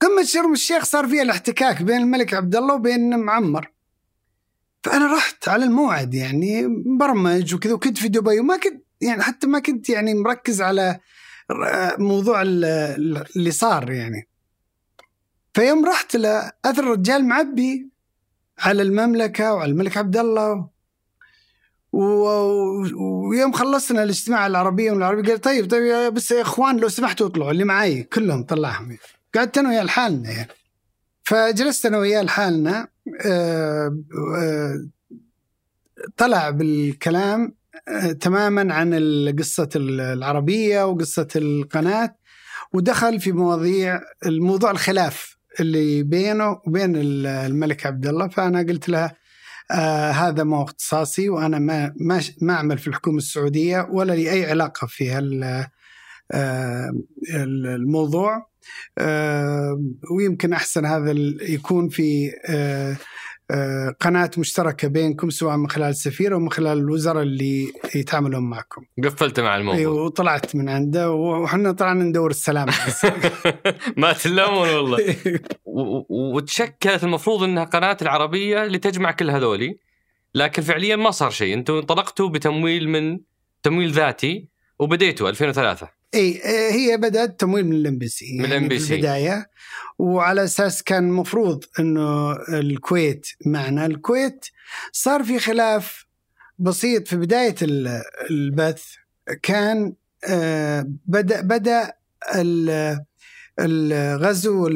قمة 0.00 0.24
شرم 0.24 0.52
الشيخ 0.52 0.84
صار 0.84 1.08
فيها 1.08 1.22
الاحتكاك 1.22 1.82
بين 1.82 1.96
الملك 1.96 2.34
عبد 2.34 2.56
الله 2.56 2.74
وبين 2.74 3.18
معمر. 3.18 3.70
فأنا 4.82 5.14
رحت 5.14 5.48
على 5.48 5.64
الموعد 5.64 6.14
يعني 6.14 6.66
برمج 6.98 7.54
وكذا 7.54 7.72
وكنت 7.72 7.98
في 7.98 8.08
دبي 8.08 8.40
وما 8.40 8.56
كنت 8.56 8.84
يعني 9.00 9.22
حتى 9.22 9.46
ما 9.46 9.58
كنت 9.58 9.88
يعني 9.88 10.14
مركز 10.14 10.62
على 10.62 11.00
موضوع 11.98 12.42
اللي 12.42 13.50
صار 13.50 13.90
يعني. 13.90 14.28
فيوم 15.54 15.86
رحت 15.86 16.16
له 16.16 16.52
أثر 16.64 16.82
الرجال 16.82 17.24
معبي 17.24 17.88
على 18.58 18.82
المملكة 18.82 19.54
وعلى 19.54 19.72
الملك 19.72 19.96
عبد 19.96 20.16
الله 20.16 20.68
ويوم 21.92 23.52
خلصنا 23.52 24.02
الاجتماع 24.02 24.46
العربية 24.46 24.92
والعربي 24.92 25.30
قال 25.30 25.40
طيب 25.40 25.70
طيب 25.70 26.14
بس 26.14 26.30
يا 26.30 26.42
إخوان 26.42 26.76
لو 26.76 26.88
سمحتوا 26.88 27.26
اطلعوا 27.26 27.50
اللي 27.50 27.64
معي 27.64 28.02
كلهم 28.02 28.42
طلعهم. 28.42 28.96
قعدت 29.34 29.58
أنا 29.58 29.68
وياه 29.68 29.82
لحالنا 29.82 30.30
يعني. 30.30 30.52
فجلست 31.22 31.86
أنا 31.86 31.98
وياه 31.98 32.22
لحالنا 32.22 32.88
آه، 33.26 33.98
آه، 34.36 34.88
طلع 36.16 36.50
بالكلام 36.50 37.54
آه، 37.88 38.12
تماما 38.12 38.74
عن 38.74 38.94
قصة 39.38 39.68
العربية 39.76 40.86
وقصة 40.86 41.28
القناة 41.36 42.16
ودخل 42.72 43.20
في 43.20 43.32
مواضيع 43.32 44.00
الموضوع 44.26 44.70
الخلاف 44.70 45.38
اللي 45.60 46.02
بينه 46.02 46.60
وبين 46.66 46.92
الملك 46.96 47.86
عبد 47.86 48.06
الله. 48.06 48.28
فأنا 48.28 48.58
قلت 48.58 48.88
له 48.88 49.10
هذا 50.10 50.44
مو 50.44 50.62
اختصاصي 50.62 51.28
وأنا 51.28 51.58
ما 51.58 51.94
ما 52.00 52.20
ما 52.42 52.54
أعمل 52.54 52.78
في 52.78 52.88
الحكومة 52.88 53.18
السعودية 53.18 53.88
ولا 53.90 54.12
لي 54.12 54.32
أي 54.32 54.50
علاقة 54.50 54.86
في 54.86 55.12
آه 56.32 56.90
الموضوع. 57.34 58.47
ويمكن 60.16 60.52
أحسن 60.52 60.84
هذا 60.86 61.14
يكون 61.42 61.88
في 61.88 62.30
آه 62.48 62.96
آه، 63.50 63.94
قناة 64.00 64.30
مشتركة 64.38 64.88
بينكم 64.88 65.30
سواء 65.30 65.56
من 65.56 65.70
خلال 65.70 65.88
السفير 65.88 66.34
أو 66.34 66.38
من 66.38 66.50
خلال 66.50 66.78
الوزراء 66.78 67.22
اللي 67.22 67.72
يتعاملون 67.94 68.50
معكم. 68.50 68.82
قفلت 69.04 69.40
مع 69.40 69.56
الموضوع. 69.56 69.80
أيوة 69.80 70.02
وطلعت 70.02 70.56
من 70.56 70.68
عنده 70.68 71.10
وحنا 71.10 71.72
طلعنا 71.72 72.04
ندور 72.04 72.30
السلام 72.30 72.68
ما 73.96 74.12
تلامون 74.12 74.68
والله. 74.68 75.16
وتشكلت 76.34 77.04
المفروض 77.04 77.42
أنها 77.42 77.64
قناة 77.64 77.96
العربية 78.02 78.64
اللي 78.64 78.78
تجمع 78.78 79.10
كل 79.10 79.30
هذولي 79.30 79.78
لكن 80.34 80.62
فعليا 80.62 80.96
ما 80.96 81.10
صار 81.10 81.30
شيء. 81.30 81.54
أنتم 81.54 81.74
انطلقتوا 81.74 82.28
بتمويل 82.28 82.88
من 82.88 83.18
تمويل 83.62 83.90
ذاتي 83.90 84.48
وبديتوا 84.78 85.28
2003 85.28 85.97
إي 86.14 86.40
هي 86.70 86.96
بدأت 86.96 87.40
تمويل 87.40 87.66
من 87.66 87.72
الام 87.72 87.98
بي 87.98 88.08
سي 88.08 88.38
من 88.38 88.44
الام 88.44 88.68
بي 88.68 88.78
سي 88.78 88.86
في 88.86 88.94
البدايه 88.94 89.50
وعلى 89.98 90.44
أساس 90.44 90.82
كان 90.82 91.04
المفروض 91.08 91.64
إنه 91.78 92.32
الكويت 92.32 93.26
معنا. 93.46 93.86
الكويت 93.86 94.46
صار 94.92 95.24
في 95.24 95.38
خلاف 95.38 96.06
بسيط 96.58 97.08
في 97.08 97.16
بداية 97.16 97.54
البث. 98.30 98.84
كان 99.42 99.94
آه، 100.28 100.86
بدأ 101.06 101.40
بدأ 101.40 101.92
الغزو 103.60 104.66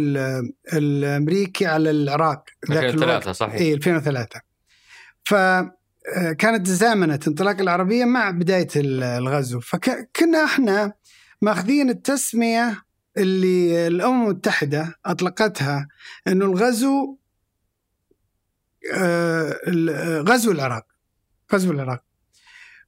الأمريكي 0.72 1.66
على 1.66 1.90
العراق 1.90 2.44
2003 2.70 3.32
صحيح. 3.32 3.54
إي 3.54 3.74
2003 3.74 4.40
فكانت 5.24 6.66
تزامنت 6.66 7.28
انطلاق 7.28 7.60
العربية 7.60 8.04
مع 8.04 8.30
بداية 8.30 8.68
الغزو. 8.76 9.60
فكنا 9.60 10.44
إحنا 10.44 10.92
ماخذين 11.42 11.90
التسمية 11.90 12.82
اللي 13.16 13.86
الأمم 13.86 14.24
المتحدة 14.24 14.94
أطلقتها 15.06 15.88
إنه 16.26 16.44
الغزو 16.44 17.16
آه، 18.94 19.60
غزو 20.28 20.52
العراق 20.52 20.86
غزو 21.52 21.70
العراق. 21.70 22.04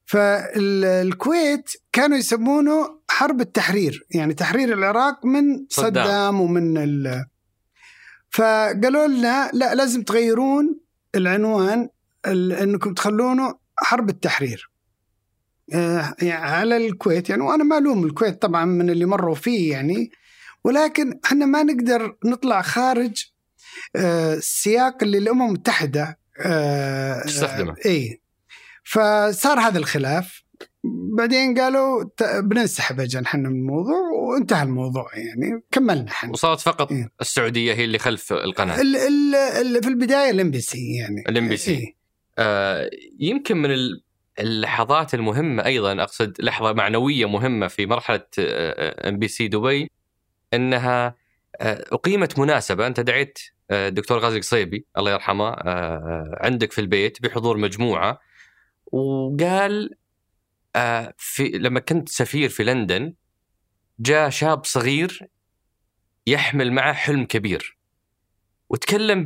فالكويت 0.07 1.71
كانوا 1.93 2.17
يسمونه 2.17 3.01
حرب 3.11 3.41
التحرير 3.41 4.07
يعني 4.11 4.35
تحرير 4.35 4.73
العراق 4.73 5.27
من 5.27 5.67
صدام, 5.69 6.41
ومن 6.41 6.79
ال 6.79 7.25
فقالوا 8.31 9.07
لنا 9.07 9.51
لا 9.53 9.75
لازم 9.75 10.03
تغيرون 10.03 10.81
العنوان 11.15 11.89
إنكم 12.27 12.95
تخلونه 12.95 13.59
حرب 13.77 14.09
التحرير. 14.09 14.71
آه، 14.71 14.74
يعني 15.69 16.33
على 16.33 16.77
الكويت 16.77 17.31
يعني 17.31 17.43
وأنا 17.43 17.65
معلوم 17.65 18.05
الكويت 18.05 18.43
طبعا 18.43 18.65
من 18.65 18.91
اللي 18.91 19.05
مروا 19.05 19.35
فيه 19.35 19.73
يعني 19.73 20.11
ولكن 20.65 21.21
إحنا 21.25 21.47
ما 21.47 21.63
نقدر 21.63 22.17
نطلع 22.25 22.63
خارج 22.63 23.25
آه، 23.97 24.35
السياق 24.35 25.03
اللي 25.03 25.19
الأمم 25.19 25.47
المتحدة 25.47 26.19
آه، 26.41 27.23
تستخدمه. 27.23 27.75
اي 27.87 28.21
فصار 28.85 29.61
هذا 29.61 29.79
الخلاف. 29.79 30.45
بعدين 31.17 31.59
قالوا 31.59 32.05
بننسحب 32.41 33.01
أجل 33.01 33.23
إحنا 33.23 33.49
من 33.49 33.57
الموضوع 33.57 33.99
وانتهى 33.99 34.63
الموضوع 34.63 35.11
يعني 35.15 35.63
كملنا 35.71 36.09
إحنا. 36.09 36.31
وصارت 36.31 36.61
فقط 36.61 36.93
إيه؟ 36.93 37.09
السعودية 37.21 37.75
هي 37.75 37.85
اللي 37.85 37.99
خلف 37.99 38.33
القناة. 38.33 38.81
ال 38.81 38.97
ال 38.97 39.35
ال 39.35 39.83
في 39.83 39.89
البداية 39.89 40.31
الإم 40.31 40.51
بي 40.51 40.61
سي 40.61 40.97
يعني. 40.97 41.25
الإم 41.29 41.49
بي 41.49 41.57
سي. 41.57 41.71
إيه؟ 41.71 41.95
آه 42.39 42.91
يمكن 43.19 43.57
من 43.57 43.71
اللحظات 44.39 45.15
المهمة 45.15 45.65
أيضا 45.65 46.03
أقصد 46.03 46.37
لحظة 46.41 46.73
معنوية 46.73 47.29
مهمة 47.29 47.69
في 47.69 47.87
مرحلة 47.87 48.27
ام 48.39 49.19
بي 49.19 49.29
سي 49.29 49.49
دبي 49.49 49.91
إنها 50.55 51.15
آه، 51.61 51.85
أقيمت 51.93 52.39
مناسبة. 52.39 52.87
أنت 52.87 53.01
دعيت 53.01 53.39
الدكتور 53.71 54.19
آه، 54.19 54.21
غازي 54.21 54.37
القصيبي 54.37 54.87
الله 54.99 55.13
يرحمه 55.13 55.49
آه، 55.49 56.39
عندك 56.41 56.73
في 56.73 56.81
البيت 56.81 57.23
بحضور 57.23 57.57
مجموعة 57.57 58.21
وقال 58.93 59.95
في 61.17 61.49
لما 61.55 61.81
كنت 61.81 62.09
سفير 62.09 62.49
في 62.49 62.65
لندن 62.65 63.15
جاء 64.01 64.31
شاب 64.31 64.65
صغير 64.65 65.29
يحمل 66.27 66.73
معه 66.73 66.93
حلم 66.93 67.25
كبير. 67.25 67.79
وتكلم 68.71 69.25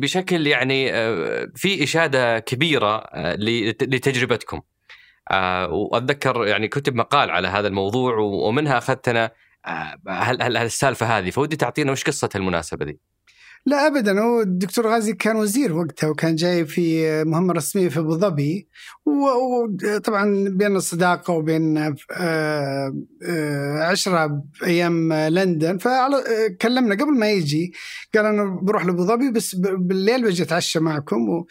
بشكل 0.00 0.46
يعني 0.46 0.92
في 1.54 1.84
إشادة 1.84 2.38
كبيرة 2.38 3.04
لتجربتكم 3.82 4.60
وأتذكر 5.70 6.46
يعني 6.46 6.68
كتب 6.68 6.94
مقال 6.94 7.30
على 7.30 7.48
هذا 7.48 7.68
الموضوع 7.68 8.16
ومنها 8.18 8.78
اخذت 8.78 9.08
أنا 9.08 9.30
هل 10.08 10.42
هل 10.42 10.56
السالفة 10.56 11.18
هذه 11.18 11.30
فودي 11.30 11.56
تعطينا 11.56 11.92
وش 11.92 12.04
قصة 12.04 12.28
المناسبة 12.34 12.84
دي؟ 12.84 12.98
لا 13.66 13.86
ابدا. 13.86 14.20
هو 14.20 14.40
الدكتور 14.40 14.86
غازي 14.86 15.12
كان 15.12 15.36
وزير 15.36 15.72
وقتها 15.72 16.08
وكان 16.10 16.34
جاي 16.34 16.66
في 16.66 17.24
مهمة 17.24 17.52
رسمية 17.52 17.88
في 17.88 17.98
أبو 17.98 18.16
ظبي. 18.16 18.68
وطبعا 19.06 20.48
بين 20.48 20.76
الصداقة 20.76 21.34
وبين 21.34 21.78
آه، 21.78 21.94
آه، 23.28 23.82
عشرة 23.82 24.44
أيام 24.64 25.12
لندن. 25.12 25.78
فكلمنا 25.78 26.94
قبل 26.94 27.18
ما 27.18 27.30
يجي 27.30 27.72
قال 28.14 28.26
أنا 28.26 28.44
بروح 28.62 28.86
لأبو 28.86 29.04
ظبي 29.04 29.30
بس 29.30 29.54
بالليل 29.54 30.24
بجي 30.24 30.42
أتعشى 30.42 30.80
معكم. 30.80 31.44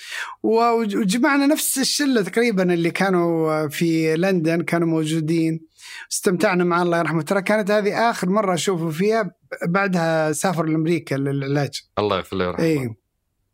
وجمعنا 0.43 1.47
نفس 1.47 1.77
الشلة 1.77 2.21
تقريبا 2.21 2.73
اللي 2.73 2.91
كانوا 2.91 3.67
في 3.67 4.15
لندن 4.15 4.61
كانوا 4.61 4.87
موجودين. 4.87 5.74
استمتعنا 6.11 6.63
معه 6.63 6.81
الله 6.81 6.97
يرحمه. 6.97 7.21
ترى 7.21 7.41
كانت 7.41 7.71
هذه 7.71 8.09
آخر 8.09 8.29
مرة 8.29 8.53
أشوفه 8.53 8.89
فيها 8.89 9.31
بعدها 9.67 10.31
سافر 10.31 10.65
لأمريكا 10.65 11.15
للعلاج 11.15 11.81
الله 11.99 12.17
يغفر 12.17 12.37
له 12.37 12.45
ويرحمه. 12.45 12.65
اي 12.65 12.95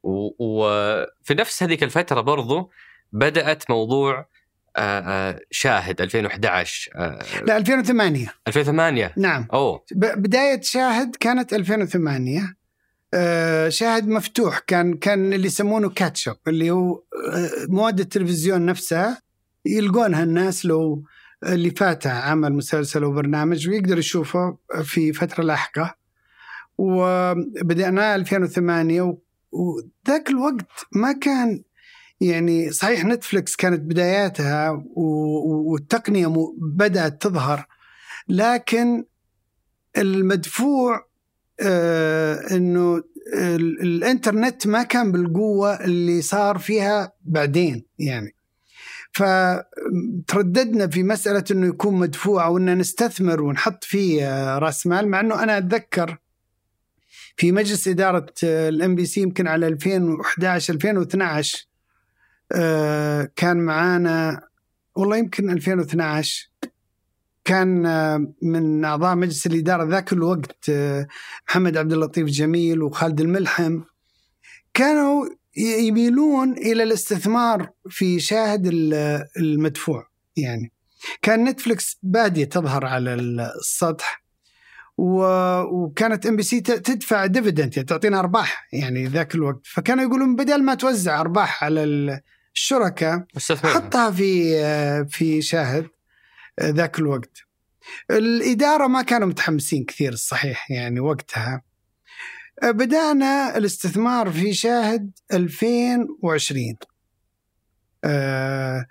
وفي 0.03 1.33
نفس 1.33 1.63
هذيك 1.63 1.83
الفترة 1.83 2.21
برضو 2.21 2.71
بدأت 3.11 3.69
موضوع 3.69 4.27
آه، 4.77 4.99
آه، 4.99 5.39
شاهد 5.51 6.01
2011 6.01 6.91
آه، 6.95 7.19
لا 7.45 7.57
2008 7.57 8.33
2008 8.47 9.13
نعم. 9.17 9.47
أوه. 9.53 9.83
بداية 9.95 10.61
شاهد 10.61 11.15
كانت 11.15 11.53
2008 11.53 12.55
آه، 13.13 13.69
شاهد 13.69 14.07
مفتوح 14.07 14.59
كان 14.59 14.93
كان 14.93 15.33
اللي 15.33 15.47
يسمونه 15.47 15.89
كاتشب 15.89 16.35
اللي 16.47 16.71
هو 16.71 17.03
مواد 17.69 17.99
التلفزيون 17.99 18.65
نفسها 18.65 19.21
يلقونها 19.65 20.23
الناس 20.23 20.65
لو 20.65 21.03
اللي 21.45 21.69
فاتها 21.71 22.11
عمل 22.11 22.53
مسلسل 22.53 23.03
أو 23.03 23.11
برنامج 23.13 23.69
ويقدر 23.69 23.97
يشوفه 23.97 24.57
في 24.83 25.13
فترة 25.13 25.43
لاحقة. 25.43 25.95
وبدأناه 26.77 28.15
2008 28.15 29.01
و- 29.01 29.21
وذاك 29.51 30.29
الوقت 30.29 30.65
ما 30.91 31.11
كان 31.11 31.63
يعني 32.21 32.71
صحيح 32.71 33.05
نتفلكس 33.05 33.55
كانت 33.55 33.79
بداياتها 33.81 34.69
و- 34.69 34.83
و- 34.95 35.71
والتقنية 35.71 36.29
م- 36.31 36.55
بدأت 36.75 37.21
تظهر 37.21 37.65
لكن 38.29 39.05
المدفوع 39.97 41.05
آه 41.61 42.35
إنه 42.51 43.03
ال- 43.33 43.81
الإنترنت 43.81 44.67
ما 44.67 44.83
كان 44.83 45.11
بالقوة 45.11 45.73
اللي 45.85 46.21
صار 46.21 46.57
فيها 46.57 47.13
بعدين 47.21 47.85
يعني. 47.99 48.35
فترددنا 49.13 50.87
في 50.87 51.03
مسألة 51.03 51.43
إنه 51.51 51.67
يكون 51.67 51.95
مدفوع 51.95 52.45
أو 52.45 52.57
ان 52.57 52.77
نستثمر 52.77 53.41
ونحط 53.41 53.83
فيه 53.83 54.27
آه، 54.27 54.59
رأس 54.59 54.87
مال 54.87 55.07
مع 55.07 55.19
إنه 55.19 55.43
أنا 55.43 55.57
أتذكر 55.57 56.17
في 57.37 57.51
مجلس 57.51 57.87
إدارة 57.87 58.33
الإم 58.43 58.95
بي 58.95 59.05
سي 59.05 59.21
يمكن 59.21 59.47
على 59.47 59.67
2011 59.67 60.73
2012 60.73 61.67
آه، 62.51 63.29
كان 63.35 63.57
معانا 63.57 64.47
والله 64.95 65.17
يمكن 65.17 65.49
2012 65.49 66.51
كان 67.45 67.85
آه، 67.85 68.33
من 68.41 68.85
أعضاء 68.85 69.15
مجلس 69.15 69.47
الإدارة 69.47 69.83
ذاك 69.83 70.13
الوقت 70.13 70.69
آه، 70.69 71.07
محمد 71.49 71.77
عبد 71.77 71.93
اللطيف 71.93 72.27
جميل 72.27 72.81
وخالد 72.81 73.21
الملحم 73.21 73.81
كانوا 74.73 75.25
يميلون 75.57 76.51
إلى 76.57 76.83
الاستثمار 76.83 77.69
في 77.89 78.19
شاهد 78.19 78.67
ال- 78.67 79.25
المدفوع. 79.37 80.07
يعني 80.37 80.71
كان 81.21 81.43
نتفلكس 81.43 81.97
بادية 82.03 82.45
تظهر 82.45 82.85
على 82.85 83.13
السطح 83.13 84.23
وكانت 84.97 86.25
إم 86.25 86.35
بي 86.35 86.43
سي 86.43 86.61
تدفع 86.61 87.25
dividend 87.25 87.77
يعني 87.77 87.87
تعطينا 87.87 88.19
أرباح 88.19 88.67
يعني 88.73 89.05
ذاك 89.05 89.35
الوقت. 89.35 89.61
فكانوا 89.63 90.03
يقولون 90.03 90.35
بدل 90.35 90.63
ما 90.63 90.75
توزع 90.75 91.21
أرباح 91.21 91.63
على 91.63 91.83
الشركاء 92.53 93.25
حطها 93.73 94.11
في 94.11 95.05
في 95.09 95.41
شاهد 95.41 95.87
ذاك 96.61 96.99
الوقت. 96.99 97.37
الإدارة 98.11 98.87
ما 98.87 99.01
كانوا 99.01 99.27
متحمسين 99.27 99.83
كثير 99.85 100.13
الصحيح 100.13 100.71
يعني 100.71 100.99
وقتها. 100.99 101.61
بدأنا 102.63 103.57
الاستثمار 103.57 104.31
في 104.31 104.53
شاهد 104.53 105.11
2020 105.33 106.75
آه، 108.03 108.85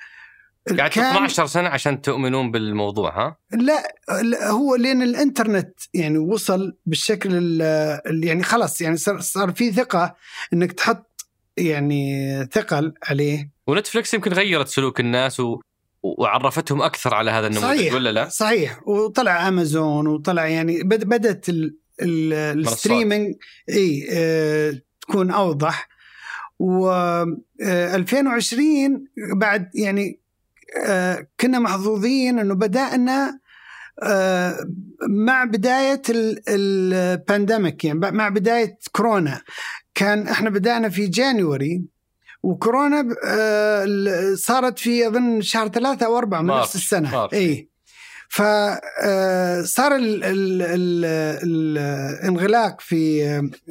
قعدت 0.78 0.94
كان- 0.94 1.04
12 1.04 1.46
سنة 1.46 1.68
عشان 1.68 2.02
تؤمنون 2.02 2.50
بالموضوع 2.50 3.18
ها؟ 3.26 3.36
لا 3.52 3.94
لا، 4.22 4.48
هو 4.50 4.74
لأن 4.76 5.02
الإنترنت 5.02 5.78
يعني 5.94 6.18
وصل 6.18 6.76
بالشكل 6.86 7.30
ال- 7.36 7.62
ال- 8.06 8.24
يعني 8.24 8.42
خلاص 8.42 8.80
يعني 8.80 8.96
صار 8.96 9.20
صار 9.20 9.52
في 9.52 9.72
ثقة 9.72 10.16
إنك 10.52 10.72
تحط 10.72 11.26
يعني 11.56 12.24
ثقل 12.52 12.94
عليه 13.02 13.50
ونتفلكس 13.66 14.14
يمكن 14.14 14.32
غيرت 14.32 14.68
سلوك 14.68 15.00
الناس 15.00 15.40
و... 15.40 15.60
وعرفتهم 16.02 16.82
أكثر 16.82 17.14
على 17.14 17.30
هذا 17.30 17.46
النموذج 17.46 17.76
صحيح. 17.78 17.94
ولا 17.94 18.12
لا؟ 18.12 18.28
صحيح 18.28 18.88
وطلع 18.88 19.48
أمازون 19.48 20.06
وطلع 20.06 20.46
يعني 20.46 20.82
بد- 20.82 21.04
بدأت 21.04 21.48
ال- 21.48 21.76
ال- 22.02 22.32
ال 22.58 22.66
streaming 22.66 23.34
إي 23.70 24.06
آه، 24.12 24.74
تكون 25.00 25.30
أوضح 25.30 25.88
و 26.58 26.88
آه، 26.88 27.96
2020 27.96 29.04
بعد 29.36 29.70
يعني 29.74 30.20
آه، 30.86 31.26
كنا 31.40 31.58
محظوظين 31.58 32.38
إنه 32.38 32.54
بدأنا 32.54 33.40
آه، 34.02 34.56
مع 35.08 35.44
بداية 35.44 36.02
البانديميك 36.48 37.84
يعني 37.84 37.98
مع 37.98 38.28
بداية 38.28 38.78
كورونا 38.92 39.40
كان 39.94 40.28
إحنا 40.28 40.50
بدأنا 40.50 40.88
في 40.88 41.06
جانوري 41.06 41.82
وكورونا 42.42 43.08
آه، 43.26 43.86
صارت 44.34 44.78
في 44.78 45.06
أظن 45.08 45.40
شهر 45.40 45.68
ثلاثة 45.68 46.06
أو 46.06 46.18
أربعة 46.18 46.40
من. 46.42 46.46
نفس 46.60 46.74
السنة 46.74 47.10
مارس. 47.12 47.34
إي 47.34 47.68
فصار 48.30 49.96
الانغلاق 51.42 52.80
في 52.80 53.24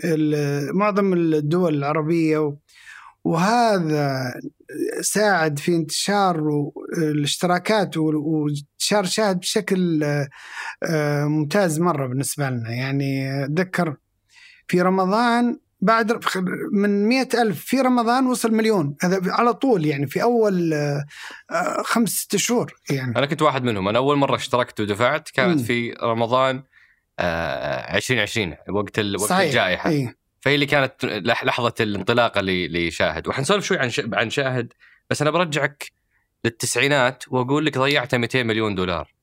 آه، 0.06 0.70
معظم 0.74 1.14
الدول 1.14 1.76
العربية 1.76 2.56
وهذا 3.24 4.34
ساعد 5.02 5.60
في 5.60 5.76
انتشار 5.76 6.70
الاشتراكات 6.98 7.98
وانتشار 7.98 9.06
شاهد 9.06 9.40
بشكل 9.40 10.04
آه، 10.04 10.30
آه، 10.84 11.26
ممتاز 11.26 11.80
مرة 11.80 12.08
بالنسبة 12.08 12.50
لنا. 12.50 12.72
يعني 12.72 13.44
أتذكر 13.46 13.96
في 14.68 14.82
رمضان 14.82 15.60
بعد 15.82 16.20
من 16.72 17.06
مئة 17.08 17.42
ألف 17.42 17.66
في 17.66 17.82
رمضان 17.82 18.28
وصل 18.28 18.52
مليون. 18.54 18.96
هذا 19.02 19.22
على 19.32 19.54
طول 19.54 19.86
يعني 19.86 20.08
في 20.08 20.24
أول 20.24 20.74
آه، 20.74 21.06
آه، 21.52 21.82
خمس 21.84 22.10
ست 22.10 22.36
شهور 22.36 22.74
يعني. 22.90 23.18
أنا 23.18 23.26
كنت 23.26 23.42
واحد 23.42 23.64
منهم. 23.64 23.88
أنا 23.88 23.98
أول 23.98 24.18
مرة 24.18 24.36
اشتركت 24.36 24.80
ودفعت 24.80 25.30
كانت 25.30 25.60
مم. 25.60 25.64
في 25.66 25.92
رمضان 26.04 26.64
آه 27.20 27.98
2020 27.98 28.56
وقت 28.70 29.00
ال... 29.00 29.18
وقت 29.22 29.32
الجائحة. 29.32 29.90
إيه. 29.90 30.16
فهي 30.42 30.56
اللي 30.56 30.66
كانت 30.66 31.06
لح- 31.06 31.44
لحظة 31.46 31.74
الانطلاقة 31.80 32.42
ل- 32.42 32.88
لشاهد. 32.88 33.28
وحنسولف 33.28 33.66
شوي 33.66 33.78
عن 33.78 33.90
ش... 33.90 34.02
عن 34.14 34.30
شاهد 34.30 34.74
بس 35.10 35.22
أنا 35.22 35.32
برجعك 35.32 35.92
للتسعينات 36.46 37.24
وأقول 37.28 37.66
لك 37.66 37.78
ضيعت 37.78 38.16
200 38.16 38.44
مليون 38.44 38.76
دولار. 38.76 39.14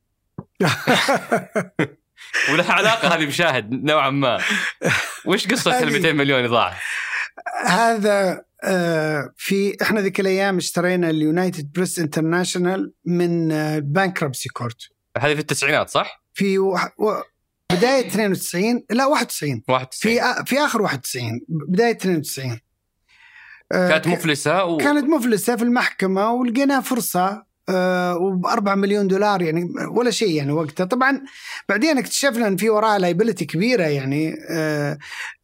ولها 2.53 2.73
علاقة 2.73 3.09
هذه 3.09 3.25
بشاهد 3.27 3.71
نوعا 3.73 4.11
ما. 4.11 4.41
وش 5.25 5.47
قصة 5.47 5.79
ال 5.79 5.89
هذه- 5.89 5.93
200 5.93 6.13
مليون 6.13 6.47
ضاع؟ 6.47 6.75
هذا 7.67 8.45
آه، 8.65 9.33
في 9.37 9.77
إحنا 9.83 10.01
ذيك 10.01 10.21
الأيام 10.21 10.57
اشترينا 10.57 11.11
اليونايتد 11.11 11.73
بريس 11.73 11.99
انترناشونال 11.99 12.93
من 13.05 13.49
bankruptcy 13.81 14.49
court 14.49 14.77
هذه 15.19 15.35
في 15.35 15.41
التسعينات 15.41 15.91
صح؟ 15.91 16.23
في 16.35 16.59
وح- 16.59 17.01
و- 17.01 17.21
بداية 17.73 18.07
92 18.07 18.85
لا 18.91 19.07
91 19.07 19.63
91 19.69 19.89
في 19.91 20.45
في 20.47 20.59
آخر 20.61 20.83
91 20.83 21.41
بداية 21.49 21.91
92 21.97 22.61
آه، 23.73 23.89
كانت 23.89 24.07
مفلسة 24.07 24.65
و... 24.65 24.77
كانت 24.77 25.05
مفلسة 25.05 25.57
في 25.57 25.63
المحكمة 25.63 26.33
ولقينا 26.33 26.81
فرصة. 26.81 27.45
وب 27.71 28.47
4 28.47 28.75
مليون 28.75 29.09
دولار 29.09 29.43
يعني 29.43 29.69
ولا 29.91 30.11
شيء 30.11 30.31
يعني 30.31 30.53
وقتها. 30.53 30.85
طبعا 30.85 31.23
بعدين 31.69 31.99
اكتشفنا 31.99 32.47
إن 32.49 32.57
في 32.57 32.71
وراها 32.71 32.99
لايبلتي 32.99 33.45
كبيرة 33.45 33.83
يعني 33.85 34.35
آه، 34.51 34.99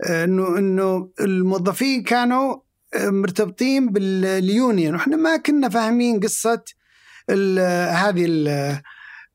آه، 0.07 0.25
إنه 0.25 0.59
إنه 0.59 1.09
الموظفين 1.21 2.03
كانوا 2.03 2.57
آه، 2.95 3.09
مرتبطين 3.11 3.89
باليونيون 3.93 4.95
وإحنا 4.95 5.17
ما 5.17 5.37
كنا 5.37 5.69
فاهمين 5.69 6.21
قصة 6.21 6.63
هذه 7.31 8.25
ال- 8.27 8.81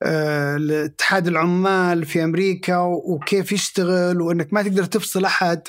آه، 0.04 0.56
الاتحاد 0.56 1.28
العمال 1.28 2.06
في 2.06 2.24
أمريكا 2.24 2.78
وكيف 2.78 3.52
يشتغل 3.52 4.22
وإنك 4.22 4.54
ما 4.54 4.62
تقدر 4.62 4.84
تفصل 4.86 5.26
أحد. 5.26 5.62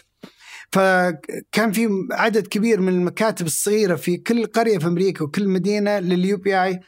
فكان 0.73 1.73
في 1.73 1.89
عدد 2.12 2.47
كبير 2.47 2.81
من 2.81 2.89
المكاتب 2.93 3.47
الصغيرة 3.47 3.95
في 3.97 4.16
كل 4.16 4.47
قرية 4.47 4.78
في 4.78 4.86
أمريكا 4.86 5.24
وكل 5.24 5.49
مدينة 5.49 5.99
لليو 5.99 6.36
بي 6.36 6.62
آي 6.65 6.81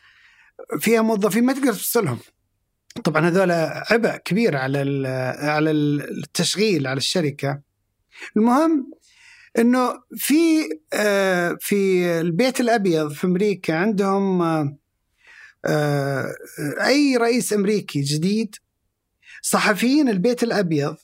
فيها 0.81 1.03
موظفين 1.03 1.45
ما 1.45 1.53
تقدر 1.53 1.73
تفصلهم 1.73 2.19
طبعا 3.05 3.29
هذول 3.29 3.51
عبء 3.91 4.17
كبير 4.17 4.57
على 4.57 5.09
على 5.39 5.71
التشغيل 5.71 6.87
على 6.87 6.97
الشركة. 6.97 7.61
المهم 8.37 8.93
إنه 9.59 9.93
في 10.17 10.69
آه، 10.93 11.57
في 11.61 12.05
البيت 12.21 12.61
الأبيض 12.61 13.13
في 13.13 13.27
أمريكا 13.27 13.75
عندهم 13.77 14.43
آه، 14.43 14.77
آه، 15.65 16.27
أي 16.87 17.17
رئيس 17.17 17.53
أمريكي 17.53 18.01
جديد 18.01 18.55
صحفيين 19.43 20.09
البيت 20.09 20.43
الأبيض 20.43 20.97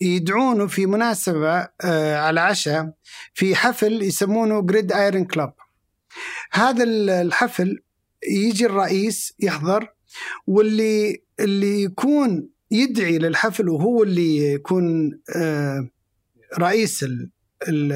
يدعونه 0.00 0.66
في 0.66 0.86
مناسبة 0.86 1.68
على 2.14 2.40
عشاء 2.40 2.92
في 3.34 3.56
حفل 3.56 4.02
يسمونه 4.02 4.62
جريد 4.62 4.92
ايرون 4.92 5.24
كلاب 5.24 5.52
هذا 6.52 6.84
ال- 6.84 7.10
الحفل 7.10 7.82
يجي 8.28 8.66
الرئيس 8.66 9.34
يحضر 9.40 9.88
واللي 10.46 11.22
اللي 11.40 11.82
يكون 11.82 12.48
يدعي 12.70 13.18
للحفل 13.18 13.68
وهو 13.68 14.02
اللي 14.02 14.52
يكون 14.52 15.18
آه، 15.36 15.88
رئيس 16.58 17.02
ال 17.02 17.30
ال 17.68 17.92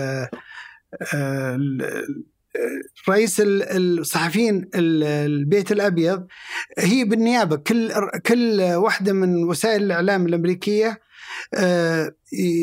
آه، 1.14 1.58
رئيس 3.08 3.36
الصحفيين 3.44 4.70
البيت 4.74 5.72
الأبيض 5.72 6.26
هي 6.78 7.04
بالنيابة 7.04 7.56
كل 7.56 7.92
كل 8.26 8.60
واحدة 8.60 9.12
من 9.12 9.44
وسائل 9.44 9.82
الإعلام 9.82 10.26
الأمريكية 10.26 11.00
آه، 11.54 12.14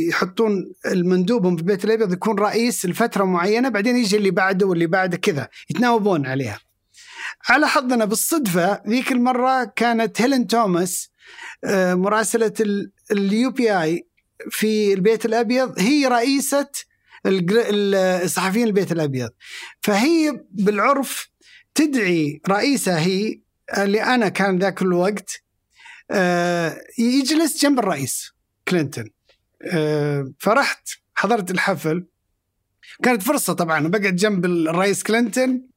يحطون 0.09 0.73
المندوب 0.85 1.55
في 1.55 1.61
البيت 1.61 1.85
الأبيض 1.85 2.13
يكون 2.13 2.39
رئيس 2.39 2.85
لفترة 2.85 3.23
معينة 3.23 3.69
بعدين 3.69 3.97
يجي 3.97 4.17
اللي 4.17 4.31
بعده 4.31 4.65
واللي 4.65 4.87
بعده 4.87 5.17
كذا 5.17 5.47
يتناوبون 5.69 6.25
عليها. 6.25 6.59
على 7.49 7.67
حظنا 7.67 8.05
بالصدفة 8.05 8.81
ذيك 8.87 9.11
المرة 9.11 9.63
كانت 9.75 10.21
هيلين 10.21 10.47
توماس 10.47 11.11
آه، 11.63 11.93
مراسلة 11.93 12.53
اليو 13.11 13.51
بي 13.51 13.81
آي 13.81 14.07
في 14.49 14.93
البيت 14.93 15.25
الأبيض 15.25 15.79
هي 15.79 16.07
رئيسة 16.07 16.69
الصحفيين 17.25 18.67
البيت 18.67 18.91
الأبيض. 18.91 19.29
فهي 19.81 20.41
بالعرف 20.51 21.29
تدعي 21.75 22.41
رئيسة 22.49 22.99
هي 22.99 23.41
اللي 23.77 24.03
أنا 24.03 24.29
كان 24.29 24.59
ذاك 24.59 24.81
الوقت 24.81 25.43
آه، 26.11 26.81
يجلس 26.99 27.63
جنب 27.63 27.79
الرئيس 27.79 28.31
كلينتون. 28.67 29.09
آه، 29.61 30.33
فرحت 30.39 30.89
حضرت 31.15 31.51
الحفل. 31.51 32.05
كانت 33.03 33.21
فرصة 33.23 33.53
طبعا 33.53 33.87
بقعد 33.87 34.15
جنب 34.15 34.45
الرئيس 34.45 35.03
كلينتون. 35.03 35.67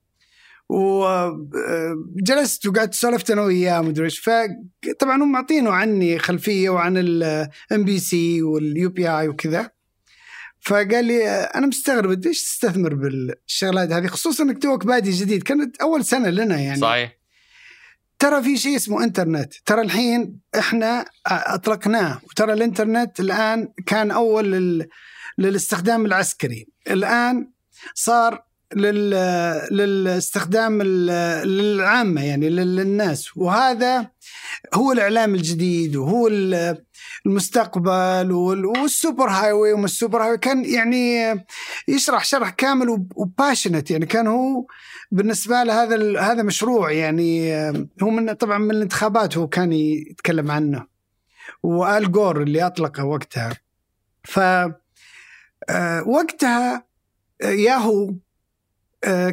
وجلست 0.72 2.66
وقعدت 2.66 2.94
سولفت 2.94 3.30
أنا 3.30 3.42
وياه 3.42 3.80
مدري 3.80 4.04
إيش. 4.04 4.18
فطبعا 4.18 5.22
هم 5.22 5.32
معطينه 5.32 5.70
عني 5.70 6.18
خلفية 6.18 6.70
وعن 6.70 6.96
الام 6.96 7.84
بي 7.84 7.98
سي 7.98 8.42
واليو 8.42 8.90
بي 8.90 9.08
اي 9.08 9.28
وكذا. 9.28 9.70
فقال 10.60 11.04
لي 11.04 11.28
أنا 11.28 11.66
مستغرب 11.66 12.24
ليش 12.24 12.42
تستثمر 12.42 12.94
بالشغلات 12.94 13.92
هذه؟ 13.92 14.06
خصوصا 14.06 14.44
إنك 14.44 14.62
توك 14.62 14.86
بادي 14.86 15.10
جديد. 15.10 15.42
كانت 15.42 15.76
أول 15.76 16.04
سنة 16.04 16.30
لنا 16.30 16.60
يعني. 16.60 16.80
صحيح. 16.80 17.20
ترى 18.18 18.42
في 18.42 18.56
شيء 18.56 18.76
اسمه 18.76 19.04
إنترنت. 19.04 19.54
ترى 19.66 19.80
الحين 19.80 20.40
إحنا 20.58 21.04
أطلقناه. 21.26 22.20
وترى 22.30 22.52
الإنترنت 22.52 23.20
الآن 23.20 23.68
كان 23.86 24.10
أول 24.10 24.52
لل... 24.52 24.88
للاستخدام 25.38 26.06
العسكري. 26.06 26.68
الآن 26.90 27.50
صار 27.94 28.49
لل... 28.76 29.10
للاستخدام 29.70 30.82
للعامة 30.82 32.24
يعني 32.24 32.48
للناس. 32.48 33.36
وهذا 33.36 34.10
هو 34.74 34.92
الإعلام 34.92 35.34
الجديد 35.34 35.96
وهو 35.96 36.28
المستقبل 37.26 38.32
وال 38.32 38.60
super 38.60 39.28
highway 39.28 39.84
ال 39.84 39.91
super 39.91 40.22
highway 40.22 40.38
كان 40.38 40.64
يعني 40.64 41.44
يشرح 41.88 42.24
شرح 42.24 42.50
كامل 42.50 43.06
و 43.16 43.22
passionate. 43.22 43.90
يعني 43.90 44.06
كان 44.06 44.26
هو 44.26 44.66
بالنسبة 45.10 45.62
له 45.62 45.82
هذا 45.82 46.20
هذا 46.20 46.42
مشروع 46.42 46.92
يعني 46.92 47.54
هو 48.02 48.10
من 48.10 48.32
طبعا 48.32 48.58
من 48.58 48.70
الانتخابات 48.70 49.38
هو 49.38 49.48
كان 49.48 49.72
يتكلم 49.72 50.50
عنه. 50.50 50.86
وآل 51.62 52.12
جور 52.12 52.42
اللي 52.42 52.66
أطلقه 52.66 53.04
وقتها. 53.04 53.56
ف 54.24 54.40
آه، 55.68 56.08
وقتها 56.08 56.84
ياهو 57.42 58.08
آه، 58.08 58.14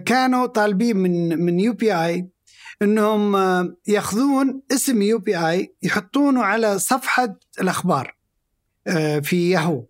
كانوا 0.06 0.46
طالبين 0.46 0.98
من 0.98 1.40
من 1.46 1.60
يو 1.60 1.74
بي 1.74 1.94
اي 1.94 2.30
إنهم 2.82 3.36
آه، 3.36 3.76
ياخذون 3.88 4.62
اسم 4.72 5.02
يو 5.02 5.20
بي 5.20 5.38
اي 5.50 5.76
يحطونه 5.84 6.44
على 6.44 6.80
صفحة 6.80 7.40
الأخبار 7.62 8.18
آه، 8.88 9.20
في 9.20 9.50
ياهو 9.50 9.86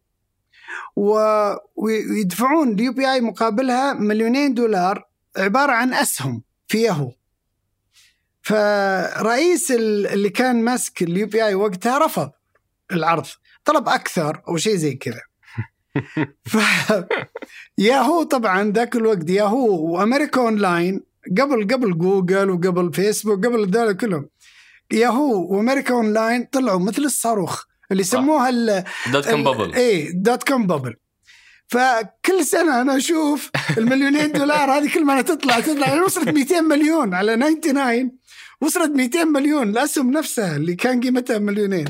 ويدفعون 1.76 2.72
اليو 2.72 2.94
بي 2.94 3.12
اي 3.12 3.22
مقابلها 3.22 3.94
مليونين 3.94 4.54
دولار 4.54 5.08
عبارة 5.38 5.72
عن 5.72 5.94
أسهم 5.94 6.44
في 6.68 6.82
ياهو 6.82 7.12
فرئيس 8.42 9.72
اللي 9.72 10.30
كان 10.30 10.64
ماسك 10.64 11.02
اليو 11.02 11.28
بي 11.28 11.46
اي 11.46 11.56
وقتها 11.56 11.98
رفض 12.06 12.32
العرض 12.92 13.26
طلب 13.66 13.90
أكثر 13.90 14.42
أو 14.48 14.58
شيء 14.58 14.76
زي 14.76 14.96
كذا. 14.96 15.22
ف 16.52 16.58
ياهو 17.78 18.24
طبعا 18.24 18.72
ذاك 18.72 18.96
الوقت 18.96 19.30
ياهو 19.30 19.94
وأمريكا 19.94 20.42
اون 20.42 20.56
لاين 20.56 21.04
قبل 21.38 21.68
قبل 21.74 21.98
جوجل 21.98 22.50
وقبل 22.50 22.94
فيسبوك 22.94 23.46
قبل 23.46 23.70
ذول 23.70 23.94
كلهم. 23.94 24.30
ياهو 24.92 25.56
وأمريكا 25.56 25.94
اون 25.94 26.14
لاين 26.14 26.44
طلعوا 26.52 26.80
مثل 26.80 27.02
الصاروخ 27.02 27.64
اللي 27.92 28.02
يسموها 28.02 28.84
dot 29.12 29.30
com 29.30 29.44
bubble. 29.44 29.74
اي 29.74 30.12
dot 30.12 30.44
com 30.48 30.68
bubble. 30.68 30.96
فكل 31.68 32.46
سنة 32.46 32.82
أنا 32.82 32.98
أشوف 32.98 33.50
المليونين 33.78 34.32
دولار 34.32 34.72
هذه 34.72 34.94
كل 34.94 35.06
ما 35.06 35.22
تطلع 35.22 35.60
تطلع. 35.60 35.88
يعني 35.88 36.02
وصلت 36.02 36.30
200 36.30 36.62
مليون 36.62 37.14
على 37.14 37.36
99 37.36 38.12
وصلت 38.62 38.92
200 38.96 39.24
مليون 39.24 39.70
الاسهم 39.70 40.12
نفسها 40.12 40.56
اللي 40.56 40.76
كان 40.76 41.02
قيمتها 41.02 41.38
مليونين. 41.40 41.86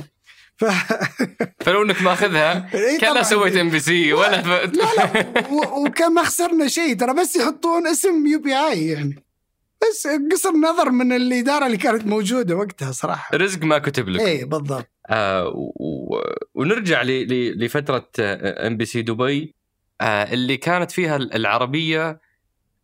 ف... 0.58 0.66
فلو 1.66 1.84
انك 1.84 2.02
ماخذها 2.02 2.70
كان 3.02 3.24
سويت 3.24 3.56
ام 3.56 3.70
بي 3.70 3.80
سي 3.80 4.14
ولا 4.14 4.42
ف... 4.42 4.48
لا 4.48 4.68
لا 4.98 5.68
وكان 5.70 6.14
ما 6.14 6.24
خسرنا 6.24 6.68
شيء 6.68 6.96
ترى 6.96 7.14
بس 7.14 7.36
يحطون 7.36 7.88
اسم 7.88 8.28
يو 8.28 8.40
بي 8.42 8.56
اي 8.56 8.88
يعني. 8.88 9.24
بس 9.82 10.08
قصر 10.32 10.52
نظر 10.52 10.92
من 10.92 11.14
الإدارة 11.14 11.66
اللي 11.66 11.78
كانت 11.78 12.06
موجودة 12.06 12.56
وقتها 12.56 12.92
صراحة. 12.92 13.38
رزق 13.38 13.64
ما 13.64 13.78
كتب 13.78 14.10
لك. 14.10 14.22
إي 14.22 14.46
بالضبط. 14.46 14.90
آه 15.10 15.48
و... 15.48 16.22
ونرجع 16.54 17.02
ل... 17.02 17.08
ل... 17.08 17.66
لفترة 17.66 18.10
ام 18.20 18.78
بي 18.78 18.86
سي 18.86 19.02
دبي. 19.02 19.56
آه 20.02 20.34
اللي 20.34 20.58
كانت 20.58 20.92
فيها 20.92 21.16
العربية 21.16 22.22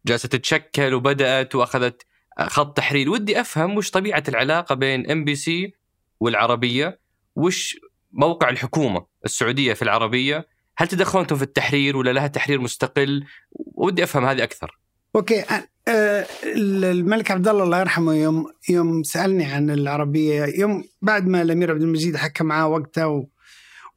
جالسة 0.06 0.30
تتشكل 0.30 0.94
وبدأت 0.94 1.56
وأخذت 1.56 2.02
خط 2.40 2.78
تحرير. 2.78 3.10
ودي 3.10 3.42
أفهم 3.42 3.78
وش 3.78 3.92
طبيعة 3.92 4.24
العلاقة 4.28 4.76
بين 4.76 5.12
ام 5.12 5.24
بي 5.26 5.36
سي 5.36 5.74
والعربية. 6.20 7.03
وش 7.36 7.80
موقع 8.12 8.50
الحكومة 8.50 9.06
السعودية 9.26 9.74
في 9.74 9.82
العربية؟ 9.82 10.48
هل 10.78 10.88
تدخلون 10.88 11.24
أنتم 11.24 11.36
في 11.36 11.44
التحرير 11.44 11.98
ولا 11.98 12.14
لها 12.14 12.28
تحرير 12.28 12.62
مستقل؟ 12.62 13.24
ودي 13.52 14.04
أفهم 14.04 14.26
هذه 14.26 14.44
أكثر. 14.44 14.80
okay 15.16 15.44
الملك 15.88 17.32
عبد 17.32 17.48
الله 17.48 17.64
الله 17.64 17.80
يرحمه 17.80 18.16
يوم 18.16 18.46
يوم 18.70 19.04
سألني 19.04 19.46
عن 19.46 19.70
العربية 19.70 20.46
يوم 20.60 20.84
بعد 21.02 21.28
ما 21.28 21.42
الأمير 21.42 21.72
عبد 21.72 21.82
المجيد 21.82 22.16
حكى 22.16 22.44
معاه 22.44 22.68
وقتها 22.68 23.26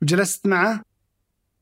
وجلست 0.02 0.46
معه 0.46 0.82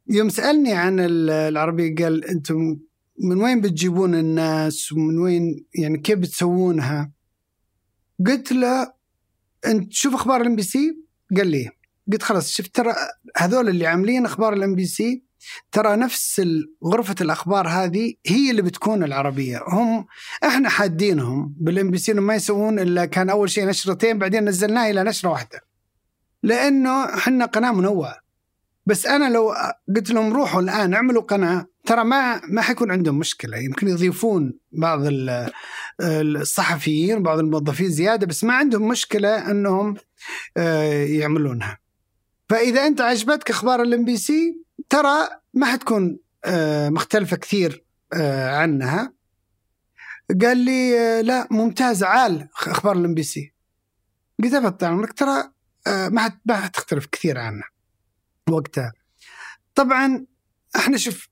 يوم 0.09 0.29
سألني 0.29 0.73
عن 0.73 0.97
العربية 1.01 1.95
قال 1.95 2.25
أنتم 2.25 2.79
من 3.19 3.43
وين 3.43 3.61
بتجيبون 3.61 4.15
الناس 4.15 4.93
ومن 4.93 5.19
وين 5.19 5.67
يعني 5.75 5.99
كيف 5.99 6.19
بتسوونها؟ 6.19 7.13
قلت 8.27 8.53
له 8.53 8.93
أنت 9.67 9.93
شوف 9.93 10.15
أخبار 10.15 10.41
الام 10.41 10.57
بي 10.57 10.63
سي 10.63 11.04
قال 11.37 11.47
لي 11.47 11.71
قلت 12.13 12.23
خلاص 12.23 12.51
شفت 12.51 12.75
ترى 12.75 12.95
هذول 13.37 13.69
اللي 13.69 13.87
عاملين 13.87 14.25
أخبار 14.25 14.53
الام 14.53 14.75
بي 14.75 14.87
سي 14.87 15.25
ترى 15.73 15.97
نفس 15.97 16.43
غرفة 16.85 17.15
الأخبار 17.21 17.69
هذه 17.69 18.15
هي 18.27 18.51
اللي 18.51 18.63
بتكون 18.63 19.05
العربية. 19.05 19.61
هم 19.69 20.07
إحنا 20.45 20.69
حادينهم 20.69 21.55
بالإم 21.59 21.91
بي 21.91 21.99
سي 21.99 22.13
ما 22.13 22.35
يسوون 22.35 22.79
إلا 22.79 23.05
كان 23.05 23.31
أول 23.31 23.51
شيء 23.51 23.67
نشرتين 23.67 24.19
بعدين 24.19 24.49
نزلناها 24.49 24.91
إلى 24.91 25.03
نشرة 25.05 25.31
واحدة. 25.31 25.61
لأنه 26.43 27.05
إحنا 27.05 27.45
قناة 27.45 27.73
منوعة. 27.73 28.17
بس 28.87 29.07
أنا 29.07 29.31
لو 29.31 29.55
قلت 29.97 30.11
لهم 30.11 30.33
روحوا 30.33 30.61
الآن 30.61 30.95
اعملوا 30.95 31.23
قناة 31.23 31.67
ترى 31.87 32.05
ما 32.05 32.41
ما 32.49 32.63
حيكون 32.63 32.91
عندهم 32.91 33.19
مشكلة. 33.19 33.57
يمكن 33.59 33.89
يضيفون 33.89 34.59
بعض 34.73 35.01
الصحفيين 36.01 37.23
بعض 37.23 37.39
الموظفين 37.39 37.91
زيادة 37.91 38.27
بس 38.27 38.45
ما 38.45 38.55
عندهم 38.55 38.89
مشكلة 38.89 39.51
أنهم 39.51 39.95
يعملونها. 41.07 41.79
فإذا 42.49 42.87
أنت 42.87 43.01
عجبتك 43.01 43.51
أخبار 43.51 43.83
الام 43.83 44.05
بي 44.05 44.17
سي 44.17 44.65
ترى 44.89 45.29
ما 45.55 45.67
حتكون 45.67 46.19
آه، 46.45 46.89
مختلفة 46.89 47.37
كثير 47.37 47.85
آه، 48.13 48.57
عنها. 48.57 49.15
قال 50.43 50.57
لي 50.57 51.23
لا 51.23 51.49
ممتاز 51.51 52.03
عال 52.03 52.49
أخبار 52.67 52.97
الام 52.97 53.15
بي 53.15 53.23
سي 53.23 53.55
قلت 54.43 54.55
ابد 54.55 54.85
عمرك. 54.85 55.13
ترى 55.13 55.51
ما 55.87 56.41
ما 56.45 56.57
حتختلف 56.57 57.07
كثير 57.07 57.39
عنها 57.39 57.69
وقتها. 58.51 58.93
طبعا 59.75 60.27
إحنا 60.77 60.97
شوف 60.97 61.29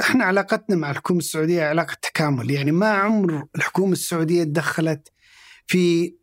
إحنا 0.00 0.24
علاقتنا 0.24 0.76
مع 0.76 0.90
الحكومة 0.90 1.18
السعودية 1.18 1.64
علاقة 1.64 1.96
تكامل. 2.02 2.50
يعني 2.50 2.72
ما 2.72 2.88
عمر 2.88 3.46
الحكومة 3.56 3.92
السعودية 3.92 4.44
تدخلت 4.44 5.08
في 5.66 6.14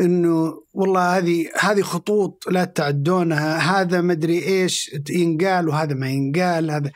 إنه 0.00 0.62
والله 0.72 1.18
هذه 1.18 1.50
هذه 1.60 1.82
خطوط 1.82 2.44
لا 2.50 2.64
تعدونها 2.64 3.56
هذا 3.56 4.00
مدري 4.00 4.38
إيش 4.38 4.90
ينقال 5.10 5.68
وهذا 5.68 5.94
ما 5.94 6.10
ينقال 6.10 6.70
هذا. 6.70 6.90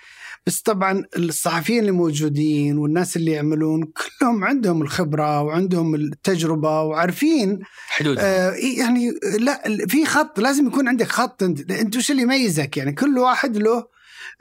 بس 0.47 0.61
طبعا 0.61 1.05
الصحفيين 1.17 1.81
اللي 1.81 1.91
موجودين 1.91 2.79
والناس 2.79 3.17
اللي 3.17 3.33
يعملون 3.33 3.85
كلهم 3.85 4.45
عندهم 4.45 4.83
الخبرة 4.83 5.43
وعندهم 5.43 5.95
التجربة 5.95 6.83
وعارفين 6.83 7.61
حدود. 7.89 8.19
آه 8.19 8.51
يعني 8.51 9.11
لا 9.39 9.63
في 9.89 10.07
خط 10.07 10.41
لازم 10.41 10.67
يكون 10.67 10.89
عندك 10.89 11.09
خط 11.09 11.43
أنت 11.43 11.71
أنت 11.71 11.97
وش 11.97 12.11
اللي 12.11 12.23
يميزك؟ 12.23 12.77
يعني 12.77 12.93
كل 12.93 13.19
واحد 13.19 13.57
له 13.57 13.87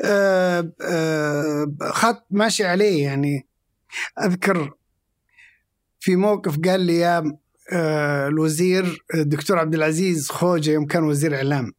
آه 0.02 0.72
آه 0.82 1.74
خط 1.82 2.26
ماشي 2.32 2.64
عليه 2.66 3.04
يعني. 3.04 3.48
أذكر 4.22 4.74
في 6.00 6.16
موقف 6.16 6.58
قال 6.66 6.80
لي 6.80 6.98
يا 6.98 7.38
الوزير 7.74 9.04
الدكتور 9.16 9.60
عبد 9.60 9.74
العزيز 9.76 10.30
خوجه 10.32 10.72
يوم 10.72 10.86
كان 10.86 11.04
وزير 11.04 11.36
إعلام. 11.36 11.74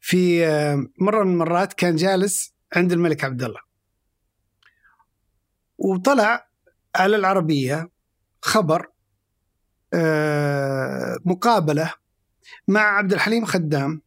في 0.00 0.46
آه 0.46 0.86
مرة 0.98 1.24
من 1.24 1.32
المرات 1.32 1.72
كان 1.72 1.96
جالس 1.96 2.54
عند 2.76 2.92
الملك 2.92 3.24
عبد 3.24 3.42
الله. 3.42 3.60
وطلع 5.78 6.46
على 6.96 7.16
العربية 7.16 7.90
خبر 8.42 8.86
آه 9.94 11.18
مقابلة 11.24 11.94
مع 12.68 12.80
عبد 12.80 13.12
الحليم 13.12 13.44
خدام. 13.44 14.02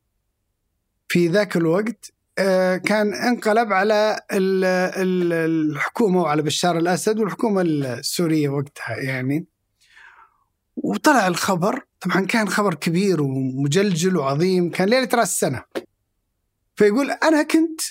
في 1.07 1.27
ذاك 1.27 1.57
الوقت 1.57 2.11
آه، 2.37 2.77
كان 2.77 3.13
انقلب 3.13 3.73
على 3.73 4.19
ال- 4.31 4.63
ال- 5.01 5.33
الحكومة 5.71 6.21
وعلى 6.21 6.41
بشار 6.41 6.77
الأسد 6.77 7.19
والحكومة 7.19 7.61
السورية 7.61 8.49
وقتها 8.49 8.95
يعني. 8.97 9.45
وطلع 10.75 11.27
الخبر 11.27 11.85
طبعا 12.01 12.25
كان 12.25 12.49
خبر 12.49 12.73
كبير 12.73 13.21
ومجلجل 13.21 14.17
وعظيم 14.17 14.71
كان 14.71 14.89
ليلة 14.89 15.09
رأس 15.13 15.29
السنة 15.29 15.63
فيقول 16.75 17.11
أنا 17.11 17.43
كنت 17.43 17.81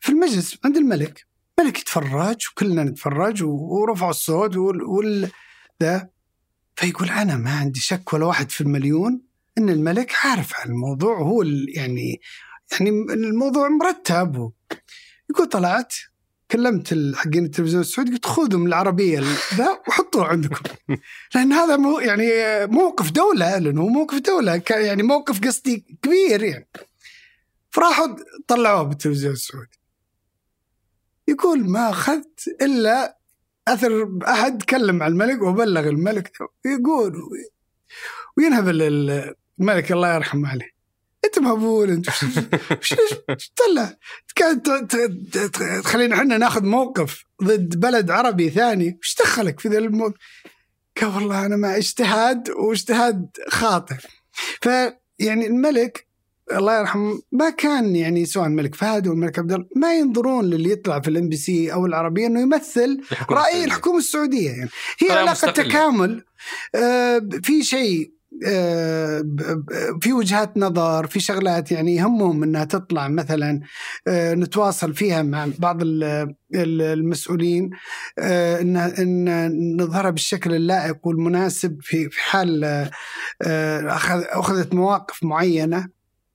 في 0.00 0.08
المجلس 0.08 0.58
عند 0.64 0.76
الملك 0.76 1.26
الملك 1.58 1.80
يتفرج 1.80 2.36
وكلنا 2.52 2.84
نتفرج 2.84 3.42
ورفعوا 3.42 4.10
الصوت 4.10 4.56
وال. 4.56 5.30
ذا 5.82 6.08
فيقول 6.76 7.10
أنا 7.10 7.36
ما 7.36 7.50
عندي 7.50 7.80
شك 7.80 8.12
ولا 8.12 8.26
واحد 8.26 8.50
في 8.50 8.60
المليون 8.60 9.22
إن 9.58 9.68
الملك 9.70 10.12
عارف 10.24 10.60
عن 10.60 10.68
الموضوع 10.70 11.18
وهو 11.18 11.42
يعني 11.74 12.20
يعني 12.72 12.90
الموضوع 13.10 13.68
مرتب. 13.68 14.52
يقول 15.30 15.48
طلعت 15.48 15.94
كلمت 16.54 17.14
حقين 17.14 17.44
التلفزيون 17.44 17.80
السعودي 17.80 18.12
قلت 18.12 18.26
خذوا 18.26 18.60
من 18.60 18.66
العربية 18.66 19.18
ال- 19.18 19.36
ذا 19.54 19.80
وحطوه 19.88 20.26
عندكم. 20.26 20.62
لأن 21.34 21.52
هذا 21.52 21.76
مو 21.76 21.98
يعني 21.98 22.26
موقف 22.66 23.10
دولة 23.10 23.58
لأنه 23.58 23.80
هو 23.82 23.88
موقف 23.88 24.18
دولة 24.18 24.56
كان 24.56 24.84
يعني 24.84 25.02
موقف 25.02 25.40
قصدي 25.40 25.98
كبير 26.02 26.42
يعني. 26.42 26.68
فراحوا 27.70 28.06
طلعوه 28.48 28.82
بالتلفزيون 28.82 29.32
السعودي. 29.32 29.80
يقول 31.28 31.70
ما 31.70 31.90
أخذت 31.90 32.40
إلا 32.62 33.18
أثر 33.68 34.18
أحد 34.28 34.62
كلم 34.62 34.94
مع 34.96 35.06
الملك 35.06 35.42
وبلغ 35.42 35.88
الملك. 35.88 36.32
يقول 36.66 37.12
وينهبل 38.36 38.82
الملك 39.60 39.92
الله 39.92 40.14
يرحمه 40.14 40.48
عليه. 40.48 40.73
أنت 41.24 41.38
مهبول 41.38 41.90
أنت 41.90 42.06
طلع 43.66 43.96
كان 44.36 44.62
ت- 44.62 44.70
ت- 44.70 45.36
ت- 45.36 45.80
تخلينا 45.84 46.16
إحنا 46.16 46.38
ناخذ 46.38 46.64
موقف 46.64 47.24
ضد 47.44 47.80
بلد 47.80 48.10
عربي 48.10 48.50
ثاني. 48.50 48.98
وش 49.02 49.14
دخلك 49.22 49.60
في 49.60 49.68
ذا 49.68 49.78
الموقف؟ 49.78 50.14
قال 51.00 51.14
والله 51.14 51.46
أنا 51.46 51.56
ما 51.56 51.76
اجتهاد 51.76 52.50
واجتهاد 52.50 53.28
خاطئ. 53.48 53.94
فيعني 54.62 55.46
الملك 55.46 56.06
الله 56.52 56.78
يرحمه 56.78 57.22
ما 57.32 57.50
كان 57.50 57.96
يعني 57.96 58.26
سواء 58.26 58.46
الملك 58.46 58.74
فهد 58.74 59.06
والملك 59.08 59.38
عبد 59.38 59.52
الله 59.52 59.66
ما 59.76 59.94
ينظرون 59.94 60.44
للي 60.44 60.70
يطلع 60.70 61.00
في 61.00 61.08
الإم 61.08 61.28
بي 61.28 61.36
سي 61.36 61.72
أو 61.72 61.86
العربية 61.86 62.26
إنه 62.26 62.40
يمثل 62.40 63.00
الحكومة 63.12 63.40
رأي 63.40 63.46
السعودية. 63.48 63.64
الحكومة 63.64 63.98
السعودية 63.98 64.50
يعني. 64.50 64.70
هي 64.98 65.10
علاقة 65.10 65.30
مستقلة. 65.32 65.52
تكامل 65.68 66.24
آه، 66.74 67.28
في 67.42 67.62
شيء 67.62 68.12
في 70.00 70.12
وجهات 70.12 70.56
نظر 70.58 71.06
في 71.06 71.20
شغلات 71.20 71.72
يعني 71.72 71.94
يهمهم 71.94 72.42
إنها 72.42 72.64
تطلع 72.64 73.08
مثلا 73.08 73.60
آه، 74.08 74.34
نتواصل 74.34 74.94
فيها 74.94 75.22
مع 75.22 75.48
بعض 75.58 75.82
ال- 75.82 76.04
ال- 76.54 76.82
المسؤولين 76.82 77.70
آه، 78.18 78.60
إن 78.60 78.76
إن 78.76 79.76
نظهرها 79.80 80.10
بالشكل 80.10 80.54
اللائق 80.54 81.06
والمناسب 81.06 81.78
في 81.80 82.08
حال 82.14 82.64
آه، 82.64 82.90
آه، 83.42 83.96
أخذت 84.38 84.74
مواقف 84.74 85.24
معينة. 85.24 85.88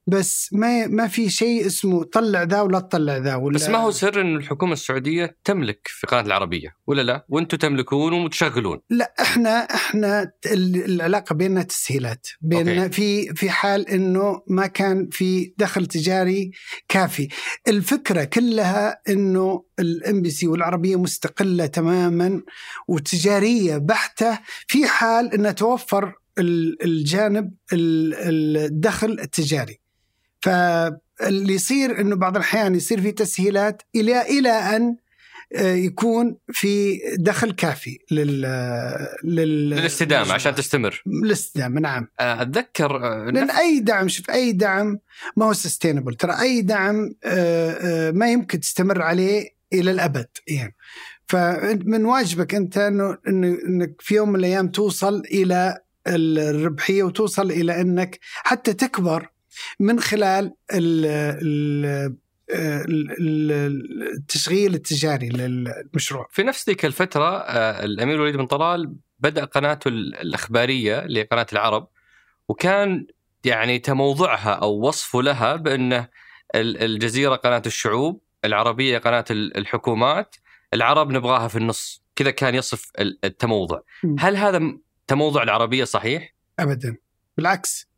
بس 0.10 0.50
ما 0.54 0.88
ما 0.88 1.08
في 1.08 1.30
شيء 1.30 1.66
اسمه 1.66 2.04
طلع 2.04 2.44
ذا 2.44 2.62
ولا 2.62 2.80
تطلع 2.80 3.18
ذا 3.18 3.36
ولا 3.36 3.56
بس 3.56 3.70
ما 3.70 3.78
هو 3.78 3.92
سر 3.92 4.22
إن 4.22 4.36
الحكومة 4.36 4.74
السعودية 4.74 5.38
تملك 5.44 5.80
في 5.84 6.08
قناة 6.08 6.22
العربية 6.22 6.76
ولا 6.88 7.02
لا؟ 7.02 7.26
وأنتم 7.30 7.58
تملكون 7.58 8.14
ومتشغلون. 8.14 8.80
لا 8.90 9.14
إحنا 9.22 9.50
إحنا 9.60 10.32
ال- 10.46 10.86
العلاقة 10.86 11.34
بيننا 11.36 11.64
تسهيلات. 11.64 12.28
بيننا 12.42 12.84
okay. 12.84 12.96
في 12.96 13.36
في 13.36 13.50
حال 13.50 13.90
إنه 13.90 14.42
ما 14.48 14.68
كان 14.68 15.10
في 15.12 15.54
دخل 15.58 15.86
تجاري 15.86 16.52
كافي. 16.88 17.28
الفكرة 17.68 18.24
كلها 18.24 19.02
إنه 19.10 19.64
الام 19.80 20.22
بي 20.22 20.30
سي 20.30 20.48
والعربية 20.48 21.00
مستقلة 21.00 21.66
تماما 21.66 22.42
وتجارية 22.88 23.78
بحتة. 23.78 24.40
في 24.68 24.88
حال 24.88 25.34
إنها 25.34 25.52
توفر 25.52 26.14
ال- 26.38 26.84
الجانب 26.84 27.54
ال- 27.74 28.58
الدخل 28.58 29.12
التجاري. 29.12 29.80
فاللي 30.42 31.54
يصير 31.54 32.02
إنه 32.02 32.16
بعض 32.16 32.36
الأحيان 32.36 32.76
يصير 32.76 33.02
في 33.02 33.12
تسهيلات 33.12 33.82
إلى 33.96 34.22
إلى 34.22 34.50
أن 34.50 34.96
آه، 35.56 35.74
يكون 35.74 36.38
في 36.52 37.00
دخل 37.18 37.52
كافي 37.52 38.00
لل 38.12 38.42
لل 39.24 39.70
للاستدامة 39.70 40.34
عشان 40.34 40.56
تستمر. 40.56 41.04
للاستدامة 41.06 41.80
نعم. 41.82 42.08
آه، 42.20 42.42
أتذكر 42.42 42.96
آه، 42.96 43.32
لأن 43.32 43.50
أي 43.52 43.80
دعم 43.80 44.08
شوف 44.08 44.30
أي 44.30 44.52
دعم 44.52 45.00
ما 45.38 45.46
هو 45.46 45.54
سستينبل 45.54 46.14
ترى 46.14 46.42
أي 46.42 46.62
دعم 46.62 47.16
ما 48.14 48.32
يمكن 48.32 48.60
تستمر 48.60 49.02
عليه 49.02 49.50
إلى 49.74 49.92
الأبد 49.92 50.28
يعني. 50.48 50.76
فمن 51.28 52.06
واجبك 52.06 52.56
أنت 52.56 52.78
إنه 52.78 53.18
إنك 53.28 53.96
في 54.00 54.16
يوم 54.16 54.30
من 54.30 54.40
الأيام 54.40 54.68
توصل 54.68 55.20
إلى 55.20 55.78
الربحية 56.08 57.04
وتوصل 57.04 57.52
إلى 57.52 57.82
إنك 57.82 58.20
حتى 58.44 58.74
تكبر 58.74 59.30
من 59.80 60.00
خلال 60.00 60.54
ال 60.74 61.06
ال 61.06 61.86
ال- 62.52 63.12
ال- 63.20 64.14
التشغيل 64.18 64.74
التجاري 64.74 65.30
للمشروع 65.30 66.28
في 66.32 66.44
نفس 66.44 66.70
ذيك 66.70 66.86
الفترة 66.86 67.38
آه، 67.38 67.86
الأمير 67.86 68.22
وليد 68.22 68.38
بن 68.38 68.46
طلال 68.46 68.96
بدأ 69.20 69.46
قناته 69.46 69.88
ال- 69.88 70.16
الإخبارية 70.16 71.00
اللي 71.00 71.20
هي 71.20 71.24
قناه 71.24 71.48
العرب 71.54 71.88
وكان 72.50 73.08
يعني 73.46 73.80
تموضعها 73.80 74.54
أو 74.54 74.88
وصفه 74.88 75.22
لها 75.22 75.56
بأنه 75.56 76.08
ال- 76.56 76.84
الجزيرة 76.84 77.36
قناة 77.36 77.62
الشعوب، 77.66 78.22
العربية 78.46 78.98
قناة 78.98 79.26
ال- 79.32 79.58
الحكومات، 79.58 80.36
العرب 80.74 81.12
نبغاها 81.12 81.48
في 81.48 81.56
النص، 81.58 82.04
كذا 82.16 82.32
كان 82.32 82.56
يصف 82.56 82.92
ال- 83.00 83.20
التموضع. 83.24 83.80
هل 84.20 84.38
هذا 84.38 84.78
تموضع 85.08 85.44
العربية 85.44 85.84
صحيح؟ 85.84 86.36
ابدا 86.60 86.98
بالعكس 87.38 87.89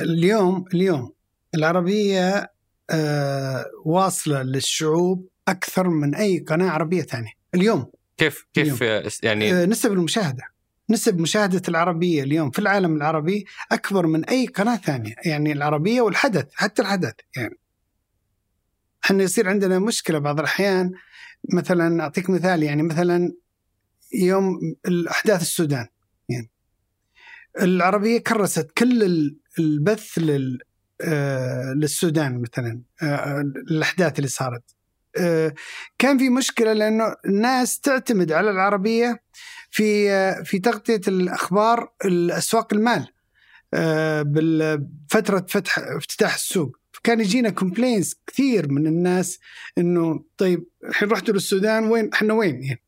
اليوم 0.00 0.64
اليوم 0.74 1.12
العربية 1.54 2.52
آه 2.90 3.64
واصلة 3.84 4.42
للشعوب 4.42 5.28
أكثر 5.48 5.88
من 5.88 6.14
أي 6.14 6.38
قناة 6.38 6.70
عربية 6.70 7.02
ثانية. 7.02 7.32
اليوم 7.54 7.90
كيف 8.16 8.46
كيف 8.54 8.82
آه، 8.82 9.10
يعني 9.22 9.52
آه 9.52 9.64
نسب 9.66 9.92
المشاهدة 9.92 10.42
نسب 10.90 11.18
مشاهدة 11.18 11.62
العربية 11.68 12.22
اليوم 12.22 12.50
في 12.50 12.58
العالم 12.58 12.96
العربي 12.96 13.46
أكبر 13.72 14.06
من 14.06 14.24
أي 14.24 14.46
قناة 14.46 14.76
ثانية 14.76 15.14
يعني 15.24 15.52
العربية 15.52 16.00
والحدث 16.00 16.46
حتى 16.54 16.82
الحدث 16.82 17.14
يعني. 17.36 17.58
إحنا 19.04 19.22
يصير 19.22 19.48
عندنا 19.48 19.78
مشكلة 19.78 20.18
بعض 20.18 20.38
الأحيان 20.38 20.92
مثلا 21.54 22.02
أعطيك 22.02 22.30
مثال 22.30 22.62
يعني 22.62 22.82
مثلا 22.82 23.32
يوم 24.14 24.58
الاحداث 24.86 25.42
السودان 25.42 25.86
يعني. 26.28 26.50
العربية 27.60 28.18
كرست 28.18 28.70
كل 28.78 29.02
البث 29.58 30.18
لل 30.18 30.58
آه، 31.00 31.72
للسودان 31.76 32.42
مثلا 32.42 32.80
آه، 33.02 33.40
الأحداث 33.70 34.18
اللي 34.18 34.28
صارت. 34.28 34.62
آه، 35.18 35.54
كان 35.98 36.18
في 36.18 36.28
مشكلة 36.28 36.72
لأنه 36.72 37.14
الناس 37.26 37.80
تعتمد 37.80 38.32
على 38.32 38.50
العربية 38.50 39.22
في 39.70 40.08
في 40.44 40.58
تغطية 40.58 41.00
الأخبار 41.08 41.92
الأسواق 42.04 42.74
المال 42.74 43.06
بالفترة 44.24 45.46
فتح 45.48 45.78
افتتاح 45.78 46.34
السوق. 46.34 46.76
كان 47.02 47.20
يجينا 47.20 47.50
كومبلينز 47.50 48.14
كثير 48.26 48.72
من 48.72 48.86
الناس 48.86 49.38
إنه 49.78 50.24
طيب 50.36 50.66
الحين 50.84 51.08
رحتوا 51.08 51.34
للسودان 51.34 51.84
وين؟ 51.84 52.10
إحنا 52.12 52.34
وين 52.34 52.62
يعني؟ 52.62 52.82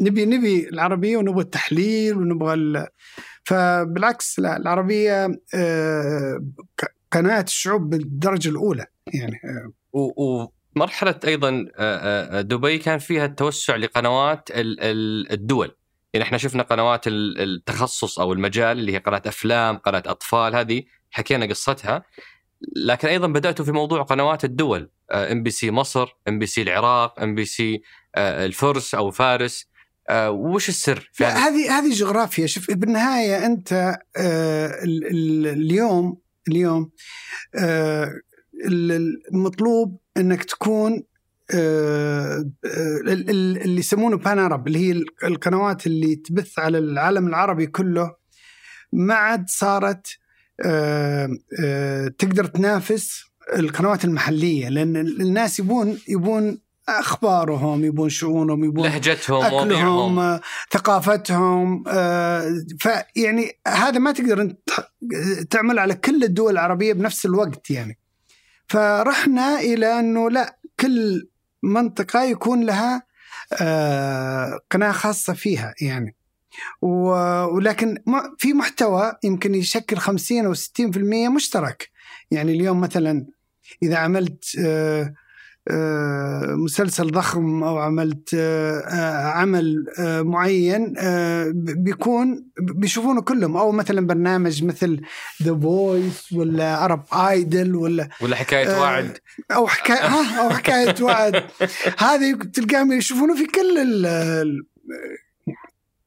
نبي 0.00 0.26
نبي 0.26 0.68
العربية 0.68 1.16
ونبغى 1.16 1.42
التحليل 1.42 2.16
ونبغى. 2.16 2.86
فبالعكس 3.58 4.38
لا 4.38 4.56
العربية 4.56 5.40
آه، 5.54 6.44
ق- 6.82 6.92
قناة 7.10 7.40
الشعوب 7.40 7.90
بالدرجة 7.90 8.48
الأولى 8.48 8.86
يعني 9.14 9.40
آه، 9.44 9.72
و- 9.98 10.46
مرحله 10.76 11.20
أيضا 11.26 11.66
آه، 11.78 12.40
دبي 12.40 12.78
كان 12.78 12.98
فيها 12.98 13.24
التوسع 13.24 13.76
لقنوات 13.76 14.50
ال- 14.50 14.80
ال- 14.80 15.32
الدول. 15.32 15.76
يعني 16.14 16.24
إحنا 16.26 16.38
شفنا 16.38 16.62
قنوات 16.62 17.06
ال- 17.06 17.40
التخصص 17.40 18.18
أو 18.18 18.32
المجال 18.32 18.78
اللي 18.78 18.92
هي 18.92 18.98
قناة 18.98 19.22
أفلام 19.26 19.76
قناة 19.78 20.02
أطفال 20.06 20.56
هذه 20.56 20.82
حكينا 21.10 21.46
قصتها. 21.46 22.02
لكن 22.76 23.08
أيضا 23.08 23.26
بدأتوا 23.26 23.64
في 23.64 23.72
موضوع 23.72 24.02
قنوات 24.02 24.44
الدول 24.44 24.90
إم 25.12 25.42
بي 25.42 25.50
سي 25.50 25.70
مصر 25.70 26.16
إم 26.28 26.38
بي 26.38 26.46
سي 26.46 26.62
العراق 26.62 27.20
إم 27.20 27.34
بي 27.34 27.44
سي 27.44 27.82
الفرس 28.18 28.94
أو 28.94 29.10
فارس. 29.10 29.68
آه، 30.08 30.30
وش 30.30 30.68
السر 30.68 31.10
في 31.12 31.24
هذه؟ 31.24 31.78
هذه 31.78 31.90
جغرافيا 31.92 32.46
شوف 32.46 32.70
بالنهاية 32.70 33.46
أنت 33.46 33.72
آه، 34.16 34.84
ال- 34.84 35.06
ال- 35.06 35.46
اليوم 35.46 36.18
اليوم 36.48 36.90
آه، 37.54 38.12
ال- 38.66 39.22
المطلوب 39.32 39.98
أنك 40.16 40.44
تكون 40.44 41.02
آه، 41.54 42.44
ال- 43.06 43.30
ال- 43.30 43.58
اللي 43.62 43.78
يسمونه 43.80 44.16
pan 44.16 44.38
Arab 44.38 44.66
اللي 44.66 44.78
هي 44.78 44.92
ال- 44.92 45.04
القنوات 45.24 45.86
اللي 45.86 46.16
تبث 46.16 46.58
على 46.58 46.78
العالم 46.78 47.26
العربي 47.26 47.66
كله 47.66 48.14
ما 48.92 49.14
عاد 49.14 49.44
صارت 49.48 50.06
آه، 50.64 51.28
آه، 51.64 52.08
تقدر 52.18 52.44
تنافس 52.44 53.22
القنوات 53.56 54.04
المحلية 54.04 54.68
لأن 54.68 54.96
الناس 54.96 55.58
يبون 55.58 55.98
يبون 56.08 56.58
أخبارهم 56.88 57.84
يبون 57.84 58.08
شؤونهم 58.08 58.64
يبون 58.64 58.84
لهجتهم 58.84 59.44
أكلهم 59.44 60.40
ثقافتهم 60.70 61.84
آه، 61.88 62.64
فيعني 62.78 63.58
هذا 63.68 63.98
ما 63.98 64.12
تقدر 64.12 64.40
أنت 64.40 64.58
تعمل 65.50 65.78
على 65.78 65.94
كل 65.94 66.24
الدول 66.24 66.52
العربية 66.52 66.92
بنفس 66.92 67.26
الوقت 67.26 67.70
يعني. 67.70 67.98
فرحنا 68.68 69.60
إلى 69.60 70.00
إنه 70.00 70.30
لا 70.30 70.58
كل 70.80 71.28
منطقة 71.62 72.22
يكون 72.22 72.64
لها 72.64 73.02
آه، 73.60 74.60
قناة 74.70 74.92
خاصة 74.92 75.32
فيها 75.32 75.74
يعني. 75.80 76.16
ولكن 76.82 77.96
في 78.38 78.52
محتوى 78.52 79.12
يمكن 79.24 79.54
يشكل 79.54 79.96
50 79.96 80.46
أو 80.46 80.54
60% 80.54 81.28
مشترك. 81.28 81.90
يعني 82.30 82.52
اليوم 82.52 82.80
مثلا 82.80 83.26
إذا 83.82 83.96
عملت 83.96 84.44
آه، 84.58 85.14
مسلسل 86.56 87.10
ضخم 87.10 87.62
أو 87.62 87.78
عملت 87.78 88.34
آه، 88.34 88.78
آه، 88.78 89.26
عمل 89.26 89.84
آه، 89.98 90.22
معين 90.22 90.94
آه، 90.98 91.52
بيكون 91.54 92.46
بيشوفونه 92.60 93.22
كلهم. 93.22 93.56
أو 93.56 93.72
مثلا 93.72 94.06
برنامج 94.06 94.64
مثل 94.64 95.00
The 95.42 95.60
Voice 95.60 96.32
ولا 96.32 96.76
Arab 96.76 97.04
Idol 97.12 97.74
ولا 97.74 98.08
ولا 98.20 98.36
حكاية 98.36 98.76
آه، 98.76 98.80
وعد 98.80 99.18
أو 99.50 99.66
حكايه 99.68 100.40
أو 100.40 100.50
حكاية 100.50 100.94
وعد 101.00 101.44
هذه 101.98 102.32
تلقاهم 102.54 102.92
يشوفونه 102.92 103.36
في 103.36 103.46
كل 103.46 103.78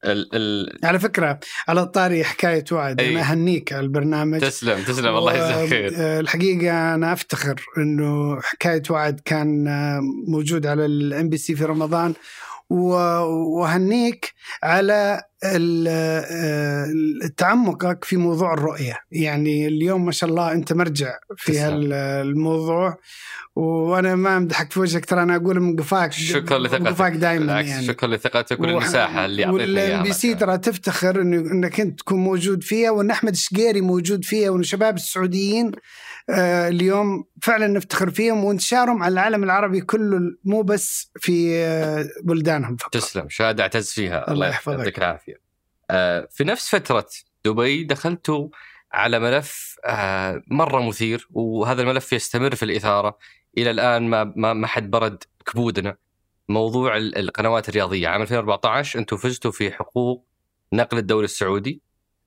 ال- 0.04 0.28
ال- 0.34 0.78
على 0.84 0.98
فكرة 0.98 1.40
على 1.68 1.86
طاري 1.86 2.24
حكاية 2.24 2.64
وعد 2.72 3.00
أي. 3.00 3.10
أنا 3.12 3.20
أهنيك 3.20 3.72
على 3.72 3.80
البرنامج. 3.82 4.40
تسلم 4.40 4.82
تسلم. 4.82 5.16
الله 5.16 5.32
يجزاك 5.34 5.68
خير 5.68 5.92
آه، 5.96 6.20
الحقيقة 6.20 6.94
أنا 6.94 7.12
أفتخر 7.12 7.54
إنه 7.78 8.40
حكاية 8.40 8.82
وعد 8.90 9.20
كان 9.24 9.68
آه، 9.68 10.00
موجود 10.28 10.66
على 10.66 10.86
الام 10.86 11.28
بي 11.28 11.36
سي 11.36 11.54
في 11.56 11.64
رمضان. 11.64 12.14
وهنيك 12.72 14.32
على 14.62 15.22
آه، 15.44 16.86
تعمقك 17.36 18.04
في 18.04 18.16
موضوع 18.16 18.54
الرؤية 18.54 18.98
يعني 19.10 19.66
اليوم 19.66 20.04
ما 20.04 20.12
شاء 20.12 20.30
الله 20.30 20.52
أنت 20.52 20.72
مرجع 20.72 21.12
في 21.36 21.52
تسلم. 21.52 21.64
هال- 21.64 21.92
الموضوع 21.92 22.96
وأنا 23.56 24.14
ما 24.14 24.36
أمدحك 24.36 24.72
في 24.72 24.80
وجهك 24.80 25.04
ترى 25.04 25.22
أنا 25.22 25.36
أقول 25.36 25.60
من 25.60 25.76
قفاك 25.76 26.12
شكرا 26.12 26.58
لثقتك 26.58 26.86
قفاك 26.86 27.12
دائما 27.12 27.60
يعني 27.60 27.86
شكرا 27.86 28.08
لثقتك 28.16 28.60
والمساحه 28.60 29.24
اللي 29.24 29.44
أعطيتني 29.44 29.62
والإم 29.64 29.78
اياها 29.90 30.02
بي 30.02 30.12
سي. 30.12 30.34
ترى 30.34 30.58
تفتخر 30.58 31.20
إنك 31.20 31.80
أنت 31.80 31.98
تكون 31.98 32.18
موجود 32.18 32.62
فيها 32.62 32.90
وأن 32.90 33.10
أحمد 33.10 33.32
الشقيري 33.32 33.80
موجود 33.80 34.24
فيها 34.24 34.50
وأن 34.50 34.60
الشباب 34.60 34.96
السعوديين 34.96 35.72
اليوم 36.30 37.24
فعلا 37.42 37.66
نفتخر 37.66 38.10
فيهم 38.10 38.44
وانتشارهم 38.44 39.02
على 39.02 39.12
العالم 39.12 39.44
العربي 39.44 39.80
كله 39.80 40.20
مو 40.44 40.62
بس 40.62 41.10
في 41.16 41.56
آه 41.56 42.04
بلدانهم 42.22 42.76
فقط. 42.76 42.92
تسلم 42.94 43.28
شهادة 43.28 43.62
اعتز 43.62 43.90
فيها. 43.90 44.32
الله 44.32 44.48
يحفظك. 44.48 44.78
يعطيك 44.78 44.98
العافية. 44.98 45.40
آه، 45.90 46.28
في 46.30 46.44
نفس 46.44 46.74
فترة 46.76 47.06
دبي 47.44 47.84
دخلتوا 47.84 48.48
على 48.92 49.18
ملف 49.18 49.76
آه، 49.86 50.42
مرة 50.46 50.88
مثير 50.88 51.28
وهذا 51.30 51.82
الملف 51.82 52.12
يستمر 52.12 52.54
في 52.54 52.62
الإثارة. 52.64 53.18
إلى 53.58 53.70
الآن 53.70 54.02
ما 54.02 54.32
ما 54.36 54.52
ما 54.52 54.66
حد 54.66 54.90
برد 54.90 55.24
كبودنا. 55.46 55.96
موضوع 56.48 56.96
ال- 56.96 57.18
القنوات 57.18 57.68
الرياضية. 57.68 58.08
عام 58.08 58.22
2014 58.22 58.98
أنتم 58.98 59.16
فزتوا 59.16 59.50
في 59.50 59.72
حقوق 59.72 60.26
نقل 60.72 60.98
الدوري 60.98 61.24
السعودي. 61.24 61.82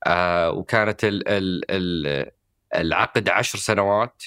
آه، 0.08 0.52
وكانت 0.52 1.04
ال 1.04 1.28
ال 1.28 1.62
ال 1.72 2.32
العقد 2.76 3.30
عشر 3.30 3.58
سنوات 3.60 4.24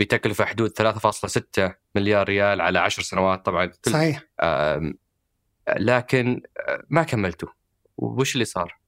بتكلفة 0.00 0.44
حدود 0.44 0.70
3.6 0.70 1.72
مليار 1.94 2.28
ريال 2.28 2.60
على 2.60 2.78
عشر 2.78 3.02
سنوات 3.02 3.46
طبعا 3.46 3.72
صحيح. 3.86 4.22
لكن 5.68 6.40
آه، 6.68 6.82
ما 6.90 7.02
كملته 7.02 7.48
وش 7.96 8.34
اللي 8.34 8.44
صار؟ 8.44 8.78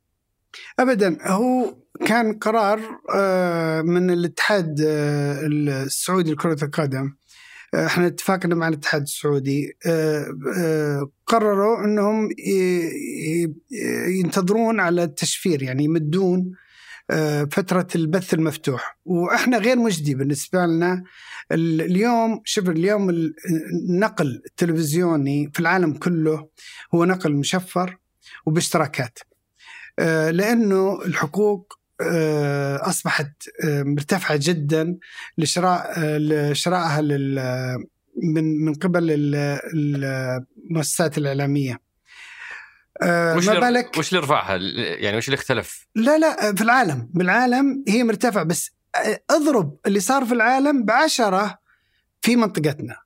ابدا 0.78 1.18
هو 1.22 1.76
كان 2.06 2.38
قرار 2.38 2.80
آه، 3.14 3.82
من 3.82 4.10
الاتحاد 4.10 4.80
آه، 4.86 5.40
السعودي 5.46 6.32
لكرة 6.32 6.64
القدم. 6.64 7.14
إحنا 7.74 8.06
اتفاقنا 8.06 8.54
مع 8.54 8.68
الاتحاد 8.68 9.02
السعودي. 9.02 9.76
قرروا 11.26 11.84
إنهم 11.84 12.28
ينتظرون 14.08 14.80
على 14.80 15.04
التشفير 15.04 15.62
يعني 15.62 15.84
يمدون 15.84 16.52
فترة 17.50 17.86
البث 17.94 18.34
المفتوح. 18.34 18.98
وإحنا 19.04 19.58
غير 19.58 19.76
مجدي 19.78 20.14
بالنسبة 20.14 20.66
لنا 20.66 21.04
ال- 21.52 21.80
اليوم 21.80 22.40
شوف 22.44 22.68
اليوم 22.68 23.10
ال- 23.10 23.34
النقل 23.90 24.42
التلفزيوني 24.46 25.50
في 25.54 25.60
العالم 25.60 25.92
كله 25.92 26.48
هو 26.94 27.04
نقل 27.04 27.32
مشفر 27.32 27.96
وباشتراكات. 28.46 29.18
آه، 29.98 30.30
لأنه 30.30 31.02
الحقوق 31.04 31.78
آه، 32.00 32.88
أصبحت 32.88 33.32
آه، 33.64 33.82
مرتفعة 33.82 34.38
جدا 34.42 34.98
لشراء 35.38 35.92
آه، 35.96 36.18
لشرائها 36.18 37.00
من 38.22 38.64
من 38.64 38.74
قبل 38.74 39.10
ال- 39.10 39.60
المؤسسات 40.70 41.18
الإعلامية. 41.18 41.87
آه، 43.02 43.36
وش 43.36 43.48
ما 43.48 43.60
بالك 43.60 43.98
وش 43.98 44.08
اللي 44.12 44.22
رفعها؟ 44.24 44.56
يعني 44.76 45.16
وش 45.16 45.28
اللي 45.28 45.34
اختلف؟ 45.34 45.86
لا 45.94 46.18
لا 46.18 46.54
في 46.54 46.62
العالم 46.62 47.08
بالعالم 47.14 47.84
هي 47.88 48.04
مرتفعة 48.04 48.44
بس 48.44 48.70
اضرب 49.30 49.76
اللي 49.86 50.00
صار 50.00 50.24
في 50.24 50.32
العالم 50.34 50.84
بعشرة 50.84 51.58
في 52.22 52.36
منطقتنا 52.36 52.96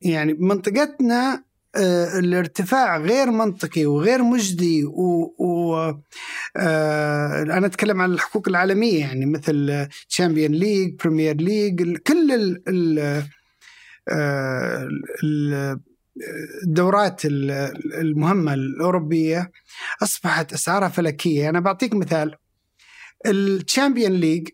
يعني 0.00 0.32
منطقتنا 0.32 1.44
آه، 1.76 2.18
الارتفاع 2.18 2.98
غير 2.98 3.30
منطقي 3.30 3.86
وغير 3.86 4.22
مجدي 4.22 4.84
و, 4.84 5.34
و 5.38 5.74
آه، 6.56 7.42
أنا 7.42 7.66
أتكلم 7.66 8.00
عن 8.00 8.12
الحقوق 8.12 8.48
العالمية 8.48 9.00
يعني 9.00 9.26
مثل 9.26 9.86
Champions 10.08 10.52
League 10.52 10.94
Premier 10.94 11.36
League 11.36 11.96
كل 11.96 12.32
ال 12.32 12.62
ال 12.68 12.98
آه، 14.08 14.88
ال- 15.24 15.80
الدورات 16.66 17.24
ال- 17.24 17.50
المهمة 17.94 18.54
الأوروبية 18.54 19.50
أصبحت 20.02 20.52
أسعارها 20.52 20.88
فلكية. 20.88 21.48
أنا 21.48 21.60
بعطيك 21.60 21.94
مثال. 21.94 22.34
ال 23.26 23.35
Champions 23.35 24.12
League 24.12 24.48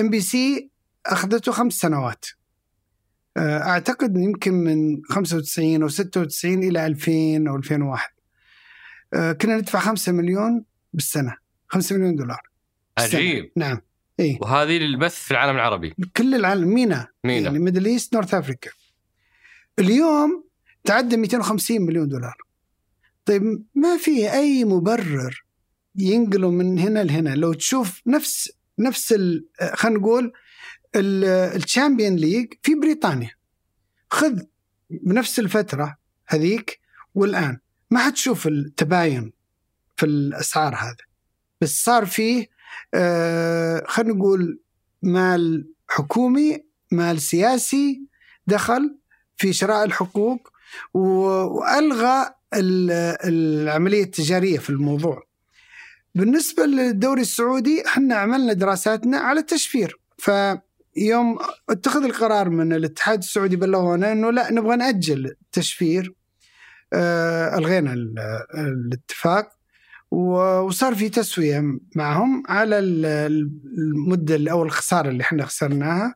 إم 0.00 0.10
بي 0.10 0.20
سي 0.20 0.70
أخذته 1.06 1.52
خمس 1.52 1.72
سنوات. 1.72 2.24
آه، 3.36 3.58
أعتقد 3.58 4.16
يمكن 4.16 4.54
من 4.54 5.02
95 5.04 5.82
أو 5.82 5.88
96 5.88 6.62
إلى 6.62 6.86
2000 6.86 7.48
أو 7.48 7.56
2001 7.56 8.08
آه، 9.14 9.32
كنا 9.32 9.56
ندفع 9.56 9.78
5 9.78 10.12
مليون 10.12 10.64
بالسنة. 10.92 11.36
5 11.68 11.96
مليون 11.96 12.14
دولار. 12.16 12.40
عجيب. 12.98 13.52
نعم. 13.56 13.80
اي 14.20 14.38
وهذه 14.42 14.78
للبث 14.78 15.14
في 15.14 15.30
العالم 15.30 15.56
العربي. 15.56 15.94
كل 16.16 16.34
العالم. 16.34 16.68
MENA. 16.68 17.06
MENA. 17.24 17.46
يعني 17.46 17.58
Middle 17.58 17.86
East 17.86 18.14
North 18.14 18.34
Africa. 18.34 18.70
اليوم 19.78 20.44
تعدى 20.84 21.16
250 21.16 21.80
مليون 21.82 22.08
دولار. 22.08 22.36
طيب 23.24 23.64
ما 23.74 23.96
في 23.96 24.32
أي 24.32 24.64
مبرر 24.64 25.44
ينقلوا 25.96 26.50
من 26.50 26.78
هنا 26.78 27.04
لهنا؟ 27.04 27.34
لو 27.34 27.52
تشوف 27.52 28.02
نفس 28.06 28.50
نفس 28.78 29.14
خلينا 29.74 29.98
نقول 29.98 30.32
ال- 30.96 31.24
ال 31.56 31.62
Champions 31.62 32.16
League 32.16 32.52
في 32.62 32.74
بريطانيا. 32.74 33.30
خذ 34.10 34.40
بنفس 34.90 35.38
الفترة 35.38 35.96
هذيك 36.26 36.80
والآن. 37.14 37.58
ما 37.90 37.98
حتشوف 38.06 38.46
التباين 38.46 39.32
في 39.96 40.06
الأسعار 40.06 40.74
هذا. 40.74 40.96
بس 41.60 41.84
صار 41.84 42.06
فيه 42.06 42.46
آه 42.94 43.84
خلينا 43.86 44.14
نقول 44.14 44.60
مال 45.02 45.68
حكومي 45.88 46.64
مال 46.92 47.20
سياسي 47.22 48.02
دخل 48.46 48.97
في 49.38 49.52
شراء 49.52 49.84
الحقوق 49.84 50.48
وألغى 50.94 52.30
العملية 53.24 54.02
التجارية 54.02 54.58
في 54.58 54.70
الموضوع. 54.70 55.22
بالنسبة 56.14 56.66
للدوري 56.66 57.20
السعودي 57.20 57.86
إحنا 57.86 58.14
عملنا 58.14 58.52
دراساتنا 58.52 59.18
على 59.18 59.40
التشفير. 59.40 60.00
فيوم 60.18 61.38
اتخذ 61.70 62.04
القرار 62.04 62.50
من 62.50 62.72
الاتحاد 62.72 63.18
السعودي 63.18 63.56
بلغونا 63.56 64.12
إنه 64.12 64.30
لا 64.32 64.52
نبغى 64.52 64.76
نأجل 64.76 65.26
التشفير. 65.26 66.14
آه 66.92 67.58
ألغينا 67.58 67.92
الاتفاق. 68.54 69.57
وصار 70.10 70.94
في 70.94 71.08
تسوية 71.08 71.62
معهم 71.96 72.42
على 72.48 72.78
المدة 72.78 74.52
أو 74.52 74.62
الخسارة 74.62 75.08
اللي 75.08 75.22
إحنا 75.22 75.44
خسرناها 75.44 76.14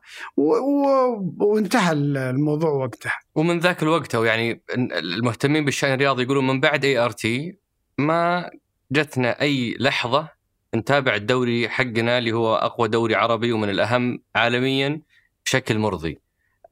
وانتهى 1.39 1.91
الموضوع 1.91 2.69
وقتها. 2.69 3.19
ومن 3.35 3.59
ذاك 3.59 3.83
الوقت 3.83 4.15
أو 4.15 4.23
يعني 4.23 4.63
المهتمين 4.77 5.65
بالشأن 5.65 5.93
الرياضي 5.93 6.23
يقولون 6.23 6.47
من 6.47 6.59
بعد 6.59 6.85
اي 6.85 6.97
ار 6.97 7.11
تي 7.11 7.57
ما 7.97 8.49
جتنا 8.91 9.41
أي 9.41 9.75
لحظة 9.79 10.29
نتابع 10.75 11.15
الدوري 11.15 11.69
حقنا 11.69 12.17
اللي 12.17 12.31
هو 12.31 12.55
أقوى 12.55 12.87
دوري 12.87 13.15
عربي 13.15 13.51
ومن 13.51 13.69
الأهم 13.69 14.19
عالميا 14.35 15.01
بشكل 15.45 15.79
مرضي. 15.79 16.19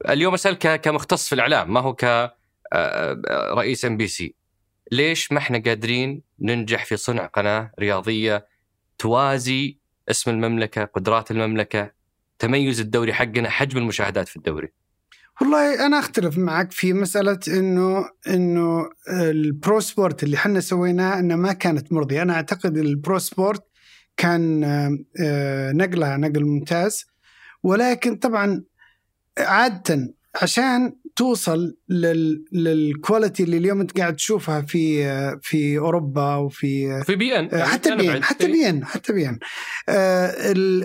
اليوم 0.08 0.34
أسألك 0.34 0.80
كمختص 0.80 1.28
في 1.28 1.34
الإعلام 1.34 1.72
ما 1.72 1.80
هو 1.80 1.94
كرئيس 1.94 3.84
ام 3.84 3.96
بي 3.96 4.06
سي. 4.06 4.41
ليش 4.92 5.32
ما 5.32 5.38
إحنا 5.38 5.58
قادرين 5.58 6.22
ننجح 6.40 6.84
في 6.84 6.96
صنع 6.96 7.26
قناة 7.26 7.72
رياضية 7.80 8.46
توازي 8.98 9.78
اسم 10.10 10.30
المملكة، 10.30 10.84
قدرات 10.84 11.30
المملكة، 11.30 11.90
تميز 12.38 12.80
الدوري 12.80 13.12
حقنا، 13.12 13.50
حجم 13.50 13.78
المشاهدات 13.78 14.28
في 14.28 14.36
الدوري؟ 14.36 14.68
والله 15.40 15.86
أنا 15.86 15.98
أختلف 15.98 16.38
معك 16.38 16.72
في 16.72 16.92
مسألة 16.92 17.38
إنه 17.48 18.04
إنه 18.28 18.90
ال 19.08 19.26
Pro 19.26 19.80
Sport 19.80 20.22
اللي 20.22 20.36
إحنا 20.36 20.60
سويناه 20.60 21.18
إنه 21.18 21.36
ما 21.36 21.52
كانت 21.52 21.92
مرضية، 21.92 22.22
أنا 22.22 22.34
أعتقد 22.34 22.76
ال 22.76 22.86
Pro 22.86 23.18
Sport 23.18 23.62
كان 24.16 24.64
آه، 25.20 25.72
نقله 25.72 26.16
نقل 26.16 26.44
ممتاز 26.44 27.06
ولكن 27.62 28.16
طبعا 28.16 28.62
عاده 29.38 30.14
عشان 30.34 30.92
توصل 31.16 31.76
لل... 31.88 32.44
لل 32.52 32.72
quality 32.72 33.42
اللي 33.42 33.56
اليوم 33.56 33.80
انت 33.80 33.98
قاعد 33.98 34.16
تشوفها 34.16 34.60
في 34.60 35.04
في 35.42 35.78
أوروبا 35.78 36.34
وفي 36.34 37.02
في 37.04 37.16
بي 37.16 37.38
إن 37.38 37.64
حتى 37.64 37.96
بي 37.96 38.16
ان 38.16 38.24
حتى 38.24 38.46
بي 38.46 38.68
ان 38.68 38.84
حتى 38.84 39.12
بي 39.12 39.28
ان 39.28 39.38
آه 39.88 40.34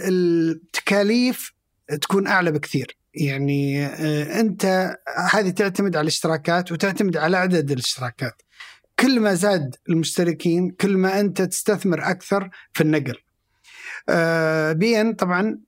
التكاليف 0.07 1.53
تكون 2.01 2.27
أعلى 2.27 2.51
بكثير. 2.51 2.97
يعني 3.13 3.85
آه 3.85 4.39
أنت 4.39 4.95
هذه 5.33 5.49
تعتمد 5.49 5.95
على 5.95 6.01
الاشتراكات 6.01 6.71
وتعتمد 6.71 7.17
على 7.17 7.37
عدد 7.37 7.71
الاشتراكات. 7.71 8.41
كل 8.99 9.19
ما 9.19 9.33
زاد 9.33 9.75
المشتركين 9.89 10.69
كل 10.69 10.97
ما 10.97 11.19
أنت 11.19 11.41
تستثمر 11.41 12.09
أكثر 12.09 12.49
في 12.73 12.81
النقل. 12.81 13.15
آه 14.09 14.73
بي 14.73 15.01
ان 15.01 15.13
طبعا 15.13 15.41
آه، 15.49 15.66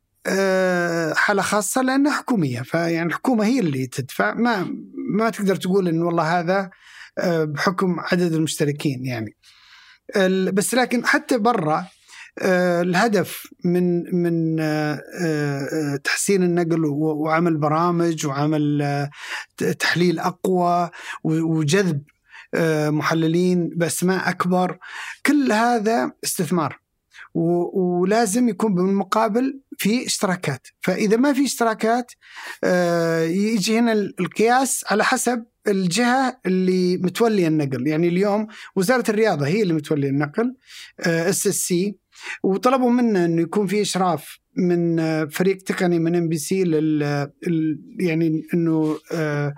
حالة 1.15 1.41
خاصة 1.41 1.81
لأنها 1.81 2.11
حكومية. 2.11 2.61
فيعني 2.61 3.07
الحكومة 3.07 3.45
هي 3.45 3.59
اللي 3.59 3.87
تدفع. 3.87 4.33
ما 4.33 4.75
ما 5.15 5.29
تقدر 5.29 5.55
تقول 5.55 5.87
انه 5.87 6.05
والله 6.05 6.39
هذا 6.39 6.69
آه، 7.17 7.43
بحكم 7.43 7.99
عدد 7.99 8.33
المشتركين 8.33 9.05
يعني. 9.05 9.35
بس 10.51 10.73
لكن 10.73 11.05
حتى 11.05 11.37
برا 11.37 11.85
آه، 12.41 12.81
الهدف 12.81 13.47
من 13.65 14.15
من 14.15 14.55
تحسين 16.03 16.43
النقل 16.43 16.85
وعمل 16.85 17.57
برامج 17.57 18.25
وعمل 18.25 19.09
تحليل 19.79 20.19
أقوى 20.19 20.89
وجذب 21.23 22.03
محللين 22.89 23.69
بأسماء 23.75 24.29
أكبر 24.29 24.77
كل 25.25 25.51
هذا 25.51 26.11
استثمار. 26.23 26.78
ولازم 27.33 28.49
يكون 28.49 28.73
بالمقابل 28.73 29.61
في 29.77 30.05
اشتراكات. 30.05 30.67
فإذا 30.81 31.17
ما 31.17 31.33
في 31.33 31.45
اشتراكات 31.45 32.11
آه، 32.63 33.23
يجي 33.23 33.79
هنا 33.79 33.93
القياس 33.93 34.85
على 34.91 35.03
حسب 35.03 35.45
الجهة 35.67 36.39
اللي 36.45 36.97
متولية 36.97 37.47
النقل. 37.47 37.87
يعني 37.87 38.07
اليوم 38.07 38.47
وزارة 38.75 39.03
الرياضة 39.09 39.47
هي 39.47 39.61
اللي 39.61 39.73
متولية 39.73 40.09
النقل 40.09 40.55
اس 40.99 41.47
اس 41.47 41.55
سي 41.55 41.97
وطلبوا 42.43 42.91
منا 42.91 43.25
إنه 43.25 43.41
يكون 43.41 43.67
في 43.67 43.81
إشراف 43.81 44.39
من 44.57 44.99
آه، 44.99 45.25
فريق 45.25 45.57
تقني 45.57 45.99
من 45.99 46.15
ام 46.15 46.27
بي 46.27 46.37
سي 46.37 46.63
لل 46.63 47.29
يعني 47.99 48.47
إنه 48.53 48.97
آه، 49.13 49.53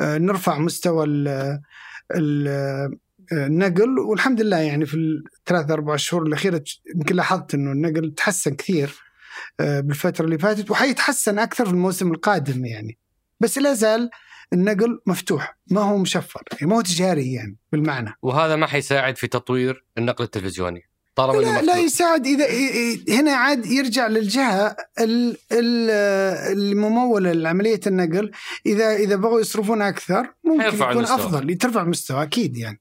نرفع 0.00 0.58
مستوى 0.58 1.04
ال 1.04 2.98
النقل 3.32 3.98
والحمد 3.98 4.40
لله 4.40 4.58
يعني 4.58 4.86
في 4.86 4.96
الثلاث 5.40 5.70
أربع 5.70 5.96
شهور 5.96 6.22
الأخيرة 6.22 6.64
يمكن 6.94 7.16
لاحظت 7.16 7.54
إنه 7.54 7.72
النقل 7.72 8.14
تحسن 8.16 8.54
كثير 8.54 8.94
آه، 9.60 9.80
بالفترة 9.80 10.24
اللي 10.24 10.38
فاتت 10.38 10.70
وحيتحسن 10.70 11.38
أكثر 11.38 11.64
في 11.64 11.70
الموسم 11.70 12.12
القادم 12.12 12.64
يعني. 12.64 12.98
بس 13.40 13.58
لا 13.58 13.74
زال 13.74 14.10
النقل 14.52 15.00
مفتوح 15.06 15.58
ما 15.70 15.80
هو 15.80 15.98
مشفر 15.98 16.42
يعني 16.52 16.66
ما 16.66 16.76
هو 16.76 16.80
تجاري 16.80 17.32
يعني 17.32 17.56
بالمعنى. 17.72 18.14
وهذا 18.22 18.56
ما 18.56 18.66
حيساعد 18.66 19.16
في 19.16 19.26
تطوير 19.26 19.84
النقل 19.98 20.24
التلفزيوني 20.24 20.82
طالما 21.16 21.40
لا, 21.42 21.62
لا 21.62 21.76
يساعد 21.76 22.26
إذا 22.26 22.46
هنا 23.20 23.32
عاد 23.32 23.66
يرجع 23.66 24.06
للجهة 24.06 24.76
الممولة 26.52 27.32
لعملية 27.32 27.80
النقل. 27.86 28.30
اذا 28.66 28.96
إذا 28.96 29.16
بغوا 29.16 29.40
يصرفون 29.40 29.82
أكثر 29.82 30.34
ممكن 30.44 30.66
يكون 30.66 31.04
أفضل 31.04 31.54
ترفع 31.54 31.82
المستوى 31.82 32.22
أكيد 32.22 32.56
يعني. 32.56 32.80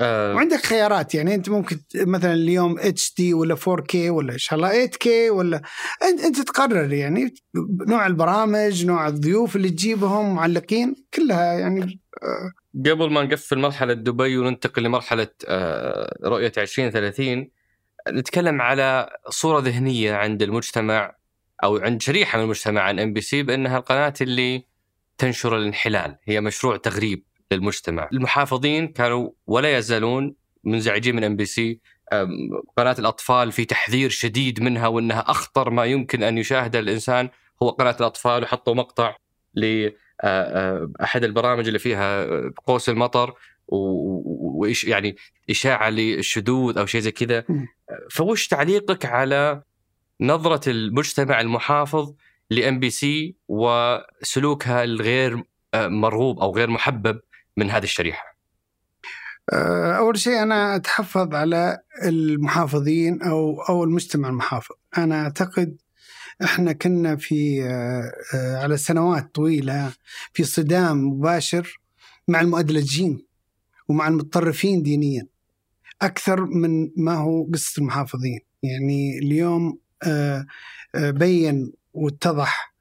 آه. 0.00 0.34
وعندك 0.34 0.56
خيارات 0.56 1.14
يعني 1.14 1.34
أنت 1.34 1.48
ممكن 1.48 1.78
مثلا 1.94 2.32
اليوم 2.32 2.78
اتش 2.78 3.14
دي 3.18 3.34
ولا 3.34 3.56
4 3.68 3.86
كي 3.86 4.10
ولا 4.10 4.32
إن 4.32 4.38
شاء 4.38 4.58
الله 4.58 4.70
8 4.70 4.86
كي 4.86 5.30
ولا 5.30 5.62
انت 6.02 6.20
أنت 6.20 6.40
تقرر 6.40 6.92
يعني 6.92 7.34
نوع 7.88 8.06
البرامج 8.06 8.86
نوع 8.86 9.08
الضيوف 9.08 9.56
اللي 9.56 9.70
تجيبهم 9.70 10.34
معلقين 10.34 10.94
كلها 11.14 11.52
يعني 11.52 12.00
آه. 12.22 12.52
قبل 12.90 13.10
ما 13.12 13.22
نقفل 13.22 13.58
مرحلة 13.58 13.92
دبي 13.92 14.38
وننتقل 14.38 14.82
لمرحلة 14.82 15.28
آه 15.48 16.16
رؤية 16.24 16.52
2030 16.58 17.50
نتكلم 18.08 18.62
على 18.62 19.10
صورة 19.28 19.60
ذهنية 19.60 20.14
عند 20.14 20.42
المجتمع 20.42 21.16
أو 21.64 21.76
عند 21.76 22.02
شريحة 22.02 22.38
من 22.38 22.44
المجتمع 22.44 22.80
عن 22.80 23.00
ام 23.00 23.12
بي 23.12 23.20
سي 23.20 23.42
بأنها 23.42 23.78
القناة 23.78 24.14
اللي 24.20 24.64
تنشر 25.18 25.56
الانحلال 25.58 26.16
هي 26.24 26.40
مشروع 26.40 26.76
تغريب. 26.76 27.24
للمجتمع. 27.52 28.08
المحافظين 28.12 28.88
كانوا 28.88 29.30
ولا 29.46 29.78
يزالون 29.78 30.34
منزعجين 30.64 31.16
من 31.16 31.24
ام 31.24 31.36
بي 31.36 31.44
سي 31.44 31.80
قناة 32.76 32.96
الأطفال 32.98 33.52
في 33.52 33.64
تحذير 33.64 34.10
شديد 34.10 34.62
منها 34.62 34.88
وإنها 34.88 35.20
أخطر 35.20 35.70
ما 35.70 35.84
يمكن 35.84 36.22
أن 36.22 36.38
يشاهده 36.38 36.78
الإنسان. 36.78 37.28
هو 37.62 37.70
قناة 37.70 37.96
الأطفال 38.00 38.42
وحطوا 38.42 38.74
مقطع 38.74 39.16
ل 39.54 39.90
أحد 41.02 41.24
البرامج 41.24 41.66
اللي 41.66 41.78
فيها 41.78 42.26
قوس 42.66 42.88
المطر 42.88 43.34
وايش 43.68 44.84
يعني 44.84 45.16
إشاعة 45.50 45.90
للشذوذ 45.90 46.78
أو 46.78 46.86
شيء 46.86 47.00
زي 47.00 47.10
كذا. 47.10 47.44
فوش 48.10 48.48
تعليقك 48.48 49.06
على 49.06 49.62
نظرة 50.20 50.70
المجتمع 50.70 51.40
المحافظ 51.40 52.14
لام 52.50 52.78
بي 52.78 52.90
سي 52.90 53.34
وسلوكها 53.48 54.84
الغير 54.84 55.42
مرغوب 55.74 56.40
أو 56.40 56.56
غير 56.56 56.70
محبب؟ 56.70 57.20
من 57.56 57.70
هذه 57.70 57.84
الشريحة؟ 57.84 58.34
آه، 59.52 59.92
أول 59.92 60.18
شيء 60.18 60.42
أنا 60.42 60.76
أتحفظ 60.76 61.34
على 61.34 61.78
المحافظين 62.04 63.22
أو 63.22 63.62
أو 63.62 63.84
المجتمع 63.84 64.28
المحافظ، 64.28 64.74
أنا 64.98 65.22
أعتقد 65.22 65.76
إحنا 66.44 66.72
كنا 66.72 67.16
في 67.16 67.62
آه، 67.62 68.12
آه، 68.34 68.56
على 68.62 68.76
سنوات 68.76 69.34
طويلة 69.34 69.92
في 70.32 70.44
صدام 70.44 71.08
مباشر 71.08 71.80
مع 72.28 72.40
المؤدلجين 72.40 73.26
ومع 73.88 74.08
المتطرفين 74.08 74.82
دينيا 74.82 75.26
أكثر 76.02 76.44
من 76.44 76.90
ما 76.96 77.14
هو 77.14 77.50
قصة 77.52 77.80
المحافظين، 77.80 78.40
يعني 78.62 79.18
اليوم 79.18 79.78
بين 80.94 81.72
واتضح 81.92 82.73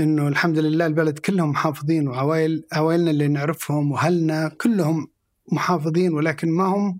إنه 0.00 0.28
الحمد 0.28 0.58
لله 0.58 0.86
البلد 0.86 1.18
كلهم 1.18 1.50
محافظين 1.50 2.08
وعوائل 2.08 2.64
عوائلنا 2.72 3.10
اللي 3.10 3.28
نعرفهم 3.28 3.92
وأهلنا 3.92 4.48
كلهم 4.48 5.08
محافظين 5.52 6.14
ولكن 6.14 6.50
ما 6.50 6.64
هم 6.64 6.98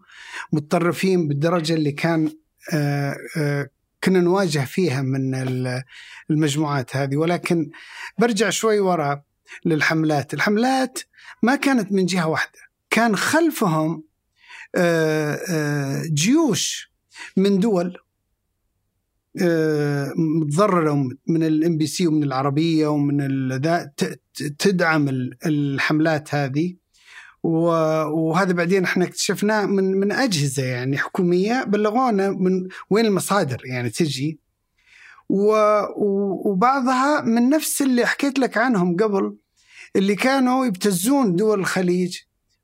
متطرفين 0.52 1.28
بالدرجة 1.28 1.74
اللي 1.74 1.92
كان 1.92 2.30
آه، 2.72 3.16
آه، 3.36 3.68
كنا 4.04 4.20
نواجه 4.20 4.64
فيها 4.64 5.02
من 5.02 5.34
المجموعات 6.30 6.96
هذه. 6.96 7.16
ولكن 7.16 7.70
برجع 8.18 8.50
شوي 8.50 8.80
وراء 8.80 9.22
للحملات. 9.64 10.34
الحملات 10.34 10.98
ما 11.42 11.56
كانت 11.56 11.92
من 11.92 12.06
جهة 12.06 12.28
واحدة. 12.28 12.58
كان 12.90 13.16
خلفهم 13.16 14.04
آه، 14.74 16.02
جيوش 16.12 16.92
من 17.36 17.58
دول 17.58 17.98
متضررة 20.16 21.08
من 21.26 21.42
الام 21.42 21.76
بي 21.76 21.86
سي 21.86 22.06
ومن 22.06 22.22
العربية 22.22 22.86
ومن 22.86 23.60
تدعم 24.58 25.08
الحملات 25.46 26.34
هذه. 26.34 26.74
وهذا 27.42 28.52
بعدين 28.52 28.84
إحنا 28.84 29.04
اكتشفناه 29.04 29.66
من 29.66 29.84
من 29.84 30.12
أجهزة 30.12 30.62
يعني 30.62 30.98
حكومية 30.98 31.64
بلغونا 31.64 32.30
من 32.30 32.68
وين 32.90 33.06
المصادر 33.06 33.60
يعني 33.64 33.90
تجي. 33.90 34.40
وبعضها 36.46 37.20
من 37.20 37.48
نفس 37.48 37.82
اللي 37.82 38.06
حكيت 38.06 38.38
لك 38.38 38.56
عنهم 38.56 38.96
قبل 38.96 39.36
اللي 39.96 40.14
كانوا 40.14 40.66
يبتزون 40.66 41.36
دول 41.36 41.60
الخليج. 41.60 42.18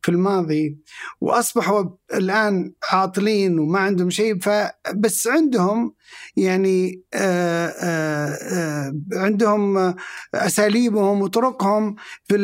في 0.07 0.13
الماضي 0.13 0.79
وأصبحوا 1.21 1.85
الآن 2.15 2.73
عاطلين 2.91 3.59
وما 3.59 3.79
عندهم 3.79 4.11
شيء 4.11 4.39
فبس 4.39 5.27
عندهم 5.27 5.95
يعني 6.37 7.03
آآ 7.15 7.67
آه، 7.67 7.69
آآ 7.69 8.39
آه، 8.53 8.95
آه، 9.15 9.19
عندهم 9.19 9.95
أساليبهم 10.35 11.23
وطرقهم 11.23 11.97
في 12.25 12.37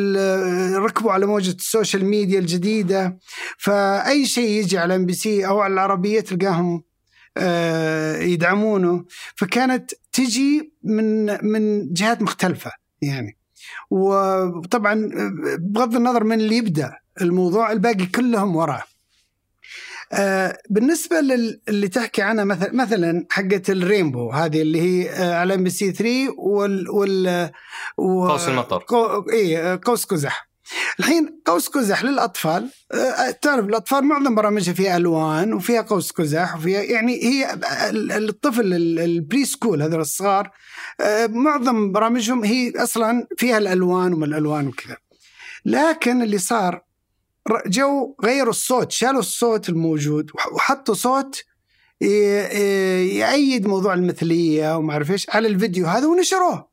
ركبوا 0.76 1.12
على 1.12 1.26
موجة 1.26 1.50
ال 1.50 1.58
social 1.58 2.04
media 2.04 2.38
الجديدة. 2.38 3.18
فأي 3.58 4.26
شيء 4.26 4.50
يجي 4.50 4.78
على 4.78 4.96
إم 4.96 5.06
بي 5.06 5.12
سي 5.12 5.46
أو 5.46 5.60
على 5.60 5.74
العربية 5.74 6.20
تلقاهم 6.20 6.82
يدعمونه. 8.20 9.04
فكانت 9.36 9.90
تجي 10.12 10.72
من 10.84 11.26
من 11.46 11.92
جهات 11.92 12.22
مختلفة 12.22 12.70
يعني. 13.02 13.38
وطبعا 13.90 15.10
بغض 15.58 15.96
النظر 15.96 16.24
من 16.24 16.40
اللي 16.40 16.56
يبدأ. 16.56 17.01
الموضوع 17.20 17.72
الباقي 17.72 18.06
كلهم 18.06 18.56
وراه 18.56 18.82
آه 20.12 20.58
بالنسبة 20.70 21.20
للي 21.20 21.88
تحكي 21.88 22.22
عنها 22.22 22.44
مثلا 22.44 22.72
مثلا 22.72 23.26
حقه 23.30 23.62
ال 23.68 23.76
rainbow 23.76 24.30
هذه 24.30 24.62
اللي 24.62 24.80
هي 24.80 25.10
آه 25.10 25.34
على 25.34 25.54
ام 25.54 25.64
بي 25.64 25.70
سي 25.70 25.92
3 25.92 26.34
وال 26.38 26.90
وال 26.90 27.50
قوس 27.98 28.48
المطر. 28.48 28.84
قو 28.88 29.30
اي 29.32 29.76
قوس 29.76 30.04
قزح. 30.04 30.48
الحين 30.98 31.40
قوس 31.46 31.68
قزح 31.68 32.04
للأطفال 32.04 32.70
آه 32.92 33.30
تعرف 33.30 33.64
الأطفال 33.66 34.04
معظم 34.04 34.34
برامجها 34.34 34.74
فيها 34.74 34.96
ألوان 34.96 35.52
وفيها 35.52 35.80
قوس 35.80 36.10
قزح 36.10 36.56
وفيها 36.56 36.82
يعني 36.82 37.24
هي 37.24 37.58
الطفل 37.90 38.74
ال 39.00 39.44
preschool 39.44 39.82
هذول 39.82 40.00
الصغار 40.00 40.50
معظم 41.28 41.92
برامجهم 41.92 42.44
هي 42.44 42.72
أصلا 42.76 43.26
فيها 43.38 43.58
الألوان 43.58 44.12
وما 44.12 44.26
الألوان 44.26 44.68
وكذا. 44.68 44.96
لكن 45.64 46.22
اللي 46.22 46.38
صار 46.38 46.82
جو 47.66 48.16
غيروا 48.24 48.50
الصوت 48.50 48.92
شالوا 48.92 49.20
الصوت 49.20 49.68
الموجود 49.68 50.30
وحطوا 50.54 50.94
صوت 50.94 51.44
يأيد 52.00 53.66
موضوع 53.66 53.94
المثلية 53.94 54.76
وما 54.76 54.92
أعرف 54.92 55.10
إيش 55.10 55.30
على 55.30 55.48
الفيديو 55.48 55.86
هذا 55.86 56.06
ونشروه. 56.06 56.72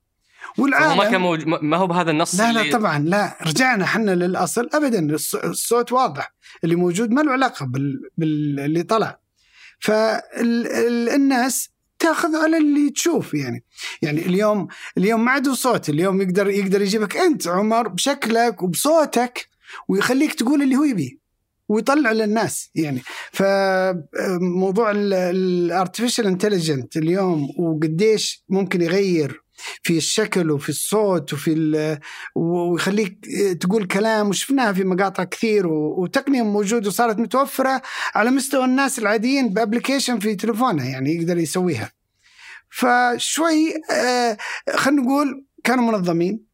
والعالم 0.57 0.97
ما 0.97 1.09
كان 1.09 1.21
موج... 1.21 1.45
ما 1.45 1.77
هو 1.77 1.87
بهذا 1.87 2.11
النص 2.11 2.39
لا 2.39 2.51
لا 2.51 2.71
طبعا 2.71 2.99
لا. 2.99 3.37
رجعنا 3.41 3.83
إحنا 3.83 4.11
للأصل. 4.11 4.69
ابدا 4.73 5.15
الصوت 5.43 5.91
واضح. 5.91 6.33
اللي 6.63 6.75
موجود 6.75 7.11
ما 7.11 7.21
له 7.21 7.31
علاقة 7.31 7.65
بال... 7.65 8.01
باللي 8.17 8.83
طلع. 8.83 9.19
فالناس 9.79 11.69
تأخذ 11.99 12.35
على 12.35 12.57
اللي 12.57 12.89
تشوف 12.89 13.33
يعني. 13.33 13.63
يعني 14.01 14.25
اليوم 14.25 14.67
اليوم 14.97 15.25
ما 15.25 15.31
عاد 15.31 15.49
صوت. 15.49 15.89
اليوم 15.89 16.21
يقدر 16.21 16.49
يقدر 16.49 16.81
يجيبك 16.81 17.17
أنت 17.17 17.47
عمر 17.47 17.87
بشكلك 17.87 18.63
وبصوتك. 18.63 19.49
ويخليك 19.87 20.33
تقول 20.33 20.61
اللي 20.61 20.75
هو 20.75 20.83
يبيه 20.83 21.19
ويطلع 21.69 22.11
للناس 22.11 22.69
يعني 22.75 23.01
فموضوع 23.31 24.91
ال 24.95 25.07
artificial 25.07 26.27
intelligence 26.27 26.97
اليوم 26.97 27.49
وقديش 27.59 28.43
ممكن 28.49 28.81
يغير 28.81 29.43
في 29.83 29.97
الشكل 29.97 30.51
وفي 30.51 30.69
الصوت 30.69 31.33
وفي 31.33 31.99
ويخليك 32.35 33.25
تقول 33.61 33.87
كلام 33.87 34.29
وشفناها 34.29 34.73
في 34.73 34.83
مقاطع 34.83 35.23
كثير 35.23 35.67
وتقنية 35.67 36.41
موجودة 36.41 36.87
وصارت 36.87 37.19
متوفرة 37.19 37.81
على 38.15 38.31
مستوى 38.31 38.65
الناس 38.65 38.99
العاديين 38.99 39.49
بأبلكيشن 39.49 40.19
في 40.19 40.35
تلفونه 40.35 40.89
يعني 40.89 41.15
يقدر 41.15 41.37
يسويها. 41.37 41.91
فشوي 42.69 43.73
آه، 43.91 44.37
خلينا 44.75 45.01
نقول 45.01 45.45
كانوا 45.63 45.91
منظمين 45.91 46.45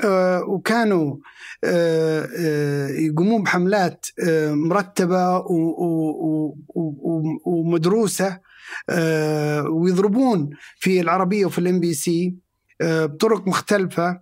آه، 0.00 0.42
وكانوا 0.48 1.16
يقومون 1.64 3.42
بحملات 3.42 4.06
مرتبة 4.50 5.44
ومدروسة 7.46 8.38
ويضربون 9.70 10.50
في 10.76 11.00
العربية 11.00 11.46
وفي 11.46 11.58
ال 11.58 11.80
MBC 11.80 12.36
بطرق 12.82 13.48
مختلفة 13.48 14.20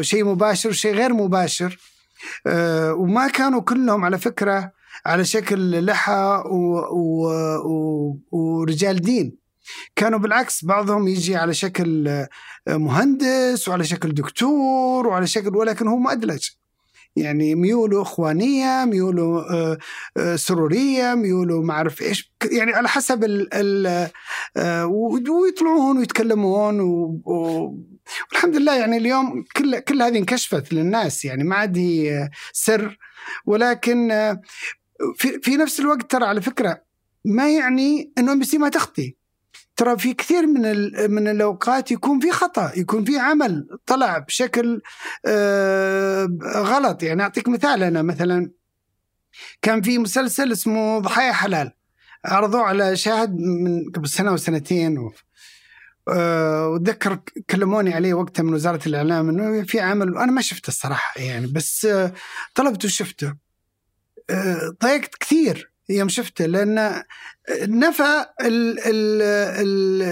شيء 0.00 0.24
مباشر 0.24 0.68
وشيء 0.68 0.94
غير 0.94 1.12
مباشر. 1.12 1.78
وما 2.96 3.28
كانوا 3.28 3.60
كلهم 3.60 4.04
على 4.04 4.18
فكرة 4.18 4.72
على 5.06 5.24
شكل 5.24 5.86
لحى 5.86 6.42
ورجال 8.32 9.00
دين. 9.00 9.41
كانوا 9.96 10.18
بالعكس 10.18 10.64
بعضهم 10.64 11.08
يجي 11.08 11.36
على 11.36 11.54
شكل 11.54 12.08
آه، 12.08 12.28
مهندس 12.68 13.68
وعلى 13.68 13.84
شكل 13.84 14.14
دكتور 14.14 15.06
وعلى 15.06 15.26
شكل 15.26 15.56
ولكن 15.56 15.88
هو 15.88 15.96
مؤدلج. 15.96 16.48
يعني 17.16 17.54
ميوله 17.54 18.02
إخوانية 18.02 18.84
ميوله 18.84 19.46
آه، 19.50 19.78
آه، 20.16 20.36
سرورية 20.36 21.14
ميوله 21.14 21.62
ما 21.62 21.74
أعرف 21.74 22.02
إيش 22.02 22.32
يعني 22.52 22.72
على 22.72 22.88
حسب 22.88 23.24
ال 23.24 23.48
ال 23.54 24.10
ويطلعون 25.30 25.98
ويتكلمون 25.98 26.80
والحمد 28.30 28.56
لله 28.56 28.76
يعني 28.76 28.96
اليوم 28.96 29.44
كل 29.56 29.78
كل 29.78 30.02
هذه 30.02 30.18
انكشفت 30.18 30.72
للناس 30.72 31.24
يعني 31.24 31.44
ما 31.44 31.56
عاد 31.56 31.78
هي 31.78 32.30
سر. 32.52 32.98
ولكن 33.46 34.08
في 35.16 35.40
في 35.42 35.56
نفس 35.56 35.80
الوقت 35.80 36.10
ترى 36.10 36.24
على 36.24 36.40
فكرة 36.42 36.82
ما 37.24 37.50
يعني 37.50 38.12
إنه 38.18 38.32
MBC 38.32 38.58
ما 38.58 38.68
تخطي. 38.68 39.16
ترى 39.82 39.98
في 39.98 40.14
كثير 40.14 40.46
من 40.46 40.62
من 41.10 41.28
الأوقات 41.28 41.90
يكون 41.90 42.20
في 42.20 42.30
خطأ 42.30 42.72
يكون 42.76 43.04
في 43.04 43.18
عمل 43.18 43.78
طلع 43.86 44.18
بشكل 44.18 44.82
آه، 45.26 46.28
غلط. 46.44 47.02
يعني 47.02 47.22
أعطيك 47.22 47.48
مثال 47.48 47.82
أنا 47.82 48.02
مثلا. 48.02 48.50
كان 49.62 49.82
في 49.82 49.98
مسلسل 49.98 50.52
اسمه 50.52 50.98
ضحايا 50.98 51.32
حلال. 51.32 51.72
عرضوه 52.24 52.62
على 52.62 52.96
شاهد 52.96 53.36
من 53.38 53.90
قبل 53.90 54.08
سنة 54.08 54.32
وسنتين 54.32 54.98
و... 54.98 55.12
أه 56.08 56.68
واتذكر 56.68 57.18
كلموني 57.50 57.94
عليه 57.94 58.14
وقتها 58.14 58.42
من 58.42 58.54
وزارة 58.54 58.80
الإعلام 58.86 59.28
إنه 59.28 59.62
في 59.62 59.80
عمل. 59.80 60.14
وأنا 60.14 60.32
ما 60.32 60.40
شفته 60.40 60.68
الصراحة 60.68 61.20
يعني 61.20 61.46
بس 61.46 61.84
أه 61.84 62.12
طلبته 62.54 62.86
وشفته. 62.86 63.34
ضايقت 64.82 65.14
كثير. 65.14 65.71
يوم 65.88 66.08
شفته 66.08 66.46
لأن 66.46 67.02
نفى 67.62 68.26
ال 68.40 68.78
ال 68.80 69.22
ال 69.62 70.02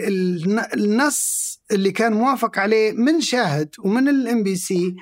ال 0.00 0.60
النص 0.74 1.50
اللي 1.70 1.92
كان 1.92 2.12
موافق 2.12 2.58
عليه 2.58 2.92
من 2.92 3.20
شاهد 3.20 3.68
ومن 3.78 4.08
ال 4.08 4.42
MBC 4.42 4.96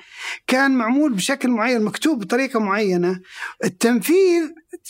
كان 0.47 0.71
معمول 0.71 1.13
بشكل 1.13 1.49
معين 1.49 1.81
مكتوب 1.81 2.19
بطريقة 2.19 2.59
معينة. 2.59 3.19
التنفيذ 3.63 4.43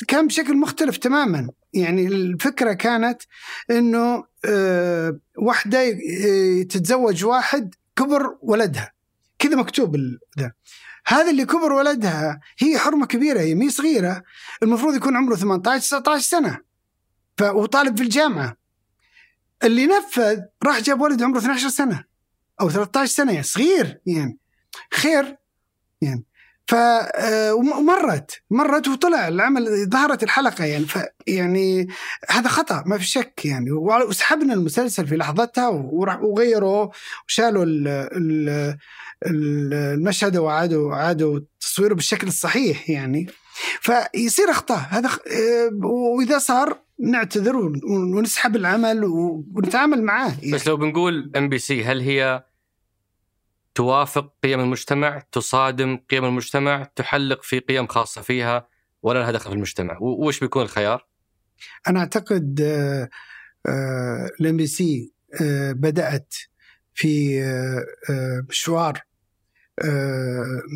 كان 0.08 0.28
بشكل 0.28 0.58
مختلف 0.58 0.98
تماما. 0.98 1.50
يعني 1.74 2.08
الفكرة 2.08 2.74
كانت 2.74 3.22
إنه 3.72 4.24
أه 4.46 5.20
واحدة 5.38 5.98
تتزوج 6.70 7.26
واحد 7.26 7.76
كبر 7.96 8.38
ولدها. 8.42 8.92
كذا 9.40 9.56
مكتوب 9.56 9.96
ده 10.38 10.56
هذا 11.10 11.32
اللي 11.32 11.46
كبر 11.46 11.74
ولدها 11.74 12.40
هي 12.60 12.80
حرمة 12.80 13.06
كبيرة 13.06 13.40
هي 13.40 13.56
مي 13.56 13.70
صغيرة 13.70 14.24
المفروض 14.64 14.96
يكون 14.96 15.18
عمره 15.18 15.36
18 15.36 15.82
19 15.82 16.24
سنة. 16.24 16.60
ف 17.38 17.42
وطالب 17.42 17.98
في 17.98 18.04
الجامعة. 18.04 18.58
اللي 19.64 19.88
نفذ 19.88 20.40
راح 20.64 20.80
جاب 20.80 21.02
ولد 21.02 21.24
عمره 21.24 21.38
12 21.38 21.70
سنة 21.70 22.04
أو 22.62 22.70
13 22.70 23.14
سنة 23.14 23.32
يعني 23.32 23.44
صغير 23.44 24.02
يعني. 24.06 24.38
خير 24.94 25.38
يعني. 26.02 26.24
ف 26.68 26.76
آه، 26.76 27.54
ومرت 27.54 28.42
مرت 28.50 28.88
وطلع 28.88 29.28
العمل 29.28 29.90
ظهرت 29.90 30.24
الحلقة 30.24 30.66
يعني. 30.66 30.86
ف 30.86 31.00
يعني 31.28 31.88
هذا 32.30 32.50
خطأ 32.50 32.84
ما 32.86 32.98
في 32.98 33.08
شك 33.08 33.46
يعني. 33.46 33.72
وسحبنا 33.72 34.54
المسلسل 34.54 35.08
في 35.08 35.16
لحظتها 35.16 35.68
وغيروا 35.68 36.88
وشالوا 37.28 37.64
ال 37.66 37.88
ال 37.88 38.78
المشهد 39.28 40.38
وعادوا 40.38 40.96
عادوا 40.96 41.40
تصويره 41.60 41.94
بالشكل 41.94 42.28
الصحيح 42.28 42.90
يعني 42.90 43.28
فيصير 43.82 44.50
أخطاء 44.50 44.88
هذا 44.90 45.10
آه، 45.10 45.86
وإذا 46.18 46.38
صار 46.38 46.82
نعتذر 47.00 47.56
ونسحب 47.84 48.56
العمل 48.56 49.04
ونتعامل 49.04 50.04
معاه 50.04 50.34
يعني. 50.42 50.52
بس 50.52 50.68
لو 50.68 50.78
بنقول 50.78 51.32
MBC 51.36 51.84
هل 51.84 52.02
هي 52.02 52.44
توافق 53.76 54.34
قيم 54.44 54.60
المجتمع 54.60 55.24
تصادم 55.32 55.98
قيم 56.10 56.26
المجتمع 56.26 56.84
تخلق 56.96 57.44
في 57.44 57.60
قيم 57.60 57.88
خاصة 57.88 58.22
فيها 58.22 58.68
ولا 59.02 59.20
لها 59.20 59.32
دخل 59.32 59.50
في 59.50 59.56
المجتمع 59.56 59.98
وش 60.02 60.40
بيكون 60.40 60.62
الخيار؟ 60.62 61.08
أنا 61.88 62.00
أعتقد 62.00 62.62
آه، 62.62 63.10
ال 64.42 64.58
MBC 64.58 65.14
بدأت 65.72 66.36
في 66.94 67.42
مشوار 68.50 69.02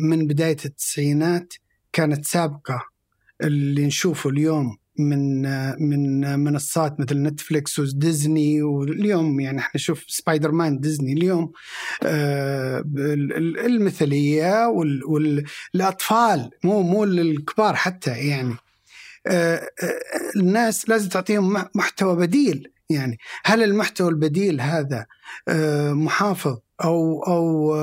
من 0.08 0.26
بداية 0.26 0.56
التسعينات 0.64 1.54
كانت 1.92 2.26
سابقة. 2.26 2.94
اللي 3.42 3.86
نشوفه 3.86 4.30
اليوم 4.30 4.76
من 4.98 5.42
من 5.88 6.38
منصات 6.38 7.00
مثل 7.00 7.22
نتفليكس 7.22 7.78
وديزني 7.78 8.62
واليوم 8.62 9.40
يعني 9.40 9.58
إحنا 9.58 9.72
نشوف 9.74 10.04
سبايدر 10.08 10.52
مان 10.52 10.80
ديزني 10.80 11.12
اليوم 11.12 11.52
آه، 12.02 12.84
المثلية 13.66 14.66
والاطفال 15.06 16.50
مو 16.64 16.82
مو 16.82 17.04
للكبار 17.04 17.74
حتى 17.74 18.10
يعني. 18.10 18.54
آه، 19.26 19.56
آه، 19.56 20.00
الناس 20.36 20.88
لازم 20.88 21.08
تعطيهم 21.08 21.64
محتوى 21.74 22.16
بديل 22.16 22.72
يعني. 22.90 23.18
هل 23.44 23.62
المحتوى 23.62 24.08
البديل 24.08 24.60
هذا 24.60 25.06
محافظ 25.92 26.58
أو 26.84 27.22
أو 27.22 27.74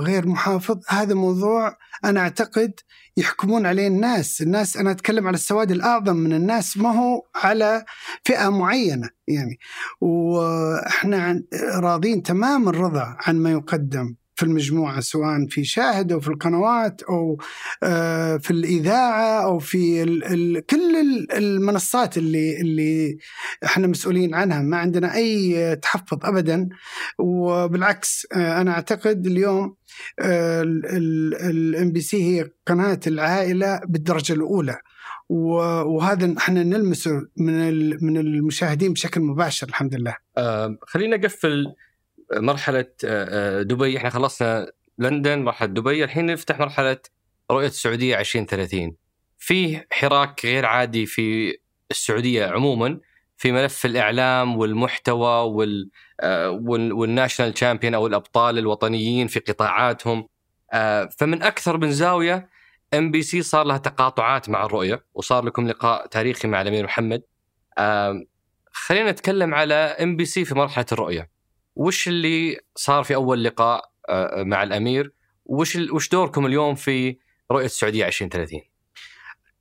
غير 0.00 0.26
محافظ. 0.26 0.78
هذا 0.88 1.14
موضوع 1.14 1.76
أنا 2.04 2.20
أعتقد 2.20 2.72
يحكمون 3.16 3.66
عليه 3.66 3.86
الناس. 3.86 4.42
الناس 4.42 4.76
أنا 4.76 4.90
أتكلم 4.90 5.26
على 5.26 5.34
السواد 5.34 5.70
الأعظم 5.70 6.16
من 6.16 6.32
الناس 6.32 6.76
ما 6.76 6.98
هو 6.98 7.22
على 7.36 7.84
فئة 8.24 8.48
معينة 8.48 9.08
يعني. 9.28 9.58
وإحنا 10.00 11.42
راضين 11.74 12.22
تمام 12.22 12.68
الرضا 12.68 13.16
عن 13.20 13.36
ما 13.36 13.50
يقدم. 13.50 14.14
في 14.40 14.46
المجموعة 14.46 15.00
سواء 15.00 15.46
في 15.48 15.64
شاهد 15.64 16.12
أو 16.12 16.20
في 16.20 16.28
القنوات 16.28 17.02
أو 17.02 17.38
آه، 17.82 18.36
في 18.36 18.50
الإذاعة 18.50 19.44
أو 19.44 19.58
في 19.58 20.04
كل 20.70 20.96
المنصات 21.32 22.18
اللي 22.18 22.60
اللي 22.60 23.18
إحنا 23.64 23.86
مسؤولين 23.86 24.34
عنها. 24.34 24.62
ما 24.62 24.76
عندنا 24.76 25.14
أي 25.14 25.76
تحفظ 25.76 26.18
أبدا. 26.22 26.68
وبالعكس 27.18 28.26
آه، 28.32 28.60
أنا 28.60 28.70
أعتقد 28.70 29.26
اليوم 29.26 29.76
ال 30.20 31.92
MBC 31.92 32.22
هي 32.24 32.50
قناة 32.66 33.00
العائلة 33.06 33.80
بالدرجة 33.88 34.32
الأولى. 34.32 34.76
وهذا 35.28 36.34
إحنا 36.38 36.62
نلمسه 36.62 37.10
من 37.36 37.54
من 38.04 38.16
المشاهدين 38.16 38.92
بشكل 38.92 39.20
مباشر 39.20 39.68
الحمد 39.68 39.94
لله. 39.94 40.16
آه 40.38 40.76
خلينا 40.86 41.16
نقفل 41.16 41.66
مرحلة 42.32 42.86
آه، 43.04 43.60
آه، 43.60 43.62
دبي. 43.62 43.96
إحنا 43.98 44.10
خلصنا 44.10 44.72
لندن 44.98 45.38
مرحلة 45.42 45.68
دبي. 45.68 46.04
الحين 46.04 46.26
نفتح 46.26 46.58
مرحلة 46.60 46.98
رؤية 47.50 47.66
السعودية 47.66 48.20
2030 48.20 48.96
في 49.38 49.80
حراك 49.92 50.46
غير 50.46 50.66
عادي 50.66 51.06
في 51.06 51.56
السعودية 51.90 52.46
عموما 52.46 53.00
في 53.36 53.52
ملف 53.52 53.86
الإعلام 53.86 54.56
والمحتوى 54.56 55.50
وال 55.50 55.90
آه، 56.20 56.50
وال 56.50 56.70
national 56.70 57.52
champion 57.54 57.94
أو 57.94 58.06
الأبطال 58.06 58.58
الوطنيين 58.58 59.26
في 59.26 59.40
قطاعاتهم. 59.40 60.28
فمن 61.18 61.42
أكثر 61.42 61.78
من 61.78 61.92
زاوية 61.92 62.48
MBC 62.94 63.42
صار 63.42 63.66
لها 63.66 63.78
تقاطعات 63.78 64.48
مع 64.48 64.64
الرؤية 64.64 65.04
وصار 65.14 65.44
لكم 65.44 65.68
لقاء 65.68 66.06
تاريخي 66.06 66.48
مع 66.48 66.62
الأمير 66.62 66.84
محمد. 66.84 67.22
خلينا 68.72 69.10
نتكلم 69.10 69.54
على 69.54 69.74
MBC 69.74 70.44
في 70.44 70.54
مرحلة 70.54 70.86
الرؤية. 70.92 71.30
وش 71.80 72.08
اللي 72.08 72.60
صار 72.76 73.04
في 73.04 73.14
أول 73.14 73.44
لقاء 73.44 73.92
آه، 74.08 74.42
مع 74.42 74.62
الأمير؟ 74.62 75.14
وش 75.44 75.76
وش 75.76 76.08
دوركم 76.08 76.46
اليوم 76.46 76.74
في 76.74 77.18
رؤية 77.52 77.64
السعودية 77.64 78.06
2030 78.06 78.60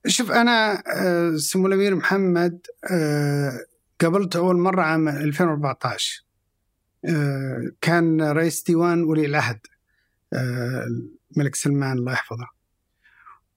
شوف 0.08 0.32
أنا 0.32 0.84
آه، 0.96 1.36
سمو 1.38 1.68
الأمير 1.68 1.96
محمد 1.96 2.68
آه، 2.92 3.60
قابلته 4.02 4.40
أول 4.40 4.58
مرة 4.58 4.82
عام 4.82 5.10
2014 5.10 6.26
كان 7.82 8.22
رئيس 8.22 8.64
ديوان 8.64 9.04
ولي 9.04 9.26
العهد 9.26 9.60
الملك 10.34 11.56
سلمان 11.56 11.98
الله 11.98 12.12
يحفظه. 12.14 12.48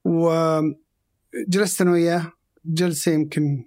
وجلست 0.04 1.80
أنا 1.80 1.90
وياه 1.90 2.32
جلسة 2.64 3.12
يمكن 3.12 3.64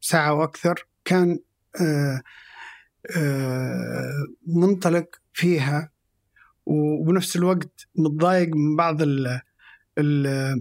ساعة 0.00 0.34
وأكثر 0.34 0.86
كان 1.04 1.38
آه، 1.80 2.22
منطلق 4.46 5.06
فيها 5.32 5.90
وبنفس 6.66 7.36
الوقت 7.36 7.88
متضايق 7.96 8.48
من 8.48 8.76
بعض 8.76 9.02
ال 9.02 9.40
ال 9.98 10.60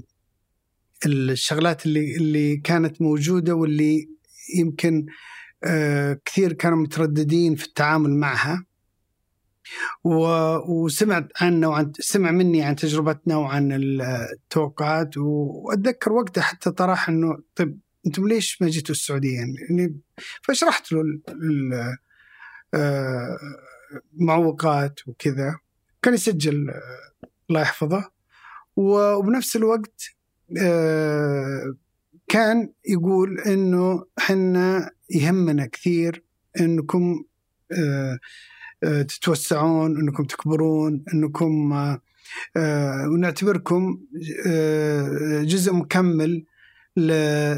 الشغلات 1.06 1.86
اللي 1.86 2.16
اللي 2.16 2.58
كانت 2.58 3.02
موجودة 3.02 3.56
واللي 3.56 4.10
يمكن 4.56 5.06
آه، 5.64 6.20
كثير 6.26 6.54
كانوا 6.54 6.78
مترددين 6.78 7.56
في 7.56 7.66
التعامل 7.66 8.10
معها. 8.10 8.66
وسمعت 10.04 11.28
عنا 11.42 11.68
وعن 11.68 11.92
سمع 12.00 12.32
مني 12.32 12.62
عن 12.64 12.76
تجربتنا 12.76 13.36
وعن 13.38 13.72
التوقعات 13.72 15.18
وأتذكر 15.18 16.12
وقتها 16.14 16.42
حتى 16.42 16.72
طرح 16.72 17.10
إنه 17.10 17.38
طيب 17.56 17.80
أنتم 18.06 18.28
ليش 18.28 18.62
ما 18.62 18.68
جيتوا 18.68 18.96
السعودية؟ 18.96 19.38
يعني 19.38 20.00
فشرحت 20.44 20.92
له 20.92 21.02
آه، 21.74 21.98
معوقات 24.14 25.00
وكذا. 25.08 25.60
كان 26.02 26.14
يسجل 26.14 26.70
آه، 26.70 27.30
الله 27.50 27.62
يحفظه. 27.62 28.12
وبنفس 28.76 29.56
الوقت 29.56 30.02
آه، 30.62 31.76
كان 32.28 32.70
يقول 32.86 33.40
إنه 33.40 34.06
حنا 34.20 34.92
يهمنا 35.10 35.66
كثير 35.66 36.24
إنكم 36.60 37.24
تتوسعون 38.82 39.98
إنكم 39.98 40.24
تكبرون 40.24 41.04
إنكم 41.14 41.72
ونعتبركم 43.08 44.00
جزء 45.44 45.74
مكمل 45.74 46.46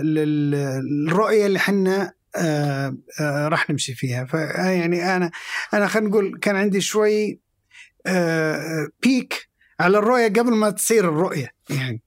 للرؤية 0.03 1.45
اللي 1.45 1.59
حنا 1.59 2.13
آه 2.35 2.97
آه 3.19 3.47
راح 3.47 3.69
نمشي 3.69 3.93
فيها. 3.95 4.25
فيعني 4.25 5.15
أنا 5.15 5.31
أنا 5.73 5.87
خلينا 5.87 6.09
نقول 6.09 6.39
كان 6.39 6.55
عندي 6.55 6.81
شوي 6.81 7.41
آه 8.05 8.87
بيك 9.03 9.49
على 9.79 9.97
الرؤية 9.97 10.27
قبل 10.27 10.53
ما 10.53 10.69
تصير 10.69 11.09
الرؤية 11.09 11.53
يعني. 11.69 12.01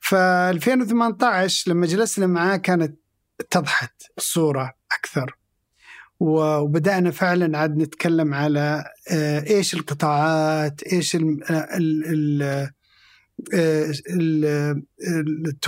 ف 0.00 0.14
2018 0.14 1.70
لما 1.70 1.86
جلسنا 1.86 2.26
معاه 2.26 2.56
كانت 2.56 2.98
اتضحت 3.40 4.02
الصورة 4.18 4.74
أكثر. 4.92 5.36
وبدأنا 6.20 7.10
فعلا 7.10 7.58
عاد 7.58 7.76
نتكلم 7.76 8.34
على 8.34 8.84
آه، 9.10 9.44
إيش 9.50 9.74
القطاعات 9.74 10.82
إيش 10.82 11.16
ال 11.16 12.70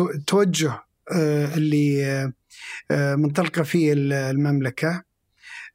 التوجه 0.01 0.85
آه، 1.13 1.55
اللي 1.55 2.33
آه، 2.91 3.15
منطلقة 3.15 3.63
في 3.63 3.93
المملكة 3.93 5.03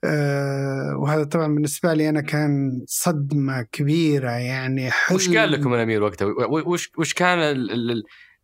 آه، 0.04 0.98
وهذا 0.98 1.24
طبعا 1.24 1.48
بالنسبة 1.48 1.94
لي 1.94 2.10
أنا 2.10 2.22
كان 2.22 2.84
صدمة 2.88 3.62
كبيرة 3.62 4.32
يعني 4.32 4.91
حلم 4.91 5.16
وش 5.16 5.30
قال 5.30 5.52
لكم 5.52 5.74
الأمير 5.74 6.04
وقتها؟ 6.04 6.28
وش 6.49 6.91
وش 6.98 7.14
كان 7.14 7.40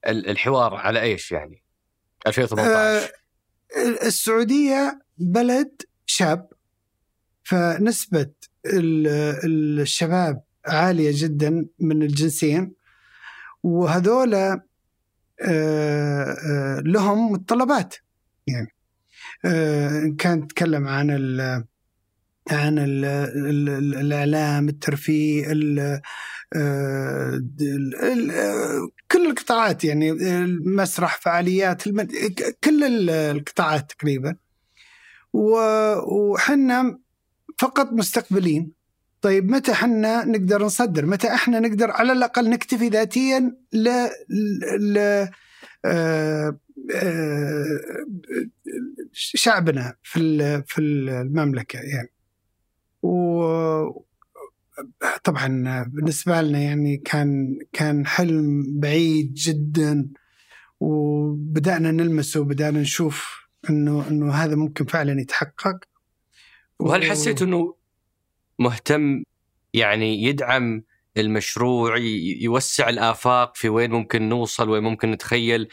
الحوار 0.05 0.75
على 0.75 1.01
إيش 1.01 1.31
يعني؟ 1.31 1.63
2018 2.27 3.11
السعودية 4.01 5.01
بلد 5.17 5.81
شاب 6.05 6.49
فنسبة 7.43 8.31
الشباب 8.65 10.43
عالية 10.65 11.11
جدا 11.13 11.65
من 11.79 12.03
الجنسين 12.03 12.73
وهذولا 13.63 14.61
آه، 15.41 16.79
لهم 16.85 17.31
متطلبات 17.31 17.95
يعني. 18.47 18.67
آه، 19.45 20.15
كان 20.17 20.47
تكلم 20.47 20.87
عن 20.87 21.11
ال 21.11 21.63
عن 22.51 22.79
ال 22.79 23.05
ال 23.05 23.95
الإعلام 23.95 24.69
الترفيه 24.69 25.51
ال 25.51 26.01
آه، 26.55 27.41
كل 29.11 29.29
القطاعات 29.29 29.83
يعني 29.83 30.11
المسرح 30.11 31.21
فعاليات 31.21 31.83
كل 32.63 33.09
القطاعات 33.09 33.91
تقريبا. 33.91 34.35
وحنا 35.33 36.99
فقط 37.59 37.93
مستقبلين. 37.93 38.71
طيب 39.21 39.51
متى 39.51 39.73
حنا 39.73 40.25
نقدر 40.25 40.65
نصدر؟ 40.65 41.05
متى 41.05 41.27
إحنا 41.33 41.59
نقدر 41.59 41.91
على 41.91 42.11
الأقل 42.11 42.49
نكتفي 42.49 42.89
ذاتيا 42.89 43.57
ل, 43.73 43.89
ل... 44.79 45.27
آه، 45.85 46.57
شعبنا 49.11 49.95
في 50.03 50.63
في 50.67 50.81
المملكة 50.81 51.79
يعني. 51.79 52.09
و 53.01 53.43
طبعا 55.23 55.83
بالنسبة 55.87 56.41
لنا 56.41 56.59
يعني 56.59 56.97
كان 56.97 57.59
كان 57.73 58.05
حلم 58.05 58.65
بعيد 58.79 59.33
جدا 59.33 60.09
وبدأنا 60.79 61.91
نلمسه 61.91 62.39
وبدأنا 62.39 62.81
نشوف 62.81 63.47
إنه 63.69 64.07
إنه 64.07 64.33
هذا 64.33 64.55
ممكن 64.55 64.85
فعلا 64.85 65.21
يتحقق. 65.21 65.79
وهل 66.79 67.03
حسيت 67.03 67.41
إنه 67.41 67.75
مهتم 68.59 69.23
يعني 69.73 70.23
يدعم 70.23 70.83
المشروع 71.17 71.97
يوسع 72.41 72.89
الآفاق 72.89 73.55
في 73.55 73.69
وين 73.69 73.91
ممكن 73.91 74.29
نوصل 74.29 74.69
وين 74.69 74.83
ممكن 74.83 75.11
نتخيل؟ 75.11 75.67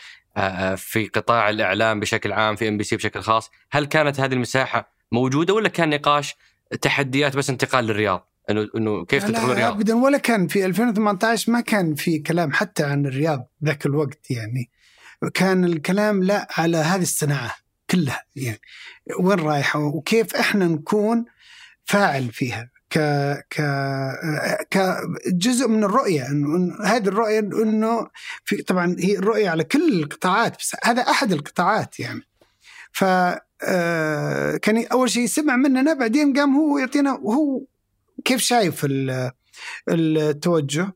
في 0.76 1.06
قطاع 1.06 1.50
الإعلام 1.50 2.00
بشكل 2.00 2.32
عام 2.32 2.56
في 2.56 2.68
MBC 2.68 2.96
بشكل 2.96 3.20
خاص 3.20 3.50
هل 3.70 3.84
كانت 3.84 4.20
هذه 4.20 4.32
المساحة 4.32 4.92
موجودة 5.12 5.54
ولا 5.54 5.68
كان 5.68 5.90
نقاش 5.90 6.36
تحديات 6.82 7.36
بس 7.36 7.50
انتقال 7.50 7.84
للرياض؟ 7.84 8.28
إنه 8.50 8.68
إنه 8.76 9.04
كيف 9.04 9.24
تدخل 9.24 9.50
الرياض؟ 9.50 9.74
ابدا 9.74 9.94
ولا 9.94 10.18
كان. 10.18 10.46
في 10.46 10.66
2018 10.66 11.52
ما 11.52 11.60
كان 11.60 11.94
في 11.94 12.18
كلام 12.18 12.52
حتى 12.52 12.84
عن 12.84 13.06
الرياض 13.06 13.46
ذاك 13.64 13.86
الوقت 13.86 14.30
يعني. 14.30 14.70
كان 15.34 15.64
الكلام 15.64 16.22
لا 16.22 16.48
على 16.56 16.76
هذه 16.76 17.02
الصناعة 17.02 17.54
كلها 17.90 18.24
يعني. 18.36 18.60
وين 19.20 19.38
رايحة؟ 19.38 19.80
وكيف 19.80 20.36
إحنا 20.36 20.66
نكون 20.66 21.24
فاعل 21.84 22.32
فيها؟ 22.32 22.70
ك 22.90 22.98
ك 23.50 23.62
كجزء 24.70 25.68
من 25.68 25.84
الرؤية 25.84 26.28
إنه 26.28 26.76
هذه 26.84 27.08
الرؤية 27.08 27.38
إنه 27.38 28.08
في 28.44 28.62
طبعا 28.62 28.96
هي 28.98 29.18
الرؤيه 29.18 29.50
على 29.50 29.64
كل 29.64 29.92
القطاعات 30.02 30.56
بس 30.58 30.76
هذا 30.84 31.02
أحد 31.02 31.32
القطاعات 31.32 32.00
يعني. 32.00 32.22
ف 32.92 33.04
آه، 33.62 34.56
كان 34.56 34.86
أول 34.92 35.10
شيء 35.10 35.26
سمع 35.26 35.56
مننا 35.56 35.92
بعدين 35.92 36.32
قام 36.32 36.56
هو 36.56 36.78
يعطينا 36.78 37.12
وهو 37.22 37.62
كيف 38.24 38.40
شايف 38.40 38.86
التوجه؟ 39.88 40.92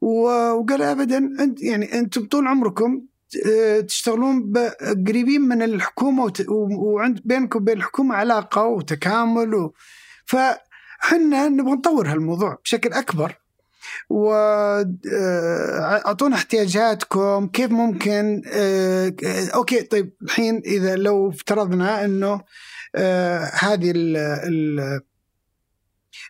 وقال 0.00 0.82
ابدا 0.82 1.18
أنت 1.18 1.62
يعني 1.62 1.98
أنتم 1.98 2.26
طول 2.26 2.46
عمركم 2.46 3.02
آه، 3.46 3.80
تشتغلون 3.80 4.52
قريبين 5.06 5.40
من 5.40 5.62
الحكومة 5.62 6.32
وعند 6.48 7.20
بينكم 7.24 7.58
وبين 7.58 7.76
الحكومة 7.76 8.14
علاقة 8.14 8.62
وتكامل 8.62 9.54
و 9.54 9.74
فحنا 11.02 11.48
نبغى 11.48 11.72
نطور 11.72 12.08
هالموضوع 12.08 12.58
بشكل 12.64 12.92
أكبر. 12.92 13.38
واعطونا 14.10 16.36
آه، 16.36 16.38
احتياجاتكم 16.38 17.46
كيف 17.46 17.70
ممكن 17.70 18.42
آه، 18.52 19.14
أوكي 19.54 19.82
طيب 19.82 20.12
الحين 20.22 20.62
إذا 20.66 20.96
لو 20.96 21.30
افترضنا 21.30 22.04
إنه 22.04 22.40
هذه 23.52 23.92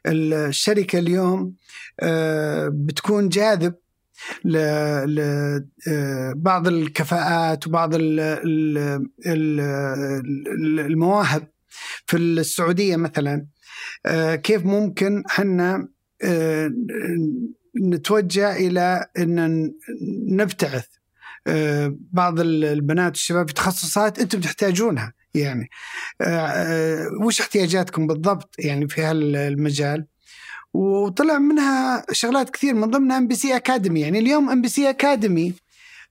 الشركة 0.06 0.98
اليوم 0.98 1.54
بتكون 2.68 3.28
جاذب 3.28 3.74
لبعض 5.86 6.68
الكفاءات 6.68 7.66
وبعض 7.66 7.90
المواهب 10.76 11.48
في 12.06 12.16
السعودية 12.16 12.96
مثلا. 12.96 13.34
آه، 13.34 13.55
كيف 14.42 14.66
ممكن 14.66 15.22
حنا 15.26 15.88
آه، 16.22 16.72
نتوجه 17.82 18.56
إلى 18.56 19.06
أن 19.18 19.72
نبتعث؟ 20.28 20.86
آه، 21.46 21.96
بعض 22.12 22.40
البنات 22.40 23.12
والشباب 23.12 23.48
في 23.48 23.54
تخصصات 23.54 24.18
أنتم 24.18 24.40
تحتاجونها 24.40 25.12
يعني. 25.34 25.70
وش 27.22 27.40
احتياجاتكم 27.40 28.06
بالضبط 28.06 28.54
يعني 28.58 28.88
في 28.88 29.02
هالمجال؟ 29.02 30.06
وطلع 30.74 31.38
منها 31.38 32.06
شغلات 32.12 32.50
كثير 32.50 32.74
من 32.74 32.90
ضمنها 32.90 33.18
MBC 33.18 33.56
Academy 33.56 34.00
يعني 34.00 34.18
اليوم 34.18 34.50
MBC 34.50 34.90
Academy 34.90 35.54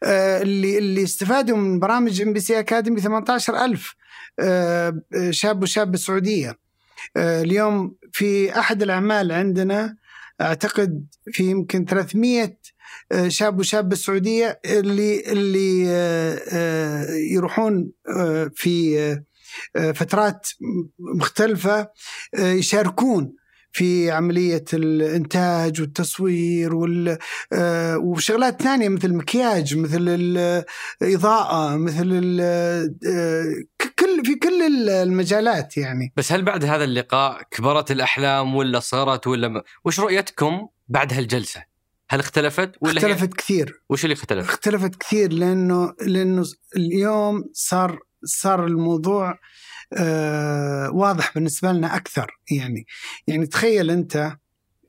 اللي 0.04 0.78
اللي 0.78 1.04
استفادوا 1.04 1.58
من 1.58 1.80
برامج 1.80 2.22
MBC 2.22 2.60
Academy 2.60 3.02
18000 3.02 3.96
شاب 5.30 5.64
وشابة 5.64 5.94
السعوديه 5.94 6.50
آه، 6.50 6.56
اليوم 7.18 7.96
في 8.12 8.60
أحد 8.60 8.82
الأعمال 8.84 9.32
عندنا 9.32 9.96
أعتقد 10.42 11.08
في 11.32 11.44
يمكن 11.44 11.86
300 11.86 12.58
آه، 13.12 13.28
شاب 13.28 13.60
وشابه 13.60 13.94
السعوديه 13.94 14.60
اللي 14.66 15.32
اللي 15.32 15.86
آه، 15.90 17.08
يروحون 17.32 17.92
في 18.56 19.24
فترات 19.94 20.48
مختلفة 21.00 21.90
يشاركون 22.38 23.36
في 23.76 24.12
عملية 24.12 24.66
الإنتاج 24.74 25.82
والتصوير 25.82 26.76
وال 26.76 27.18
آه، 27.54 27.98
وشغلات 27.98 28.62
ثانية 28.62 28.90
مثل 28.90 29.08
المكياج 29.08 29.78
مثل 29.78 30.06
الإضاءة 31.02 31.76
مثل 31.76 32.38
آه، 32.42 32.90
كل 34.00 34.26
في 34.26 34.36
كل 34.36 34.90
المجالات 34.90 35.78
يعني 35.78 36.14
بس 36.18 36.32
هل 36.32 36.42
بعد 36.42 36.66
هذا 36.66 36.84
اللقاء 36.84 37.42
كبرت 37.52 37.92
الأحلام 37.92 38.56
ولا 38.56 38.80
صغرت 38.80 39.28
ولا 39.28 39.64
وش 39.86 40.00
رؤيتكم 40.00 40.68
بعد 40.88 41.14
هالجلسة؟ 41.14 41.64
هل 42.10 42.20
اختلفت 42.20 42.72
ولا 42.82 42.98
اختلفت 42.98 43.24
هي... 43.24 43.28
كثير 43.28 43.82
وش 43.90 44.04
اللي 44.04 44.14
اختلف؟ 44.14 44.50
اختلفت 44.50 44.96
كثير 44.96 45.34
لأنه 45.34 45.94
لأنه 46.02 46.46
اليوم 46.76 47.44
صار 47.54 48.00
صار 48.26 48.66
الموضوع 48.66 49.30
آه، 49.32 49.38
واضح 50.94 51.34
بالنسبة 51.36 51.72
لنا 51.72 51.96
أكثر. 51.96 52.40
يعني 52.52 52.86
يعني 53.28 53.46
تخيل 53.46 53.92
أنت 53.92 54.38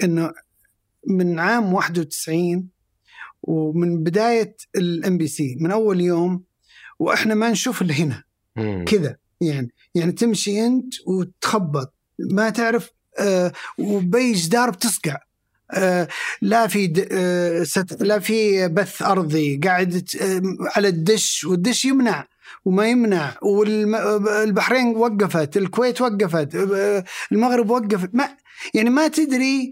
إنه 0.02 0.32
من 1.06 1.38
عام 1.38 1.72
91 1.74 2.68
ومن 3.42 4.02
بداية 4.02 4.56
ال 4.76 5.18
MBC 5.18 5.56
من 5.60 5.70
أول 5.70 6.00
يوم 6.00 6.44
وإحنا 6.98 7.34
ما 7.34 7.50
نشوف 7.50 7.82
إلا 7.82 7.94
هنا. 7.94 8.22
كذا. 8.84 9.16
يعني 9.40 9.70
يعني 9.94 10.12
تمشي 10.12 10.66
أنت 10.66 10.94
وتخبط. 11.06 11.94
ما 12.18 12.50
تعرف 12.50 12.90
آه 13.18 13.52
وبي 13.78 14.32
جدار 14.32 14.70
بتصقع 14.70 15.16
آه 15.74 16.08
لا 16.42 16.66
في 16.66 17.06
آه 17.12 17.62
ست 17.62 18.02
لا 18.02 18.18
في 18.18 18.68
بث 18.68 19.02
أرضي 19.02 19.56
قاعد 19.64 20.08
آه 20.20 20.42
على 20.76 20.88
الدش 20.88 21.44
والدش 21.44 21.84
يمنع. 21.84 22.26
وما 22.64 22.88
يمنع. 22.88 23.34
والبحرين 23.42 24.96
وقفت 24.96 25.56
الكويت 25.56 26.00
وقفت 26.00 26.54
المغرب 27.32 27.70
وقفت. 27.70 28.10
ما 28.12 28.28
يعني 28.74 28.90
ما 28.90 29.08
تدري 29.08 29.70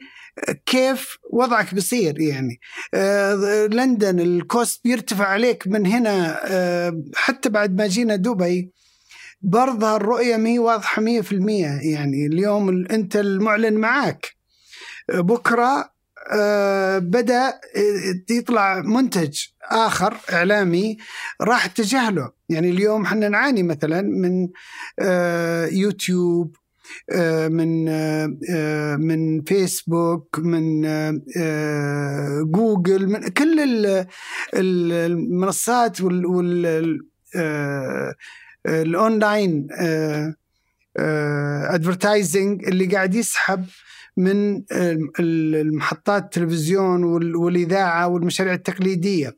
كيف 0.67 1.19
وضعك 1.31 1.75
بيصير 1.75 2.21
يعني. 2.21 2.61
آه، 2.95 3.67
لندن 3.67 4.21
ال 4.21 4.33
cost 4.33 4.81
بيرتفع 4.85 5.27
عليك 5.27 5.67
من 5.67 5.87
هنا 5.87 6.41
آه، 6.45 7.03
حتى 7.15 7.49
بعد 7.49 7.77
ما 7.77 7.87
جينا 7.87 8.17
دبي 8.17 8.73
برضه 9.43 9.97
الرؤية 9.97 10.37
مي 10.37 10.59
واضحة 10.59 11.03
مية 11.03 11.21
في 11.21 11.33
المية 11.33 11.81
يعني. 11.83 12.27
اليوم 12.27 12.87
أنت 12.91 13.17
المعلن 13.17 13.75
معاك. 13.75 14.35
بكرة 15.09 15.95
آه، 16.33 17.11
آه، 17.17 17.53
يطلع 18.31 18.81
منتج 18.81 19.41
آخر 19.71 20.17
إعلامي 20.33 20.97
راح 21.41 21.65
اتجه 21.65 22.11
له 22.11 22.33
يعني 22.49 22.71
اليوم 22.71 23.03
إحنا 23.03 23.29
نعاني 23.29 23.63
مثلا 23.63 24.03
من 24.03 24.49
آه، 25.01 25.67
يوتيوب 25.67 26.57
من 27.49 27.85
من 29.01 29.43
فيسبوك 29.43 30.39
من 30.39 30.83
جوجل 32.51 33.09
من 33.09 33.29
كل 33.29 33.61
المنصات 34.55 36.01
وال 36.01 36.99
ال 38.67 38.81
online 38.81 39.67
advertising 40.97 42.65
اللي 42.69 42.87
قاعد 42.87 43.15
يسحب 43.15 43.65
من 44.17 44.63
المحطات 45.21 46.25
التلفزيون 46.25 47.05
والإذاعة 47.35 48.09
والمشاريع 48.09 48.53
التقليدية. 48.55 49.37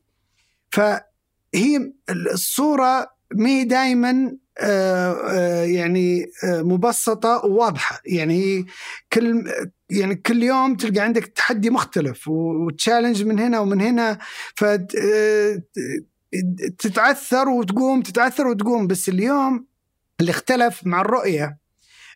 فهي 1.57 1.91
الصورة 2.09 3.09
ما 3.35 3.49
هي 3.49 3.63
دائما 3.63 4.37
آه، 4.59 5.11
آه، 5.11 5.63
يعني 5.63 6.31
آه، 6.43 6.61
مبسطة 6.61 7.45
وواضحة. 7.45 8.01
يعني 8.05 8.33
هي 8.43 8.65
كل 9.13 9.51
يعني 9.89 10.15
كل 10.15 10.43
يوم 10.43 10.75
تلقى 10.75 10.99
عندك 10.99 11.25
تحدي 11.25 11.69
مختلف 11.69 12.27
وتشالنج 12.27 13.23
من 13.23 13.39
هنا 13.39 13.59
ومن 13.59 13.81
هنا. 13.81 14.17
ف 14.55 14.65
تتعثر 16.79 17.49
وتقوم 17.49 18.01
تتعثر 18.01 18.47
وتقوم. 18.47 18.87
بس 18.87 19.09
اليوم 19.09 19.65
اللي 20.19 20.31
اختلف 20.31 20.81
مع 20.85 21.01
الرؤية 21.01 21.57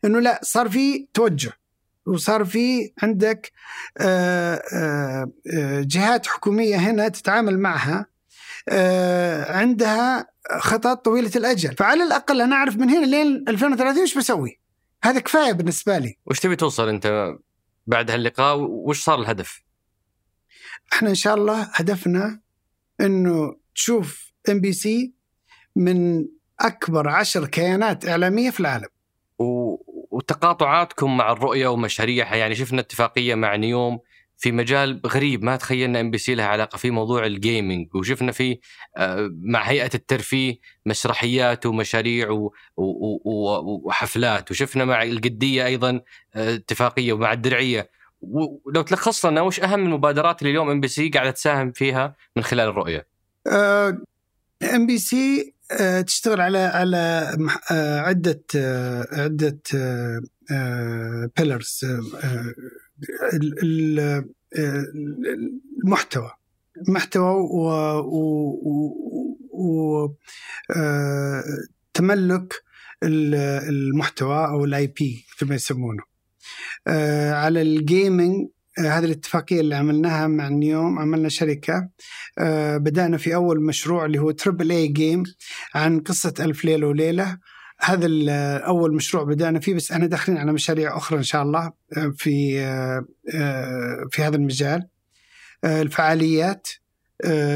إنه 0.05 0.19
لا 0.19 0.39
صار 0.43 0.69
في 0.69 1.07
توجه. 1.13 1.51
وصار 2.05 2.45
في 2.45 2.91
عندك 3.03 3.51
جهات 5.85 6.27
حكومية 6.27 6.75
هنا 6.75 7.07
تتعامل 7.07 7.59
معها. 7.59 8.10
عندها 9.49 10.27
خطط 10.59 11.05
طويلة 11.05 11.31
الأجل. 11.35 11.75
فعلى 11.75 12.03
الأقل 12.03 12.41
أنا 12.41 12.55
أعرف 12.55 12.75
من 12.75 12.89
هنا 12.89 13.05
لين 13.05 13.45
2030 13.47 14.01
إيش 14.01 14.17
بسوي؟ 14.17 14.59
هذا 15.03 15.19
كفاية 15.19 15.51
بالنسبة 15.51 15.97
لي. 15.97 16.17
وش 16.25 16.39
تبي 16.39 16.55
توصل 16.55 16.89
أنت 16.89 17.35
بعد 17.87 18.11
هاللقاء؟ 18.11 18.57
وش 18.59 19.03
صار 19.03 19.21
الهدف؟ 19.21 19.63
إحنا 20.93 21.09
إن 21.09 21.15
شاء 21.15 21.35
الله 21.35 21.69
هدفنا 21.73 22.41
إنه 23.01 23.55
تشوف 23.75 24.31
MBC 24.49 25.13
من 25.75 26.25
أكبر 26.59 27.09
عشر 27.09 27.47
كيانات 27.47 28.07
إعلامية 28.07 28.49
في 28.49 28.59
العالم. 28.59 28.87
وتقاطعاتكم 30.11 31.17
مع 31.17 31.31
الرؤية 31.31 31.67
ومشاريعها 31.67 32.35
يعني 32.35 32.55
شفنا 32.55 32.81
اتفاقية 32.81 33.35
مع 33.35 33.55
نيوم 33.55 33.99
في 34.41 34.51
مجال 34.51 35.01
غريب 35.07 35.43
ما 35.43 35.55
تخيلنا 35.55 36.01
MBC 36.01 36.35
لها 36.35 36.45
علاقة 36.45 36.77
في 36.77 36.91
موضوع 36.91 37.25
ال 37.25 37.35
gaming 37.35 37.95
وشفنا 37.95 38.31
في 38.31 38.59
آه، 38.97 39.29
مع 39.41 39.61
هيئة 39.61 39.89
الترفيه 39.95 40.55
مسرحيات 40.85 41.65
ومشاريع 41.65 42.49
وحفلات. 42.77 44.51
وشفنا 44.51 44.85
مع 44.85 45.03
القدية 45.03 45.65
أيضا 45.65 46.01
آه، 46.35 46.55
اتفاقية 46.55 47.13
ومع 47.13 47.33
الدرعية. 47.33 47.89
ولو 48.21 48.81
تلخص 48.81 49.25
لنا 49.25 49.41
وش 49.41 49.59
أهم 49.59 49.85
المبادرات 49.85 50.41
اللي 50.41 50.51
اليوم 50.51 50.69
MBC 50.69 51.09
قاعدة 51.09 51.31
تساهم 51.31 51.71
فيها 51.71 52.15
من 52.35 52.43
خلال 52.43 52.69
الرؤية؟ 52.69 53.07
MBC 54.75 55.53
تشتغل 56.07 56.41
على 56.41 56.57
على 56.57 57.35
عدة 58.05 58.43
عدة 59.11 59.61
pillars 61.37 61.85
المحتوى. 65.83 66.31
محتوى 66.87 67.33
وتملك 71.93 72.53
المحتوى 73.03 74.45
أو 74.47 74.65
ال 74.65 74.87
IP 74.87 75.25
كما 75.39 75.55
يسمونه. 75.55 76.03
على 77.31 77.61
ال 77.61 77.74
gaming 77.74 78.47
هذه 78.79 79.05
الاتفاقية 79.05 79.59
اللي 79.61 79.75
عملناها 79.75 80.27
مع 80.27 80.49
نيوم 80.49 80.99
عملنا 80.99 81.29
شركة. 81.29 81.89
بدأنا 82.77 83.17
في 83.17 83.35
أول 83.35 83.63
مشروع 83.63 84.05
اللي 84.05 84.19
هو 84.19 84.31
triple 84.31 84.71
A 84.71 84.87
game 84.87 85.23
عن 85.75 85.99
قصة 85.99 86.33
ألف 86.39 86.65
ليلة 86.65 86.87
وليلة. 86.87 87.37
هذا 87.83 88.07
أول 88.57 88.95
مشروع 88.95 89.23
بدأنا 89.23 89.59
فيه 89.59 89.73
بس 89.73 89.91
أنا 89.91 90.05
داخلين 90.05 90.37
على 90.37 90.51
مشاريع 90.53 90.97
أخرى 90.97 91.17
إن 91.17 91.23
شاء 91.23 91.43
الله 91.43 91.71
آه، 91.97 92.13
في 92.17 92.59
آه، 92.59 93.05
آه، 93.33 94.07
في 94.11 94.23
هذا 94.23 94.35
المجال. 94.35 94.87
الفعاليات 95.65 96.67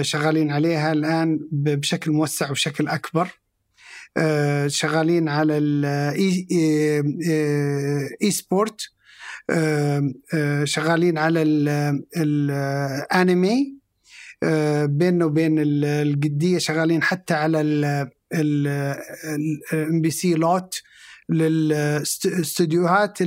شغالين 0.02 0.52
عليها 0.52 0.92
الآن 0.92 1.40
بشكل 1.52 2.12
موسع 2.12 2.50
وبشكل 2.50 2.88
أكبر. 2.88 3.40
شغالين 4.68 5.30
على 5.30 5.58
ال 5.58 6.48
e- 8.22 8.32
e-sport 8.32 8.82
شغالين 10.64 11.18
على 11.18 11.42
الانمي 12.18 13.78
بيننا 14.86 15.26
وبين 15.26 15.56
القديه 15.60 16.58
شغالين 16.58 17.04
حتى 17.04 17.34
على 17.34 17.62
ال 18.34 20.02
MBC 20.02 20.34
lot 20.34 20.82
للاستديوهات 21.30 23.18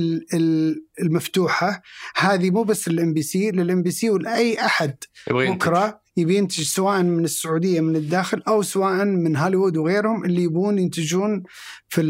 المفتوحة 1.01 1.81
هذه 2.15 2.51
مو 2.51 2.63
بس 2.63 2.89
لل 2.89 3.13
MBC 3.13 3.21
لل 3.21 3.51
MBC 3.51 4.09
ولاي 4.09 4.65
احد 4.65 4.95
بكرة 5.29 6.01
يبي 6.17 6.35
ينتج 6.35 6.63
سواء 6.63 7.03
من 7.03 7.23
السعودية 7.23 7.81
من 7.81 7.95
الداخل 7.95 8.43
أو 8.47 8.61
سواء 8.61 9.05
من 9.05 9.37
هوليوود 9.37 9.77
وغيرهم 9.77 10.25
اللي 10.25 10.43
يبون 10.43 10.79
ينتجون 10.79 11.43
في 11.89 12.01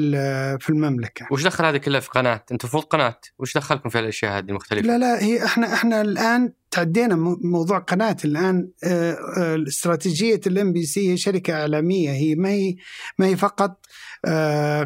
في 0.59 0.69
المملكة. 0.69 1.27
وش 1.31 1.43
دخل 1.43 1.65
هذه 1.65 1.77
كلها 1.77 1.99
في 1.99 2.09
قناة؟ 2.09 2.43
أنتم 2.51 2.55
المفروض 2.61 2.83
قناة، 2.83 3.19
وش 3.39 3.57
دخلكم 3.57 3.89
في 3.89 3.99
الأشياء 3.99 4.37
هذه 4.37 4.49
المختلفة؟ 4.49 4.87
لا 4.87 4.97
لا 4.97 5.23
هي 5.23 5.45
إحنا 5.45 5.73
إحنا 5.73 6.01
الآن 6.01 6.53
تعدينا 6.71 7.15
موضوع 7.41 7.79
قناة 7.79 8.17
الآن 8.25 8.69
آه، 8.83 9.17
آه، 9.37 9.63
استراتيجية 9.67 10.41
ال 10.47 10.73
MBC 10.73 11.11
هي 11.11 11.17
شركة 11.17 11.53
إعلامية 11.53 12.11
هي 12.11 12.35
ما 12.35 12.49
هي 12.49 12.75
ما 13.17 13.25
هي 13.25 13.35
فقط 13.35 13.85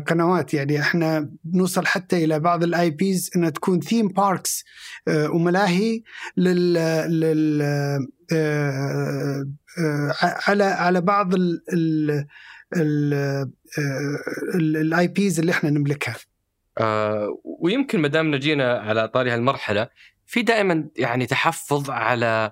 قنوات 0.08 0.54
يعني 0.54 0.80
إحنا 0.80 1.30
نوصل 1.54 1.86
حتى 1.86 2.24
إلى 2.24 2.40
بعض 2.40 2.64
ال 2.64 2.90
IPs 2.90 3.32
إنها 3.36 3.50
تكون 3.50 3.80
theme 3.80 4.08
parks 4.08 4.64
وملاهي 5.10 6.02
لل 6.38 6.74
لل 7.20 7.62
على 10.48 10.64
على 10.64 11.02
بعض 11.02 11.34
ال 14.56 15.08
IPs 15.08 15.40
اللي 15.40 15.52
إحنا 15.52 15.70
نملكها. 15.70 16.16
آه 16.78 17.40
ويمكن 17.62 18.00
ما 18.00 18.08
دام 18.08 18.36
نجينا 18.36 18.80
على 18.80 19.08
طاري 19.08 19.32
هالمرحلة 19.32 19.90
في 20.26 20.42
دائما 20.42 20.90
يعني 20.98 21.26
تحفظ 21.26 21.90
على 21.90 22.52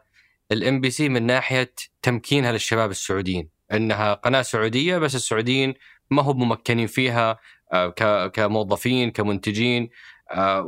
ال 0.51 0.81
MBC 0.81 1.09
من 1.09 1.25
ناحية 1.25 1.73
تمكينها 2.01 2.51
للشباب 2.51 2.91
السعوديين 2.91 3.49
إنها 3.73 4.13
قناة 4.13 4.41
سعودية 4.41 4.97
بس 4.97 5.15
السعوديين 5.15 5.73
ما 6.11 6.21
هم 6.21 6.49
ممكنين 6.49 6.87
فيها 6.87 7.37
آه، 7.73 8.27
كموظفين 8.27 9.11
كمنتجين 9.11 9.89
آه، 10.31 10.65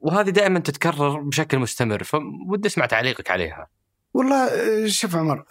وهذه 0.00 0.30
دائما 0.30 0.58
تتكرر 0.58 1.20
بشكل 1.20 1.58
مستمر 1.58 2.04
فودي 2.04 2.68
أسمع 2.68 2.86
تعليقك 2.86 3.30
عليها. 3.30 3.68
والله 4.14 4.48
شوف 4.86 5.16
عمر 5.16 5.44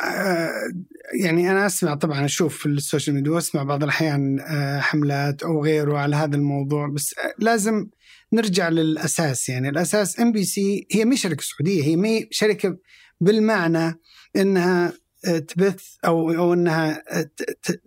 يعني 1.24 1.52
أنا 1.52 1.66
أسمع 1.66 1.96
طبعا 1.96 2.26
أشوف 2.26 2.58
في 2.58 2.66
ال 2.66 2.73
social 2.73 3.16
media 3.16 3.32
وأسمع 3.32 3.64
بعض 3.64 3.84
الأحيان 3.84 4.40
حملات 4.82 5.44
أو 5.44 5.64
غيره 5.64 5.98
على 5.98 6.16
هذا 6.16 6.36
الموضوع 6.36 6.88
بس 6.88 7.16
لازم 7.40 7.88
نرجع 8.34 8.70
للأساس 8.70 9.50
يعني 9.50 9.70
الأساس 9.70 10.20
MBC 10.20 10.88
هي 10.92 11.06
مش 11.06 11.22
شركة 11.22 11.44
سعودية 11.44 11.84
هي 11.84 11.96
مي 11.96 12.28
شركة 12.32 12.78
بالمعنى 13.22 14.00
إنها 14.36 14.94
تبث 15.22 15.84
أو 16.06 16.32
أو 16.32 16.54
انها 16.54 17.04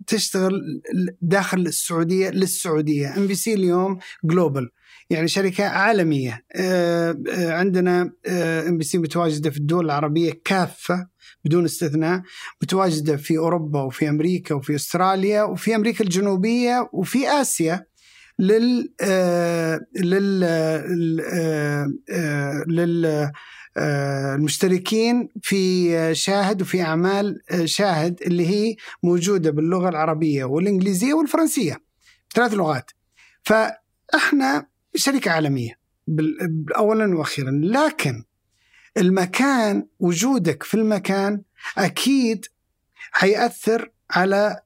تشتغل 0.07 0.81
داخل 1.21 1.59
السعودية 1.59 2.29
للسعودية. 2.29 3.17
MBC 3.17 3.53
اليوم 3.53 3.99
global 4.23 4.69
يعني 5.09 5.27
شركة 5.27 5.65
عالمية. 5.67 6.45
آه، 6.55 7.17
آه، 7.29 7.51
عندنا 7.51 8.11
إم 8.67 8.77
بي 8.77 8.83
سي 8.83 8.97
متواجدة 8.97 9.49
في 9.49 9.57
الدول 9.57 9.85
العربية 9.85 10.41
كافة 10.45 11.07
بدون 11.45 11.65
استثناء 11.65 12.21
متواجدة 12.63 13.17
في 13.17 13.37
أوروبا 13.37 13.81
وفي 13.81 14.09
أمريكا 14.09 14.55
وفي 14.55 14.75
أستراليا 14.75 15.43
وفي 15.43 15.75
أمريكا 15.75 16.03
الجنوبية 16.03 16.89
وفي 16.93 17.29
آسيا 17.29 17.85
لل 18.39 18.93
آه، 19.01 19.79
لل 19.95 20.39
لل 22.67 23.31
المشتركين 23.77 25.29
في 25.41 26.15
شاهد 26.15 26.61
وفي 26.61 26.81
أعمال 26.81 27.41
شاهد 27.65 28.21
اللي 28.21 28.47
هي 28.47 28.75
موجودة 29.03 29.51
باللغة 29.51 29.89
العربية 29.89 30.43
والإنجليزية 30.43 31.13
والفرنسية 31.13 31.81
ثلاث 32.35 32.53
لغات. 32.53 32.91
فإحنا 33.43 34.67
شركة 34.95 35.31
عالمية 35.31 35.79
اولا 36.77 37.17
وأخيرا. 37.17 37.51
لكن 37.51 38.23
المكان 38.97 39.87
وجودك 39.99 40.63
في 40.63 40.73
المكان 40.73 41.41
أكيد 41.77 42.45
حيأثر 43.11 43.91
على 44.11 44.61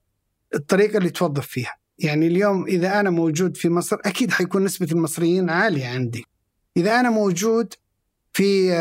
الطريقة 0.55 0.97
اللي 0.97 1.09
توظف 1.09 1.47
فيها. 1.47 1.77
يعني 1.99 2.27
اليوم 2.27 2.65
إذا 2.65 2.99
أنا 2.99 3.09
موجود 3.09 3.57
في 3.57 3.69
مصر 3.69 3.97
أكيد 4.05 4.31
حيكون 4.31 4.63
نسبة 4.63 4.87
المصريين 4.91 5.49
عالية 5.49 5.87
عندي. 5.87 6.25
إذا 6.77 6.99
أنا 6.99 7.09
موجود 7.09 7.73
في 8.39 8.73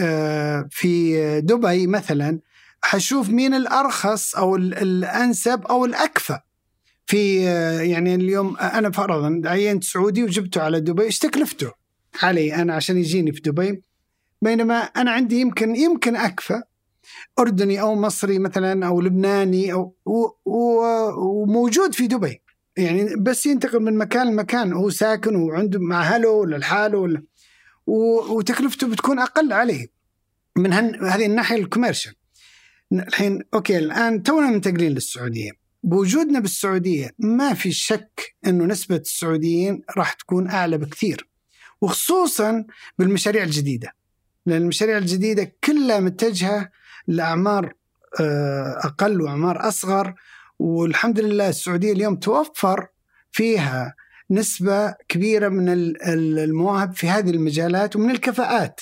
آه، 0.00 0.68
في 0.70 1.40
دبي 1.40 1.86
مثلا 1.86 2.38
حشوف 2.82 3.30
مين 3.30 3.54
الأرخص 3.54 4.34
أو 4.34 4.56
الأنسب 4.56 5.66
أو 5.66 5.84
الأكفأ. 5.84 6.42
في 7.06 7.44
يعني 7.90 8.14
اليوم 8.14 8.56
أنا 8.56 8.90
فرضا 8.90 9.42
عينت 9.44 9.84
سعودي 9.84 10.24
وجبته 10.24 10.62
على 10.62 10.80
دبي 10.80 11.02
إيش 11.02 11.18
تكلفته 11.18 11.72
علي 12.22 12.54
أنا 12.54 12.74
عشان 12.74 12.98
يجيني 12.98 13.32
في 13.32 13.40
دبي. 13.40 13.82
بينما 14.42 14.78
أنا 14.78 15.10
عندي 15.10 15.40
يمكن 15.40 15.76
يمكن 15.76 16.16
اكفى 16.16 16.62
أردني 17.38 17.80
أو 17.80 17.94
مصري 17.94 18.38
مثلا 18.38 18.86
أو 18.86 19.00
لبناني 19.00 19.72
أو 19.72 19.96
وموجود 21.16 21.94
في 21.94 22.06
دبي. 22.06 22.42
يعني 22.76 23.16
بس 23.16 23.46
ينتقل 23.46 23.80
من 23.80 23.98
مكان 23.98 24.26
لمكان 24.26 24.72
هو 24.72 24.90
ساكن 24.90 25.36
وعنده 25.36 25.78
مع 25.78 26.02
أهله 26.02 26.28
ولا 26.28 26.56
لحاله 26.56 26.98
ولا 26.98 27.22
وتكلفته 27.88 28.88
بتكون 28.88 29.18
أقل 29.18 29.52
عليه 29.52 29.86
من 30.56 30.72
هذه 30.72 31.26
الناحية 31.26 31.56
الكوميرشال. 31.56 32.14
الحين 32.92 33.42
أوكي 33.54 33.78
الآن 33.78 34.22
تونا 34.22 34.50
منتقلين 34.50 34.92
للسعودية. 34.92 35.50
بوجودنا 35.82 36.40
بالسعودية 36.40 37.10
ما 37.18 37.54
في 37.54 37.72
شك 37.72 38.34
إنه 38.46 38.64
نسبة 38.64 38.96
السعوديين 38.96 39.82
راح 39.96 40.12
تكون 40.12 40.50
أعلى 40.50 40.78
بكثير 40.78 41.28
وخصوصا 41.80 42.64
بالمشاريع 42.98 43.42
الجديدة. 43.42 43.92
لأن 44.46 44.62
المشاريع 44.62 44.98
الجديدة 44.98 45.52
كلها 45.64 46.00
متجهة 46.00 46.70
لأعمار 47.06 47.74
آه، 48.20 48.80
أقل 48.84 49.20
وأعمار 49.20 49.68
أصغر 49.68 50.14
والحمد 50.58 51.20
لله 51.20 51.48
السعودية 51.48 51.92
اليوم 51.92 52.16
توفر 52.16 52.86
فيها 53.32 53.94
نسبة 54.30 54.94
كبيرة 55.08 55.48
من 55.48 55.68
المواهب 56.08 56.92
في 56.92 57.08
هذه 57.08 57.30
المجالات 57.30 57.96
ومن 57.96 58.10
الكفاءات 58.10 58.80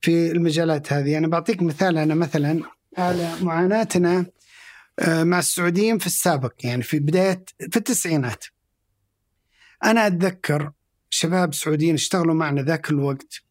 في 0.00 0.30
المجالات 0.30 0.92
هذه. 0.92 1.18
أنا 1.18 1.28
بعطيك 1.28 1.62
مثال 1.62 1.98
أنا 1.98 2.14
مثلا 2.14 2.62
على 2.98 3.32
معاناتنا 3.42 4.26
آه، 4.98 5.24
مع 5.24 5.38
السعوديين 5.38 5.98
في 5.98 6.06
السابق 6.06 6.52
يعني 6.64 6.82
في 6.82 6.98
بداية 6.98 7.44
في 7.70 7.76
التسعينات. 7.76 8.44
أنا 9.84 10.06
أتذكر 10.06 10.72
شباب 11.10 11.54
سعوديين 11.54 11.94
اشتغلوا 11.94 12.34
معنا 12.34 12.62
ذاك 12.62 12.90
الوقت 12.90 13.42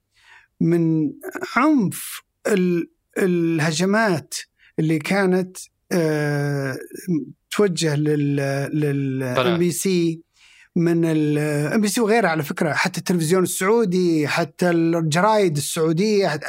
من 0.62 1.12
عنف 1.56 2.24
الهجمات 3.18 4.36
اللي 4.80 5.00
كانت 5.00 5.58
آه، 5.92 6.78
توجه 7.52 7.96
لل 7.96 9.58
MBC 9.58 10.22
من 10.80 11.06
ال 11.06 11.82
MBC 11.82 12.02
وغيرها 12.02 12.30
على 12.30 12.44
فكرة 12.44 12.74
حتى 12.74 12.98
التلفزيون 12.98 13.44
السعودي 13.44 14.28
حتى 14.28 14.70
الجرايد 14.70 15.58
السعودية 15.58 16.40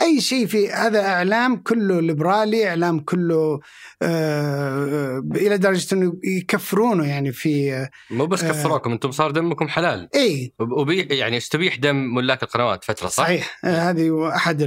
أي 0.00 0.20
شيء 0.20 0.46
في 0.46 0.70
هذا 0.70 1.06
إعلام 1.06 1.56
كله 1.56 2.00
ليبرالي 2.00 2.68
إعلام 2.68 3.00
كله 3.00 3.60
آه 4.02 5.22
إلى 5.34 5.58
درجة 5.58 5.94
إنه 5.94 6.18
يكفرونه 6.24 7.08
يعني 7.08 7.32
في 7.32 7.86
مو 8.10 8.26
بس 8.26 8.44
كفروكم 8.44 8.90
آه 8.90 8.94
أنتم 8.94 9.10
صار 9.10 9.30
دمكم 9.30 9.68
حلال. 9.68 10.08
إي. 10.14 10.54
وبي 10.58 11.00
يعني 11.00 11.36
استبيح 11.36 11.76
دم 11.76 12.14
ملاك 12.14 12.42
القنوات 12.42 12.84
فترة 12.84 13.08
صح؟ 13.08 13.24
صحيح. 13.24 13.58
آه 13.64 13.90
هذه 13.90 14.32
أحد 14.36 14.62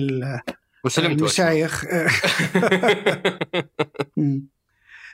المشايخ. 0.97 1.85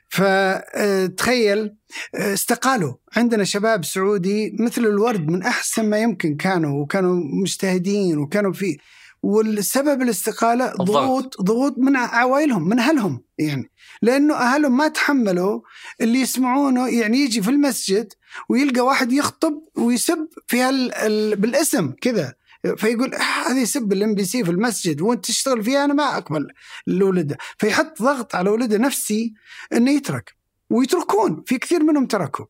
فتخيل 0.09 1.75
استقالوا. 2.15 2.93
عندنا 3.15 3.43
شباب 3.43 3.85
سعودي 3.85 4.55
مثل 4.59 4.81
الورد 4.81 5.27
من 5.27 5.43
أحسن 5.43 5.89
ما 5.89 5.97
يمكن 5.97 6.35
كانوا 6.35 6.83
وكانوا 6.83 7.15
مجتهدين 7.41 8.17
وكانوا 8.17 8.53
في 8.53 8.77
والسبب 9.23 10.01
الاستقالة 10.01 10.73
ضغوط 10.73 11.41
ضغوط 11.41 11.75
من 11.77 11.95
عوائلهم 11.95 12.69
من 12.69 12.79
أهلهم 12.79 13.23
يعني. 13.37 13.71
لأنه 14.01 14.35
أهلهم 14.35 14.77
ما 14.77 14.87
تحملوا 14.87 15.61
اللي 16.01 16.19
يسمعونه 16.19 16.87
يعني 16.87 17.17
يجي 17.17 17.41
في 17.41 17.49
المسجد 17.49 18.13
ويلقى 18.49 18.81
واحد 18.81 19.11
يخطب 19.11 19.53
ويسب 19.77 20.27
في 20.47 20.61
هال 20.61 21.35
بالاسم 21.35 21.91
كذا. 22.01 22.33
فيقول 22.77 23.15
هذا 23.45 23.61
يسب 23.61 23.93
ال 23.93 24.15
MBC 24.15 24.43
في 24.43 24.51
المسجد 24.51 25.01
وانت 25.01 25.25
تشتغل 25.25 25.63
فيها 25.63 25.85
أنا 25.85 25.93
ما 25.93 26.17
أقبل 26.17 26.47
لولده. 26.87 27.37
فيحط 27.57 28.01
ضغط 28.01 28.35
على 28.35 28.49
ولده 28.49 28.77
نفسي 28.77 29.33
إنه 29.73 29.91
يترك 29.91 30.35
ويتركون 30.69 31.43
في 31.45 31.57
كثير 31.57 31.83
منهم 31.83 32.05
تركوا. 32.05 32.45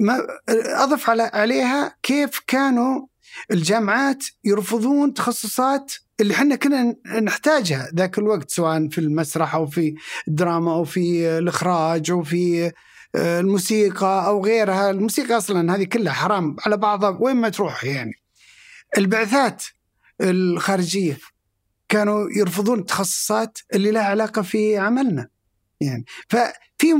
ما 0.00 0.26
أضف 0.74 1.10
على 1.10 1.22
عليها 1.22 1.96
كيف 2.02 2.40
كانوا 2.46 3.06
الجامعات 3.50 4.24
يرفضون 4.44 5.14
تخصصات 5.14 5.92
اللي 6.20 6.34
إحنا 6.34 6.56
كنا 6.56 6.94
نحتاجها 7.22 7.90
ذاك 7.94 8.18
الوقت 8.18 8.50
سواء 8.50 8.88
في 8.88 8.98
المسرح 8.98 9.54
أو 9.54 9.66
في 9.66 9.94
الدراما 10.28 10.72
أو 10.72 10.84
في 10.84 11.28
الإخراج 11.38 12.10
أو 12.10 12.22
في 12.22 12.72
آه، 13.14 13.40
الموسيقى 13.40 14.26
أو 14.26 14.44
غيرها، 14.44 14.90
الموسيقى 14.90 15.36
أصلا 15.36 15.74
هذه 15.74 15.84
كلها 15.84 16.12
حرام 16.12 16.56
على 16.66 16.76
بعضها 16.76 17.18
وين 17.20 17.36
ما 17.36 17.48
تروح 17.48 17.84
يعني. 17.84 18.12
البعثات 18.98 19.64
الخارجية 20.20 21.18
كانوا 21.88 22.28
يرفضون 22.36 22.78
التخصصات 22.78 23.58
اللي 23.74 23.90
لها 23.90 24.02
علاقة 24.02 24.42
في 24.42 24.78
عملنا. 24.78 25.28
يعني 25.80 26.04
ففي 26.28 26.94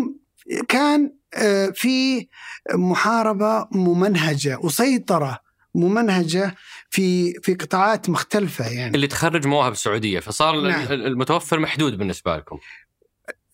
كان 0.69 1.13
آه، 1.35 1.67
في 1.67 2.27
محاربة 2.75 3.69
ممنهجة 3.73 4.59
وسيطرة 4.59 5.39
ممنهجة 5.75 6.55
في 6.91 7.33
في 7.33 7.55
قطاعات 7.55 8.11
مختلفة 8.11 8.69
يعني. 8.69 8.95
اللي 8.95 9.07
تخرج 9.07 9.47
مواهب 9.47 9.75
سعوديه 9.75 10.21
فصار 10.21 10.61
نعم. 10.61 10.93
المتوفر 10.93 11.59
محدود 11.59 11.99
بالنسبة 11.99 12.37
لكم. 12.37 12.59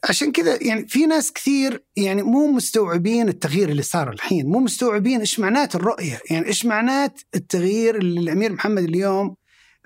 عشان 0.09 0.33
كذا 0.33 0.63
يعني 0.63 0.89
في 0.89 1.07
ناس 1.07 1.33
كثير 1.33 1.85
يعني 1.97 2.23
مو 2.23 2.47
مستوعبين 2.47 3.29
التغيير 3.29 3.69
اللي 3.69 3.83
صار 3.83 4.13
الحين 4.13 4.47
مو 4.47 4.59
مستوعبين 4.59 5.21
إيش 5.21 5.41
معنات 5.41 5.75
الرؤية. 5.75 6.21
يعني 6.31 6.47
إيش 6.47 6.67
معنات 6.67 7.21
التغيير 7.35 7.97
اللي 7.97 8.21
الأمير 8.21 8.53
محمد 8.53 8.83
اليوم 8.83 9.37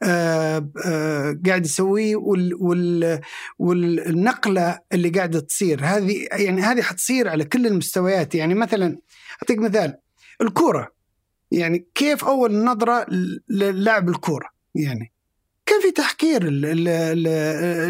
آه 0.02 0.70
آه 0.84 1.38
قاعد 1.46 1.64
يسويه 1.64 2.16
وال 2.16 2.54
وال 2.54 3.20
والنقلة 3.58 4.78
اللي 4.92 5.08
قاعدة 5.08 5.40
تصير. 5.40 5.80
هذه 5.84 6.28
يعني 6.32 6.62
هذه 6.62 6.82
حتصير 6.82 7.28
على 7.28 7.44
كل 7.44 7.66
المستويات. 7.66 8.34
يعني 8.34 8.54
مثلا 8.54 8.98
أعطيك 9.42 9.58
مثال 9.58 9.96
الكورة. 10.40 10.92
يعني 11.50 11.86
كيف 11.94 12.24
أول 12.24 12.64
نظرة 12.64 13.06
للاعب 13.48 14.08
الكورة؟ 14.08 14.48
يعني 14.74 15.12
كان 15.68 15.80
في 15.80 15.90
تحكير 15.90 16.50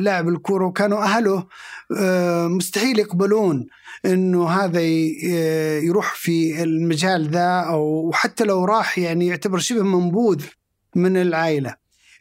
لاعب 0.01 0.29
الكورة 0.29 0.67
وكانوا 0.67 1.03
أهله 1.03 1.47
آه، 1.97 2.47
مستحيل 2.47 2.99
يقبلون 2.99 3.67
إنه 4.05 4.49
هذا 4.49 4.81
يروح 5.85 6.15
في 6.15 6.63
المجال 6.63 7.29
ذا 7.29 7.65
أو 7.69 8.11
حتى 8.15 8.45
لو 8.45 8.65
راح 8.65 8.99
يعني 8.99 9.27
يعتبر 9.27 9.59
شبه 9.59 9.83
منبوذ 9.83 10.45
من 10.95 11.17
العائلة. 11.17 11.75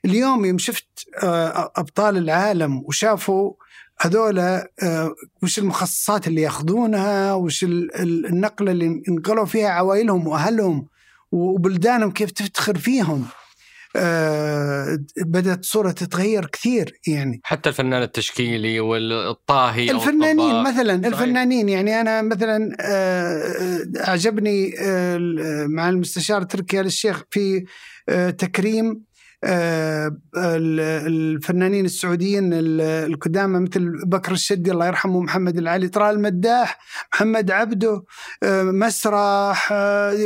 اليوم 0.05 0.45
يوم 0.45 0.57
شفت 0.57 0.87
آه، 1.23 1.71
أبطال 1.75 2.17
العالم 2.17 2.83
وشافوا 2.85 3.53
هذول 3.99 4.39
آه، 4.39 5.15
وش 5.43 5.59
المخصصات 5.59 6.27
اللي 6.27 6.41
ياخذونها 6.41 7.33
وش 7.33 7.63
النقلة 7.63 8.71
اللي 8.71 9.03
انقلوا 9.09 9.45
فيها 9.45 9.69
عوائلهم 9.69 10.27
وأهلهم 10.27 10.87
وبلدانهم 11.31 12.11
كيف 12.11 12.31
تفتخر 12.31 12.77
فيهم 12.77 13.25
آه 13.97 14.99
بدأت 15.17 15.65
صورة 15.65 15.91
تتغير 15.91 16.45
كثير 16.45 16.99
يعني 17.07 17.41
حتى 17.43 17.69
الفنان 17.69 18.01
التشكيلي 18.01 18.79
والطاهي 18.79 19.91
الفنانين 19.91 20.55
أو 20.55 20.61
مثلا 20.61 21.01
صحيح. 21.01 21.05
الفنانين 21.05 21.69
يعني 21.69 22.01
أنا 22.01 22.21
مثلا 22.21 22.77
آه 22.81 23.83
أعجبني 24.07 24.73
آه 24.79 25.17
مع 25.69 25.89
المستشار 25.89 26.43
تركي 26.43 26.79
آل 26.79 26.85
الشيخ 26.85 27.23
في 27.31 27.65
تكريم 28.37 29.07
الفنانين 30.35 31.85
السعوديين 31.85 32.49
القدامى 32.83 33.59
مثل 33.59 34.05
بكر 34.05 34.31
الشدي 34.31 34.71
الله 34.71 34.87
يرحمه 34.87 35.19
محمد 35.19 35.57
العلي 35.57 35.87
ترى 35.87 36.09
المداح 36.09 36.79
محمد 37.13 37.51
عبده 37.51 38.03
مسرح 38.43 39.73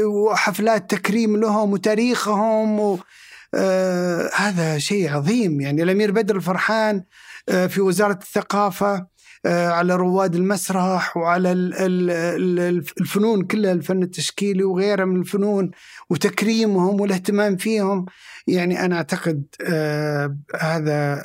وحفلات 0.05 0.89
تكريم 0.89 1.37
لهم 1.37 1.73
وتاريخهم 1.73 2.79
و 2.79 2.99
آه 3.55 4.29
هذا 4.35 4.77
شيء 4.77 5.09
عظيم. 5.09 5.61
يعني 5.61 5.83
الأمير 5.83 6.11
بدر 6.11 6.35
الفرحان 6.35 7.03
آه 7.49 7.67
في 7.67 7.81
وزارة 7.81 8.19
الثقافة 8.21 9.07
آه 9.45 9.67
على 9.69 9.95
رواد 9.95 10.35
المسرح 10.35 11.17
وعلى 11.17 11.51
الفنون 13.01 13.45
كلها 13.45 13.71
الفن 13.71 14.03
التشكيلي 14.03 14.63
وغيرها 14.63 15.05
من 15.05 15.19
الفنون 15.19 15.71
وتكريمهم 16.09 17.01
والاهتمام 17.01 17.57
فيهم. 17.57 18.05
يعني 18.47 18.85
أنا 18.85 18.95
أعتقد 18.95 19.43
هذا 20.59 21.23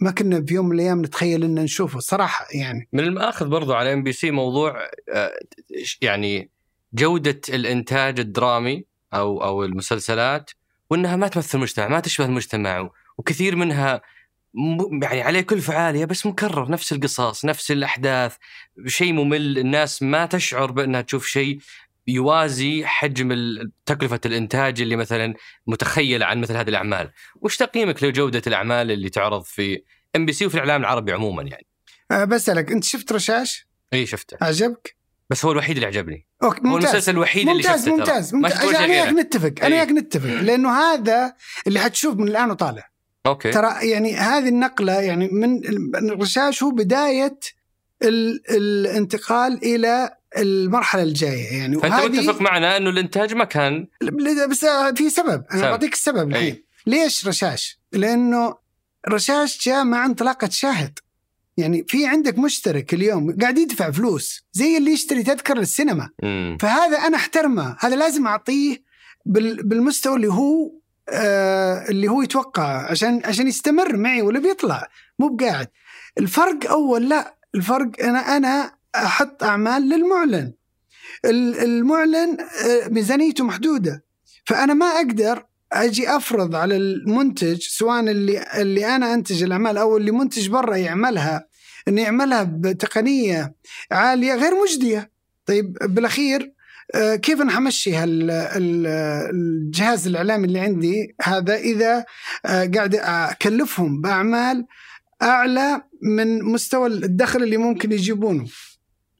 ما 0.00 0.10
كنا 0.10 0.44
في 0.44 0.54
يوم 0.54 0.66
من 0.68 0.74
الأيام 0.74 1.02
نتخيل 1.02 1.44
إن 1.44 1.54
نشوفه 1.54 2.00
صراحة 2.00 2.46
يعني. 2.54 2.88
من 2.92 3.00
المآخذ 3.00 3.48
برضو 3.48 3.72
على 3.72 3.92
MBC 3.92 4.30
موضوع 4.30 4.76
يعني 6.02 6.50
جودة 6.94 7.40
الإنتاج 7.48 8.20
الدرامي 8.20 8.84
أو 9.14 9.44
أو 9.44 9.64
المسلسلات 9.64 10.50
وإنها 10.92 11.16
ما 11.16 11.28
تمثل 11.28 11.58
المجتمع 11.58 11.88
ما 11.88 12.00
تشبه 12.00 12.24
المجتمع 12.24 12.90
وكثير 13.18 13.56
منها 13.56 14.02
يعني 15.02 15.22
عليه 15.22 15.40
كل 15.40 15.60
فعالية 15.60 16.04
بس 16.04 16.26
مكرر 16.26 16.70
نفس 16.70 16.92
القصص 16.92 17.44
نفس 17.44 17.70
الأحداث 17.70 18.36
شيء 18.86 19.12
ممل 19.12 19.58
الناس 19.58 20.02
ما 20.02 20.26
تشعر 20.26 20.70
بأنها 20.70 21.00
تشوف 21.00 21.26
شيء 21.26 21.58
يوازي 22.06 22.86
حجم 22.86 23.58
تكلفة 23.86 24.20
الإنتاج 24.26 24.80
اللي 24.80 24.96
مثلا 24.96 25.34
متخيلة 25.66 26.26
عن 26.26 26.40
مثل 26.40 26.56
هذه 26.56 26.68
الأعمال 26.68 27.10
وش 27.40 27.56
تقييمك 27.56 28.04
لجودة 28.04 28.42
الأعمال 28.46 28.90
اللي 28.90 29.08
تعرض 29.08 29.42
في 29.42 29.82
إم 30.16 30.26
بي 30.26 30.32
سي 30.32 30.46
وفي 30.46 30.54
الإعلام 30.54 30.80
العربي 30.80 31.12
عموما 31.12 31.42
يعني 31.42 31.66
أه 32.10 32.24
بسألك 32.24 32.72
أنت 32.72 32.84
شفت 32.84 33.12
رشاش؟ 33.12 33.66
اي 33.92 34.06
شفته 34.06 34.36
عجبك؟ 34.40 35.01
بس 35.32 35.44
هو 35.44 35.52
الوحيد 35.52 35.76
اللي 35.76 35.86
عجبني. 35.86 36.26
okay 36.42 36.60
ممتاز. 36.60 36.72
هو 36.72 36.78
المسلسل 36.78 37.12
الوحيد 37.12 37.46
ممتاز 37.46 37.66
اللي 37.66 37.78
شفته 37.78 37.96
ممتاز 37.96 38.34
ممتاز. 38.34 38.74
أنا 38.74 38.86
وياك 38.86 39.08
نتفق 39.08 39.54
أنا 39.62 39.74
وياك 39.74 39.88
نتفق 39.88 40.28
لأنه 40.28 40.70
هذا 40.70 41.34
اللي 41.66 41.80
حتشوف 41.80 42.16
من 42.16 42.28
الآن 42.28 42.50
وطالع. 42.50 42.90
okay. 43.26 43.50
ترى 43.50 43.90
يعني 43.90 44.16
هذه 44.16 44.48
النقلة 44.48 44.92
يعني 44.92 45.28
من 45.28 45.60
الرشاش 46.10 46.62
هو 46.62 46.70
بداية 46.70 47.38
ال 48.02 48.42
الانتقال 48.50 49.64
إلى 49.64 50.16
المرحلة 50.36 51.02
الجاية 51.02 51.58
يعني. 51.58 51.80
فأنت 51.80 51.94
متفق 51.94 52.40
معنا 52.40 52.76
إنه 52.76 52.90
الإنتاج 52.90 53.34
ما 53.34 53.44
كان 53.44 53.86
بس 54.50 54.66
في 54.96 55.10
سبب. 55.10 55.44
أنا 55.52 55.70
بعطيك 55.70 55.92
السبب 55.92 56.30
الحين. 56.30 56.64
ليش 56.86 57.28
رشاش؟ 57.28 57.78
لأنه 57.92 58.56
رشاش 59.08 59.68
جاء 59.68 59.84
مع 59.84 60.06
انطلاقة 60.06 60.48
شاهد. 60.48 60.98
يعني 61.56 61.84
في 61.88 62.06
عندك 62.06 62.38
مشترك 62.38 62.94
اليوم 62.94 63.36
قاعد 63.40 63.58
يدفع 63.58 63.90
فلوس 63.90 64.44
زي 64.52 64.76
اللي 64.76 64.90
يشتري 64.90 65.22
تذكرة 65.22 65.58
للسينما. 65.58 66.10
مم. 66.22 66.58
فهذا 66.60 66.98
أنا 66.98 67.16
أحترمه. 67.16 67.76
هذا 67.80 67.96
لازم 67.96 68.26
أعطيه 68.26 68.82
بالمستوى 69.64 70.16
اللي 70.16 70.28
هو 70.28 70.72
آه 71.08 71.88
اللي 71.88 72.08
هو 72.08 72.22
يتوقع 72.22 72.90
عشان 72.90 73.20
عشان 73.24 73.48
يستمر 73.48 73.96
معي 73.96 74.22
ولا 74.22 74.38
بيطلع. 74.38 74.88
مو 75.18 75.28
بقاعد. 75.28 75.68
الفرق 76.18 76.70
أول 76.70 77.08
لا. 77.08 77.36
الفرق 77.54 77.90
أنا 78.00 78.36
أنا 78.36 78.72
أحط 78.96 79.42
أعمال 79.44 79.88
للمعلن. 79.88 80.52
المعلن 81.24 82.36
آه، 82.40 82.88
ميزانيته 82.88 83.44
محدودة. 83.44 84.04
فأنا 84.46 84.74
ما 84.74 84.86
أقدر 84.86 85.44
أجي 85.72 86.16
أفرض 86.16 86.54
على 86.54 86.76
المنتج 86.76 87.60
سواء 87.60 88.00
اللي 88.00 88.44
اللي 88.54 88.96
أنا 88.96 89.14
أنتج 89.14 89.42
الأعمال 89.42 89.78
أو 89.78 89.96
اللي 89.96 90.10
منتج 90.10 90.48
برا 90.48 90.76
يعملها 90.76 91.46
إنه 91.88 92.02
يعملها 92.02 92.42
بتقنية 92.42 93.54
عالية 93.92 94.34
غير 94.34 94.52
مجدية. 94.62 95.10
طيب 95.46 95.72
بالأخير 95.72 96.52
آه، 96.94 97.16
كيف 97.16 97.40
أنا 97.40 97.50
حمشي 97.50 98.04
الجهاز 98.04 100.06
الإعلامي 100.06 100.46
اللي 100.46 100.60
عندي 100.60 101.14
هذا 101.22 101.56
إذا 101.56 102.04
آه، 102.46 102.70
قاعد 102.74 102.94
أكلفهم 102.94 104.00
بأعمال 104.00 104.66
أعلى 105.22 105.82
من 106.02 106.44
مستوى 106.44 106.86
الدخل 106.86 107.42
اللي 107.42 107.56
ممكن 107.56 107.92
يجيبونه؟ 107.92 108.46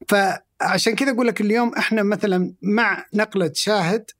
فعشان 0.09 0.95
كذا 0.95 1.11
أقول 1.11 1.27
لك 1.27 1.41
اليوم 1.41 1.75
إحنا 1.75 2.03
مثلا 2.03 2.55
مع 2.63 3.07
نقلة 3.15 3.51
شاهد 3.55 4.11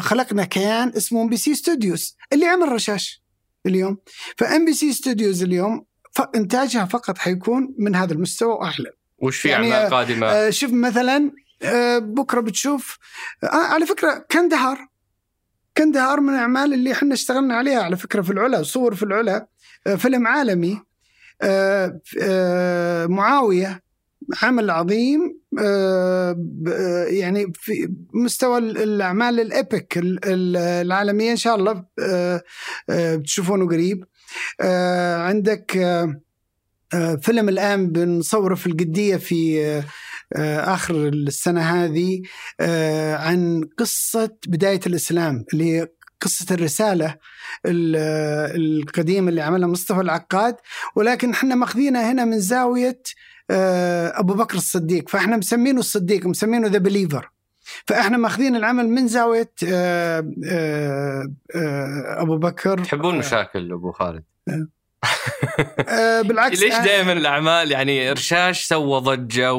خلقنا 0.00 0.44
كيان 0.44 0.92
اسمه 0.96 1.22
MBC 1.22 1.36
Studios 1.36 2.16
اللي 2.32 2.46
عمل 2.46 2.72
رشاش 2.72 3.22
اليوم. 3.66 3.98
ف 4.38 4.64
MBC 4.64 4.72
Studios 4.72 5.42
اليوم 5.42 5.86
إنتاجها 6.34 6.84
فقط 6.84 7.18
حيكون 7.18 7.74
من 7.78 7.94
هذا 7.96 8.12
المستوى 8.12 8.52
واعلى 8.52 8.92
وش 9.18 9.40
في 9.40 9.48
يعني 9.48 9.74
أعمال 9.74 9.90
قادمة؟ 9.90 10.50
شوف 10.50 10.72
مثلا 10.72 11.32
آه، 11.62 11.98
بكرة 11.98 12.40
بتشوف 12.40 12.98
آه 13.44 13.46
على 13.46 13.86
فكرة 13.86 14.26
كندهار 14.30 14.88
كندهار 15.76 16.20
من 16.20 16.34
الأعمال 16.34 16.74
اللي 16.74 16.92
إحنا 16.92 17.14
اشتغلنا 17.14 17.54
عليها 17.54 17.82
على 17.82 17.96
فكرة 17.96 18.22
في 18.22 18.30
العلا 18.30 18.62
صور 18.62 18.94
في 18.94 19.02
العلا 19.02 19.46
آه 19.86 19.94
فيلم 19.94 20.26
عالمي 20.26 20.82
آه 21.42 22.00
آه 22.22 23.06
معاوية 23.06 23.82
عمل 24.42 24.70
عظيم 24.70 25.20
آه 25.20 25.39
يعني 27.08 27.52
في 27.54 27.92
مستوى 28.14 28.58
الأعمال 28.58 29.40
الابيك 29.40 30.00
العالمية 30.02 31.30
إن 31.30 31.36
شاء 31.36 31.56
الله 31.56 31.84
آه 32.00 32.42
آه 32.90 33.16
بتشوفونه 33.16 33.68
قريب. 33.68 34.04
آه 34.60 35.16
عندك 35.16 35.76
آه 35.76 36.20
فيلم 37.22 37.48
الآن 37.48 37.88
بنصوره 37.92 38.54
في 38.54 38.66
القدية 38.66 39.16
في 39.16 39.60
آه، 40.36 40.74
آخر 40.74 41.08
السنة 41.08 41.60
هذه 41.60 42.22
آه، 42.60 43.16
عن 43.16 43.68
قصة 43.78 44.36
بداية 44.46 44.80
الإسلام 44.86 45.44
اللي 45.52 45.64
هي 45.64 45.88
قصة 46.20 46.54
الرسالة 46.54 47.16
القديمة 47.66 49.28
اللي 49.28 49.40
عملها 49.42 49.68
مصطفى 49.68 50.00
العقاد. 50.00 50.56
ولكن 50.96 51.30
إحنا 51.30 51.54
ماخذينها 51.54 52.12
هنا 52.12 52.24
من 52.24 52.40
زاوية 52.40 52.88
آه، 52.88 53.00
أبو 53.50 54.34
بكر 54.34 54.56
الصديق. 54.56 55.08
فإحنا 55.08 55.36
مسمينه 55.36 55.80
الصديق 55.80 56.26
مسمينه 56.26 56.68
ذا 56.68 56.78
بليفر 56.78 57.30
فإحنا 57.86 58.16
ماخذين 58.16 58.56
العمل 58.56 58.88
من 58.88 59.08
زاوية 59.08 59.50
أبو 62.20 62.36
بكر. 62.36 62.84
تحبون 62.84 63.18
مشاكل 63.18 63.72
أبو 63.72 63.92
خالد؟ 63.92 64.24
آه 65.88 66.22
بالعكس 66.22 66.60
ليش 66.62 66.74
دائما 66.74 67.12
الأعمال؟ 67.12 67.72
يعني 67.72 68.12
رشاش 68.12 68.64
سوى 68.64 69.00
ضجة 69.00 69.52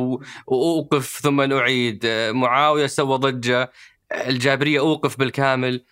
وأوقف 0.47 1.19
ثم 1.23 1.53
أعيد. 1.53 2.01
آه، 2.05 2.31
معاوية 2.31 2.88
سوى 2.88 3.18
ضجة. 3.18 3.72
الجابرية 4.11 4.80
أوقف 4.80 5.19
بالكامل. 5.19 5.84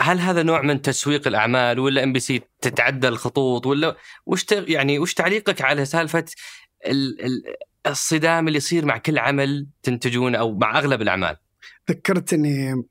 هل 0.00 0.18
هذا 0.18 0.42
نوع 0.42 0.62
من 0.62 0.82
تسويق 0.82 1.28
الأعمال 1.28 1.78
ولا 1.78 2.04
إم 2.04 2.12
بي 2.12 2.20
سي 2.20 2.42
تتعدى 2.60 3.08
الخطوط 3.08 3.66
ولا 3.66 3.96
وش 4.26 4.44
يعني 4.52 4.98
وش 4.98 5.14
تعليقك 5.14 5.62
على 5.62 5.84
سالفة 5.84 6.24
الصدام 7.86 8.48
اللي 8.48 8.56
يصير 8.56 8.84
مع 8.84 8.98
كل 8.98 9.18
عمل 9.18 9.66
تنتجونه 9.82 10.38
أو 10.38 10.58
مع 10.58 10.78
أغلب 10.78 11.02
الأعمال؟ 11.02 11.36
ذكرتني 11.90 12.84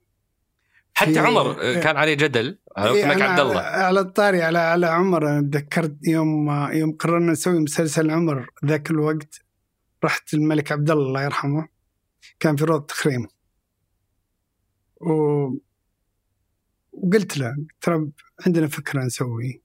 حتى 0.94 1.20
عمر 1.20 1.54
كان 1.74 1.98
عليه 1.98 2.14
جدل 2.14 2.60
إيه 2.78 3.06
عبد 3.06 3.40
الله. 3.40 3.62
على 3.62 4.00
الطاري 4.00 4.44
على 4.44 4.60
على 4.60 4.88
عمر 4.88 5.30
أنا 5.30 5.42
تذكرت 5.42 6.08
يوم 6.08 6.52
يوم 6.72 6.92
قررنا 6.92 7.32
نسوي 7.32 7.60
مسلسل 7.60 8.12
عمر 8.12 8.50
ذاك 8.66 8.92
الوقت 8.92 9.42
رحت 10.04 10.34
الملك 10.34 10.72
عبد 10.72 10.92
الله 10.92 11.08
الله 11.08 11.24
يرحمه 11.24 11.68
كان 12.40 12.56
في 12.56 12.64
روض 12.64 12.82
تخريم. 12.82 13.28
و... 15.02 15.14
وقلت 16.92 17.38
له 17.38 17.56
ترى 17.82 18.10
عندنا 18.46 18.68
فكرة 18.68 19.04
نسوي. 19.04 19.62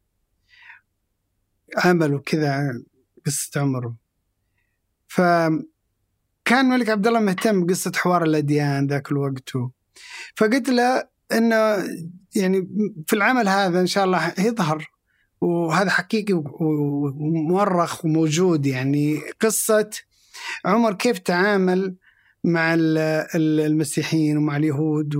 عمل 1.77 2.15
وكذا 2.15 2.83
قصة 3.27 3.61
عمر 3.61 3.95
فكان 5.17 5.61
الملك 6.53 6.89
عبد 6.89 7.07
الله 7.07 7.21
مهتم 7.21 7.67
بقصة 7.67 7.93
حوار 7.95 8.25
الأديان 8.25 8.87
ذاك 8.87 9.13
الوقت 9.13 9.51
فقلت 10.37 10.69
له 10.69 11.09
إنه 11.33 11.85
يعني 12.37 12.69
في 13.07 13.17
العمل 13.17 13.49
هذا 13.49 13.81
إن 13.81 13.87
شاء 13.87 14.05
الله 14.05 14.33
يظهر 14.39 14.91
وهذا 15.41 15.91
حقيقي 15.91 16.43
ومؤرخ 16.61 18.05
وموجود. 18.05 18.67
يعني 18.67 19.21
قصة 19.41 19.91
عمر 20.65 20.95
كيف 20.95 21.19
تعامل 21.19 21.97
مع 22.45 22.75
المسيحيين 23.35 24.37
ومع 24.37 24.57
اليهود 24.57 25.17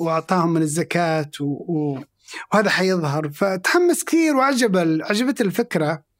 وأعطاهم 0.00 0.52
من 0.52 0.62
الزكاة 0.62 1.30
وهذا 1.40 2.70
حيظهر. 2.70 3.30
فتحمس 3.30 4.04
كثير 4.04 4.36
وعجب 4.36 4.76
عجبت 5.02 5.40
الفكرة. 5.40 6.11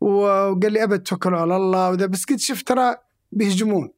وقال 0.00 0.72
لي 0.72 0.84
أبد 0.84 1.02
توكلوا 1.02 1.38
على 1.38 1.56
الله 1.56 1.90
وذا 1.90 2.06
بس 2.06 2.24
قلت 2.24 2.40
شوف 2.40 2.62
ترى 2.62 2.96
بيهجمون 3.32 3.92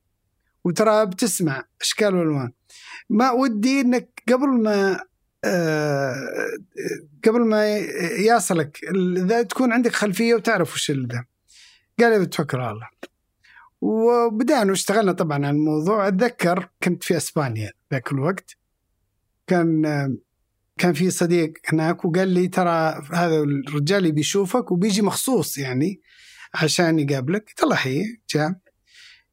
وترى 0.65 1.07
بتسمع 1.07 1.65
أشكال 1.81 2.15
والوان 2.15 2.53
ما 3.11 3.31
ودي 3.31 3.81
إنك 3.81 4.23
قبل 4.29 4.49
ما 4.49 5.01
آه 5.45 6.29
قبل 7.25 7.41
ما 7.41 7.77
يصلك 8.19 8.81
إذا 9.17 9.43
تكون 9.43 9.73
عندك 9.73 9.93
خلفية 9.93 10.35
وتعرف 10.35 10.75
وش 10.75 10.91
ذا. 10.91 11.25
قال 12.01 12.13
لي 12.13 12.27
بتوكل 12.27 12.61
على 12.61 12.71
الله. 12.71 12.89
وبدأنا 13.81 14.71
واشتغلنا 14.71 15.13
طبعا 15.13 15.37
على 15.37 15.51
الموضوع. 15.51 16.09
أتذكر 16.09 16.69
كنت 16.83 17.05
في 17.05 17.17
أسبانيا 17.17 17.73
ذاك 17.93 18.13
الوقت. 18.13 18.57
كان 19.47 19.83
كان 20.79 20.93
في 20.93 21.11
صديق 21.11 21.53
هناك 21.73 22.05
وقال 22.05 22.29
لي 22.29 22.49
ترى 22.49 23.03
هذا 23.13 23.37
الرجال 23.43 24.13
بيشوفك 24.13 24.73
وبيجي 24.73 25.03
مخصوص 25.03 25.59
يعني 25.59 26.01
عشان 26.55 26.99
يقابلك. 26.99 27.49
قلت 27.49 27.63
الله 27.63 27.77
حي 27.77 28.03
جاء. 28.35 28.55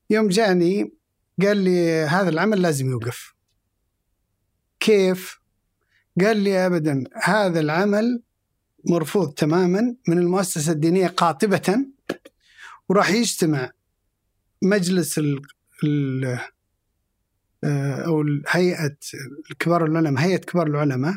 يوم 0.10 0.28
جاني 0.28 0.94
قال 1.42 1.58
لي 1.58 1.90
هذا 1.90 2.30
العمل 2.30 2.62
لازم 2.62 2.90
يوقف. 2.90 3.36
كيف؟ 4.80 5.40
قال 6.22 6.38
لي 6.38 6.66
ابدا 6.66 7.04
هذا 7.24 7.60
العمل 7.60 8.24
مرفوض 8.90 9.34
تماما 9.34 9.96
من 10.08 10.18
المؤسسة 10.18 10.72
الدينية 10.72 11.08
قاطبة 11.08 11.86
وراح 12.90 13.12
يجتمع 13.12 13.72
مجلس 14.62 15.18
ال 15.18 15.42
ال 15.84 16.40
آه، 17.64 18.06
أو 18.06 18.24
هيئة 18.48 18.98
كبار 19.60 19.86
العلماء 19.86 20.24
هيئة 20.24 20.38
كبار 20.38 20.68
العلماء 20.68 21.16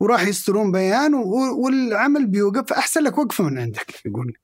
وراح 0.00 0.26
يصدرون 0.26 0.72
بيان 0.72 1.14
والعمل 1.14 2.26
بيوقف. 2.26 2.72
احسن 2.72 3.02
لك 3.02 3.18
وقفة 3.18 3.44
من 3.44 3.58
عندك 3.58 4.06
يقول. 4.06 4.38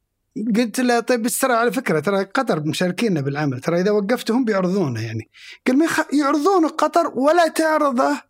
قلت 0.56 0.80
له 0.80 1.00
طيب 1.00 1.28
ترى 1.28 1.52
على 1.52 1.72
فكرة 1.72 2.00
ترى 2.00 2.24
قطر 2.24 2.60
مشاركيننا 2.60 3.20
بالعمل. 3.20 3.60
ترى 3.60 3.80
إذا 3.80 3.90
وقفتهم 3.90 4.44
بيعرضونه 4.44 5.04
يعني. 5.04 5.30
قال 5.66 5.78
ما 5.78 5.86
يعرضونه 6.12 6.68
قطر 6.68 7.12
ولا 7.14 7.48
تعرضه 7.48 8.20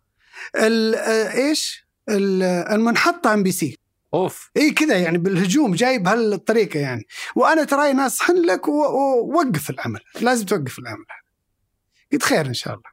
إيش؟ 0.55 1.85
المنحطة 2.09 3.33
ام 3.33 3.43
بي 3.43 3.51
سي. 3.51 3.77
أوف. 4.13 4.51
إي 4.57 4.71
كذا 4.71 4.97
يعني 4.97 5.17
بالهجوم 5.17 5.75
جاي 5.75 5.99
بهالطريقه 5.99 6.79
يعني. 6.79 7.05
وأنا 7.35 7.63
تراي 7.63 7.93
ناصحن 7.93 8.35
لك 8.35 8.67
ووقف 8.67 9.69
العمل. 9.69 9.99
لازم 10.21 10.45
توقف 10.45 10.79
العمل. 10.79 11.05
قلت 12.11 12.23
خير 12.23 12.45
إن 12.45 12.53
شاء 12.53 12.73
الله. 12.73 12.89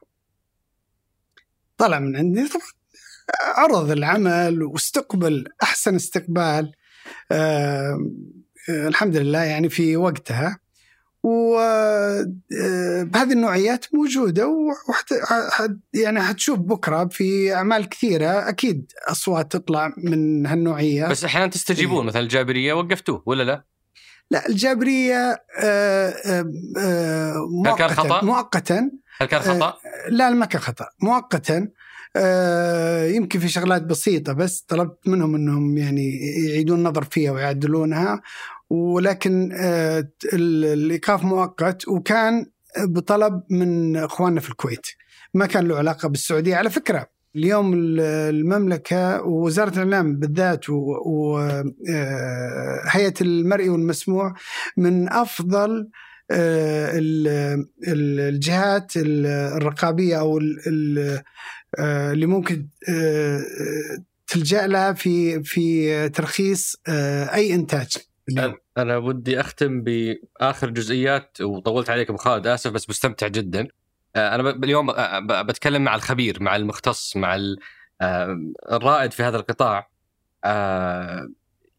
طلع 1.77 1.99
من 1.99 2.15
عندي 2.15 2.47
طبعا 2.47 2.63
عرض 3.41 3.91
العمل 3.91 4.63
واستقبل 4.63 5.45
أحسن 5.63 5.95
استقبال 5.95 6.71
الحمد 8.69 9.17
لله 9.17 9.43
يعني 9.43 9.69
في 9.69 9.97
وقتها 9.97 10.59
وبهذه 11.23 12.27
آه، 13.15 13.31
النوعيات 13.31 13.85
موجودة 13.93 14.47
وحت 14.89 15.13
يعني 15.93 16.21
حتشوف 16.21 16.59
بكرة 16.59 17.05
في 17.05 17.53
أعمال 17.53 17.89
كثيرة 17.89 18.49
أكيد 18.49 18.91
أصوات 19.07 19.51
تطلع 19.51 19.93
من 19.97 20.45
هالنوعية 20.45 21.07
بس 21.07 21.23
أحيانا 21.23 21.47
تستجيبون 21.47 21.99
إيه. 21.99 22.03
مثلا 22.07 22.21
الجابرية 22.21 22.73
وقفتوه 22.73 23.23
ولا 23.25 23.43
لا؟ 23.43 23.65
لا 24.31 24.49
الجابرية 24.49 25.43
آه، 25.59 26.09
آه، 26.77 27.63
هل 27.65 27.75
كان 27.77 27.89
خطأ؟ 27.89 28.25
مؤقتا 28.25 28.91
هل 29.17 29.27
كان 29.27 29.41
خطأ؟ 29.41 29.77
لا 30.09 30.29
ما 30.29 30.45
كان 30.45 30.61
خطأ 30.61 30.89
مؤقتا 31.01 31.67
يمكن 33.15 33.39
في 33.39 33.47
شغلات 33.47 33.81
بسيطة 33.81 34.33
بس 34.33 34.61
طلبت 34.61 35.07
منهم 35.07 35.35
أنهم 35.35 35.77
يعني 35.77 36.17
يعيدون 36.47 36.77
النظر 36.77 37.03
فيها 37.03 37.31
ويعدلونها 37.31 38.21
ولكن 38.69 39.51
آه، 39.53 40.07
الإيقاف 40.33 41.23
مؤقت 41.23 41.87
وكان 41.87 42.45
بطلب 42.79 43.43
من 43.49 43.97
إخواننا 43.97 44.39
في 44.39 44.49
الكويت. 44.49 44.87
ما 45.33 45.45
كان 45.45 45.67
له 45.67 45.77
علاقة 45.77 46.09
بالسعودية. 46.09 46.55
على 46.55 46.69
فكرة 46.69 47.07
اليوم 47.35 47.73
المملكة 47.99 49.21
ووزارة 49.21 49.69
الإعلام 49.69 50.15
بالذات 50.15 50.69
وهيئه 50.69 51.63
المرئي 53.21 53.69
والمسموع 53.69 54.33
من 54.77 55.09
أفضل 55.09 55.89
الجهات 57.87 58.91
الرقابية 58.97 60.19
أو 60.19 60.39
اللي 61.79 62.25
ممكن 62.25 62.67
تلجأ 64.27 64.67
لها 64.67 64.93
في 64.93 65.43
في 65.43 66.09
ترخيص 66.09 66.75
أي 67.33 67.53
إنتاج. 67.53 67.97
أنا 68.77 68.97
ودي 68.97 69.39
أختم 69.39 69.83
بآخر 69.83 70.69
جزئيات 70.69 71.41
وطولت 71.41 71.89
عليك 71.89 72.09
أبو 72.09 72.17
خالد 72.17 72.47
آسف 72.47 72.71
بس 72.71 72.89
مستمتع 72.89 73.27
جدا. 73.27 73.67
آه، 74.15 74.35
أنا 74.35 74.49
اليوم 74.49 74.89
آه، 74.89 74.93
آه، 74.93 75.41
بتكلم 75.41 75.83
مع 75.83 75.95
الخبير 75.95 76.43
مع 76.43 76.55
المختص 76.55 77.15
مع 77.15 77.39
الرائد 78.71 79.11
في 79.11 79.23
هذا 79.23 79.37
القطاع. 79.37 79.89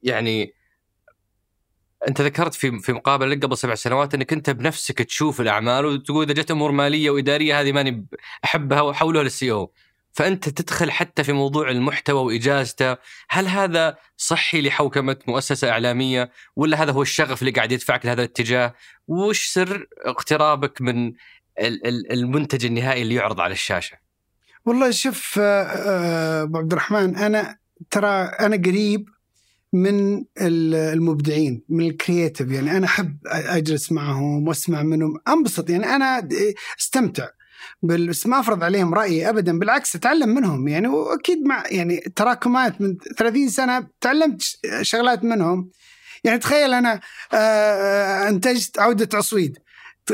يعني 0.02 0.54
أنت 2.08 2.20
ذكرت 2.20 2.54
في 2.54 2.78
في 2.78 2.92
مقابلة 2.92 3.28
لك 3.28 3.44
قبل 3.44 3.58
سبع 3.58 3.74
سنوات 3.74 4.14
أنك 4.14 4.32
أنت 4.32 4.50
بنفسك 4.50 5.02
تشوف 5.02 5.40
الأعمال 5.40 5.84
وتقول 5.84 6.24
إذا 6.24 6.42
جت 6.42 6.50
أمور 6.50 6.70
مالية 6.72 7.10
وإدارية 7.10 7.60
هذه 7.60 7.72
ماني 7.72 8.06
أحبها 8.44 8.80
وحولها 8.80 9.22
للسي 9.22 9.50
أو. 9.50 9.72
فأنت 10.14 10.48
تدخل 10.48 10.90
حتى 10.90 11.24
في 11.24 11.32
موضوع 11.32 11.70
المحتوى 11.70 12.24
وإجازته، 12.24 12.96
هل 13.28 13.46
هذا 13.46 13.96
صحي 14.16 14.62
لحوكمة 14.62 15.16
مؤسسة 15.28 15.70
إعلامية 15.70 16.30
ولا 16.56 16.82
هذا 16.82 16.92
هو 16.92 17.02
الشغف 17.02 17.42
اللي 17.42 17.52
قاعد 17.52 17.72
يدفعك 17.72 18.06
لهذا 18.06 18.22
الاتجاه؟ 18.22 18.74
وش 19.08 19.46
سر 19.46 19.86
اقترابك 20.04 20.80
من 20.80 21.12
المنتج 22.10 22.64
النهائي 22.64 23.02
اللي 23.02 23.14
يعرض 23.14 23.40
على 23.40 23.52
الشاشة؟ 23.52 23.96
والله 24.66 24.90
شوف 24.90 25.38
آه، 25.38 25.62
آه، 25.62 26.42
أبو 26.42 26.58
عبد 26.58 26.72
الرحمن 26.72 27.16
أنا 27.16 27.58
ترى 27.90 28.08
أنا 28.24 28.56
قريب 28.56 29.08
من 29.72 30.24
المبدعين 30.40 31.62
من 31.68 31.86
الكرييتيف 31.86 32.50
يعني 32.50 32.76
أنا 32.76 32.86
أحب 32.86 33.18
أجلس 33.26 33.92
معهم 33.92 34.48
وأسمع 34.48 34.82
منهم. 34.82 35.20
أنبسط. 35.28 35.70
يعني 35.70 35.86
أنا 35.86 36.28
استمتع. 36.80 37.28
بس 37.82 38.26
ما 38.26 38.40
أفرض 38.40 38.64
عليهم 38.64 38.94
رأيي 38.94 39.28
ابدا 39.28 39.58
بالعكس 39.58 39.96
اتعلم 39.96 40.28
منهم. 40.28 40.68
يعني 40.68 40.88
وأكيد 40.88 41.44
مع 41.44 41.64
يعني 41.70 41.96
تراكمات 42.16 42.80
من 42.80 42.96
30 43.18 43.48
سنة 43.48 43.86
تعلمت 44.00 44.42
شغلات 44.82 45.24
منهم. 45.24 45.70
يعني 46.24 46.38
تخيل 46.38 46.74
أنا 46.74 47.00
آه، 47.32 47.36
آه، 47.36 48.28
أنتجت 48.28 48.78
عودة 48.78 49.18
عصويد. 49.18 49.58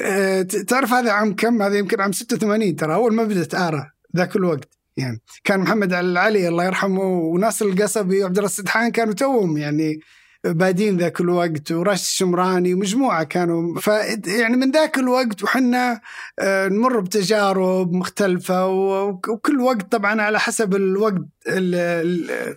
آه، 0.02 0.42
تعرف 0.42 0.92
هذا 0.92 1.12
عام 1.12 1.36
كم؟ 1.36 1.62
هذا 1.62 1.78
يمكن 1.78 2.00
عام 2.00 2.12
86 2.12 2.76
ترى 2.76 2.94
أول 2.94 3.14
ما 3.14 3.24
بدأت 3.24 3.54
ارى 3.54 3.90
ذاك 4.16 4.36
الوقت. 4.36 4.68
يعني 4.96 5.20
كان 5.44 5.60
محمد 5.60 5.92
العلي 5.92 6.48
الله 6.48 6.64
يرحمه 6.64 7.02
وناصر 7.02 7.66
القصبي 7.66 8.22
وعبد 8.22 8.36
الله 8.36 8.48
السدحان 8.48 8.90
كانوا 8.90 9.14
توهم. 9.14 9.58
يعني 9.58 10.00
بادين 10.44 10.96
ذاك 10.96 11.20
الوقت 11.20 11.72
وراشد 11.72 12.02
الشمراني 12.02 12.74
ومجموعة 12.74 13.24
كانوا 13.24 13.80
ف 13.80 13.86
يعني 14.26 14.56
من 14.56 14.70
ذاك 14.70 14.98
الوقت 14.98 15.42
وحنا 15.42 16.00
آه، 16.38 16.68
نمر 16.68 17.00
بتجارب 17.00 17.92
مختلفة 17.92 18.66
وكل 18.66 19.60
وقت 19.60 19.92
طبعا 19.92 20.22
على 20.22 20.40
حسب 20.40 20.74
الوقت 20.74 21.22
ال 21.48 21.74
ال 21.74 22.56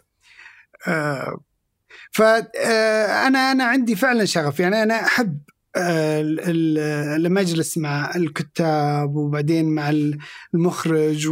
آه، 0.87 1.39
فانا 2.11 2.49
آه، 2.57 3.51
أنا 3.51 3.63
عندي 3.63 3.95
فعلا 3.95 4.25
شغف. 4.25 4.59
يعني 4.59 4.83
أنا 4.83 5.05
أحب 5.05 5.39
لما 7.17 7.41
اجلس 7.41 7.77
مع 7.77 8.15
الكتاب 8.15 9.15
وبعدين 9.15 9.75
مع 9.75 9.93
المخرج 10.53 11.27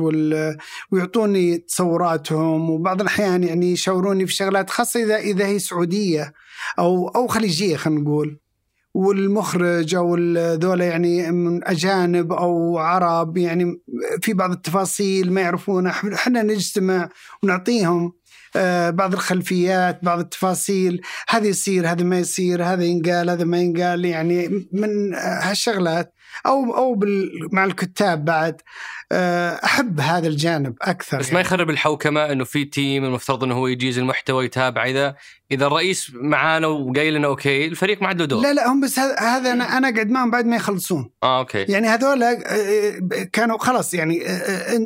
ويعطوني 0.92 1.58
تصوراتهم. 1.58 2.70
وبعض 2.70 3.02
الأحيان 3.02 3.44
يعني 3.44 3.72
يشاوروني 3.72 4.28
في 4.28 4.34
شغلات 4.34 4.70
خاصة 4.70 5.04
اذا 5.04 5.18
إذا 5.18 5.46
هي 5.46 5.60
سعودية 5.60 6.34
أو 6.80 7.08
أو 7.08 7.28
خليجية 7.28 7.76
خلينا 7.76 8.02
نقول. 8.02 8.38
والمخرج 8.94 9.96
أو 9.96 10.16
ذولا 10.36 10.86
يعني 10.86 11.32
من 11.32 11.68
أجانب 11.68 12.34
أو 12.34 12.78
عرب 12.78 13.38
يعني 13.38 13.82
في 14.22 14.34
بعض 14.34 14.52
التفاصيل 14.52 15.34
ما 15.34 15.42
يعرفونها 15.42 15.92
إحنا 16.14 16.44
نجتمع 16.44 17.10
ونعطيهم 17.44 18.14
بعض 18.90 19.14
الخلفيات 19.14 20.00
بعض 20.04 20.20
التفاصيل. 20.20 21.02
هذا 21.30 21.48
يصير 21.48 21.92
هذا 21.92 22.04
ما 22.04 22.20
يصير 22.20 22.64
هذا 22.64 22.84
ينقال 22.84 23.30
هذا 23.30 23.44
ما 23.44 23.58
ينقال. 23.58 24.06
يعني 24.06 24.68
من 24.72 25.14
هالشغلات 25.16 26.14
أو 26.46 26.78
أو 26.78 27.00
مع 27.52 27.66
الكتاب 27.66 28.26
بعد. 28.26 28.62
آه، 29.14 29.60
أحب 29.64 30.00
هذا 30.00 30.28
الجانب 30.28 30.76
أكثر 30.82 31.18
بس 31.18 31.26
يعني. 31.26 31.36
ما 31.36 31.42
يخرب 31.42 31.70
الحوكمه 31.70 32.32
إنه 32.32 32.44
في 32.44 32.66
team 32.66 33.06
المفترض 33.06 33.44
إنه 33.44 33.56
هو 33.56 33.68
يجيز 33.68 33.98
المحتوى 33.98 34.46
يتابع 34.46 34.86
إذا 34.86 35.16
إذا 35.52 35.68
الرئيس 35.68 36.12
معانا 36.14 36.68
وقايل 36.68 37.14
لنا 37.14 37.28
okay 37.28 37.66
الفريق 37.66 38.02
ما 38.02 38.08
عنده 38.08 38.26
دور. 38.26 38.42
لا 38.44 38.54
لا 38.54 38.68
هم 38.68 38.82
بس 38.82 39.00
هذا 39.00 39.52
أنا 39.52 39.78
أنا 39.78 39.94
قاعد 39.94 40.10
معهم 40.10 40.32
بعد 40.32 40.46
ما 40.46 40.56
يخلصون. 40.56 41.10
آه 41.24 41.40
okay. 41.40 41.66
يعني 41.70 41.88
هذول 41.88 42.24
آه، 42.24 42.38
كانوا 43.34 43.58
خلاص 43.58 43.94
يعني 43.94 44.28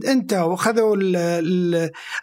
انت 0.07 0.33
وخذوا 0.33 0.97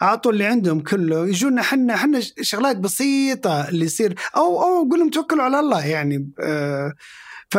اعطوا 0.02 0.32
اللي 0.32 0.44
عندهم 0.44 0.80
كله. 0.80 1.28
يجونا 1.28 1.60
إحنا 1.60 1.94
إحنا 1.94 2.20
شغلات 2.40 2.76
بسيطة 2.76 3.68
اللي 3.68 3.84
يصير. 3.84 4.14
أو 4.36 4.62
أو 4.62 4.86
أقول 4.86 4.98
لهم 4.98 5.10
توكلوا 5.10 5.44
على 5.44 5.60
الله 5.60 5.86
يعني. 5.86 6.30
ف 7.50 7.58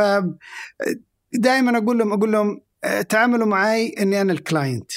دائما 1.33 1.77
أقول 1.77 1.97
لهم 1.97 2.13
أقول 2.13 2.31
لهم 2.31 2.61
آه، 2.83 3.01
تعاملوا 3.01 3.47
معي 3.47 3.95
إني 3.99 4.21
أنا 4.21 4.33
ال 4.33 4.40
client. 4.41 4.91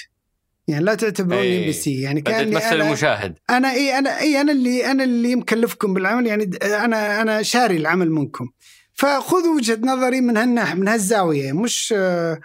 يعني 0.69 0.85
لا 0.85 0.95
تعتبروني 0.95 1.59
إم 1.59 1.65
بي 1.65 1.73
سي. 1.73 2.01
يعني 2.01 2.21
كان 2.21 2.51
تمثل 2.51 2.81
المشاهد. 2.81 3.39
أنا 3.51 3.73
إي 3.73 3.99
أنا 3.99 4.21
إي 4.21 4.41
أنا 4.41 4.53
اللي 4.53 4.91
أنا 4.91 5.05
اللي 5.05 5.37
مكلفكم 5.37 5.95
بالعمل. 5.95 6.27
يعني 6.27 6.51
أنا 6.63 7.23
أنا 7.23 7.43
شاري 7.43 7.77
العمل 7.77 8.11
منكم. 8.11 8.49
فخذوا 8.95 9.57
وجهة 9.57 9.79
نظري 9.83 10.21
من 10.21 10.37
هالناحيه 10.37 10.75
من 10.75 10.89
هالزاوية. 10.89 11.53
مش 11.53 11.95
آه 11.97 12.41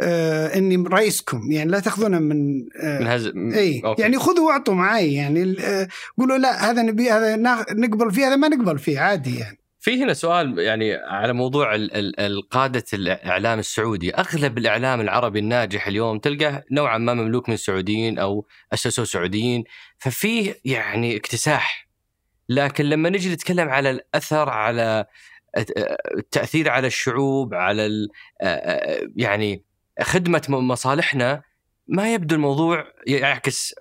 آه 0.00 0.58
إني 0.58 0.76
رئيسكم. 0.88 1.52
يعني 1.52 1.70
لا 1.70 1.80
تأخذونها 1.80 2.18
من 2.18 2.64
آه 2.80 3.00
من 3.00 3.06
هز... 3.06 3.26
إي. 3.36 3.82
أوكي. 3.84 4.02
يعني 4.02 4.18
خذوا 4.18 4.46
وأعطوا 4.46 4.74
معي 4.74 5.14
يعني 5.14 5.56
آه 5.60 5.88
قولوا 6.18 6.38
لا 6.38 6.70
هذا 6.70 6.82
نبي 6.82 7.10
هذا 7.10 7.36
نقبل 7.72 8.12
فيه 8.12 8.28
هذا 8.28 8.36
ما 8.36 8.48
نقبل 8.48 8.78
فيه 8.78 9.00
عادي 9.00 9.38
يعني. 9.38 9.58
في 9.86 10.02
هنا 10.02 10.14
سؤال 10.14 10.58
يعني 10.58 10.94
على 10.94 11.32
موضوع 11.32 11.74
القادة 12.18 12.84
الإعلام 12.92 13.58
السعودي. 13.58 14.14
أغلب 14.14 14.58
الإعلام 14.58 15.00
العربي 15.00 15.38
الناجح 15.38 15.86
اليوم 15.86 16.18
تلقاه 16.18 16.64
نوعا 16.70 16.98
ما 16.98 17.14
مملوك 17.14 17.48
من 17.48 17.56
سعوديين 17.56 18.18
أو 18.18 18.46
أسسوا 18.72 19.04
سعوديين 19.04 19.64
ففي 19.98 20.54
يعني 20.64 21.16
اكتساح. 21.16 21.88
لكن 22.48 22.84
لما 22.84 23.10
نجي 23.10 23.32
نتكلم 23.32 23.68
على 23.68 23.90
الأثر 23.90 24.48
على 24.48 25.06
التأثير 26.16 26.70
على 26.70 26.86
الشعوب 26.86 27.54
على 27.54 28.08
يعني 29.16 29.64
خدمة 30.02 30.42
مصالحنا 30.48 31.42
ما 31.88 32.14
يبدو 32.14 32.34
الموضوع 32.34 32.84
يعكس 33.06 33.74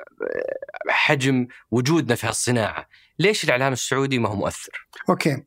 حجم 0.90 1.48
وجودنا 1.72 2.16
في 2.16 2.28
هالصناعة. 2.28 2.90
ليش 3.20 3.44
الإعلام 3.44 3.74
السعودي 3.74 4.20
ما 4.20 4.30
هو 4.30 4.36
مؤثر؟ 4.36 4.88
أوكي. 5.10 5.44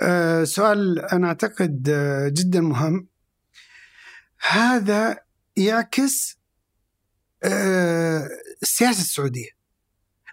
آه، 0.00 0.44
سؤال 0.44 0.98
أنا 0.98 1.28
أعتقد 1.28 1.88
آه، 1.88 2.28
جدا 2.28 2.60
مهم. 2.60 3.08
هذا 4.48 5.18
يعكس 5.56 6.38
آه، 7.44 8.28
السياسة 8.62 9.00
السعودية. 9.00 9.50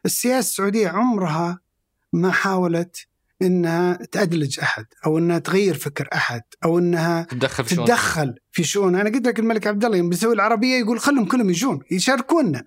السياسة 0.06 0.40
السعودية 0.50 0.88
عمرها 0.90 1.60
ما 2.14 2.32
حاولت 2.32 3.08
إنها 3.42 3.94
تأدلج 4.12 4.60
أحد 4.60 4.86
أو 5.06 5.18
إنها 5.18 5.40
تغير 5.40 5.78
فكر 5.78 6.10
أحد 6.14 6.42
أو 6.64 6.80
إنها 6.80 7.24
تتدخل 7.24 7.66
تتدخل 7.66 8.36
في 8.56 8.64
شؤون 8.64 8.96
أنا 8.96 9.10
قلت 9.10 9.28
لك 9.28 9.40
الملك 9.40 9.68
عبد 9.68 9.86
الله 9.86 9.98
يوم 9.98 10.10
بيسوي 10.10 10.34
العربية 10.34 10.76
يقول 10.76 11.00
خلهم 11.00 11.26
كلهم 11.26 11.50
يجون 11.50 11.80
يشاركونا. 11.92 12.64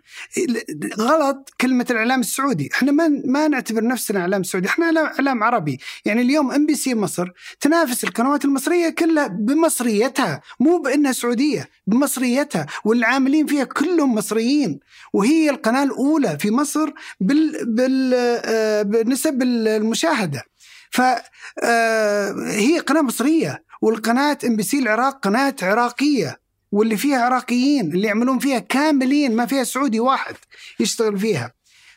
غلط 0.98 1.50
كلمة 1.60 1.86
الإعلام 1.90 2.20
السعودي. 2.20 2.70
إحنا 2.74 2.92
ما 2.92 3.08
ما 3.24 3.48
نعتبر 3.48 3.84
نفسنا 3.84 4.20
إعلام 4.20 4.42
سعودي 4.42 4.68
إحنا 4.68 5.12
إعلام 5.18 5.44
عربي. 5.44 5.78
يعني 6.04 6.22
اليوم 6.22 6.52
إم 6.52 6.66
بي 6.66 6.74
سي 6.74 6.94
مصر 6.94 7.28
تنافس 7.60 8.04
القنوات 8.04 8.44
المصرية 8.44 8.88
كلها 8.88 9.26
بمصريتها 9.26 10.40
مو 10.60 10.78
بإنها 10.78 11.12
سعودية 11.12 11.68
بمصريتها. 11.86 12.66
والعاملين 12.84 13.46
فيها 13.46 13.64
كلهم 13.64 14.14
مصريين. 14.14 14.80
وهي 15.12 15.50
القناة 15.50 15.82
الأولى 15.82 16.38
في 16.40 16.50
مصر 16.50 16.90
بال 17.20 17.74
بال 17.74 18.12
آه، 18.44 18.82
بنسب 18.82 19.42
المشاهده 19.42 20.44
فهي 20.90 21.22
آه، 21.64 22.80
قناة 22.86 23.02
مصرية. 23.02 23.67
والقناة 23.82 24.38
ام 24.44 24.56
بي 24.56 24.62
سي 24.62 24.78
العراق 24.78 25.18
قناة 25.18 25.56
عراقية 25.62 26.40
واللي 26.72 26.96
فيها 26.96 27.18
عراقيين 27.18 27.92
اللي 27.92 28.06
يعملون 28.06 28.38
فيها 28.38 28.58
كاملين 28.58 29.36
ما 29.36 29.46
فيها 29.46 29.64
سعودي 29.64 30.00
واحد 30.00 30.34
يشتغل 30.80 31.18
فيها. 31.18 31.52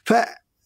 ف 0.06 0.14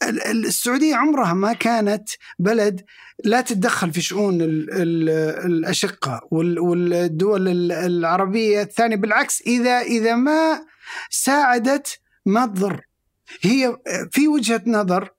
السعوديه 0.03 0.95
عمرها 0.95 1.34
ما 1.34 1.53
كانت 1.53 2.10
بلد 2.40 2.82
لا 3.24 3.42
تتدخل 3.42 3.94
في 3.94 4.02
شؤون 4.02 4.42
ال 4.42 4.74
ال 4.74 5.10
الأشقاء 5.45 6.22
والدول 6.32 7.72
العربية 7.72 8.61
الثانية 8.61 8.95
بالعكس 8.95 9.42
إذا 9.42 9.82
إذا 9.82 10.16
ما 10.16 10.66
ساعدت 11.10 12.00
ما 12.26 12.45
تضر 12.45 12.82
هي 13.42 13.77
في 14.11 14.27
وجهة 14.27 14.61
نظر 14.68 15.10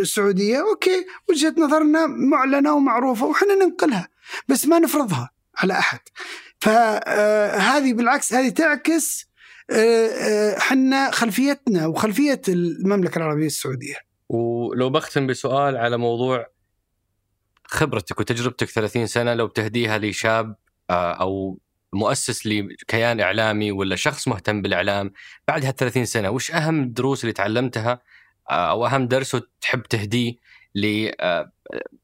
السعودية 0.00 0.60
أوكي 0.60 1.06
وجهة 1.28 1.54
نظرنا 1.58 2.06
معلنة 2.06 2.74
ومعروفة 2.74 3.26
وحنا 3.26 3.54
ننقلها. 3.54 4.08
بس 4.48 4.66
ما 4.66 4.78
نفرضها 4.78 5.30
على 5.56 5.72
أحد. 5.78 6.00
فهذه 6.60 7.92
بالعكس 7.92 8.32
هذه 8.32 8.48
تعكس 8.48 9.28
حنا 10.58 11.10
خلفيتنا 11.10 11.86
وخلفية 11.86 12.42
المملكة 12.48 13.18
العربية 13.18 13.46
السعودية. 13.46 13.94
ولو 14.28 14.90
بختم 14.90 15.26
بسؤال 15.26 15.76
على 15.76 15.96
موضوع 15.96 16.46
خبرتك 17.64 18.20
وتجربتك 18.20 18.68
30 18.68 19.06
سنة 19.06 19.34
لو 19.34 19.46
بتهديها 19.46 19.98
لشاب 19.98 20.56
أو 20.90 21.58
مؤسس 21.92 22.46
لكيان 22.46 23.20
إعلامي 23.20 23.72
ولا 23.72 23.96
شخص 23.96 24.28
مهتم 24.28 24.62
بالإعلام 24.62 25.12
بعد 25.48 25.64
هال 25.64 25.76
30 25.76 26.04
سنة 26.04 26.30
وش 26.30 26.50
أهم 26.50 26.82
الدروس 26.82 27.24
اللي 27.24 27.32
تعلمتها 27.32 28.00
أو 28.50 28.86
أهم 28.86 29.08
درس 29.08 29.36
تحب 29.60 29.82
تهديه؟ 29.82 30.34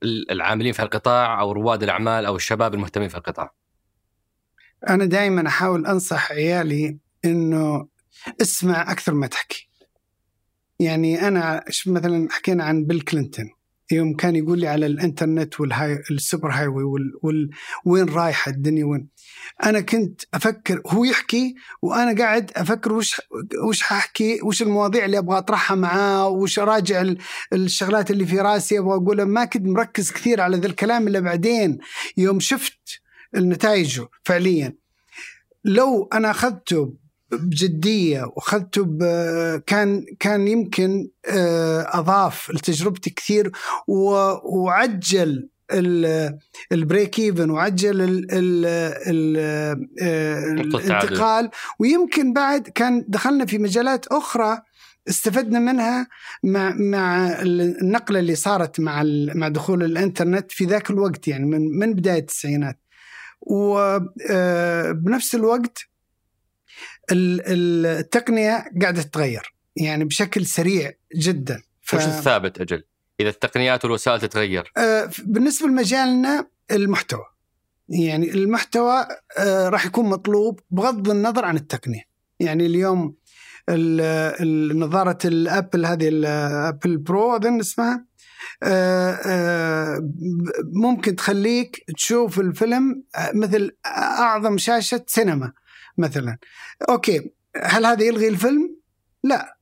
للعاملين 0.02 0.73
في 0.73 0.83
القطاع 0.83 1.41
أو 1.41 1.52
رواد 1.52 1.83
الأعمال 1.83 2.26
أو 2.26 2.36
الشباب 2.36 2.75
المهتمين 2.75 3.09
في 3.09 3.17
القطاع؟ 3.17 3.55
أنا 4.89 5.05
دائما 5.05 5.49
أحاول 5.49 5.86
أنصح 5.86 6.33
عيالي 6.33 6.99
إنه 7.25 7.89
اسمع 8.43 8.93
أكثر 8.93 9.15
ما 9.15 9.26
تحكي. 9.26 9.68
يعني 10.81 11.28
أنا 11.28 11.65
مثلا 11.86 12.28
حكينا 12.31 12.65
عن 12.65 12.84
بيل 12.84 13.01
كلينتون 13.01 13.51
يوم 13.93 14.17
كان 14.17 14.37
يقول 14.37 14.59
لي 14.59 14.69
على 14.69 14.87
الإنترنت 14.87 15.61
وال 15.61 16.03
high 16.11 16.27
ال 16.27 16.31
super 16.31 16.51
highway 16.51 16.85
وال 16.85 17.13
وال 17.23 17.51
وين 17.87 18.09
رايحه 18.09 18.51
الدنيا 18.51 18.85
وين. 18.85 19.09
أنا 19.65 19.81
كنت 19.81 20.23
أفكر 20.35 20.83
هو 20.87 21.05
يحكي 21.05 21.55
وأنا 21.83 22.19
قاعد 22.19 22.51
أفكر 22.57 22.93
وش 22.93 23.21
وش 23.69 23.83
حاحكي 23.83 24.39
وش 24.43 24.63
المواضيع 24.63 25.05
اللي 25.05 25.19
أبغى 25.19 25.39
أطرحها 25.39 25.75
معاه 25.75 26.29
وش 26.29 26.59
أراجع 26.59 27.15
الشغلات 27.53 28.11
اللي 28.11 28.27
في 28.27 28.41
راسي 28.41 28.79
أبغى 28.79 28.95
اقولها 28.95 29.25
ما 29.25 29.45
كنت 29.45 29.67
مركز 29.67 30.13
كثير 30.13 30.41
على 30.41 30.57
ذا 30.57 30.67
الكلام 30.67 31.09
إلا 31.09 31.21
بعدين 31.21 31.79
يوم 32.17 32.41
شفت 32.41 33.01
نتائجه 33.37 34.09
فعليا. 34.25 34.77
لو 35.65 36.09
أنا 36.13 36.31
أخذته 36.31 37.03
بجدية 37.37 38.23
وأخذته 38.23 38.85
كان 39.59 40.05
كان 40.21 40.49
يمكن 40.49 41.09
آه، 41.27 41.99
أضاف 41.99 42.51
لتجربتي 42.51 43.11
كثير 43.11 43.53
وعجل 44.45 45.49
البريك 46.73 47.19
إيفن 47.19 47.51
وعجل 47.51 48.03
ال 48.03 48.27
ال 48.31 48.67
ال 49.07 49.37
آه، 50.03 50.53
الانتقال. 50.53 51.51
ويمكن 51.79 52.33
بعد 52.33 52.69
كان 52.69 53.05
دخلنا 53.09 53.47
في 53.47 53.59
مجالات 53.59 54.07
أخرى 54.07 54.59
استفدنا 55.09 55.59
منها 55.59 56.09
مع 56.45 56.75
مع 56.75 57.29
النقلة 57.43 58.19
اللي 58.19 58.35
صارت 58.35 58.81
مع 58.81 59.03
مع 59.35 59.49
دخول 59.49 59.83
الإنترنت 59.83 60.53
في 60.53 60.65
ذاك 60.65 60.91
الوقت 60.91 61.29
يعني 61.29 61.47
من 61.47 61.79
من 61.79 61.95
بداية 61.95 62.19
التسعينات. 62.19 62.81
وبنفس 63.41 65.35
آه، 65.35 65.39
الوقت 65.39 65.79
التقنية 67.12 68.65
قاعدة 68.83 69.02
تتغير 69.02 69.55
يعني 69.76 70.05
بشكل 70.05 70.47
سريع 70.47 70.92
جدا. 71.16 71.62
ف... 71.83 71.94
وش 71.94 72.05
الثابت 72.05 72.60
أجل؟ 72.60 72.84
إذا 73.20 73.28
التقنيات 73.28 73.84
والوسائل 73.84 74.20
تتغير. 74.20 74.73
آه، 74.76 75.10
بالنسبة 75.24 75.68
لمجالنا 75.68 76.47
المحتوى 76.70 77.24
يعني 77.89 78.31
المحتوى 78.31 79.07
آه، 79.39 79.68
راح 79.68 79.86
يكون 79.86 80.08
مطلوب 80.08 80.60
بغض 80.70 81.10
النظر 81.10 81.44
عن 81.44 81.57
التقنية. 81.57 82.02
يعني 82.41 82.66
اليوم 82.66 83.16
نظارة 84.78 85.18
الأبل 85.24 85.86
هذه 85.86 86.08
الابل 86.08 86.97
برو 86.97 87.36
أظن 87.36 87.60
اسمها 87.60 88.05
آه، 88.62 90.10
ممكن 90.73 91.16
تخليك 91.16 91.84
تشوف 91.97 92.41
الفيلم 92.41 93.05
مثل 93.34 93.76
أعظم 93.86 94.58
شاشة 94.58 95.05
سينما. 95.07 95.52
مثلا. 95.99 96.39
okay 96.89 97.31
هل 97.63 97.87
هذا 97.87 98.03
يلغي 98.03 98.29
الفيلم؟ 98.29 98.77
لا. 99.25 99.57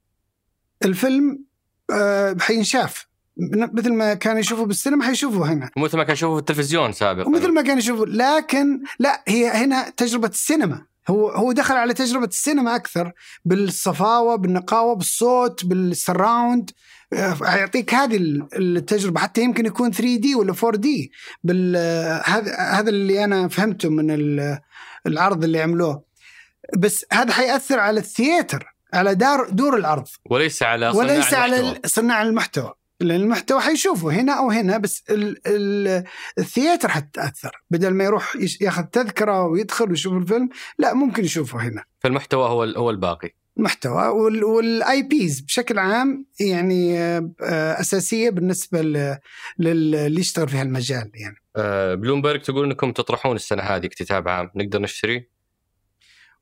الفيلم 0.85 1.44
آه 1.91 2.36
حينشاف. 2.41 3.07
مثل 3.52 3.93
ما 3.93 4.15
كان 4.15 4.39
يشوفه 4.39 4.65
بالسينما 4.65 5.05
حيشوفه 5.05 5.52
هنا. 5.52 5.70
ومثل 5.77 5.97
ما 5.97 6.05
كان 6.05 6.12
يشوفه 6.12 6.35
في 6.35 6.41
التلفزيون 6.41 6.93
سابقا. 6.93 7.28
ومثل 7.28 7.52
ما 7.52 7.62
كان 7.62 7.78
يشوفه 7.78 8.07
لكن 8.07 8.81
لا 8.99 9.23
هي 9.28 9.49
هنا 9.49 9.91
تجربة 9.91 10.28
السينما. 10.28 10.86
هو 11.09 11.28
هو 11.28 11.52
دخل 11.52 11.75
على 11.75 11.94
تجربة 11.94 12.27
السينما 12.27 12.77
أكثر 12.77 13.12
بالصفاوة 13.44 14.36
بالنقاوة 14.36 14.94
بالصوت 14.94 15.65
بال 15.65 15.84
surround. 15.84 16.70
آه، 17.12 17.35
حيعطيك 17.35 17.94
هذه 17.94 18.17
التجربة. 18.57 19.20
حتى 19.20 19.43
يمكن 19.43 19.67
يكون 19.67 19.91
3D 19.92 20.34
ولا 20.35 20.55
4D 20.65 21.12
هذا 22.25 22.57
هذا 22.57 22.91
اللي 22.91 23.25
أنا 23.25 23.49
فهمته 23.49 23.89
من 23.91 24.11
العرض 25.07 25.44
اللي 25.44 25.61
عملوه. 25.62 26.11
بس 26.76 27.07
هذا 27.12 27.33
حيأثر 27.33 27.78
على 27.81 28.01
ال 28.00 28.10
theater 28.10 28.74
على 28.94 29.15
دار 29.15 29.49
دور 29.51 29.76
العرض 29.76 30.09
وليس 30.31 30.62
على 30.62 30.92
صناع 30.92 31.05
وليس 31.05 31.34
المحتوى. 31.34 31.39
على 31.39 31.81
صناع 31.86 32.23
المحتوى. 32.23 32.75
لأن 33.01 33.20
المحتوى 33.20 33.60
حيشوفه 33.60 34.10
هنا 34.10 34.33
أو 34.33 34.51
هنا 34.51 34.78
بس 34.78 35.05
ال 35.10 35.39
ال 35.47 36.05
ال 36.39 36.45
theater 36.45 36.89
حتتأثر. 36.89 37.62
بدل 37.70 37.91
ما 37.91 38.05
يروح 38.05 38.36
ياخذ 38.60 38.83
تذكرة 38.83 39.42
ويدخل 39.47 39.91
ويشوف 39.91 40.12
الفيلم 40.12 40.49
لا 40.78 40.94
ممكن 40.94 41.25
يشوفه 41.25 41.59
هنا. 41.59 41.84
فالمحتوى 42.01 42.49
هو 42.49 42.62
هو 42.65 42.91
الباقي. 42.91 43.31
محتوى 43.57 44.07
وال 44.42 45.02
IPs 45.02 45.41
بشكل 45.41 45.78
عام 45.78 46.26
يعني 46.41 46.99
آه، 46.99 47.81
أساسية 47.81 48.31
بالنسبة 48.31 48.83
للي 49.59 50.20
يشتغل 50.20 50.49
في 50.49 50.57
هالمجال 50.57 51.10
يعني. 51.15 51.36
آه، 51.57 51.94
بلومبرج 51.94 52.42
تقول 52.42 52.65
إنكم 52.65 52.92
تطرحون 52.92 53.36
السنة 53.36 53.62
هذه 53.62 53.86
كتاب 53.86 54.28
عام. 54.28 54.51
نقدر 54.57 54.81
نشتري؟ 54.81 55.32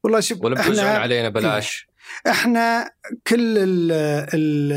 والله 0.04 0.20
شوف 0.20 0.44
ولا 0.44 0.62
بتوزعون 0.62 0.96
علينا 0.96 1.28
بلاش. 1.28 1.90
إحنا 2.26 2.90
كل 3.26 3.58
ال 3.58 3.92
ال 4.34 4.72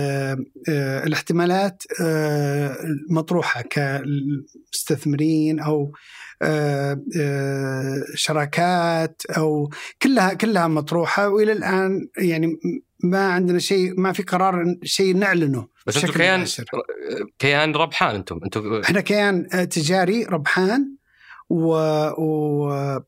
آه، 0.69 1.03
الاحتمالات 1.03 1.83
آه، 2.01 2.77
مطروحة 3.09 3.61
كمستثمرين 3.61 5.59
أو 5.59 5.91
آه، 6.41 7.01
شراكات 8.15 9.21
أو 9.37 9.69
كلها 10.01 10.33
كلها 10.33 10.67
مطروحة 10.67 11.29
وإلى 11.29 11.51
الآن 11.51 12.07
يعني 12.17 12.47
ما 13.03 13.27
عندنا 13.27 13.59
شيء 13.59 13.99
ما 13.99 14.11
في 14.13 14.23
قرار 14.23 14.63
شيء 14.83 15.17
نعلنه 15.17 15.67
بس 15.87 15.97
أنتم 15.97 16.13
كيان 16.13 16.45
كيان 17.39 17.75
ربحان 17.75 18.15
أنتم. 18.15 18.39
أنتم 18.43 18.81
إحنا 18.81 19.01
كيان 19.01 19.47
تجاري 19.69 20.23
ربحان 20.23 20.95
و. 21.53 21.75
آه... 22.75 23.05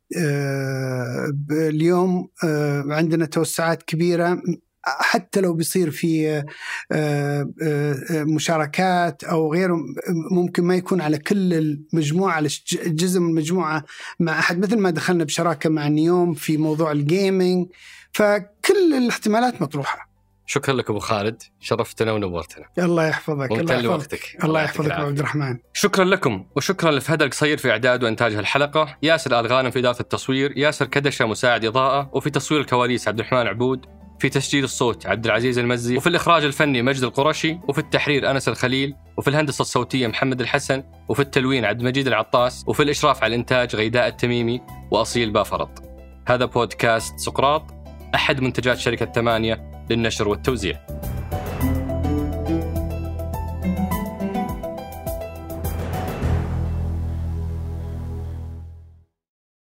اليوم 1.51 2.27
آه... 2.43 2.83
عندنا 2.90 3.25
توسعات 3.25 3.83
كبيرة 3.83 4.41
حتى 4.85 5.41
لو 5.41 5.53
بيصير 5.53 5.91
في 5.91 6.43
آه، 6.91 7.48
مشاركات 8.11 9.24
أو 9.24 9.53
غيره 9.53 9.77
ممكن 10.32 10.64
ما 10.64 10.75
يكون 10.75 11.01
على 11.01 11.17
كل 11.17 11.53
المجموعة 11.53 12.33
على 12.33 12.49
جزء 12.85 13.19
من 13.19 13.30
المجموعة 13.30 13.83
مع 14.19 14.40
أحد 14.40 14.59
مثل 14.59 14.77
ما 14.77 14.90
دخلنا 14.90 15.24
بشراكة 15.24 15.69
مع 15.69 15.88
نيوم 15.88 16.33
في 16.33 16.57
موضوع 16.57 16.91
الجيمنج 16.91 17.67
فكل 18.11 18.93
الاحتمالات 18.98 19.61
مطروحة 19.61 20.14
شكرا 20.45 20.74
لك 20.74 20.90
أبو 20.90 20.99
خالد 20.99 21.43
شرفتنا 21.59 22.11
ونورتنا. 22.11 22.65
الله 22.80 23.07
يحفظك 23.07 23.51
الله 23.51 23.74
يحفظك. 23.74 24.43
الله 24.43 24.61
يحفظك 24.64 24.91
ابو 24.91 25.07
عبد 25.07 25.19
الرحمن. 25.19 25.57
شكرا 25.74 26.06
لكم 26.06 26.45
وشكرا 26.56 26.91
لفهد 26.91 27.22
القصير 27.22 27.57
في 27.57 27.72
إعداد 27.72 28.03
وإنتاج 28.03 28.35
هالحلقة. 28.35 28.98
ياسر 29.03 29.40
الغانم 29.40 29.72
في 29.72 29.80
اداره 29.80 29.99
التصوير 29.99 30.57
ياسر 30.57 30.85
كدشة 30.85 31.25
مساعد 31.25 31.65
إضاءة 31.65 32.09
وفي 32.14 32.30
تصوير 32.30 32.61
الكواليس 32.61 33.07
عبد 33.07 33.19
الرحمن 33.19 33.48
عبود 33.48 33.85
في 34.19 34.30
تسجيل 34.30 34.64
الصوت 34.64 35.06
عبد 35.06 35.25
العزيز 35.25 35.59
المزي 35.59 35.98
وفي 35.98 36.07
الإخراج 36.07 36.43
الفني 36.43 36.82
مجد 36.82 37.03
القرشي 37.03 37.59
وفي 37.67 37.80
التحرير 37.80 38.32
أنس 38.32 38.48
الخليل 38.48 38.95
وفي 39.17 39.27
الهندسة 39.27 39.61
الصوتية 39.61 40.07
محمد 40.07 40.41
الحسن 40.41 40.83
وفي 41.09 41.22
التلوين 41.22 41.65
عبد 41.65 41.80
المجيد 41.80 42.07
العطاس 42.07 42.64
وفي 42.67 42.83
الإشراف 42.83 43.24
على 43.24 43.35
الإنتاج 43.35 43.75
غيداء 43.75 44.07
التميمي 44.07 44.61
وأصيل 44.91 45.32
بافرط. 45.32 45.83
هذا 46.27 46.45
بودكاست 46.45 47.19
سقراط. 47.19 47.74
أحد 48.15 48.41
منتجات 48.41 48.77
شركة 48.77 49.05
ثمانية 49.05 49.71
للنشر 49.89 50.27
والتوزيع. 50.27 50.79